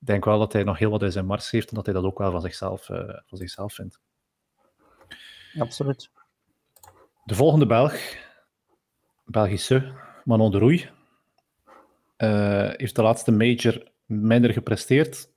ik 0.00 0.06
denk 0.06 0.24
wel 0.24 0.38
dat 0.38 0.52
hij 0.52 0.62
nog 0.62 0.78
heel 0.78 0.90
wat 0.90 1.02
in 1.02 1.12
zijn 1.12 1.26
mars 1.26 1.50
heeft 1.50 1.68
en 1.68 1.74
dat 1.74 1.84
hij 1.84 1.94
dat 1.94 2.04
ook 2.04 2.18
wel 2.18 2.30
van 2.30 2.40
zichzelf, 2.40 2.84
van 3.26 3.38
zichzelf 3.38 3.74
vindt. 3.74 4.00
Absoluut. 5.58 6.10
De 7.24 7.34
volgende 7.34 7.66
Belg, 7.66 8.16
Belgische, 9.24 9.92
Manon 10.24 10.50
de 10.50 10.58
Roei, 10.58 10.88
heeft 12.76 12.96
de 12.96 13.02
laatste 13.02 13.32
major 13.32 13.90
minder 14.04 14.52
gepresteerd, 14.52 15.28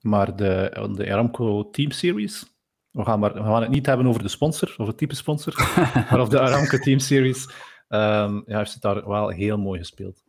maar 0.00 0.36
de, 0.36 0.88
de 0.96 1.12
Aramco 1.12 1.70
Team 1.70 1.90
Series 1.90 2.57
we 2.90 3.04
gaan, 3.04 3.18
maar, 3.18 3.34
we 3.34 3.42
gaan 3.42 3.62
het 3.62 3.70
niet 3.70 3.86
hebben 3.86 4.06
over 4.06 4.22
de 4.22 4.28
sponsor, 4.28 4.74
of 4.76 4.86
het 4.86 4.98
type 4.98 5.14
sponsor, 5.14 5.54
maar 6.10 6.20
of 6.20 6.28
de 6.28 6.40
Aramco 6.40 6.78
Team 6.78 6.98
Series. 6.98 7.44
Um, 7.88 8.42
ja, 8.46 8.58
heeft 8.58 8.72
het 8.72 8.82
daar 8.82 9.08
wel 9.08 9.28
heel 9.28 9.58
mooi 9.58 9.78
gespeeld. 9.78 10.24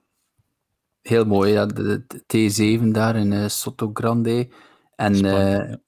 Heel 1.01 1.25
mooi, 1.25 1.51
ja. 1.51 1.65
De, 1.65 2.05
de 2.07 2.79
T7 2.81 2.87
daar 2.91 3.15
in 3.15 3.31
uh, 3.31 3.47
Soto 3.47 3.89
Grande. 3.93 4.49
En 4.95 5.13
uh, 5.13 5.57
ja. 5.57 5.79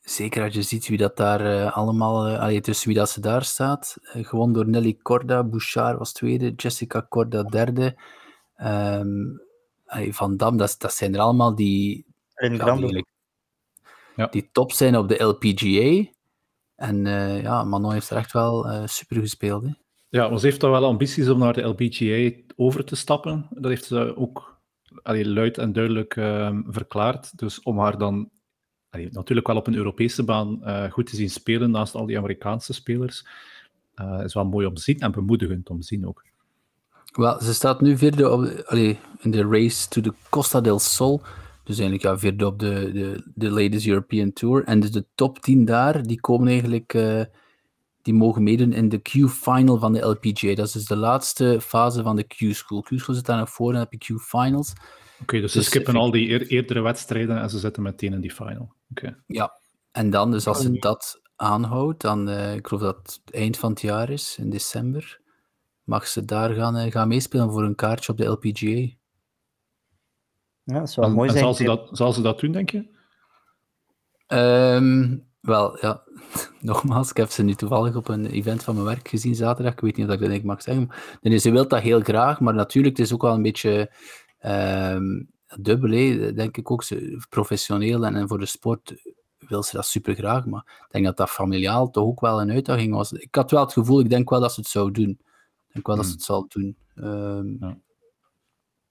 zeker 0.00 0.42
als 0.42 0.54
je 0.54 0.62
ziet 0.62 0.88
wie 0.88 0.98
dat 0.98 1.16
daar 1.16 1.40
uh, 1.40 1.76
allemaal, 1.76 2.36
allee, 2.36 2.60
tussen 2.60 2.88
wie 2.88 2.96
dat 2.96 3.10
ze 3.10 3.20
daar 3.20 3.44
staat. 3.44 3.96
gewoon 4.02 4.52
door 4.52 4.68
Nelly 4.68 4.98
Corda, 5.02 5.44
Bouchard 5.44 5.98
was 5.98 6.12
tweede, 6.12 6.52
Jessica 6.54 7.06
Corda 7.08 7.42
derde. 7.42 7.98
Um, 8.62 9.40
allee, 9.86 10.14
Van 10.14 10.36
Dam, 10.36 10.56
dat, 10.56 10.74
dat 10.78 10.94
zijn 10.94 11.14
er 11.14 11.20
allemaal 11.20 11.54
die... 11.54 12.06
Ja, 12.34 12.48
ja. 14.16 14.26
die 14.26 14.48
top 14.52 14.72
zijn 14.72 14.96
op 14.96 15.08
de 15.08 15.22
LPGA. 15.22 16.10
En 16.76 17.04
uh, 17.04 17.42
ja, 17.42 17.64
Manon 17.64 17.92
heeft 17.92 18.10
er 18.10 18.16
echt 18.16 18.32
wel 18.32 18.66
uh, 18.66 18.86
super 18.86 19.20
gespeeld. 19.20 19.62
Hè. 19.62 19.70
Ja, 20.08 20.36
ze 20.36 20.46
heeft 20.46 20.60
toch 20.60 20.70
wel 20.70 20.84
ambities 20.84 21.28
om 21.28 21.38
naar 21.38 21.52
de 21.52 21.62
LPGA 21.62 22.42
over 22.56 22.84
te 22.84 22.96
stappen. 22.96 23.46
Dat 23.50 23.70
heeft 23.70 23.84
ze 23.84 24.16
ook 24.16 24.58
allee, 25.02 25.28
luid 25.28 25.58
en 25.58 25.72
duidelijk 25.72 26.16
uh, 26.16 26.58
verklaard. 26.66 27.38
Dus 27.38 27.62
om 27.62 27.78
haar 27.78 27.98
dan 27.98 28.30
allee, 28.90 29.08
natuurlijk 29.10 29.46
wel 29.46 29.56
op 29.56 29.66
een 29.66 29.74
Europese 29.74 30.24
baan 30.24 30.60
uh, 30.64 30.90
goed 30.90 31.06
te 31.06 31.16
zien 31.16 31.30
spelen 31.30 31.70
naast 31.70 31.94
al 31.94 32.06
die 32.06 32.18
Amerikaanse 32.18 32.72
spelers, 32.72 33.26
is 34.24 34.34
wel 34.34 34.44
mooi 34.44 34.66
om 34.66 34.74
te 34.74 34.82
zien 34.82 34.98
en 34.98 35.12
bemoedigend 35.12 35.70
om 35.70 35.80
te 35.80 35.86
zien 35.86 36.06
ook. 36.06 36.24
Wel, 37.12 37.40
ze 37.40 37.54
staat 37.54 37.80
nu 37.80 37.96
vierde 37.96 38.30
op, 38.30 38.62
allee, 38.66 38.98
in 39.18 39.30
de 39.30 39.46
race 39.48 39.88
to 39.88 40.00
the 40.00 40.12
Costa 40.30 40.60
del 40.60 40.78
Sol. 40.78 41.22
Dus 41.66 41.78
eigenlijk 41.78 42.02
ja, 42.02 42.18
vierde 42.18 42.46
op 42.46 42.58
de, 42.58 42.90
de, 42.92 43.30
de 43.34 43.50
Ladies 43.50 43.86
European 43.86 44.32
Tour. 44.32 44.64
En 44.64 44.80
dus 44.80 44.90
de 44.90 45.06
top 45.14 45.38
10 45.38 45.64
daar, 45.64 46.02
die 46.02 46.20
komen 46.20 46.48
eigenlijk... 46.48 46.94
Uh, 46.94 47.22
die 48.06 48.14
mogen 48.14 48.42
meedoen 48.42 48.72
in 48.72 48.88
de 48.88 48.98
Q-final 48.98 49.78
van 49.78 49.92
de 49.92 50.00
LPGA. 50.00 50.54
Dat 50.54 50.66
is 50.66 50.72
dus 50.72 50.84
de 50.84 50.96
laatste 50.96 51.60
fase 51.60 52.02
van 52.02 52.16
de 52.16 52.22
Q-school. 52.22 52.82
Q-school 52.82 53.14
zit 53.14 53.26
daar 53.26 53.38
nog 53.38 53.50
voor 53.50 53.66
en 53.66 53.72
dan 53.72 53.86
heb 53.90 54.02
je 54.02 54.14
Q-finals. 54.14 54.70
Oké, 54.70 55.22
okay, 55.22 55.40
dus, 55.40 55.52
dus 55.52 55.64
ze 55.64 55.70
skippen 55.70 55.96
al 55.96 56.10
die 56.10 56.28
eer, 56.28 56.46
eerdere 56.46 56.80
wedstrijden 56.80 57.40
en 57.40 57.50
ze 57.50 57.58
zitten 57.58 57.82
meteen 57.82 58.12
in 58.12 58.20
die 58.20 58.32
final. 58.32 58.72
Okay. 58.90 59.16
Ja, 59.26 59.60
en 59.92 60.10
dan, 60.10 60.30
dus 60.30 60.46
als 60.46 60.60
ze 60.60 60.72
dat 60.72 61.20
aanhoudt, 61.36 62.00
dan, 62.00 62.28
uh, 62.28 62.54
ik 62.54 62.66
geloof 62.66 62.82
dat 62.82 62.96
het 63.24 63.34
eind 63.34 63.58
van 63.58 63.70
het 63.70 63.80
jaar 63.80 64.10
is, 64.10 64.36
in 64.38 64.50
december, 64.50 65.20
mag 65.84 66.06
ze 66.06 66.24
daar 66.24 66.54
gaan, 66.54 66.76
uh, 66.76 66.90
gaan 66.90 67.08
meespelen 67.08 67.50
voor 67.50 67.64
een 67.64 67.74
kaartje 67.74 68.12
op 68.12 68.18
de 68.18 68.26
LPGA. 68.26 68.94
Ja, 70.66 70.78
dat 70.78 70.90
zou 70.90 71.06
en, 71.06 71.12
mooi 71.12 71.30
zijn. 71.30 71.42
Zal 71.42 71.54
ze, 71.54 71.64
dat, 71.64 71.88
zal 71.92 72.12
ze 72.12 72.22
dat 72.22 72.40
doen, 72.40 72.52
denk 72.52 72.70
je? 72.70 72.94
Um, 74.28 75.26
wel, 75.40 75.78
ja, 75.80 76.02
nogmaals, 76.60 77.10
ik 77.10 77.16
heb 77.16 77.30
ze 77.30 77.42
nu 77.42 77.54
toevallig 77.54 77.96
op 77.96 78.08
een 78.08 78.26
event 78.26 78.64
van 78.64 78.74
mijn 78.74 78.86
werk 78.86 79.08
gezien 79.08 79.34
zaterdag. 79.34 79.72
Ik 79.72 79.80
weet 79.80 79.96
niet 79.96 80.06
of 80.06 80.12
ik 80.12 80.20
dat 80.20 80.30
ik 80.30 80.44
mag 80.44 80.62
zeggen. 80.62 80.88
Nee, 81.20 81.38
ze 81.38 81.50
wil 81.50 81.68
dat 81.68 81.80
heel 81.80 82.00
graag, 82.00 82.40
maar 82.40 82.54
natuurlijk, 82.54 82.96
het 82.96 83.06
is 83.06 83.12
ook 83.12 83.22
wel 83.22 83.34
een 83.34 83.42
beetje 83.42 83.92
um, 84.46 85.30
dubbel, 85.60 85.90
hè, 85.90 86.32
denk 86.32 86.56
ik 86.56 86.70
ook. 86.70 86.84
Professioneel 87.28 88.06
en, 88.06 88.14
en 88.14 88.28
voor 88.28 88.38
de 88.38 88.46
sport 88.46 88.94
wil 89.38 89.62
ze 89.62 89.76
dat 89.76 89.86
super 89.86 90.14
graag. 90.14 90.46
Maar 90.46 90.64
ik 90.86 90.92
denk 90.92 91.04
dat 91.04 91.16
dat 91.16 91.30
familiaal 91.30 91.90
toch 91.90 92.04
ook 92.04 92.20
wel 92.20 92.40
een 92.40 92.50
uitdaging 92.50 92.94
was. 92.94 93.12
Ik 93.12 93.34
had 93.34 93.50
wel 93.50 93.60
het 93.60 93.72
gevoel, 93.72 94.00
ik 94.00 94.10
denk 94.10 94.30
wel 94.30 94.40
dat 94.40 94.52
ze 94.52 94.60
het 94.60 94.68
zou 94.68 94.90
doen. 94.90 95.10
Ik 95.68 95.72
denk 95.72 95.86
wel 95.86 95.96
dat 95.96 96.04
ze 96.04 96.10
Hmm. 96.10 96.18
het 96.20 96.26
zal 96.26 96.46
doen. 96.48 96.76
Ehm, 96.94 97.64
Ja. 97.64 97.78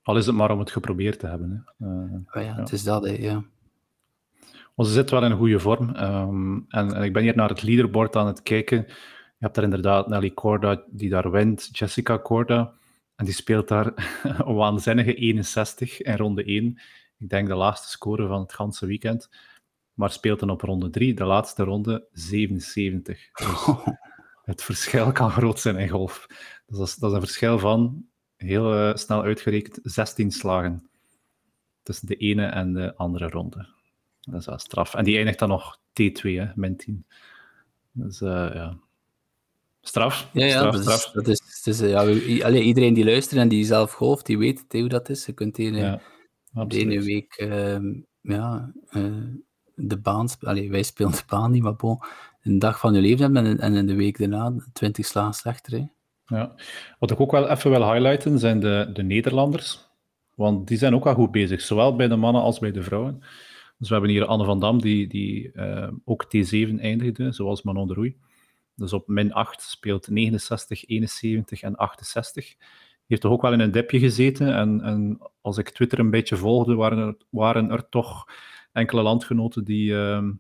Al 0.05 0.17
is 0.17 0.25
het 0.25 0.35
maar 0.35 0.51
om 0.51 0.59
het 0.59 0.71
geprobeerd 0.71 1.19
te 1.19 1.27
hebben. 1.27 1.65
Hè. 1.77 1.85
Eh, 1.85 2.33
maar 2.33 2.43
ja, 2.43 2.55
het 2.55 2.71
is 2.71 2.83
dat, 2.83 3.03
hè, 3.03 3.11
ja. 3.11 3.43
Ze 4.77 4.91
zit 4.91 5.09
wel 5.09 5.23
in 5.23 5.31
een 5.31 5.37
goede 5.37 5.59
vorm. 5.59 5.95
Ehm, 5.95 6.55
en, 6.69 6.93
en 6.93 7.03
ik 7.03 7.13
ben 7.13 7.23
hier 7.23 7.35
naar 7.35 7.49
het 7.49 7.63
leaderboard 7.63 8.15
aan 8.15 8.27
het 8.27 8.41
kijken. 8.43 8.77
Je 8.87 8.93
hebt 9.39 9.55
daar 9.55 9.63
inderdaad 9.63 10.07
Nelly 10.07 10.33
Corda 10.33 10.83
die 10.89 11.09
daar 11.09 11.31
wint, 11.31 11.69
Jessica 11.71 12.19
Corda. 12.19 12.73
En 13.15 13.25
die 13.25 13.33
speelt 13.33 13.67
daar 13.67 13.93
een 14.45 14.55
waanzinnige 14.55 15.13
61 15.13 16.01
in 16.01 16.15
ronde 16.15 16.43
1. 16.43 16.79
Ik 17.17 17.29
denk 17.29 17.47
de 17.47 17.55
laatste 17.55 17.89
score 17.89 18.27
van 18.27 18.41
het 18.41 18.53
ganse 18.53 18.85
weekend. 18.85 19.29
Maar 19.93 20.11
speelt 20.11 20.39
dan 20.39 20.49
op 20.49 20.61
ronde 20.61 20.89
3, 20.89 21.13
de 21.13 21.25
laatste 21.25 21.63
ronde, 21.63 22.07
77. 22.11 23.29
Dus 23.33 23.65
het 24.51 24.63
verschil 24.63 25.11
kan 25.11 25.31
groot 25.31 25.59
zijn 25.59 25.77
in 25.77 25.89
golf. 25.89 26.25
Dus 26.65 26.77
dat, 26.77 26.87
is, 26.87 26.95
dat 26.95 27.09
is 27.09 27.15
een 27.15 27.23
verschil 27.23 27.59
van, 27.59 28.05
heel 28.37 28.73
eh, 28.73 28.95
snel 28.95 29.23
uitgerekend, 29.23 29.79
16 29.83 30.31
slagen. 30.31 30.89
Tussen 31.83 32.07
de 32.07 32.15
ene 32.15 32.45
en 32.45 32.73
de 32.73 32.95
andere 32.95 33.29
ronde. 33.29 33.67
Dat 34.21 34.39
is 34.39 34.45
wel 34.45 34.59
straf. 34.59 34.93
En 34.93 35.03
die 35.03 35.17
eindigt 35.17 35.39
dan 35.39 35.49
nog 35.49 35.79
T2, 35.79 36.21
hè, 36.21 36.45
min 36.55 36.77
10. 36.77 37.05
Dus 37.91 38.21
eh, 38.21 38.49
ja. 38.53 38.77
Straf. 39.81 40.29
Ja, 40.33 40.45
ja 40.45 40.57
straf, 40.57 40.73
dat 40.73 40.81
straf. 40.81 41.27
is, 41.27 41.61
dat 41.63 41.73
is, 41.73 41.81
eh, 41.81 41.89
ja, 41.89 41.99
allee, 42.45 42.61
iedereen 42.61 42.93
die 42.93 43.05
luistert 43.05 43.41
en 43.41 43.47
die 43.47 43.65
zelf 43.65 43.91
golft, 43.91 44.25
die 44.25 44.37
weet 44.37 44.65
hoe 44.69 44.87
dat 44.87 45.09
is. 45.09 45.25
Je 45.25 45.33
kunt 45.33 45.55
de 45.55 45.63
ene, 45.63 46.01
Ja, 46.53 46.65
de 46.65 46.77
ene 46.77 47.01
week 47.01 47.33
ehm, 47.33 47.93
ja, 48.21 48.71
eh, 48.89 49.03
de 49.75 49.97
baan 49.97 50.27
allee, 50.39 50.69
wij 50.69 50.83
spelen 50.83 51.11
de 51.11 51.23
baan 51.27 51.51
niet, 51.51 51.63
maar 51.63 51.75
bon, 51.75 51.99
een 52.41 52.59
dag 52.59 52.79
van 52.79 52.93
je 52.93 53.01
leven 53.01 53.23
hebben 53.23 53.45
en, 53.45 53.59
en 53.59 53.73
in 53.73 53.87
de 53.87 53.95
week 53.95 54.17
daarna 54.17 54.53
20 54.73 55.05
slagen 55.05 55.33
slechter. 55.33 55.73
Hè. 55.73 55.85
Ja. 56.25 56.55
Wat 56.99 57.11
ik 57.11 57.19
ook 57.19 57.31
wel 57.31 57.49
even 57.49 57.71
wil 57.71 57.91
highlighten 57.91 58.39
zijn 58.39 58.59
de, 58.59 58.89
de 58.93 59.03
Nederlanders. 59.03 59.87
Want 60.35 60.67
die 60.67 60.77
zijn 60.77 60.95
ook 60.95 61.03
wel 61.03 61.13
goed 61.13 61.31
bezig, 61.31 61.61
zowel 61.61 61.95
bij 61.95 62.07
de 62.07 62.15
mannen 62.15 62.41
als 62.41 62.59
bij 62.59 62.71
de 62.71 62.83
vrouwen. 62.83 63.19
Dus 63.77 63.87
we 63.87 63.93
hebben 63.93 64.11
hier 64.11 64.25
Anne 64.25 64.45
van 64.45 64.59
Dam, 64.59 64.81
die, 64.81 65.07
die 65.07 65.51
eh, 65.51 65.91
ook 66.05 66.25
T7 66.25 66.79
eindigde, 66.79 67.31
zoals 67.31 67.61
Manon 67.61 67.87
de 67.87 67.93
Roei. 67.93 68.17
Dus 68.75 68.93
op 68.93 69.07
min 69.07 69.33
8 69.33 69.61
speelt 69.61 70.09
69, 70.09 70.85
71 70.85 71.61
en 71.61 71.75
68. 71.75 72.47
Die 72.47 72.57
heeft 73.07 73.21
toch 73.21 73.31
ook 73.31 73.41
wel 73.41 73.53
in 73.53 73.59
een 73.59 73.71
dipje 73.71 73.99
gezeten. 73.99 74.55
En, 74.55 74.81
en 74.81 75.19
als 75.41 75.57
ik 75.57 75.69
Twitter 75.69 75.99
een 75.99 76.09
beetje 76.09 76.37
volgde, 76.37 76.75
waren 76.75 76.97
er, 76.97 77.15
waren 77.29 77.71
er 77.71 77.89
toch 77.89 78.25
enkele 78.71 79.01
landgenoten 79.01 79.63
die 79.63 79.95
ehm, 79.95 80.31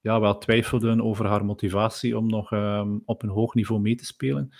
ja, 0.00 0.20
wel 0.20 0.38
twijfelden 0.38 1.02
over 1.02 1.26
haar 1.26 1.44
motivatie 1.44 2.18
om 2.18 2.26
nog 2.26 2.52
ehm, 2.52 2.98
op 3.04 3.22
een 3.22 3.28
hoog 3.28 3.54
niveau 3.54 3.80
mee 3.80 3.94
te 3.94 4.04
spelen. 4.06 4.52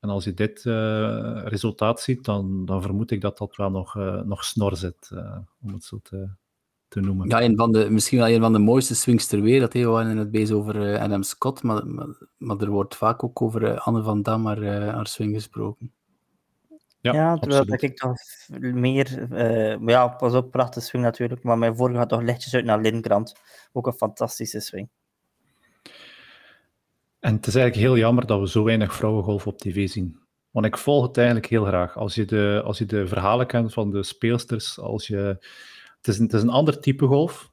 En 0.00 0.08
als 0.08 0.24
je 0.24 0.34
dit 0.34 0.66
eh, 0.66 1.42
resultaat 1.44 2.00
ziet, 2.00 2.24
dan, 2.24 2.64
dan 2.64 2.82
vermoed 2.82 3.10
ik 3.10 3.20
dat 3.20 3.38
dat 3.38 3.56
wel 3.56 3.70
nog, 3.70 3.96
eh, 3.96 4.20
nog 4.22 4.44
snor 4.44 4.76
zit, 4.76 5.10
eh, 5.12 5.38
om 5.62 5.72
het 5.72 5.84
zo 5.84 5.98
te, 6.02 6.28
te 6.90 7.00
noemen. 7.00 7.28
Ja, 7.28 7.42
een 7.42 7.56
van 7.56 7.72
de, 7.72 7.90
misschien 7.90 8.18
wel 8.18 8.28
een 8.28 8.40
van 8.40 8.52
de 8.52 8.58
mooiste 8.58 8.94
swings 8.94 9.26
ter 9.26 9.40
wereld. 9.40 9.72
Hè. 9.72 9.80
We 9.80 9.86
waren 9.86 10.16
het 10.16 10.30
bezig 10.30 10.56
over 10.56 10.92
eh, 10.92 11.02
Adam 11.02 11.22
Scott, 11.22 11.62
maar, 11.62 11.86
maar, 11.86 12.26
maar 12.36 12.58
er 12.58 12.70
wordt 12.70 12.96
vaak 12.96 13.24
ook 13.24 13.42
over 13.42 13.78
Anne 13.78 14.02
van 14.02 14.22
Dam 14.22 14.46
haar, 14.46 14.62
eh, 14.62 14.94
haar 14.94 15.06
swing 15.06 15.34
gesproken. 15.34 15.92
Ja, 17.00 17.12
Ja, 17.12 17.36
terwijl 17.36 17.64
dat 17.64 17.82
ik 17.82 17.96
toch 17.96 18.16
meer... 18.58 19.26
maar 19.80 19.90
ja, 19.90 20.08
pas 20.08 20.34
op, 20.34 20.50
prachtige 20.50 20.86
swing 20.86 21.04
natuurlijk. 21.04 21.42
Maar 21.42 21.58
mijn 21.58 21.76
vorige 21.76 21.98
gaat 21.98 22.08
toch 22.08 22.22
lichtjes 22.22 22.54
uit 22.54 22.64
naar 22.64 22.80
Lindgrant. 22.80 23.34
Ook 23.72 23.86
een 23.86 23.92
fantastische 23.92 24.60
swing. 24.60 24.88
En 27.20 27.34
het 27.34 27.46
is 27.46 27.54
eigenlijk 27.54 27.86
heel 27.86 27.98
jammer 27.98 28.26
dat 28.26 28.40
we 28.40 28.48
zo 28.48 28.64
weinig 28.64 28.94
vrouwengolf 28.94 29.46
op 29.46 29.58
tv 29.58 29.88
zien. 29.88 30.18
Want 30.50 30.66
ik 30.66 30.76
volg 30.76 31.06
het 31.06 31.16
eigenlijk 31.16 31.46
heel 31.46 31.64
graag. 31.64 31.96
Als 31.96 32.14
je 32.14 32.24
de, 32.24 32.62
als 32.64 32.78
je 32.78 32.86
de 32.86 33.06
verhalen 33.06 33.46
kent 33.46 33.72
van 33.72 33.90
de 33.90 34.02
speelsters, 34.02 34.78
als 34.78 35.06
je... 35.06 35.38
Het 35.96 36.08
is, 36.08 36.18
een, 36.18 36.24
het 36.24 36.32
is 36.32 36.42
een 36.42 36.48
ander 36.48 36.80
type 36.80 37.06
golf, 37.06 37.52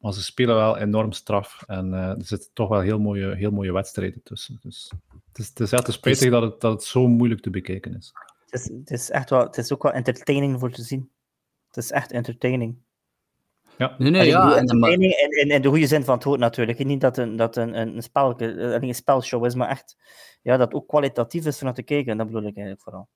maar 0.00 0.12
ze 0.12 0.22
spelen 0.22 0.54
wel 0.54 0.78
enorm 0.78 1.12
straf. 1.12 1.62
En 1.66 1.94
eh, 1.94 2.08
er 2.08 2.24
zitten 2.24 2.50
toch 2.52 2.68
wel 2.68 2.80
heel 2.80 2.98
mooie, 2.98 3.34
heel 3.34 3.50
mooie 3.50 3.72
wedstrijden 3.72 4.22
tussen. 4.22 4.58
Dus 4.60 4.92
het 5.26 5.38
is, 5.38 5.48
het 5.48 5.60
is 5.60 5.72
echt 5.72 5.92
spijtig 5.92 6.30
dat 6.30 6.42
het, 6.42 6.60
dat 6.60 6.72
het 6.72 6.82
zo 6.82 7.08
moeilijk 7.08 7.40
te 7.40 7.50
bekijken 7.50 7.96
is. 7.96 8.12
Het 8.44 8.60
is, 8.60 8.68
het 8.68 8.90
is 8.90 9.10
echt 9.10 9.30
wel... 9.30 9.40
Het 9.40 9.58
is 9.58 9.72
ook 9.72 9.82
wel 9.82 9.92
entertaining 9.92 10.60
voor 10.60 10.70
te 10.70 10.82
zien. 10.82 11.10
Het 11.66 11.76
is 11.76 11.90
echt 11.90 12.12
entertaining. 12.12 12.76
Ja, 13.82 13.94
Nee, 13.98 14.10
nee, 14.10 14.36
Allee, 14.36 14.54
ja. 14.54 14.56
En, 14.56 15.00
in, 15.00 15.50
in 15.50 15.62
de 15.62 15.68
goede 15.68 15.86
zin 15.86 16.04
van 16.04 16.14
het 16.14 16.24
woord 16.24 16.40
natuurlijk. 16.40 16.84
Niet 16.84 17.00
dat 17.00 17.18
een, 17.18 17.36
dat 17.36 17.56
een, 17.56 17.80
een, 17.80 18.02
spel, 18.02 18.40
een, 18.40 18.82
een 18.82 18.94
spelshow 18.94 19.44
is, 19.44 19.54
maar 19.54 19.68
echt 19.68 19.96
ja, 20.42 20.56
dat 20.56 20.74
ook 20.74 20.88
kwalitatief 20.88 21.46
is 21.46 21.58
om 21.58 21.64
naar 21.64 21.74
te 21.74 21.82
kijken. 21.82 22.16
Dat 22.16 22.26
bedoel 22.26 22.42
ik 22.42 22.56
eigenlijk 22.56 22.82
vooral. 22.82 23.08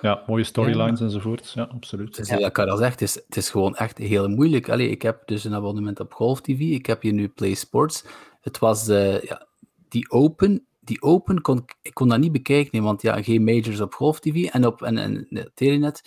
ja 0.00 0.22
mooie 0.26 0.44
storylines 0.44 1.00
enzovoort. 1.00 1.52
Ja, 1.54 1.62
absoluut. 1.62 2.16
het 2.16 2.30
is, 2.30 2.38
ja. 2.38 2.48
Karel 2.48 2.76
zegt, 2.76 3.00
het 3.00 3.08
is, 3.08 3.14
het 3.14 3.36
is 3.36 3.50
gewoon 3.50 3.76
echt 3.76 3.98
heel 3.98 4.28
moeilijk. 4.28 4.68
Allee, 4.68 4.90
ik 4.90 5.02
heb 5.02 5.22
dus 5.26 5.44
een 5.44 5.54
abonnement 5.54 6.00
op 6.00 6.12
Golf 6.12 6.40
TV. 6.40 6.60
Ik 6.60 6.86
heb 6.86 7.02
hier 7.02 7.12
nu 7.12 7.28
Play 7.28 7.54
Sports. 7.54 8.04
Het 8.40 8.58
was 8.58 8.88
eh, 8.88 9.22
ja, 9.22 9.46
die 9.88 10.10
Open. 10.10 10.66
Die 10.80 11.02
Open 11.02 11.40
kon 11.40 11.64
ik 11.82 11.94
kon 11.94 12.08
dat 12.08 12.18
niet 12.18 12.32
bekijken, 12.32 12.82
want 12.82 13.02
ja, 13.02 13.22
geen 13.22 13.44
majors 13.44 13.80
op 13.80 13.94
Golf 13.94 14.20
TV. 14.20 14.44
En 14.44 14.66
op 14.66 14.82
en, 14.82 14.98
en, 14.98 15.26
de 15.30 15.50
Telenet, 15.54 16.02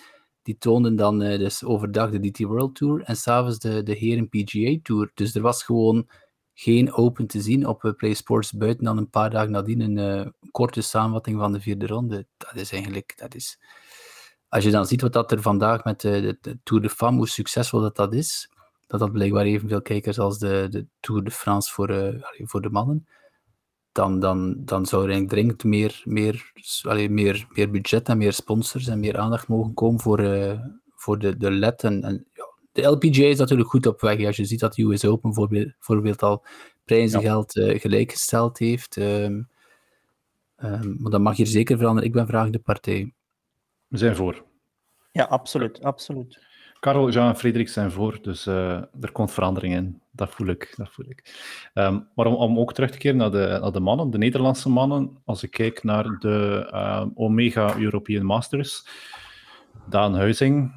die 0.45 0.57
toonden 0.57 0.95
dan 0.95 1.21
eh, 1.21 1.37
dus 1.37 1.63
overdag 1.63 2.09
de 2.09 2.19
DT 2.19 2.39
World 2.39 2.75
Tour 2.75 3.01
en 3.01 3.15
s'avonds 3.15 3.59
de, 3.59 3.83
de 3.83 3.93
Heren 3.93 4.29
PGA 4.29 4.77
Tour. 4.83 5.11
Dus 5.13 5.35
er 5.35 5.41
was 5.41 5.63
gewoon 5.63 6.09
geen 6.53 6.93
Open 6.93 7.27
te 7.27 7.41
zien 7.41 7.67
op 7.67 7.83
eh, 7.83 7.93
Play 7.93 8.13
Sports 8.13 8.51
buiten 8.51 8.85
dan 8.85 8.97
een 8.97 9.09
paar 9.09 9.29
dagen 9.29 9.51
nadien 9.51 9.81
een 9.81 9.97
eh, 9.97 10.31
korte 10.51 10.81
samenvatting 10.81 11.37
van 11.39 11.51
de 11.51 11.61
vierde 11.61 11.87
ronde. 11.87 12.27
Dat 12.37 12.55
is 12.55 12.71
eigenlijk, 12.71 13.13
dat 13.17 13.35
is... 13.35 13.59
Als 14.47 14.63
je 14.63 14.71
dan 14.71 14.85
ziet 14.85 15.01
wat 15.01 15.13
dat 15.13 15.31
er 15.31 15.41
vandaag 15.41 15.83
met 15.83 16.01
de, 16.01 16.57
Tour 16.63 16.81
de 16.81 16.89
Femme, 16.89 17.17
hoe 17.17 17.27
succesvol 17.27 17.81
dat 17.81 17.95
dat 17.95 18.13
is, 18.13 18.49
dat 18.87 18.99
dat 18.99 19.11
blijkbaar 19.11 19.45
evenveel 19.45 19.81
kijkers 19.81 20.19
als 20.19 20.39
de, 20.39 20.67
de 20.69 20.87
Tour 20.99 21.23
de 21.23 21.31
France 21.31 21.71
voor, 21.71 22.15
voor 22.37 22.61
de 22.61 22.69
mannen, 22.69 23.07
dan, 23.95 24.19
dan, 24.19 24.55
dan 24.65 24.85
zou 24.85 25.11
er 25.11 25.27
dringend 25.27 25.63
meer, 25.63 26.01
meer, 26.05 26.51
allee, 26.81 27.09
meer, 27.09 27.47
meer 27.49 27.71
budget 27.71 28.09
en 28.09 28.17
meer 28.17 28.33
sponsors 28.33 28.87
en 28.87 28.99
meer 28.99 29.17
aandacht 29.17 29.47
mogen 29.47 29.73
komen 29.73 29.99
voor, 29.99 30.19
eh, 30.19 30.59
voor 30.95 31.19
de, 31.19 31.37
de 31.37 31.51
LED. 31.51 31.83
En, 31.83 32.03
en, 32.03 32.25
ja, 32.33 32.45
de 32.71 32.81
LPGA 32.81 33.25
is 33.25 33.37
natuurlijk 33.37 33.69
goed 33.69 33.85
op 33.85 34.01
weg. 34.01 34.25
Als 34.25 34.35
je 34.35 34.45
ziet 34.45 34.59
dat 34.59 34.73
de 34.73 34.83
US 34.83 35.05
Open 35.05 35.21
bijvoorbeeld, 35.29 35.65
bijvoorbeeld 35.65 36.23
al 36.23 36.45
prijzengeld 36.83 37.57
eh 37.57 37.79
gelijkgesteld 37.79 38.57
heeft. 38.57 38.97
ehm, 38.97 39.41
ehm, 40.55 40.95
maar 40.97 41.11
dat 41.11 41.21
mag 41.21 41.37
hier 41.37 41.47
zeker 41.47 41.77
veranderen. 41.77 42.09
Ik 42.09 42.15
ben 42.15 42.27
vragende 42.27 42.59
partij. 42.59 43.13
We 43.87 43.97
zijn 43.97 44.15
voor. 44.15 44.43
Ja, 45.11 45.23
absoluut. 45.23 45.83
absoluut. 45.83 46.39
Karel, 46.85 47.09
Jean 47.09 47.27
en 47.27 47.35
Frederik 47.35 47.69
zijn 47.69 47.91
voor, 47.91 48.19
dus 48.21 48.45
eh, 48.45 48.81
er 49.01 49.11
komt 49.11 49.31
verandering 49.31 49.73
in. 49.73 50.01
Dat 50.11 50.29
voel 50.29 50.47
ik. 50.47 50.73
Dat 50.75 50.89
voel 50.89 51.05
ik. 51.09 51.33
Ehm, 51.73 51.99
maar 52.15 52.25
om, 52.25 52.33
om 52.33 52.59
ook 52.59 52.73
terug 52.73 52.91
te 52.91 52.97
keren 52.97 53.17
naar 53.17 53.31
de, 53.31 53.57
naar 53.61 53.71
de 53.71 53.79
mannen, 53.79 54.11
de 54.11 54.17
Nederlandse 54.17 54.69
mannen, 54.69 55.17
als 55.25 55.43
ik 55.43 55.51
kijk 55.51 55.83
naar 55.83 56.19
de 56.19 56.67
ehm, 56.71 57.09
Omega 57.15 57.77
European 57.77 58.25
Masters, 58.25 58.87
Daan 59.89 60.15
Huizing, 60.15 60.73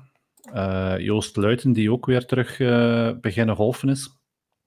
eh, 0.52 0.98
Joost 0.98 1.36
Luiten, 1.36 1.72
die 1.72 1.92
ook 1.92 2.06
weer 2.06 2.26
terug 2.26 2.61
eh, 2.61 3.11
beginnen 3.20 3.56
golfen 3.56 3.88
is, 3.88 4.11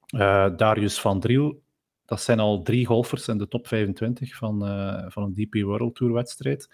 eh, 0.05 0.49
Darius 0.55 0.99
van 0.99 1.19
Driel, 1.19 1.61
dat 2.05 2.21
zijn 2.21 2.39
al 2.39 2.61
drie 2.61 2.85
golfers 2.85 3.27
in 3.27 3.37
de 3.37 3.47
top 3.47 3.67
25 3.67 4.35
van, 4.35 4.65
eh, 4.65 5.05
van 5.07 5.23
een 5.23 5.33
DP 5.33 5.63
World 5.63 5.95
Tour 5.95 6.13
wedstrijd. 6.13 6.69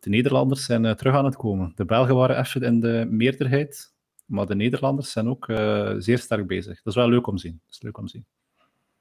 De 0.00 0.10
Nederlanders 0.10 0.64
zijn 0.64 0.84
eh, 0.84 0.94
terug 0.94 1.14
aan 1.14 1.24
het 1.24 1.36
komen. 1.36 1.72
De 1.74 1.84
Belgen 1.84 2.14
waren 2.14 2.38
even 2.38 2.62
in 2.62 2.80
de 2.80 3.06
meerderheid, 3.10 3.94
maar 4.28 4.46
de 4.46 4.54
Nederlanders 4.54 5.12
zijn 5.12 5.28
ook 5.28 5.48
eh, 5.48 5.94
zeer 5.98 6.18
sterk 6.18 6.46
bezig. 6.46 6.76
Dat 6.76 6.86
is 6.86 6.94
wel 6.94 7.08
leuk 7.08 7.26
om 7.26 7.36
te 7.36 7.40
zien. 7.40 7.60
Dat 7.64 7.74
is 7.74 7.82
leuk 7.82 7.98
om 7.98 8.06
te 8.06 8.10
zien. 8.10 8.26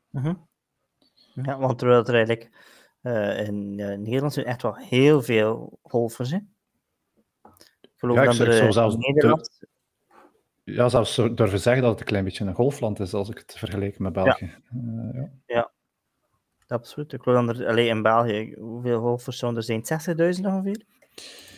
Mhm. 0.09 0.33
Ja, 1.33 1.57
want 1.57 1.79
terwijl 1.79 2.05
er 2.05 2.13
eigenlijk 2.13 2.49
eh, 3.01 3.47
in 3.47 3.79
eh, 3.79 3.97
Nederland 3.97 4.33
zijn 4.33 4.45
echt 4.45 4.61
wel 4.61 4.75
heel 4.75 5.21
veel 5.21 5.79
golfers. 5.83 6.31
Hè? 6.31 6.37
Ik 7.81 7.91
geloof 7.95 8.15
Ja, 8.15 8.23
ik 8.23 8.37
dat 8.37 8.47
er 8.47 8.73
zelfs 8.73 8.95
Nederland... 8.95 9.65
Ja, 10.63 10.89
zelfs 10.89 11.15
durven 11.15 11.59
zeggen 11.59 11.81
dat 11.81 11.91
het 11.91 11.99
een 11.99 12.05
klein 12.05 12.23
beetje 12.23 12.45
een 12.45 12.53
golfland 12.53 12.99
is 12.99 13.13
als 13.13 13.29
ik 13.29 13.37
het 13.37 13.55
vergelijk 13.57 13.99
met 13.99 14.13
België. 14.13 14.55
Eh, 14.69 15.23
ja. 15.45 15.71
Absoluut. 16.67 17.13
Ik 17.13 17.21
geloof 17.21 17.45
dat 17.45 17.59
er 17.59 17.67
alleen 17.67 17.87
in 17.87 18.01
België, 18.01 18.55
hoeveel 18.59 18.99
golfers 18.99 19.37
zouden 19.37 19.61
er 19.61 19.83
zijn? 19.83 20.35
60.000 20.35 20.45
ongeveer? 20.45 20.85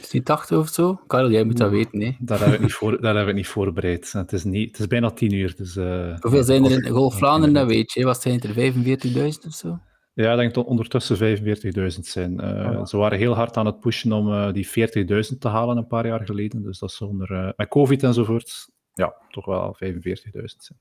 Is 0.02 0.10
die 0.10 0.24
80 0.24 0.58
of 0.58 0.68
zo? 0.70 0.96
Karel, 1.08 1.32
jij 1.32 1.44
moet 1.44 1.58
dat 1.58 1.70
weten. 1.72 2.02
Hè? 2.02 2.16
Daar, 2.20 2.40
we 2.40 2.46
het 2.46 2.62
niet 2.62 2.74
voor, 2.74 2.92
daar 2.92 3.02
hebben 3.02 3.22
we 3.22 3.28
het 3.28 3.36
niet 3.36 3.48
voorbereid. 3.48 4.12
Het 4.12 4.34
is, 4.34 4.44
niet, 4.44 4.68
het 4.72 4.80
is 4.80 4.88
bijna 4.88 5.12
tien 5.12 5.34
uur. 5.34 5.56
Dus, 5.56 5.76
eh, 5.76 6.16
Hoeveel 6.20 6.44
zijn 6.44 6.66
er 6.66 6.72
in 6.72 6.90
Golf 6.90 7.18
Vlaanderen, 7.18 7.54
dat 7.54 7.68
weet 7.68 7.92
je. 7.92 8.04
Wat 8.06 8.22
zijn 8.22 8.36
het 8.36 8.44
er? 8.44 8.54
45.000 8.54 9.46
of 9.48 9.54
zo? 9.54 9.80
Ja, 10.14 10.32
ik 10.32 10.38
denk 10.38 10.54
dat 10.54 10.66
ondertussen 10.66 11.18
45.000 11.18 12.00
zijn. 12.06 12.40
Eh, 12.40 12.50
Ja. 12.50 12.86
Ze 12.86 12.98
waren 12.98 13.18
heel 13.18 13.34
hard 13.36 13.58
aan 13.58 13.66
het 13.66 13.80
pushen 13.80 14.12
om 14.12 14.32
eh, 14.34 14.54
die 14.54 14.68
40.000 15.32 15.38
te 15.40 15.48
halen 15.48 15.78
een 15.78 15.88
paar 15.88 16.08
jaar 16.08 16.26
geleden. 16.26 16.64
Dus 16.64 16.80
dat 16.80 16.90
is 16.90 16.96
zonder, 16.96 17.54
met 17.58 17.68
COVID 17.68 18.04
enzovoort, 18.04 18.70
ja, 18.94 19.14
toch 19.30 19.46
wel 19.46 19.76
45.000 19.78 20.64
zijn. 20.64 20.80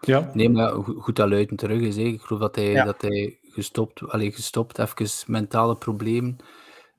Ja. 0.00 0.30
Nee, 0.34 0.48
maar 0.48 0.70
go- 0.70 1.00
goed 1.00 1.16
dat 1.16 1.28
Luiten 1.28 1.56
terug 1.56 1.80
is. 1.80 1.96
Hè. 1.96 2.02
Ik 2.02 2.20
geloof 2.20 2.40
dat 2.42 2.54
hij, 2.56 2.70
Ja. 2.70 2.84
dat 2.84 3.02
hij 3.02 3.38
gestopt, 3.56 4.08
allee, 4.08 4.32
gestopt, 4.32 4.78
even 4.78 5.32
mentale 5.32 5.76
problemen. 5.76 6.36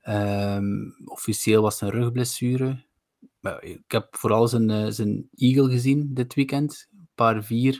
Ehm, 0.02 0.90
officieel 1.04 1.62
was 1.62 1.80
een 1.80 1.90
rugblessure. 1.90 2.84
Maar 3.40 3.64
ik 3.64 3.82
heb 3.86 4.16
vooral 4.16 4.48
zijn, 4.48 4.70
eh, 4.70 4.86
zijn 4.88 5.28
eagle 5.34 5.70
gezien 5.70 6.14
dit 6.14 6.34
weekend. 6.34 6.88
Paar 7.14 7.44
vier. 7.44 7.74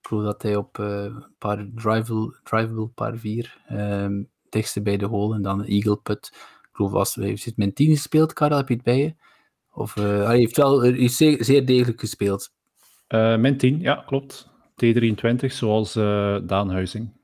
Ik 0.00 0.06
geloof 0.08 0.24
dat 0.24 0.42
hij 0.42 0.56
op 0.56 0.78
een 0.78 1.26
paar 1.38 1.68
drivable, 1.74 2.38
drivable 2.42 2.88
paar 2.88 3.16
vier. 3.16 3.62
ehm 3.66 4.22
dichtste 4.50 4.82
bij 4.82 4.96
de 4.96 5.06
hole 5.06 5.34
en 5.34 5.42
dan 5.42 5.58
een 5.58 5.66
eagle 5.66 5.96
put. 5.96 6.30
Ik 6.34 6.68
geloof, 6.72 6.92
was, 6.92 7.14
heeft 7.14 7.44
hij 7.44 7.52
min 7.56 7.72
10 7.72 7.90
gespeeld, 7.90 8.32
Karel? 8.32 8.56
Heb 8.56 8.68
je 8.68 8.74
het 8.74 8.82
bij 8.82 8.98
je? 8.98 9.14
Of, 9.72 9.96
eh, 9.96 10.26
hij 10.26 10.38
heeft 10.38 10.56
wel 10.56 10.82
hij 10.82 11.08
zeer, 11.08 11.66
degelijk 11.66 12.00
gespeeld. 12.00 12.50
Min 13.38 13.56
10, 13.56 13.80
ja, 13.80 14.04
klopt. 14.06 14.48
T23, 14.74 15.52
zoals 15.52 15.92
Daan 15.92 16.70
Huizing. 16.70 17.17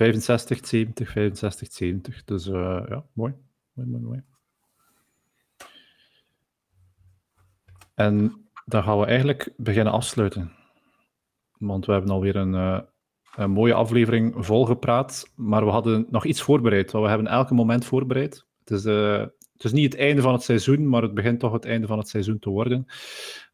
65, 0.00 0.66
70, 0.66 1.10
65, 1.10 1.72
70. 1.72 2.24
Dus 2.24 2.46
eh, 2.46 2.82
ja, 2.88 3.04
mooi. 3.12 3.34
mooi, 3.72 3.88
mooi, 3.88 4.02
mooi. 4.02 4.22
En 7.94 8.44
dan 8.64 8.82
gaan 8.82 8.98
we 8.98 9.06
eigenlijk 9.06 9.52
beginnen 9.56 9.92
afsluiten. 9.92 10.52
Want 11.58 11.86
we 11.86 11.92
hebben 11.92 12.10
alweer 12.10 12.36
een, 12.36 12.54
eh, 12.54 12.80
een 13.36 13.50
mooie 13.50 13.74
aflevering 13.74 14.46
volgepraat. 14.46 15.32
Maar 15.34 15.64
we 15.64 15.70
hadden 15.70 16.06
nog 16.10 16.24
iets 16.24 16.42
voorbereid. 16.42 16.92
We 16.92 16.98
hebben 16.98 17.26
elke 17.26 17.54
moment 17.54 17.84
voorbereid. 17.84 18.46
Het 18.58 18.70
is, 18.70 18.84
eh, 18.84 19.18
het 19.52 19.64
is 19.64 19.72
niet 19.72 19.92
het 19.92 20.00
einde 20.00 20.22
van 20.22 20.32
het 20.32 20.42
seizoen, 20.42 20.88
maar 20.88 21.02
het 21.02 21.14
begint 21.14 21.40
toch 21.40 21.52
het 21.52 21.64
einde 21.64 21.86
van 21.86 21.98
het 21.98 22.08
seizoen 22.08 22.38
te 22.38 22.50
worden. 22.50 22.86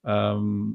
Ehm, 0.03 0.73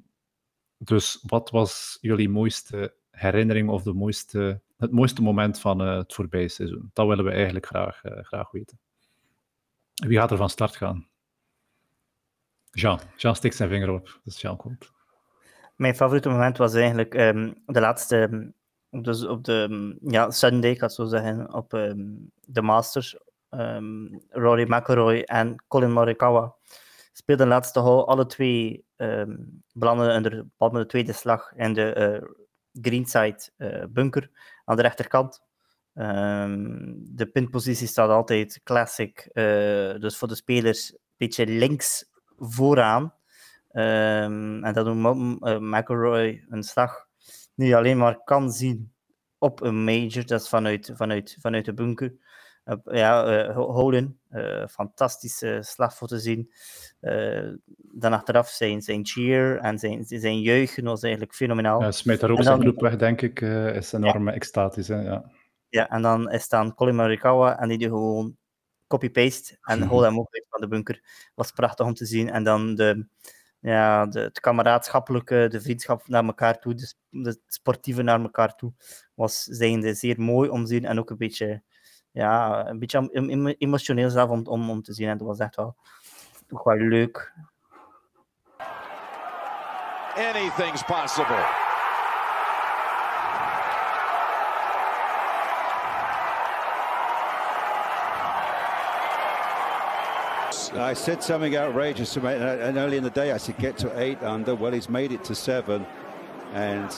dus 0.77 1.23
wat 1.27 1.49
was 1.49 1.97
jullie 2.01 2.29
mooiste 2.29 2.99
herinnering 3.11 3.69
of 3.69 3.83
de 3.83 3.93
mooiste, 3.93 4.61
het 4.81 4.91
mooiste 4.91 5.21
moment 5.21 5.59
van 5.59 5.81
eh, 5.81 5.97
het 5.97 6.13
voorbije 6.13 6.47
seizoen? 6.47 6.89
Dat 6.93 7.07
willen 7.07 7.25
we 7.25 7.31
eigenlijk 7.31 7.65
graag, 7.65 8.03
eh, 8.03 8.23
graag 8.23 8.51
weten. 8.51 8.79
Wie 9.93 10.17
gaat 10.17 10.31
er 10.31 10.37
van 10.37 10.49
start 10.49 10.75
gaan? 10.75 11.07
Jean. 12.71 12.99
Jean 13.15 13.35
stikt 13.35 13.55
zijn 13.55 13.69
vinger 13.69 13.89
op. 13.89 14.19
Dus 14.23 14.41
Jean 14.41 14.57
komt. 14.57 14.91
Mijn 15.75 15.95
favoriete 15.95 16.29
moment 16.29 16.57
was 16.57 16.73
eigenlijk 16.73 17.15
ehm, 17.15 17.53
de 17.65 17.79
laatste, 17.79 18.51
dus 18.89 19.25
op 19.25 19.43
de 19.43 19.67
ehm, 19.69 20.11
ja, 20.11 20.31
Sunday, 20.31 20.71
ik 20.71 20.89
zo 20.89 21.05
zeggen, 21.05 21.53
op 21.53 21.73
ehm, 21.73 22.09
de 22.45 22.61
Masters. 22.61 23.17
Rory 24.29 24.65
McIlroy 24.67 25.21
en 25.21 25.63
Colin 25.67 25.91
Morikawa 25.91 26.55
speelden 27.13 27.45
de 27.45 27.51
laatste 27.51 27.79
hole 27.79 28.05
alle 28.05 28.25
twee 28.25 28.85
um, 28.97 29.63
belanden 29.73 30.51
met 30.57 30.73
de 30.73 30.85
tweede 30.85 31.13
slag 31.13 31.53
in 31.55 31.73
de 31.73 31.93
eh, 31.93 32.27
greenside 32.73 33.49
eh, 33.57 33.85
bunker 33.89 34.29
aan 34.65 34.75
de 34.75 34.81
rechterkant. 34.81 35.41
Ehm, 35.93 36.93
de 36.97 37.25
pinpositie 37.25 37.87
staat 37.87 38.09
altijd 38.09 38.61
classic, 38.63 39.29
eh, 39.33 39.93
dus 39.99 40.17
voor 40.17 40.27
de 40.27 40.35
spelers 40.35 40.91
een 40.91 40.99
beetje 41.17 41.45
links 41.45 42.05
vooraan. 42.37 43.13
Ehm, 43.71 44.63
en 44.63 44.73
dat 44.73 44.85
doet 44.85 45.41
eh, 45.41 45.57
McIlroy 45.59 46.45
een 46.49 46.63
slag 46.63 47.09
je 47.67 47.75
alleen 47.75 47.97
maar 47.97 48.23
kan 48.23 48.51
zien 48.51 48.93
op 49.37 49.61
een 49.61 49.83
major, 49.83 50.25
dat 50.25 50.41
is 50.41 50.49
vanuit, 50.49 50.91
vanuit, 50.93 51.37
vanuit 51.39 51.65
de 51.65 51.73
bunker. 51.73 52.13
Ja, 52.83 53.25
eh, 53.25 53.55
Ho- 53.55 53.71
Holen, 53.71 54.19
eh, 54.29 54.67
fantastische 54.67 55.59
slag 55.61 55.95
voor 55.95 56.07
te 56.07 56.19
zien. 56.19 56.51
Eh, 56.99 57.49
dan 57.75 58.13
achteraf 58.13 58.49
zijn, 58.49 58.81
zijn 58.81 59.05
cheer 59.05 59.57
en 59.57 59.79
zijn, 59.79 60.05
zijn 60.05 60.41
juichen 60.41 60.83
was 60.83 61.01
eigenlijk 61.03 61.33
fenomenaal. 61.35 61.81
Ja, 61.81 61.91
smijt 61.91 62.19
daar 62.19 62.29
ook 62.31 62.43
zijn 62.43 62.61
groep 62.61 62.79
weg, 62.79 62.95
denk 62.95 63.21
ik. 63.21 63.41
is 63.41 63.93
enorm 63.93 64.27
extatisch. 64.27 64.87
Hè? 64.87 65.01
Ja. 65.01 65.31
Ja, 65.69 65.89
en 65.89 66.01
dan 66.01 66.31
is 66.31 66.49
dan 66.49 66.75
Colin 66.75 66.95
Morikawa 66.95 67.59
en 67.59 67.67
die 67.67 67.77
doet 67.77 67.87
gewoon 67.87 68.37
copy-paste 68.87 69.57
en 69.61 69.83
hole 69.83 70.05
hem 70.05 70.19
ook 70.19 70.33
uit 70.33 70.45
van 70.49 70.61
de 70.61 70.67
bunker. 70.67 71.01
Was 71.35 71.51
prachtig 71.51 71.85
om 71.85 71.93
te 71.93 72.05
zien. 72.05 72.29
En 72.29 72.43
dan 72.43 72.75
de, 72.75 73.07
ja, 73.59 74.05
de, 74.05 74.19
het 74.19 74.39
kameradschappelijke, 74.39 75.47
de 75.49 75.61
vriendschap 75.61 76.07
naar 76.07 76.23
elkaar 76.25 76.59
toe, 76.59 76.73
de, 76.75 76.93
de 77.09 77.39
sportieve 77.47 78.01
naar 78.01 78.21
elkaar 78.21 78.55
toe, 78.55 78.73
was 79.13 79.43
zijnde 79.43 79.93
zeer 79.93 80.21
mooi 80.21 80.49
om 80.49 80.61
te 80.61 80.67
zien 80.67 80.85
en 80.85 80.99
ook 80.99 81.09
een 81.09 81.17
beetje, 81.17 81.63
ja, 82.11 82.67
een 82.67 82.79
beetje 82.79 83.09
em- 83.11 83.29
em- 83.29 83.55
emotioneel 83.57 84.09
zelf 84.09 84.29
om, 84.29 84.47
om, 84.47 84.69
om 84.69 84.81
te 84.81 84.93
zien. 84.93 85.09
En 85.09 85.17
dat 85.17 85.27
was 85.27 85.39
echt 85.39 85.55
wel, 85.55 85.75
toch 86.47 86.63
wel 86.63 86.77
leuk. 86.77 87.33
Anything's 90.15 90.83
possible. 90.83 91.59
I 100.73 100.93
said 100.93 101.21
something 101.21 101.55
outrageous 101.57 102.13
to 102.13 102.21
me, 102.21 102.33
and 102.33 102.43
and 102.61 102.77
early 102.77 102.97
in 102.97 103.03
the 103.03 103.09
day 103.09 103.33
I 103.33 103.37
said 103.37 103.57
get 103.57 103.77
to 103.79 103.99
eight 103.99 104.23
under. 104.23 104.55
Well, 104.55 104.71
he's 104.71 104.87
made 104.89 105.11
it 105.11 105.23
to 105.25 105.35
seven, 105.35 105.85
and 106.53 106.89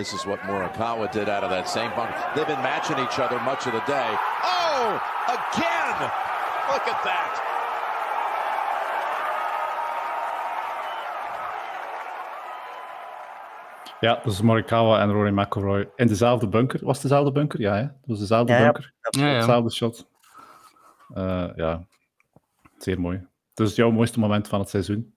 This 0.00 0.14
is 0.14 0.24
what 0.24 0.40
Morikawa 0.48 1.12
did 1.12 1.28
out 1.28 1.44
of 1.44 1.50
that 1.50 1.68
same 1.68 1.90
bunker. 1.94 2.16
They've 2.34 2.46
been 2.46 2.62
matching 2.62 2.98
each 3.04 3.18
other 3.18 3.38
much 3.40 3.66
of 3.66 3.74
the 3.74 3.84
day. 3.84 4.10
Oh, 4.42 4.96
again! 5.28 5.96
Look 6.72 6.86
at 6.88 7.00
that. 7.04 7.32
ja, 14.00 14.20
dus 14.24 14.40
Morikawa 14.40 15.00
en 15.00 15.12
Rory 15.12 15.30
McIlroy 15.30 15.88
in 15.96 16.06
dezelfde 16.06 16.48
bunker. 16.48 16.80
Was 16.82 17.02
het 17.02 17.02
dezelfde 17.02 17.32
bunker? 17.32 17.60
Ja, 17.60 17.74
hè? 17.74 17.80
het 17.80 18.06
was 18.06 18.18
dezelfde 18.18 18.52
Ja, 18.52 18.62
bunker. 18.62 18.92
Ja, 19.10 19.26
ja. 19.26 19.34
Hetzelfde 19.34 19.70
shot. 19.70 20.06
Eh, 21.14 21.48
ja, 21.54 21.86
zeer 22.78 23.00
mooi. 23.00 23.26
Dus 23.54 23.76
jouw 23.76 23.90
mooiste 23.90 24.18
moment 24.18 24.48
van 24.48 24.60
het 24.60 24.68
seizoen? 24.68 25.14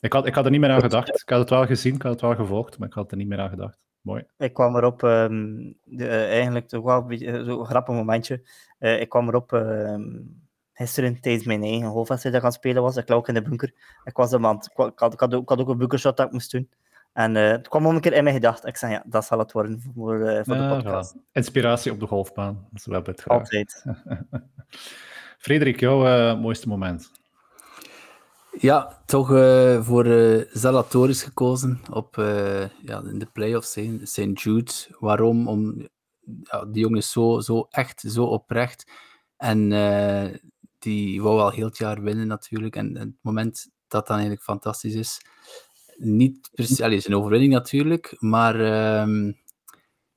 Ik 0.00 0.12
had, 0.12 0.26
ik 0.26 0.34
had 0.34 0.44
er 0.44 0.50
niet 0.50 0.60
meer 0.60 0.70
aan 0.70 0.80
gedacht. 0.80 1.20
Ik 1.22 1.28
had 1.28 1.38
het 1.40 1.50
wel 1.50 1.66
gezien, 1.66 1.94
ik 1.94 2.02
had 2.02 2.12
het 2.12 2.20
wel 2.20 2.34
gevolgd, 2.34 2.78
maar 2.78 2.88
ik 2.88 2.94
had 2.94 3.10
er 3.10 3.16
niet 3.16 3.28
meer 3.28 3.40
aan 3.40 3.48
gedacht. 3.48 3.82
Mooi. 4.04 4.24
Ik 4.38 4.52
kwam 4.54 4.76
erop, 4.76 5.02
ehm, 5.02 5.56
de, 5.84 6.06
eh, 6.08 6.30
eigenlijk 6.32 6.68
toch 6.68 6.84
wel 6.84 6.98
een 7.00 7.06
beetje 7.06 7.26
eh, 7.32 7.44
zo'n 7.44 7.64
grappig 7.66 7.94
momentje. 7.94 8.42
Eh, 8.78 9.00
ik 9.00 9.08
kwam 9.08 9.28
erop 9.28 9.52
ehm, 9.52 10.02
gisteren 10.72 11.20
tijdens 11.20 11.44
mijn 11.44 11.62
eigen 11.62 11.88
golfwedstrijd 11.88 12.34
dat 12.34 12.34
ik 12.34 12.40
aan 12.48 12.54
het 12.54 12.54
spelen 12.54 12.82
was. 12.82 12.96
Ik 12.96 13.08
lag 13.08 13.18
ook 13.18 13.28
in 13.28 13.34
de 13.34 13.42
bunker. 13.42 13.72
Ik, 14.04 14.16
was 14.16 14.30
het- 14.30 14.40
ik, 14.76 14.86
ik 14.86 14.98
had, 14.98 15.12
ik, 15.12 15.20
had 15.20 15.34
ook, 15.34 15.42
ik 15.42 15.48
had 15.48 15.58
ook 15.60 15.68
een 15.68 15.78
bunkershot 15.78 16.16
dat 16.16 16.26
ik 16.26 16.32
moest 16.32 16.50
doen. 16.50 16.70
En 17.12 17.34
het 17.34 17.68
kwam 17.68 17.86
om 17.86 17.94
een 17.94 18.00
keer 18.00 18.12
in 18.12 18.22
mijn 18.24 18.34
gedachten. 18.34 18.68
Ik 18.68 18.76
zei, 18.76 18.92
ja, 18.92 19.02
dat 19.06 19.24
zal 19.24 19.38
het 19.38 19.52
worden 19.52 19.80
voor, 19.80 20.18
voor 20.44 20.54
de 20.56 20.68
podcast. 20.68 21.14
Inspiratie 21.32 21.92
op 21.92 22.00
de 22.00 22.06
golfbaan. 22.06 22.66
Dus 22.70 22.86
we 22.86 22.92
hebben 22.94 23.12
het 23.12 23.20
graag. 23.22 23.38
Altijd. 23.38 23.84
Frederik, 25.38 25.80
jouw 25.80 26.36
mooiste 26.36 26.68
moment? 26.68 27.10
Ja, 28.58 29.02
toch 29.06 29.32
eh, 29.32 29.82
voor 29.82 30.04
eh 30.06 30.44
Zalatoris 30.52 31.22
gekozen 31.22 31.80
op 31.90 32.18
eh, 32.18 32.68
ja, 32.68 33.02
in 33.02 33.18
de 33.18 33.26
playoffs, 33.32 33.78
St. 34.02 34.40
Jude. 34.40 34.72
Waarom? 34.98 35.48
Om, 35.48 35.88
ja, 36.42 36.64
die 36.64 36.80
jongen 36.82 36.98
is 36.98 37.12
zo, 37.12 37.40
zo 37.40 37.66
echt, 37.70 38.00
zo 38.06 38.24
oprecht. 38.24 38.90
En 39.36 39.68
die 40.78 41.22
wou 41.22 41.40
al 41.40 41.50
heel 41.50 41.66
het 41.66 41.78
jaar 41.78 42.02
winnen 42.02 42.26
natuurlijk. 42.26 42.76
En, 42.76 42.96
het 42.96 43.12
moment 43.20 43.70
dat 43.88 44.06
dan 44.06 44.16
eigenlijk 44.16 44.44
fantastisch 44.44 44.94
is, 44.94 45.20
niet 45.96 46.50
precies, 46.52 46.80
allee, 46.80 47.00
zijn 47.00 47.16
overwinning 47.16 47.52
natuurlijk, 47.52 48.16
maar 48.18 48.60
ehm, 48.60 49.32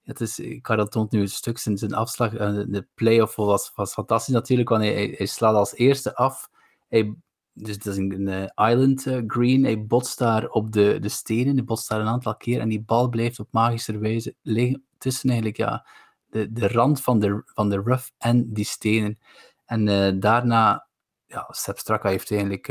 het 0.04 0.22
is, 0.22 0.42
Karel 0.62 0.88
toont 0.88 1.12
nu 1.12 1.22
een 1.22 1.30
stuk 1.30 1.58
zijn, 1.58 1.78
zijn 1.78 1.94
afslag. 1.94 2.32
de 2.32 2.88
playoff 2.96 3.36
was, 3.36 3.72
was 3.76 3.94
fantastisch 3.94 4.34
natuurlijk, 4.34 4.70
want 4.70 4.84
hij, 4.84 5.14
hij 5.18 5.26
slaat 5.26 5.56
als 5.56 5.76
eerste 5.76 6.16
af. 6.16 6.50
Hij 6.88 7.16
dus 7.58 7.78
dat 7.78 7.94
is 7.94 8.00
een, 8.00 8.28
eh, 8.28 8.70
island 8.70 9.08
eh, 9.08 9.22
green. 9.28 9.64
Hij 9.64 9.86
botst 9.86 10.18
daar 10.18 10.48
op 10.48 10.72
de, 10.72 10.98
de 11.00 11.10
stenen. 11.10 11.56
Hij 11.56 11.64
botst 11.64 11.90
daar 11.90 12.00
een 12.00 12.08
aantal 12.08 12.36
keer. 12.36 12.60
En 12.60 12.70
die 12.70 12.82
bal 12.82 13.10
blijft 13.10 13.40
op 13.40 13.48
magische 13.52 13.98
wijze 13.98 14.36
liggen 14.42 14.84
tussen 14.98 15.30
eigenlijk 15.30 15.60
ja, 15.60 15.88
de, 16.30 16.52
de 16.52 16.68
rand 16.68 17.02
van 17.02 17.20
de, 17.20 17.42
van 17.46 17.70
de 17.70 17.76
rough 17.76 18.10
en 18.18 18.54
die 18.54 18.66
stenen. 18.66 19.20
En 19.66 19.88
eh, 19.88 20.14
daarna, 20.20 20.88
ja, 21.26 21.48
Sepp 21.50 21.78
Straka 21.78 22.10
heeft 22.10 22.32
eigenlijk, 22.32 22.68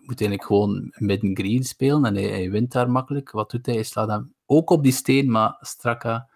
moet 0.00 0.20
eigenlijk 0.20 0.44
gewoon 0.44 0.92
midden 0.98 1.36
green 1.36 1.64
spelen. 1.64 2.04
En 2.04 2.14
hij, 2.14 2.28
hij 2.28 2.50
wint 2.50 2.72
daar 2.72 2.90
makkelijk. 2.90 3.30
Wat 3.30 3.50
doet 3.50 3.66
hij? 3.66 3.74
Hij 3.74 3.84
slaat 3.84 4.08
hem 4.08 4.34
ook 4.46 4.70
op 4.70 4.82
die 4.82 4.92
steen, 4.92 5.30
maar 5.30 5.56
Straka 5.60 6.28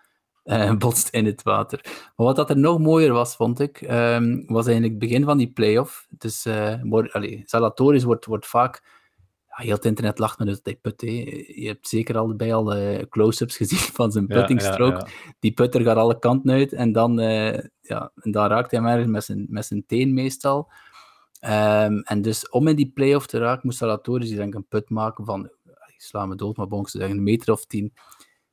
eh, 0.50 0.76
botst 0.76 1.08
in 1.08 1.26
het 1.26 1.42
water. 1.42 1.80
Maar 2.16 2.26
wat 2.26 2.36
dat 2.36 2.50
er 2.50 2.58
nog 2.58 2.78
mooier 2.78 3.12
was, 3.12 3.36
vond 3.36 3.60
ik, 3.60 3.80
ehm, 3.82 4.42
was 4.46 4.66
eigenlijk 4.66 5.00
het 5.00 5.08
begin 5.08 5.24
van 5.24 5.38
die 5.38 5.52
play-off. 5.52 6.06
Dus 6.10 6.46
uh, 6.46 6.74
Zalatoris 7.44 8.02
wordt, 8.04 8.24
wordt 8.24 8.46
vaak... 8.46 8.98
Ja, 9.46 9.64
heel 9.64 9.74
het 9.74 9.84
internet 9.84 10.18
lacht 10.18 10.38
me 10.38 10.44
dat 10.44 10.60
hij 10.62 10.76
put. 10.76 11.00
Je 11.00 11.66
hebt 11.66 11.88
zeker 11.88 12.18
allebei 12.18 12.52
al 12.52 12.74
eh, 12.74 13.06
close-ups 13.08 13.56
gezien 13.62 13.78
van 13.78 14.12
zijn 14.12 14.24
Ja, 14.28 14.34
putting 14.34 14.62
ja, 14.62 14.72
stroke. 14.72 14.96
ja. 14.96 15.06
Die 15.38 15.52
putter 15.52 15.80
gaat 15.80 15.96
alle 15.96 16.18
kanten 16.18 16.50
uit 16.50 16.72
en 16.72 16.92
dan, 16.92 17.18
ja, 17.80 18.12
en 18.14 18.30
dan 18.30 18.46
raakt 18.46 18.70
hij 18.70 18.80
hem 18.80 18.88
ergens 18.88 19.10
met 19.10 19.24
zijn, 19.24 19.46
met 19.48 19.66
zijn 19.66 19.84
teen 19.86 20.14
meestal. 20.14 20.72
Ehm, 21.40 21.98
en 21.98 22.22
dus 22.22 22.48
om 22.48 22.68
in 22.68 22.76
die 22.76 22.90
play-off 22.94 23.26
te 23.26 23.38
raken, 23.38 23.60
moest 23.64 23.78
Salatoris 23.78 24.30
denk 24.30 24.48
ik 24.48 24.54
een 24.54 24.66
put 24.68 24.90
maken 24.90 25.24
van 25.24 25.50
sla 25.96 26.26
me 26.26 26.34
dood, 26.34 26.56
maar 26.56 26.68
bon, 26.68 26.86
ze 26.86 26.98
zeggen 26.98 27.16
een 27.16 27.22
meter 27.22 27.52
of 27.52 27.66
tien. 27.66 27.92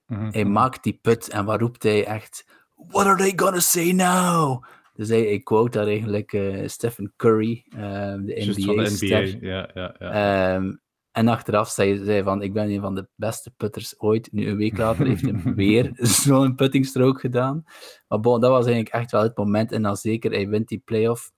Mhm, 0.07 0.29
Hij 0.31 0.43
mhm. 0.43 0.51
maakt 0.51 0.83
die 0.83 0.99
put 1.01 1.29
en 1.29 1.45
wat 1.45 1.59
roept 1.59 1.83
hij 1.83 2.05
echt? 2.05 2.45
What 2.75 3.05
are 3.05 3.17
they 3.17 3.33
gonna 3.35 3.59
say 3.59 3.91
now? 3.91 4.63
Dus 4.93 5.09
hij, 5.09 5.21
hij 5.21 5.39
quote 5.39 5.77
daar 5.77 5.87
eigenlijk 5.87 6.33
eh, 6.33 6.67
Stephen 6.67 7.13
Curry, 7.15 7.65
eh, 7.69 7.79
de. 7.79 8.95
NBA, 8.99 9.47
ja, 9.47 9.69
ja, 9.73 9.95
ja. 9.99 10.55
Ehm, 10.55 10.73
en 11.11 11.27
achteraf 11.27 11.69
zei 11.69 12.03
hij 12.05 12.23
van, 12.23 12.41
ik 12.41 12.53
ben 12.53 12.69
een 12.69 12.81
van 12.81 12.95
de 12.95 13.07
beste 13.15 13.51
putters 13.51 13.99
ooit. 13.99 14.31
Nu, 14.31 14.47
een 14.47 14.57
week 14.57 14.77
later 14.77 15.05
heeft 15.05 15.21
hij 15.21 15.33
weer 15.55 15.91
zo'n 16.23 16.55
puttingstrook 16.55 17.19
gedaan. 17.19 17.63
Maar 18.07 18.19
bon, 18.19 18.41
dat 18.41 18.51
was 18.51 18.65
eigenlijk 18.65 18.95
echt 18.95 19.11
wel 19.11 19.21
het 19.21 19.37
moment. 19.37 19.71
En 19.71 19.81
dan 19.81 19.95
zeker, 19.95 20.31
hij 20.31 20.47
wint 20.47 20.67
die 20.67 20.81
playoff. 20.85 21.31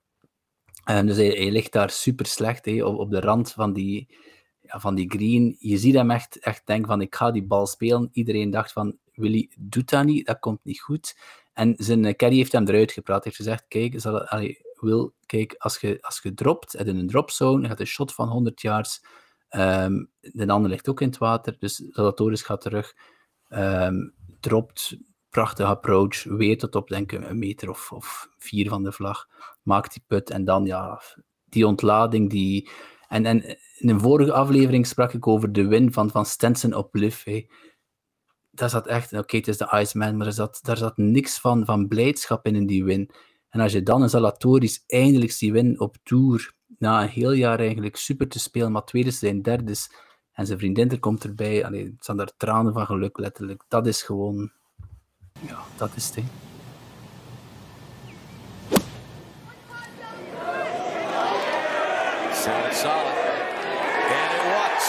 En 0.84 1.06
dus 1.06 1.16
hij, 1.16 1.26
hij 1.26 1.50
ligt 1.50 1.72
daar 1.72 1.90
super 1.90 2.26
slecht 2.26 2.64
hè, 2.64 2.84
op, 2.84 2.98
op 2.98 3.10
de 3.10 3.20
rand 3.20 3.52
van 3.52 3.72
die, 3.72 4.08
van 4.78 4.94
die 4.94 5.10
green. 5.10 5.56
Je 5.58 5.78
ziet 5.78 5.94
hem 5.94 6.10
echt, 6.10 6.38
echt 6.38 6.66
denken 6.66 6.88
van, 6.88 7.00
ik 7.00 7.14
ga 7.14 7.30
die 7.30 7.44
bal 7.44 7.66
spelen. 7.66 8.08
Iedereen 8.12 8.50
dacht 8.50 8.72
van, 8.72 8.96
Willy 9.14 9.50
doet 9.58 9.90
dat 9.90 10.04
niet, 10.04 10.26
dat 10.26 10.38
komt 10.38 10.64
niet 10.64 10.80
goed. 10.80 11.16
En 11.52 11.74
zijn 11.76 12.04
eh, 12.04 12.14
caddy 12.14 12.36
heeft 12.36 12.52
hem 12.52 12.68
eruit 12.68 12.92
gepraat. 12.92 13.24
Hij 13.24 13.32
heeft 13.32 13.36
gezegd, 13.36 13.64
kijk, 13.68 14.00
zal, 14.00 14.26
kijk, 15.26 15.54
als 15.58 15.78
je, 15.78 15.98
als 16.00 16.20
je 16.22 16.34
dropt, 16.34 16.74
en 16.74 16.86
in 16.86 16.96
een 16.96 17.06
dropzone, 17.06 17.68
gaat 17.68 17.80
een 17.80 17.86
shot 17.86 18.14
van 18.14 18.28
100 18.28 18.60
yards. 18.60 19.04
Ehm, 19.48 20.04
de 20.20 20.48
ander 20.48 20.70
ligt 20.70 20.88
ook 20.88 21.00
in 21.00 21.08
het 21.08 21.18
water, 21.18 21.56
dus 21.58 21.76
Zalatoris 21.90 22.42
gaat 22.42 22.60
terug. 22.60 22.96
Ehm, 23.48 24.08
dropt, 24.40 24.96
prachtig 25.30 25.66
approach, 25.66 26.22
weer 26.22 26.58
tot 26.58 26.74
op 26.74 26.88
denk 26.88 27.12
ik 27.12 27.28
een 27.28 27.38
meter 27.38 27.70
of, 27.70 27.92
of 27.92 28.28
vier 28.38 28.68
van 28.68 28.82
de 28.82 28.92
vlag. 28.92 29.28
Maakt 29.62 29.92
die 29.92 30.02
put 30.06 30.30
en 30.30 30.44
dan 30.44 30.64
ja, 30.64 31.02
die 31.44 31.66
ontlading. 31.66 32.30
Die... 32.30 32.70
En, 33.10 33.42
in 33.78 33.88
een 33.88 34.00
vorige 34.00 34.32
aflevering 34.32 34.86
sprak 34.86 35.12
ik 35.12 35.26
over 35.26 35.52
de 35.52 35.66
win 35.66 35.92
van, 35.92 36.10
van 36.10 36.26
Stenson 36.26 36.74
op 36.74 36.94
Liv. 36.94 37.24
hè. 37.24 37.46
Daar 38.50 38.70
zat 38.70 38.86
echt, 38.86 39.12
oké, 39.12 39.36
het 39.36 39.48
is 39.48 39.56
de 39.56 39.78
Iceman, 39.80 40.16
maar 40.16 40.26
er 40.26 40.32
zat, 40.32 40.58
daar 40.62 40.76
zat 40.76 40.96
niks 40.96 41.38
van, 41.38 41.64
van 41.64 41.88
blijdschap 41.88 42.46
in, 42.46 42.54
in 42.54 42.66
die 42.66 42.84
win. 42.84 43.10
En 43.48 43.60
als 43.60 43.72
je 43.72 43.82
dan 43.82 44.02
een 44.02 44.08
Zalatoris 44.08 44.84
eindelijk 44.86 45.32
ziet 45.32 45.52
winnen 45.52 45.80
op 45.80 45.96
Tour, 46.02 46.52
na 46.78 47.02
een 47.02 47.08
heel 47.08 47.32
jaar 47.32 47.58
eigenlijk 47.58 47.96
super 47.96 48.28
te 48.28 48.38
spelen, 48.38 48.72
maar 48.72 48.84
tweede 48.84 49.10
zijn 49.10 49.42
derde 49.42 49.70
is, 49.70 49.90
en 50.32 50.46
zijn 50.46 50.58
vriendin 50.58 50.90
er 50.90 51.00
komt 51.00 51.24
erbij, 51.24 51.64
allee, 51.64 51.84
het 51.84 52.04
zijn 52.04 52.16
daar 52.16 52.36
tranen 52.36 52.72
van 52.72 52.86
geluk, 52.86 53.18
letterlijk. 53.18 53.64
Dat 53.68 53.86
is 53.86 54.02
gewoon... 54.02 54.52
Ja, 55.46 55.58
dat 55.76 55.90
is 55.96 56.06
het. 56.14 56.49
Solid. 62.80 63.12
And 63.12 64.30
it 64.32 64.44
was. 64.56 64.84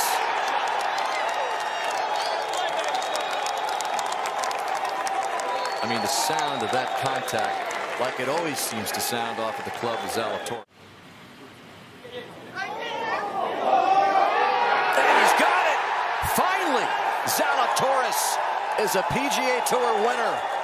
I 5.83 5.85
mean, 5.89 5.99
the 5.99 6.07
sound 6.07 6.63
of 6.63 6.71
that 6.71 6.87
contact, 7.03 7.99
like 7.99 8.21
it 8.21 8.29
always 8.29 8.57
seems 8.57 8.91
to 8.91 9.01
sound 9.01 9.41
off 9.41 9.59
of 9.59 9.65
the 9.65 9.71
club 9.71 9.99
of 9.99 10.09
Zalator. 10.09 10.63
And 14.95 15.15
he's 15.19 15.35
got 15.35 15.67
it! 15.67 15.79
Finally, 16.31 16.87
Zalatoris 17.27 18.39
is 18.79 18.95
a 18.95 19.03
PGA 19.11 19.65
Tour 19.65 19.95
winner. 20.07 20.61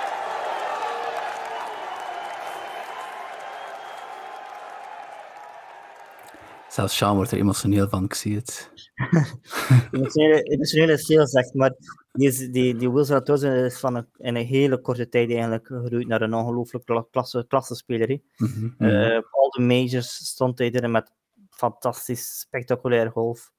Zelfs 6.70 6.98
Sean 6.98 7.16
wordt 7.16 7.32
er 7.32 7.38
emotioneel 7.38 7.90
van, 7.90 8.04
ik 8.04 8.14
zie 8.14 8.36
het. 8.36 8.72
Emotionele, 9.92 10.44
emotionele 10.44 10.94
is 10.94 11.08
heel 11.08 11.26
maar 11.54 11.74
die, 12.12 12.50
die, 12.50 12.76
die 12.76 12.92
Will 12.92 13.04
Zalatoris 13.04 13.42
is 13.42 13.80
van 13.80 13.96
een, 13.96 14.08
in 14.18 14.36
een 14.36 14.46
hele 14.46 14.82
korte 14.82 15.10
tijd 15.10 15.30
eigenlijk 15.30 15.68
gegroeid 15.68 16.08
naar 16.08 16.22
een 16.22 16.34
ongelooflijk 16.34 16.86
kla- 16.86 17.08
klasse, 17.12 17.46
klassespeler. 17.48 18.20
Mhm, 18.38 18.70
mhm. 18.78 19.18
Op 19.18 19.28
al 19.32 19.50
de 19.50 19.62
majors 19.62 20.16
stond 20.16 20.58
hij 20.58 20.72
er 20.72 20.90
met 20.90 21.12
fantastisch, 21.50 22.40
spectaculair 22.40 23.12
golf. 23.12 23.52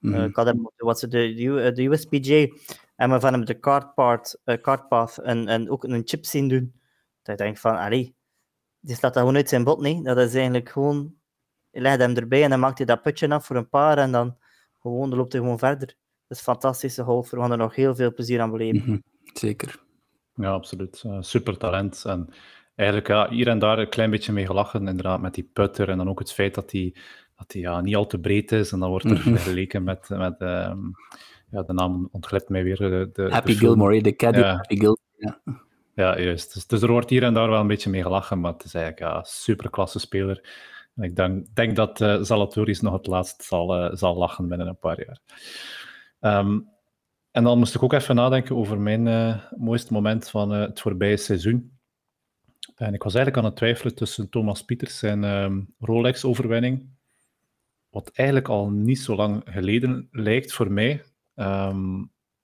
Mhm. 0.00 0.14
Eh, 0.14 0.24
ik 0.24 0.36
had 0.36 0.46
hem 0.46 0.70
wat 0.76 0.98
ze 0.98 1.08
de, 1.08 1.34
de, 1.74 1.82
USPJ 1.82 2.52
en 2.96 3.10
we 3.10 3.20
van 3.20 3.32
hem 3.32 3.44
de 3.44 3.58
card, 3.58 3.94
part, 3.94 4.40
eh, 4.44 4.60
card 4.60 4.88
path 4.88 5.18
en, 5.18 5.48
en 5.48 5.70
ook 5.70 5.84
een 5.84 6.02
chip 6.04 6.24
zien 6.24 6.48
doen. 6.48 6.80
Dat 7.22 7.38
je 7.38 7.44
denkt 7.44 7.60
van, 7.60 7.76
allee, 7.76 8.14
die 8.80 8.96
slaat 8.96 9.14
dat 9.14 9.22
gewoon 9.22 9.36
uit 9.36 9.48
zijn 9.48 9.64
bot, 9.64 9.80
nee. 9.80 10.02
Dat 10.02 10.18
is 10.18 10.34
eigenlijk 10.34 10.68
gewoon, 10.68 11.14
legt 11.80 11.98
hem 12.00 12.16
erbij 12.16 12.42
en 12.44 12.50
dan 12.50 12.60
maakt 12.60 12.76
hij 12.78 12.86
dat 12.86 13.02
putje 13.02 13.28
af 13.28 13.46
voor 13.46 13.56
een 13.56 13.68
paar 13.68 13.98
en 13.98 14.12
dan 14.12 14.36
gewoon, 14.80 15.08
dan 15.10 15.18
loopt 15.18 15.32
hij 15.32 15.40
gewoon 15.40 15.58
verder. 15.58 15.86
Dat 16.28 16.38
is 16.38 16.40
fantastische 16.44 17.02
golf, 17.02 17.30
we 17.30 17.36
gaan 17.40 17.50
er 17.50 17.56
nog 17.58 17.74
heel 17.74 17.94
veel 17.94 18.14
plezier 18.14 18.40
aan 18.40 18.50
beleven. 18.50 18.82
Mhm, 18.90 18.98
Zeker. 19.32 19.84
Ja, 20.34 20.50
absoluut. 20.50 21.02
Eh, 21.06 21.16
super 21.20 21.56
talent. 21.58 22.04
En 22.06 22.28
eigenlijk 22.74 23.08
ja, 23.08 23.28
hier 23.30 23.48
en 23.48 23.58
daar 23.58 23.78
een 23.78 23.88
klein 23.88 24.10
beetje 24.10 24.32
mee 24.32 24.46
gelachen, 24.46 24.88
inderdaad, 24.88 25.20
met 25.20 25.34
die 25.34 25.50
putter. 25.52 25.88
En 25.88 25.96
dan 25.96 26.08
ook 26.08 26.18
het 26.18 26.32
feit 26.32 26.54
dat 26.54 26.70
die, 26.70 26.96
dat 27.36 27.50
die 27.50 27.60
ja, 27.62 27.80
niet 27.80 27.96
al 27.96 28.06
te 28.06 28.18
breed 28.18 28.52
is. 28.52 28.72
En 28.72 28.78
dan 28.78 28.88
wordt 28.90 29.04
er 29.04 29.10
Mhm. 29.10 29.20
vergeleken 29.20 29.84
met, 29.84 30.08
met 30.08 30.38
ehm, 30.38 30.78
ja, 31.50 31.62
de 31.62 31.72
naam 31.72 32.08
ontglipt 32.12 32.48
mij 32.48 32.62
weer. 32.62 32.76
De, 32.76 33.10
de, 33.12 33.28
Happy 33.30 33.52
de. 33.52 33.58
Gilmore, 33.58 33.94
hè, 33.94 34.00
de 34.00 34.16
caddy 34.16 34.38
Ja. 34.38 34.54
Happy 34.54 34.74
Gilmore. 34.76 35.00
Ja. 35.16 35.40
Ja, 35.94 36.20
juist. 36.20 36.54
Dus, 36.54 36.66
dus 36.66 36.82
er 36.82 36.90
wordt 36.90 37.10
hier 37.10 37.22
en 37.22 37.34
daar 37.34 37.50
wel 37.50 37.60
een 37.60 37.66
beetje 37.66 37.90
mee 37.90 38.02
gelachen, 38.02 38.40
maar 38.40 38.52
het 38.52 38.64
is 38.64 38.74
eigenlijk 38.74 39.12
ja, 39.12 39.22
super 39.22 39.70
klasse 39.70 39.98
speler. 39.98 40.48
Ik 40.96 41.16
denk, 41.16 41.46
denk 41.54 41.76
dat 41.76 42.00
eh 42.00 42.22
Zalatoris 42.22 42.80
nog 42.80 42.92
het 42.92 43.06
laatst 43.06 43.42
zal, 43.42 43.74
eh, 43.74 43.96
zal 43.96 44.16
lachen 44.16 44.48
binnen 44.48 44.66
een 44.66 44.78
paar 44.78 45.04
jaar. 45.06 45.20
Ehm, 46.20 46.60
en 47.30 47.44
dan 47.44 47.58
moest 47.58 47.74
ik 47.74 47.82
ook 47.82 47.92
even 47.92 48.14
nadenken 48.14 48.56
over 48.56 48.80
mijn 48.80 49.06
eh, 49.06 49.42
mooiste 49.56 49.92
moment 49.92 50.30
van 50.30 50.50
het 50.50 50.80
voorbije 50.80 51.16
seizoen. 51.16 51.78
En 52.74 52.94
ik 52.94 53.02
was 53.02 53.14
eigenlijk 53.14 53.44
aan 53.44 53.50
het 53.50 53.58
twijfelen 53.58 53.94
tussen 53.94 54.28
Thomas 54.28 54.62
Pieters 54.62 55.02
en 55.02 55.24
ehm, 55.24 55.60
Rolex-overwinning, 55.78 56.88
wat 57.90 58.10
eigenlijk 58.12 58.48
al 58.48 58.70
niet 58.70 58.98
zo 58.98 59.16
lang 59.16 59.42
geleden 59.44 60.08
lijkt 60.10 60.52
voor 60.52 60.72
mij. 60.72 61.02
Ehm, 61.34 61.96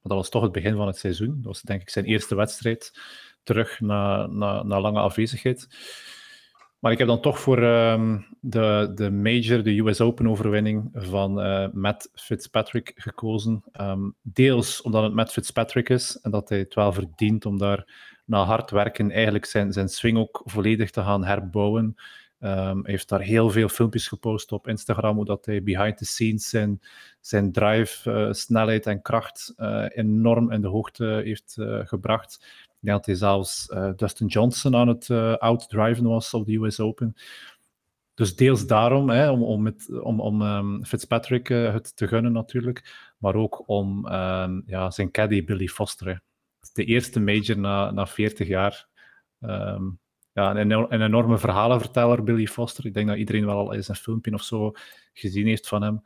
maar 0.03 0.11
dat 0.11 0.17
was 0.17 0.29
toch 0.29 0.43
het 0.43 0.53
begin 0.53 0.77
van 0.77 0.87
het 0.87 0.97
seizoen. 0.97 1.35
Dat 1.37 1.45
was 1.45 1.63
denk 1.63 1.81
ik 1.81 1.91
zijn 1.91 2.05
eerste 2.05 2.35
wedstrijd 2.35 3.01
terug 3.43 3.81
na, 3.81 4.27
na, 4.27 4.63
na 4.63 4.81
lange 4.81 5.01
afwezigheid. 5.01 5.69
Maar 6.83 6.93
ik 6.93 6.99
heb 6.99 7.07
dan 7.07 7.21
toch 7.21 7.41
voor 7.41 7.63
ehm, 7.63 8.19
de, 8.41 8.93
de 8.95 9.11
major, 9.11 9.63
de 9.63 9.79
US 9.79 10.01
Open 10.01 10.29
overwinning 10.29 10.91
van 10.93 11.41
eh, 11.41 11.69
Matt 11.73 12.11
Fitzpatrick 12.15 12.93
gekozen. 12.95 13.63
Ehm, 13.73 14.11
deels 14.23 14.83
omdat 14.83 15.03
het 15.03 15.15
Matt 15.15 15.33
Fitzpatrick 15.33 15.89
is 15.89 16.19
en 16.21 16.31
dat 16.31 16.49
hij 16.49 16.59
het 16.59 16.75
wel 16.75 16.93
verdient 16.93 17.47
om 17.47 17.59
daar 17.59 17.85
na 18.25 18.45
hard 18.45 18.71
werken 18.71 19.11
eigenlijk 19.11 19.45
zijn, 19.45 19.73
zijn 19.73 19.89
swing 19.89 20.19
ook 20.19 20.43
volledig 20.45 20.91
te 20.91 21.03
gaan 21.03 21.25
herbouwen. 21.25 21.95
Ehm, 22.39 22.77
hij 22.83 22.91
heeft 22.91 23.09
daar 23.09 23.21
heel 23.21 23.51
veel 23.51 23.69
filmpjes 23.69 24.09
gepost 24.09 24.53
op 24.53 24.69
Instagram, 24.69 25.17
hoe 25.17 25.25
dat 25.25 25.47
hij 25.47 25.63
behind 25.63 25.97
the 25.97 26.05
scenes 26.05 26.49
zijn, 26.49 26.81
zijn 27.21 27.53
drive, 27.53 28.11
eh, 28.11 28.33
snelheid 28.33 28.87
en 28.87 29.03
kracht 29.03 29.53
eh, 29.57 29.85
enorm 29.89 30.53
in 30.53 30.61
de 30.61 30.69
hoogte 30.69 31.21
heeft 31.25 31.57
gebracht. 31.85 32.47
Ik 32.83 32.89
denk 32.89 32.97
dat 32.97 33.07
hij 33.07 33.17
zelfs 33.17 33.69
eh, 33.69 33.91
Dustin 33.97 34.27
Johnson 34.27 34.77
aan 34.77 34.89
het 34.89 35.11
eh, 35.11 35.37
outdriven 35.37 36.05
was 36.05 36.35
op 36.35 36.47
de 36.47 36.57
US 36.57 36.81
Open. 36.81 37.15
Dus 38.15 38.37
deels 38.37 38.67
daarom, 38.67 39.11
hè, 39.11 39.31
om, 39.31 39.43
om, 39.43 39.63
met, 39.63 40.01
om, 40.01 40.21
om 40.21 40.43
ehm, 40.43 40.83
Fitzpatrick 40.83 41.51
eh, 41.51 41.73
het 41.73 41.97
te 41.97 42.09
gunnen 42.09 42.33
natuurlijk, 42.33 43.13
maar 43.19 43.35
ook 43.35 43.69
om 43.69 44.07
ehm, 44.07 44.61
ja, 44.67 44.91
zijn 44.91 45.11
caddy 45.11 45.45
Billy 45.45 45.69
Foster. 45.69 46.23
de 46.73 46.85
eerste 46.85 47.21
major 47.21 47.59
na, 47.59 47.91
na 47.91 48.07
40 48.07 48.49
jaar. 48.49 48.89
Ehm, 49.41 49.85
ja, 50.33 50.57
een, 50.57 50.71
een 50.71 51.03
enorme 51.03 51.39
verhalenverteller, 51.39 52.23
Billy 52.23 52.47
Foster. 52.47 52.87
Ik 52.87 52.95
denk 52.95 53.09
dat 53.09 53.17
iedereen 53.17 53.47
wel 53.47 53.59
al 53.59 53.75
eens 53.75 53.89
een 53.89 53.95
filmpje 53.95 54.35
of 54.35 54.43
zo 54.43 54.73
gezien 55.13 55.47
heeft 55.47 55.69
van 55.69 55.83
hem. 55.83 56.03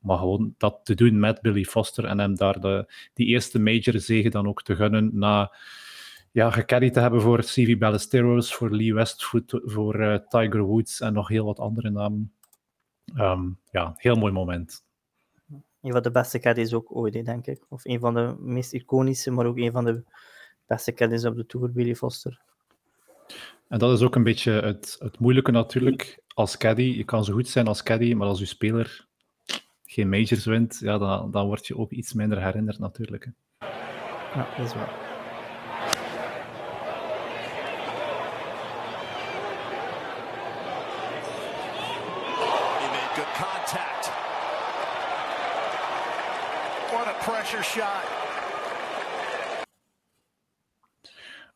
Maar 0.00 0.18
gewoon 0.18 0.54
dat 0.58 0.80
te 0.82 0.94
doen 0.94 1.18
met 1.18 1.40
Billy 1.42 1.64
Foster 1.64 2.04
en 2.04 2.18
hem 2.18 2.34
daar 2.34 2.60
de, 2.60 2.92
die 3.12 3.26
eerste 3.26 3.60
major 3.60 4.00
zege 4.00 4.28
dan 4.28 4.48
ook 4.48 4.62
te 4.62 4.76
gunnen 4.76 5.10
na 5.12 5.52
ja, 6.34 6.50
gecarried 6.50 6.92
te 6.92 7.00
hebben 7.00 7.20
voor 7.20 7.40
CV 7.40 7.78
Ballesteros, 7.78 8.54
voor 8.54 8.70
Lee 8.70 8.94
Westwood, 8.94 9.60
voor 9.64 10.00
eh, 10.00 10.18
Tiger 10.28 10.62
Woods 10.62 11.00
en 11.00 11.12
nog 11.12 11.28
heel 11.28 11.44
wat 11.44 11.58
andere 11.58 11.90
namen. 11.90 12.32
Ehm, 13.14 13.48
ja, 13.70 13.94
heel 13.96 14.16
mooi 14.16 14.32
moment. 14.32 14.84
Een 15.80 15.92
van 15.92 16.02
de 16.02 16.10
beste 16.10 16.38
caddies 16.38 16.72
ook 16.72 16.96
ooit, 16.96 17.24
denk 17.24 17.46
ik. 17.46 17.64
Of 17.68 17.84
een 17.84 18.00
van 18.00 18.14
de 18.14 18.34
meest 18.38 18.72
iconische, 18.72 19.30
maar 19.30 19.46
ook 19.46 19.58
een 19.58 19.72
van 19.72 19.84
de 19.84 20.04
beste 20.66 20.92
caddies 20.92 21.24
op 21.24 21.36
de 21.36 21.46
Tour, 21.46 21.72
Billy 21.72 21.94
Foster. 21.94 22.40
En 23.68 23.78
dat 23.78 23.92
is 23.92 24.02
ook 24.02 24.14
een 24.14 24.22
beetje 24.22 24.52
het, 24.52 24.96
het 24.98 25.18
moeilijke 25.18 25.50
natuurlijk 25.50 26.22
als 26.34 26.56
caddy. 26.56 26.82
Je 26.82 27.04
kan 27.04 27.24
zo 27.24 27.32
goed 27.32 27.48
zijn 27.48 27.66
als 27.66 27.82
caddy, 27.82 28.14
maar 28.14 28.28
als 28.28 28.38
je 28.38 28.44
speler 28.44 29.06
geen 29.84 30.08
majors 30.08 30.44
wint, 30.44 30.78
ja, 30.80 30.98
dan, 30.98 31.30
dan 31.30 31.46
word 31.46 31.66
je 31.66 31.76
ook 31.76 31.90
iets 31.90 32.12
minder 32.12 32.42
herinnerd 32.42 32.78
natuurlijk. 32.78 33.24
hè. 33.24 33.30
Ja, 34.34 34.48
dat 34.56 34.66
is 34.66 34.74
waar. 34.74 35.02
He 42.80 42.86
made 42.90 43.14
good 43.14 43.32
contact. 43.34 44.10
What 46.92 47.06
a 47.06 47.14
pressure 47.24 47.62
shot. 47.62 48.24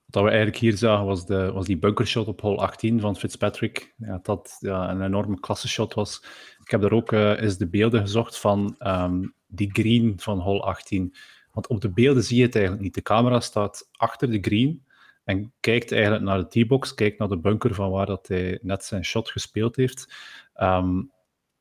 Wat 0.09 0.23
we 0.23 0.29
eigenlijk 0.29 0.59
hier 0.59 0.77
zagen 0.77 1.07
was, 1.07 1.27
de, 1.27 1.53
was 1.53 1.67
die 1.67 1.79
bunkershot 1.79 2.27
op 2.27 2.41
hole 2.41 2.57
18 2.57 3.01
van 3.01 3.17
Fitzpatrick. 3.17 3.95
Ja, 3.97 4.19
dat 4.23 4.57
ja, 4.61 4.91
een 4.91 5.03
enorme 5.03 5.41
klasseshot 5.41 5.95
was. 5.95 6.25
Ik 6.65 6.71
heb 6.71 6.81
daar 6.81 6.93
ook 6.93 7.13
uh, 7.13 7.41
eens 7.41 7.57
de 7.57 7.69
beelden 7.69 8.01
gezocht 8.01 8.39
van 8.39 8.75
um, 8.79 9.35
die 9.47 9.71
green 9.73 10.13
van 10.17 10.39
hole 10.39 10.61
18. 10.61 11.15
Want 11.53 11.67
op 11.67 11.81
de 11.81 11.91
beelden 11.91 12.23
zie 12.23 12.37
je 12.37 12.43
het 12.43 12.55
eigenlijk 12.55 12.85
niet. 12.85 12.95
De 12.95 13.03
camera 13.03 13.41
staat 13.41 13.89
achter 13.93 14.31
de 14.31 14.39
green 14.41 14.85
en 15.25 15.53
kijkt 15.61 15.93
eigenlijk 15.93 16.25
naar 16.25 16.49
de 16.49 16.65
T-box, 16.65 16.95
kijkt 16.95 17.19
naar 17.19 17.29
de 17.29 17.39
bunker 17.39 17.75
van 17.75 17.91
waar 17.91 18.07
dat 18.07 18.29
hij 18.29 18.59
net 18.63 18.85
zijn 18.85 19.05
shot 19.05 19.31
gespeeld 19.31 19.77
heeft. 19.77 20.15
Um, 20.61 21.11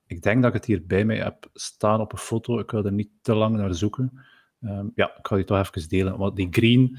ik 0.05 0.21
denk 0.21 0.41
dat 0.41 0.47
ik 0.47 0.53
het 0.53 0.65
hier 0.65 0.85
bij 0.85 1.05
mij 1.05 1.17
heb 1.17 1.49
staan 1.53 2.01
op 2.01 2.11
een 2.11 2.17
foto. 2.17 2.59
Ik 2.59 2.71
wil 2.71 2.85
er 2.85 2.91
niet 2.91 3.09
te 3.21 3.35
lang 3.35 3.57
naar 3.57 3.73
zoeken. 3.73 4.25
Um, 4.61 4.91
ja, 4.95 5.17
ik 5.17 5.27
ga 5.27 5.35
die 5.35 5.45
toch 5.45 5.59
even 5.59 5.89
delen. 5.89 6.17
Want 6.17 6.35
die 6.35 6.47
green, 6.51 6.97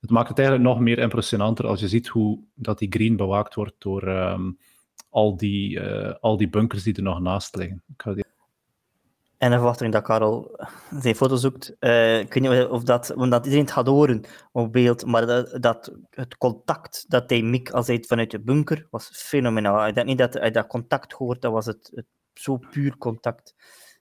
het 0.00 0.10
maakt 0.10 0.28
het 0.28 0.38
eigenlijk 0.38 0.68
nog 0.68 0.80
meer 0.80 0.98
impressionanter 0.98 1.66
als 1.66 1.80
je 1.80 1.88
ziet 1.88 2.08
hoe 2.08 2.38
dat 2.54 2.78
die 2.78 2.92
green 2.92 3.16
bewaakt 3.16 3.54
wordt 3.54 3.74
door 3.78 4.08
um, 4.08 4.58
al, 5.10 5.36
die, 5.36 5.80
uh, 5.80 6.14
al 6.20 6.36
die 6.36 6.48
bunkers 6.48 6.82
die 6.82 6.94
er 6.94 7.02
nog 7.02 7.20
naast 7.20 7.56
liggen. 7.56 7.82
Ik 7.88 8.02
ga 8.02 8.12
die... 8.12 8.24
En 9.38 9.52
in 9.52 9.58
verwachting 9.58 9.92
dat 9.92 10.02
Karel 10.02 10.60
zijn 10.90 11.14
foto 11.14 11.36
zoekt, 11.36 11.76
uh, 11.80 12.18
ik 12.18 12.68
of 12.70 12.82
dat, 12.82 13.14
omdat 13.14 13.44
iedereen 13.44 13.64
het 13.64 13.74
gaat 13.74 13.86
horen 13.86 14.24
op 14.52 14.72
beeld, 14.72 15.06
maar 15.06 15.26
dat, 15.26 15.62
dat 15.62 15.92
het 16.10 16.36
contact 16.36 17.04
dat 17.08 17.30
hij 17.30 17.42
mik 17.42 17.70
als 17.70 17.86
hij 17.86 17.96
het 17.96 18.06
vanuit 18.06 18.30
de 18.30 18.40
bunker 18.40 18.86
was 18.90 19.10
fenomenaal. 19.12 19.86
Ik 19.86 19.94
denk 19.94 20.06
niet 20.06 20.18
dat 20.18 20.34
hij 20.34 20.50
dat 20.50 20.66
contact 20.66 21.12
hoort, 21.12 21.42
dat 21.42 21.52
was 21.52 21.66
het, 21.66 21.90
het 21.94 22.06
zo 22.34 22.56
puur 22.70 22.96
contact. 22.96 23.54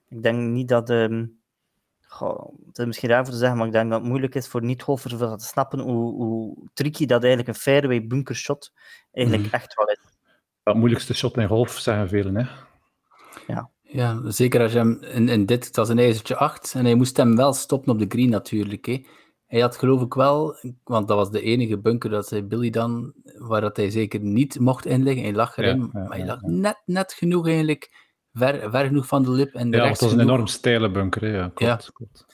Ik 0.08 0.24
denk 0.24 0.50
niet 0.50 0.68
dat. 0.68 0.90
Um, 0.90 1.39
goh, 2.10 2.54
het 2.68 2.78
is 2.78 2.86
misschien 2.86 3.10
raar 3.10 3.24
voor 3.24 3.34
te 3.34 3.40
zeggen, 3.40 3.58
maar 3.58 3.68
ik 3.68 3.74
denk 3.74 3.90
dat 3.90 4.00
het 4.00 4.10
moeilijk 4.10 4.36
is 4.36 4.48
voor 4.48 4.64
niet-golfers 4.64 5.14
om 5.14 5.38
te 5.38 5.46
snappen 5.46 5.80
hoe, 5.80 6.14
hoe 6.14 6.58
tricky 6.74 7.06
dat 7.06 7.24
eigenlijk 7.24 7.48
een 7.56 7.62
fairway 7.62 8.08
bunker 8.08 8.36
shot 8.36 8.74
eigenlijk 9.12 9.46
mm. 9.46 9.54
echt 9.54 9.74
wel 9.74 9.88
is. 9.88 10.00
Het 10.64 10.76
moeilijkste 10.76 11.14
shot 11.14 11.38
in 11.38 11.48
golf, 11.48 11.72
zeggen 11.72 12.10
velen. 12.10 12.36
Hè? 12.36 12.46
Ja. 13.48 13.70
Ja, 13.82 14.32
zeker 14.32 14.62
als 14.62 14.72
je 14.72 14.78
hem 14.78 15.04
in, 15.04 15.30
in 15.30 15.46
dit, 15.46 15.66
het 15.66 15.76
was 15.76 15.90
een 15.90 16.00
ijzertje 16.00 16.36
8 16.36 16.74
en 16.76 16.86
hij 16.86 16.96
moest 16.96 17.18
hem 17.18 17.36
wel 17.36 17.54
stoppen 17.54 17.92
op 17.92 18.00
de 18.00 18.06
green 18.08 18.30
natuurlijk. 18.30 18.86
Hè. 18.86 19.06
Hij 19.46 19.60
had 19.60 19.78
geloof 19.78 20.02
ik 20.02 20.14
wel, 20.14 20.56
want 20.84 21.08
dat 21.08 21.18
was 21.18 21.32
de 21.32 21.42
enige 21.42 21.80
bunker 21.80 22.10
dat 22.10 22.28
zei 22.28 22.44
Billy 22.44 22.70
dan, 22.70 23.14
waar 23.38 23.62
dat 23.62 23.78
hij 23.78 23.90
zeker 23.90 24.20
niet 24.20 24.60
mocht 24.60 24.86
inleggen. 24.86 25.24
Hij 25.24 25.34
lag 25.34 25.58
erin, 25.58 25.90
ja, 25.94 26.00
ja, 26.00 26.08
maar 26.08 26.18
hij 26.18 26.26
lag 26.26 26.42
net, 26.42 26.82
net 26.86 27.14
genoeg 27.14 27.48
eigenlijk 27.48 28.09
ver, 28.40 28.72
ver 28.72 28.86
genoeg 28.86 29.08
van 29.08 29.24
de 29.24 29.32
lip. 29.32 29.54
En 29.54 29.72
de 29.72 29.78
ja, 29.78 29.88
het 29.88 30.00
was 30.00 30.12
een 30.12 30.20
enorm 30.20 30.48
steile 30.48 30.92
bunker. 30.92 31.22
Hè. 31.22 31.38
Ja, 31.38 31.52
klopt, 31.54 31.84
ja. 31.84 31.92
klopt. 31.94 32.26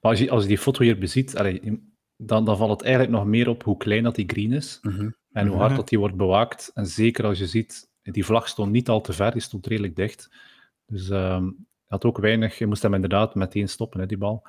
Maar 0.00 0.10
als 0.10 0.18
je, 0.18 0.30
als 0.30 0.42
je 0.42 0.48
die 0.48 0.58
foto 0.58 0.82
hier 0.82 0.98
beziet, 0.98 1.36
allee, 1.36 1.82
dan, 2.16 2.44
dan 2.44 2.56
valt 2.56 2.70
het 2.70 2.82
eigenlijk 2.82 3.12
nog 3.12 3.26
meer 3.26 3.48
op 3.48 3.62
hoe 3.62 3.76
klein 3.76 4.02
dat 4.02 4.14
die 4.14 4.28
green 4.28 4.52
is 4.52 4.78
mm 4.82 4.92
-hmm. 4.92 5.14
en 5.32 5.46
hoe 5.46 5.56
hard 5.56 5.76
dat 5.76 5.88
die 5.88 5.98
wordt 5.98 6.16
bewaakt. 6.16 6.70
En 6.74 6.86
zeker 6.86 7.24
als 7.24 7.38
je 7.38 7.46
ziet, 7.46 7.88
die 8.02 8.24
vlag 8.24 8.48
stond 8.48 8.72
niet 8.72 8.88
al 8.88 9.00
te 9.00 9.12
ver, 9.12 9.32
die 9.32 9.40
stond 9.40 9.66
redelijk 9.66 9.96
dicht. 9.96 10.30
Dus 10.86 11.08
um, 11.08 11.66
had 11.86 12.04
ook 12.04 12.18
weinig, 12.18 12.58
je 12.58 12.66
moest 12.66 12.82
hem 12.82 12.94
inderdaad 12.94 13.34
meteen 13.34 13.68
stoppen, 13.68 14.00
hè, 14.00 14.06
die 14.06 14.18
bal. 14.18 14.46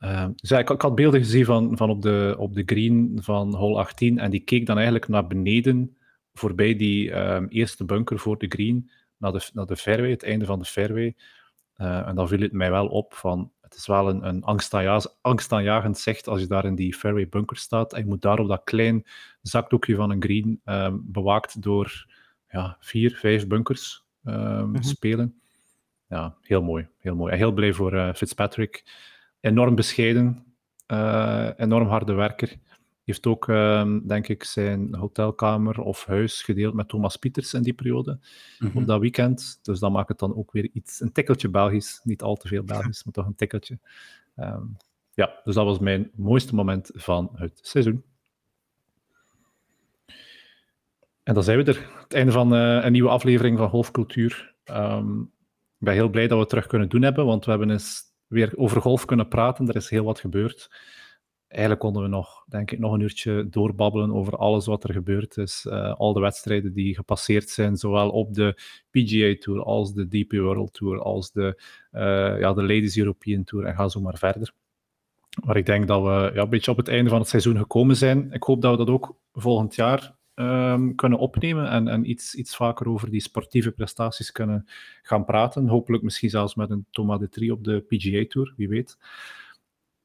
Uh, 0.00 0.26
dus 0.34 0.50
ja, 0.50 0.58
ik, 0.58 0.70
ik, 0.70 0.82
had 0.82 0.94
beelden 0.94 1.20
gezien 1.20 1.44
van, 1.44 1.76
van 1.76 1.90
op, 1.90 2.02
de, 2.02 2.34
op 2.38 2.54
de 2.54 2.62
green 2.66 3.18
van 3.22 3.54
hole 3.54 3.78
18 3.78 4.18
en 4.18 4.30
die 4.30 4.40
keek 4.40 4.66
dan 4.66 4.76
eigenlijk 4.76 5.08
naar 5.08 5.26
beneden, 5.26 5.96
voorbij 6.32 6.76
die 6.76 7.12
um, 7.12 7.46
eerste 7.48 7.84
bunker 7.84 8.18
voor 8.18 8.38
de 8.38 8.46
green 8.48 8.90
naar 9.18 9.32
de, 9.32 9.50
naar 9.52 9.66
de 9.66 9.76
fairway, 9.76 10.10
het 10.10 10.22
einde 10.22 10.44
van 10.44 10.58
de 10.58 10.64
fairway. 10.64 11.16
Uh, 11.76 12.08
en 12.08 12.14
dan 12.14 12.28
viel 12.28 12.40
het 12.40 12.52
mij 12.52 12.70
wel 12.70 12.86
op 12.86 13.14
van, 13.14 13.52
het 13.60 13.74
is 13.74 13.86
wel 13.86 14.08
een, 14.08 14.26
een 14.26 14.44
angstaanjagend 15.20 15.98
zicht 15.98 16.28
als 16.28 16.40
je 16.40 16.46
daar 16.46 16.64
in 16.64 16.74
die 16.74 16.94
fairway 16.94 17.28
bunker 17.28 17.56
staat 17.56 17.92
en 17.92 18.00
je 18.00 18.06
moet 18.06 18.22
daar 18.22 18.38
op 18.38 18.48
dat 18.48 18.64
klein 18.64 19.06
zakdoekje 19.42 19.94
van 19.94 20.10
een 20.10 20.22
green 20.22 20.60
um, 20.64 21.02
bewaakt 21.04 21.62
door 21.62 22.06
ja, 22.48 22.76
vier, 22.80 23.16
vijf 23.16 23.46
bunkers 23.46 24.04
um, 24.24 24.34
mm 24.34 24.74
-hmm. 24.74 24.82
spelen. 24.82 25.40
Ja, 26.08 26.36
heel 26.40 26.62
mooi, 26.62 26.88
heel 26.98 27.16
mooi. 27.16 27.32
En 27.32 27.38
heel 27.38 27.52
blij 27.52 27.72
voor 27.72 27.94
uh, 27.94 28.12
Fitzpatrick. 28.14 28.84
Enorm 29.40 29.74
bescheiden, 29.74 30.54
uh, 30.86 31.50
enorm 31.56 31.88
harde 31.88 32.12
werker 32.12 32.56
heeft 33.12 33.26
ook, 33.26 33.48
um, 33.48 34.06
denk 34.06 34.28
ik, 34.28 34.44
zijn 34.44 34.94
hotelkamer 34.94 35.80
of 35.80 36.04
huis 36.04 36.42
gedeeld 36.42 36.74
met 36.74 36.88
Thomas 36.88 37.16
Pieters 37.16 37.54
in 37.54 37.62
die 37.62 37.72
periode, 37.72 38.18
mm 38.58 38.68
-hmm. 38.70 38.80
op 38.80 38.86
dat 38.86 39.00
weekend. 39.00 39.58
Dus 39.62 39.78
dat 39.78 39.92
maakt 39.92 40.08
het 40.08 40.18
dan 40.18 40.36
ook 40.36 40.52
weer 40.52 40.68
iets, 40.72 41.00
een 41.00 41.12
tikkeltje 41.12 41.48
Belgisch. 41.48 42.00
Niet 42.04 42.22
al 42.22 42.36
te 42.36 42.48
veel 42.48 42.64
Belgisch, 42.64 43.04
maar 43.04 43.12
toch 43.12 43.26
een 43.26 43.34
tikkeltje. 43.34 43.78
Um, 44.36 44.76
ja, 45.14 45.40
dus 45.44 45.54
dat 45.54 45.64
was 45.64 45.78
mijn 45.78 46.10
mooiste 46.14 46.54
moment 46.54 46.90
van 46.94 47.30
het 47.34 47.58
seizoen. 47.62 48.02
En 51.22 51.34
dan 51.34 51.44
zijn 51.44 51.58
we 51.58 51.64
er. 51.64 51.90
Het 52.02 52.14
einde 52.14 52.32
van 52.32 52.54
uh, 52.54 52.84
een 52.84 52.92
nieuwe 52.92 53.08
aflevering 53.08 53.58
van 53.58 53.68
Golfcultuur. 53.68 54.54
Um, 54.64 55.22
ik 55.78 55.84
ben 55.86 55.94
heel 55.94 56.08
blij 56.08 56.22
dat 56.22 56.32
we 56.32 56.40
het 56.40 56.48
terug 56.48 56.66
kunnen 56.66 56.88
doen 56.88 57.02
hebben, 57.02 57.26
want 57.26 57.44
we 57.44 57.50
hebben 57.50 57.70
eens 57.70 58.02
weer 58.26 58.52
over 58.56 58.80
golf 58.80 59.04
kunnen 59.04 59.28
praten. 59.28 59.68
Er 59.68 59.76
is 59.76 59.90
heel 59.90 60.04
wat 60.04 60.20
gebeurd 60.20 60.70
eigenlijk 61.56 61.80
konden 61.80 62.02
we 62.02 62.08
nog, 62.08 62.44
denk 62.48 62.70
ik, 62.70 62.78
nog 62.78 62.92
een 62.92 63.00
uurtje 63.00 63.48
doorbabbelen 63.48 64.12
over 64.12 64.36
alles 64.36 64.66
wat 64.66 64.84
er 64.84 64.92
gebeurd 64.92 65.36
is. 65.36 65.66
Uh, 65.68 65.94
al 65.94 66.12
de 66.12 66.20
wedstrijden 66.20 66.72
die 66.72 66.94
gepasseerd 66.94 67.48
zijn, 67.48 67.76
zowel 67.76 68.10
op 68.10 68.34
de 68.34 68.60
PGA 68.90 69.36
Tour 69.38 69.62
als 69.62 69.94
de 69.94 70.08
DP 70.08 70.32
World 70.32 70.72
Tour, 70.72 71.02
als 71.02 71.32
de, 71.32 71.62
uh, 71.92 72.00
ja, 72.40 72.52
de 72.52 72.60
Ladies 72.60 72.96
European 72.96 73.44
Tour 73.44 73.64
en 73.64 73.74
ga 73.74 73.88
zo 73.88 74.00
maar 74.00 74.18
verder. 74.18 74.52
Maar 75.44 75.56
ik 75.56 75.66
denk 75.66 75.86
dat 75.86 76.02
we 76.02 76.30
ja, 76.34 76.42
een 76.42 76.48
beetje 76.48 76.70
op 76.70 76.76
het 76.76 76.88
einde 76.88 77.10
van 77.10 77.18
het 77.18 77.28
seizoen 77.28 77.56
gekomen 77.56 77.96
zijn. 77.96 78.32
Ik 78.32 78.42
hoop 78.42 78.62
dat 78.62 78.70
we 78.70 78.84
dat 78.84 78.94
ook 78.94 79.16
volgend 79.32 79.74
jaar 79.74 80.16
um, 80.34 80.94
kunnen 80.94 81.18
opnemen 81.18 81.68
en, 81.68 81.88
en 81.88 82.10
iets, 82.10 82.34
iets 82.34 82.56
vaker 82.56 82.88
over 82.88 83.10
die 83.10 83.20
sportieve 83.20 83.70
prestaties 83.70 84.32
kunnen 84.32 84.68
gaan 85.02 85.24
praten. 85.24 85.68
Hopelijk 85.68 86.02
misschien 86.02 86.30
zelfs 86.30 86.54
met 86.54 86.70
een 86.70 86.86
Thomas 86.90 87.18
de 87.18 87.28
Trie 87.28 87.52
op 87.52 87.64
de 87.64 87.80
PGA 87.80 88.24
Tour, 88.28 88.54
wie 88.56 88.68
weet. 88.68 88.98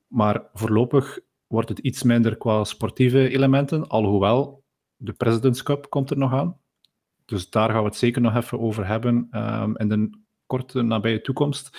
Maar 0.07 0.43
voorlopig 0.53 1.19
wordt 1.51 1.69
het 1.69 1.79
iets 1.79 2.03
minder 2.03 2.37
qua 2.37 2.63
sportieve 2.63 3.29
elementen, 3.29 3.87
alhoewel 3.87 4.63
de 4.95 5.13
President's 5.13 5.63
Cup 5.63 5.89
komt 5.89 6.09
er 6.09 6.17
nog 6.17 6.33
aan. 6.33 6.57
Dus 7.25 7.49
daar 7.49 7.69
gaan 7.69 7.79
we 7.79 7.87
het 7.87 7.97
zeker 7.97 8.21
nog 8.21 8.35
even 8.35 8.59
over 8.59 8.87
hebben 8.87 9.27
um, 9.31 9.77
in 9.77 9.89
de 9.89 10.09
korte 10.45 10.81
nabije 10.81 11.21
toekomst. 11.21 11.77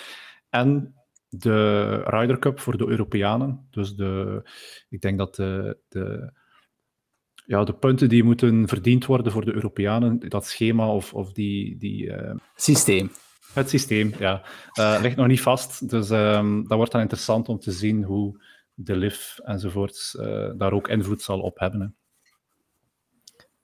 En 0.49 0.95
de 1.29 1.95
Ryder 2.05 2.39
Cup 2.39 2.61
voor 2.61 2.77
de 2.77 2.87
Europeanen. 2.87 3.67
Dus 3.71 3.95
de, 3.95 4.43
ik 4.89 5.01
denk 5.01 5.19
dat 5.19 5.35
de, 5.35 5.79
de, 5.89 6.33
ja, 7.47 7.65
de 7.65 7.75
punten 7.75 8.09
die 8.09 8.25
moeten 8.25 8.69
verdiend 8.69 9.07
worden 9.07 9.33
voor 9.33 9.45
de 9.45 9.55
Europeanen, 9.55 10.29
dat 10.29 10.47
schema 10.47 10.89
of, 10.89 11.15
of 11.15 11.33
die... 11.33 11.77
die 11.79 12.05
uh, 12.05 12.35
systeem. 12.55 13.11
Het 13.53 13.69
systeem, 13.69 14.13
ja. 14.19 14.43
Uh, 14.79 14.99
ligt 15.03 15.17
nog 15.17 15.27
niet 15.27 15.41
vast. 15.41 15.89
Dus 15.91 16.11
um, 16.11 16.69
dat 16.69 16.77
wordt 16.77 16.93
dan 16.93 17.01
interessant 17.01 17.49
om 17.49 17.59
te 17.59 17.73
zien 17.73 18.03
hoe 18.05 18.43
de 18.75 18.97
LIV 18.97 19.39
enzovoorts 19.39 20.15
uh, 20.15 20.51
daar 20.57 20.73
ook 20.73 20.89
invloed 20.89 21.23
zal 21.23 21.41
op 21.41 21.59
hebben. 21.59 21.81
Hè. 21.81 21.87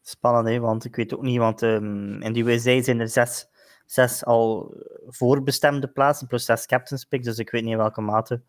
Spannend, 0.02 0.60
want 0.60 0.84
ik 0.84 0.96
weet 0.96 1.14
ook 1.14 1.22
niet, 1.22 1.38
want 1.38 1.62
um, 1.62 2.22
in 2.22 2.32
die 2.32 2.44
USA 2.44 2.82
zijn 2.82 3.00
er 3.00 3.08
zes, 3.08 3.48
zes 3.86 4.24
al 4.24 4.74
voorbestemde 5.06 5.88
plaatsen, 5.88 6.26
plus 6.26 6.44
zes 6.44 6.66
captain's 6.66 7.04
picks, 7.04 7.24
dus 7.24 7.38
ik 7.38 7.50
weet 7.50 7.62
niet 7.62 7.72
in 7.72 7.78
welke 7.78 8.00
mate 8.00 8.42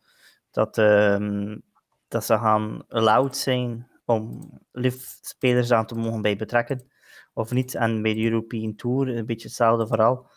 dat, 0.51 0.77
um, 0.77 1.61
dat 2.07 2.25
ze 2.25 2.37
gaan 2.37 2.83
allowed 2.87 3.37
zijn 3.37 3.87
om 4.05 4.49
LIV-spelers 4.71 5.71
aan 5.71 5.85
te 5.85 5.95
mogen 5.95 6.21
bij 6.21 6.35
betrekken, 6.35 6.91
of 7.33 7.51
niet. 7.51 7.75
En 7.75 8.01
bij 8.01 8.13
de 8.13 8.23
European 8.23 8.75
Tour 8.75 9.07
een 9.07 9.25
beetje 9.25 9.47
hetzelfde 9.47 9.87
verhaal. 9.87 10.29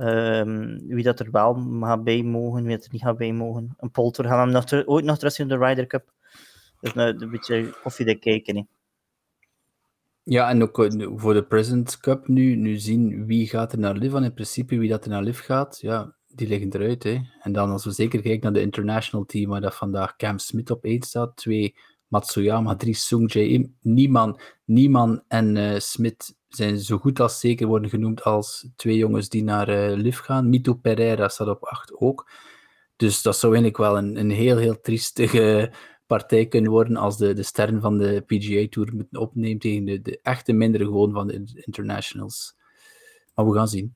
Um, 0.00 0.78
wie 0.86 1.02
dat 1.02 1.20
er 1.20 1.30
wel 1.30 1.54
gaat 1.80 2.04
bij 2.04 2.22
mogen, 2.22 2.62
wie 2.62 2.76
dat 2.76 2.84
er 2.84 2.92
niet 2.92 3.02
gaat 3.02 3.18
bij 3.18 3.32
mogen. 3.32 3.74
Een 3.76 3.90
polter 3.90 4.24
gaan 4.24 4.48
we 4.48 4.56
hem 4.56 4.64
nog 4.70 4.86
ooit 4.86 5.04
nog 5.04 5.18
terug 5.18 5.38
in 5.38 5.48
de 5.48 5.58
Ryder 5.58 5.86
Cup. 5.86 6.12
Dus 6.80 6.92
nou, 6.92 7.16
een 7.18 7.30
beetje 7.30 7.74
koffiedik 7.82 8.20
kijken. 8.20 8.56
He. 8.56 8.62
Ja, 10.22 10.48
en 10.48 10.62
ook 10.62 10.88
voor 11.16 11.34
de 11.34 11.44
President's 11.44 12.00
Cup 12.00 12.28
nu, 12.28 12.56
nu 12.56 12.76
zien 12.76 13.26
wie 13.26 13.46
gaat 13.46 13.72
er 13.72 13.78
naar 13.78 13.96
Liv. 13.96 14.14
En 14.14 14.24
in 14.24 14.34
principe 14.34 14.78
wie 14.78 14.88
dat 14.88 15.04
er 15.04 15.10
naar 15.10 15.22
Liv 15.22 15.40
gaat, 15.40 15.78
ja, 15.80 16.14
die 16.26 16.48
liggen 16.48 16.72
eruit. 16.72 17.02
Hè. 17.02 17.20
En 17.40 17.52
dan 17.52 17.70
als 17.70 17.84
we 17.84 17.90
zeker 17.90 18.22
kijken 18.22 18.42
naar 18.42 18.52
de 18.52 18.60
international 18.60 19.24
team, 19.24 19.50
waar 19.50 19.60
dat 19.60 19.74
vandaag 19.74 20.16
Cam 20.16 20.38
Smith 20.38 20.70
op 20.70 20.84
1 20.84 21.02
staat, 21.02 21.36
twee 21.36 21.74
Matsuyama, 22.10 22.76
drie 22.76 22.94
Sung 22.94 23.32
Jae 23.32 23.70
Nieman, 23.80 24.40
Nieman 24.64 25.22
en 25.28 25.56
uh, 25.56 25.78
Smith 25.78 26.34
zijn 26.48 26.78
zo 26.78 26.98
goed 26.98 27.20
als 27.20 27.40
zeker 27.40 27.66
worden 27.66 27.90
genoemd 27.90 28.22
als 28.22 28.68
twee 28.76 28.96
jongens 28.96 29.28
die 29.28 29.44
naar 29.44 29.98
uh, 29.98 30.12
gaan. 30.12 30.48
Mito 30.48 30.74
Pereira 30.74 31.28
staat 31.28 31.48
op 31.48 31.64
8 31.64 31.94
ook. 31.94 32.30
Dus 32.96 33.22
dat 33.22 33.36
zou 33.36 33.54
eigenlijk 33.54 33.82
wel 33.82 33.98
een, 33.98 34.16
een 34.16 34.30
heel, 34.30 34.56
heel 34.56 34.80
triestige 34.80 35.72
partij 36.06 36.46
kunnen 36.46 36.70
worden 36.70 36.96
als 36.96 37.16
de, 37.16 37.32
de 37.32 37.42
sterren 37.42 37.80
van 37.80 37.98
de 37.98 38.22
PGA 38.26 38.66
Tour 38.68 38.94
moeten 38.94 39.20
opnemen 39.20 39.58
tegen 39.58 39.84
de, 39.84 40.00
de 40.00 40.20
echte 40.22 40.52
mindere 40.52 40.84
gewoon 40.84 41.12
van 41.12 41.26
de 41.26 41.42
internationals. 41.54 42.56
Maar 43.34 43.46
we 43.46 43.54
gaan 43.54 43.68
zien. 43.68 43.94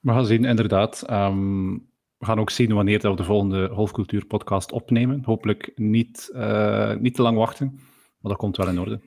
We 0.00 0.12
gaan 0.12 0.26
zien, 0.26 0.44
inderdaad. 0.44 1.10
Um, 1.10 1.91
we 2.22 2.28
gaan 2.28 2.40
ook 2.40 2.50
zien 2.50 2.74
wanneer 2.74 3.00
we 3.00 3.16
de 3.16 3.24
volgende 3.24 3.68
Golfcultuur 3.68 4.26
podcast 4.26 4.72
opnemen. 4.72 5.22
Hopelijk 5.24 5.72
niet, 5.74 6.30
uh, 6.34 6.94
niet 6.94 7.14
te 7.14 7.22
lang 7.22 7.36
wachten, 7.36 7.72
maar 8.18 8.30
dat 8.30 8.36
komt 8.36 8.56
wel 8.56 8.68
in 8.68 8.80
orde. 8.80 9.00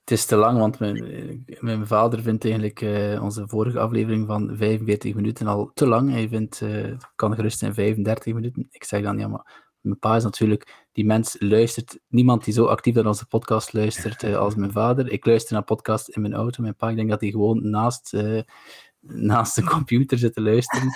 Het 0.00 0.10
is 0.10 0.24
te 0.24 0.36
lang, 0.36 0.58
want 0.58 0.78
mijn, 0.78 1.44
mijn 1.60 1.86
vader 1.86 2.22
vindt 2.22 2.44
eigenlijk 2.44 2.80
uh, 2.80 3.22
onze 3.22 3.48
vorige 3.48 3.78
aflevering 3.78 4.26
van 4.26 4.56
45 4.56 5.14
minuten 5.14 5.46
al 5.46 5.70
te 5.74 5.86
lang. 5.86 6.10
Hij 6.10 6.28
vindt, 6.28 6.60
uh, 6.60 6.92
kan 7.14 7.34
gerust 7.34 7.62
in 7.62 7.74
35 7.74 8.34
minuten. 8.34 8.66
Ik 8.70 8.84
zeg 8.84 9.02
dan, 9.02 9.18
ja, 9.18 9.28
maar 9.28 9.64
mijn 9.80 9.98
pa 9.98 10.16
is 10.16 10.24
natuurlijk, 10.24 10.86
die 10.92 11.04
mens 11.04 11.36
luistert, 11.38 11.98
niemand 12.08 12.44
die 12.44 12.54
zo 12.54 12.64
actief 12.64 12.94
naar 12.94 13.06
onze 13.06 13.26
podcast 13.26 13.72
luistert 13.72 14.24
als 14.24 14.54
mijn 14.54 14.72
vader. 14.72 15.12
Ik 15.12 15.26
luister 15.26 15.54
naar 15.54 15.64
podcast 15.64 16.08
in 16.08 16.20
mijn 16.20 16.34
auto. 16.34 16.62
Mijn 16.62 16.76
pa, 16.76 16.90
ik 16.90 16.96
denk 16.96 17.10
dat 17.10 17.20
hij 17.20 17.30
gewoon 17.30 17.70
naast, 17.70 18.16
naast 19.00 19.54
de 19.54 19.64
computer 19.64 20.18
zit 20.18 20.34
te 20.34 20.42
luisteren. 20.42 20.88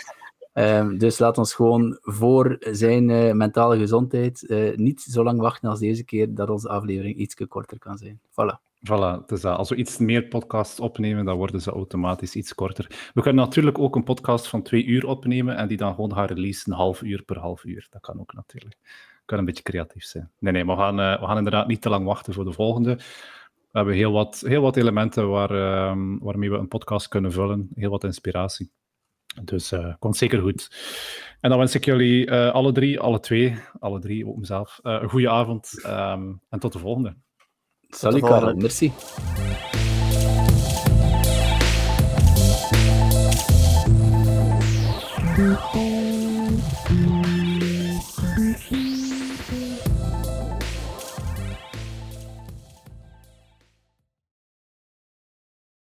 Um, 0.54 0.98
dus 0.98 1.18
laat 1.18 1.38
ons 1.38 1.54
gewoon 1.54 1.98
voor 2.00 2.56
zijn 2.60 3.08
uh, 3.08 3.32
mentale 3.32 3.78
gezondheid 3.78 4.42
uh, 4.42 4.76
niet 4.76 5.00
zo 5.00 5.24
lang 5.24 5.40
wachten 5.40 5.68
als 5.68 5.78
deze 5.80 6.04
keer 6.04 6.34
dat 6.34 6.50
onze 6.50 6.68
aflevering 6.68 7.16
iets 7.16 7.34
korter 7.48 7.78
kan 7.78 7.98
zijn. 7.98 8.20
Voilà. 8.30 8.68
Voilà, 8.80 9.26
dus 9.26 9.44
als 9.44 9.68
we 9.68 9.76
iets 9.76 9.98
meer 9.98 10.22
podcasts 10.22 10.80
opnemen, 10.80 11.24
dan 11.24 11.36
worden 11.36 11.60
ze 11.60 11.70
automatisch 11.70 12.34
iets 12.34 12.54
korter. 12.54 13.10
We 13.14 13.22
kunnen 13.22 13.44
natuurlijk 13.44 13.78
ook 13.78 13.96
een 13.96 14.04
podcast 14.04 14.48
van 14.48 14.62
twee 14.62 14.84
uur 14.84 15.06
opnemen 15.06 15.56
en 15.56 15.68
die 15.68 15.76
dan 15.76 15.94
gewoon 15.94 16.12
gaan 16.14 16.26
releasen, 16.26 16.72
half 16.72 17.02
uur 17.02 17.22
per 17.22 17.38
half 17.38 17.64
uur. 17.64 17.86
Dat 17.90 18.00
kan 18.00 18.20
ook 18.20 18.32
natuurlijk. 18.32 18.76
Kan 19.24 19.38
een 19.38 19.44
beetje 19.44 19.62
creatief 19.62 20.04
zijn. 20.04 20.30
Nee, 20.38 20.52
nee, 20.52 20.66
we 20.66 20.76
gaan, 20.76 21.00
uh, 21.00 21.20
we 21.20 21.26
gaan 21.26 21.36
inderdaad 21.36 21.66
niet 21.66 21.80
te 21.82 21.88
lang 21.88 22.04
wachten 22.04 22.34
voor 22.34 22.44
de 22.44 22.52
volgende. 22.52 22.94
We 23.70 23.78
hebben 23.78 23.94
heel 23.94 24.12
wat, 24.12 24.42
heel 24.46 24.62
wat 24.62 24.76
elementen 24.76 25.28
waar, 25.28 25.50
uh, 25.50 26.18
waarmee 26.20 26.50
we 26.50 26.56
een 26.56 26.68
podcast 26.68 27.08
kunnen 27.08 27.32
vullen. 27.32 27.68
Heel 27.74 27.90
wat 27.90 28.04
inspiratie. 28.04 28.70
Dus 29.42 29.72
uh, 29.72 29.94
komt 29.98 30.16
zeker 30.16 30.40
goed. 30.40 30.70
En 31.40 31.50
dan 31.50 31.58
wens 31.58 31.74
ik 31.74 31.84
jullie 31.84 32.26
uh, 32.26 32.52
alle 32.52 32.72
drie, 32.72 33.00
alle 33.00 33.20
twee, 33.20 33.56
alle 33.78 34.00
drie, 34.00 34.26
ook 34.26 34.36
mezelf, 34.36 34.80
uh, 34.82 34.98
een 35.00 35.08
goede 35.08 35.30
avond 35.30 35.82
um, 35.86 36.40
en 36.48 36.58
tot 36.58 36.72
de 36.72 36.78
volgende. 36.78 37.16
Salut 37.88 38.22
Karel, 38.22 38.54
merci. 38.54 38.92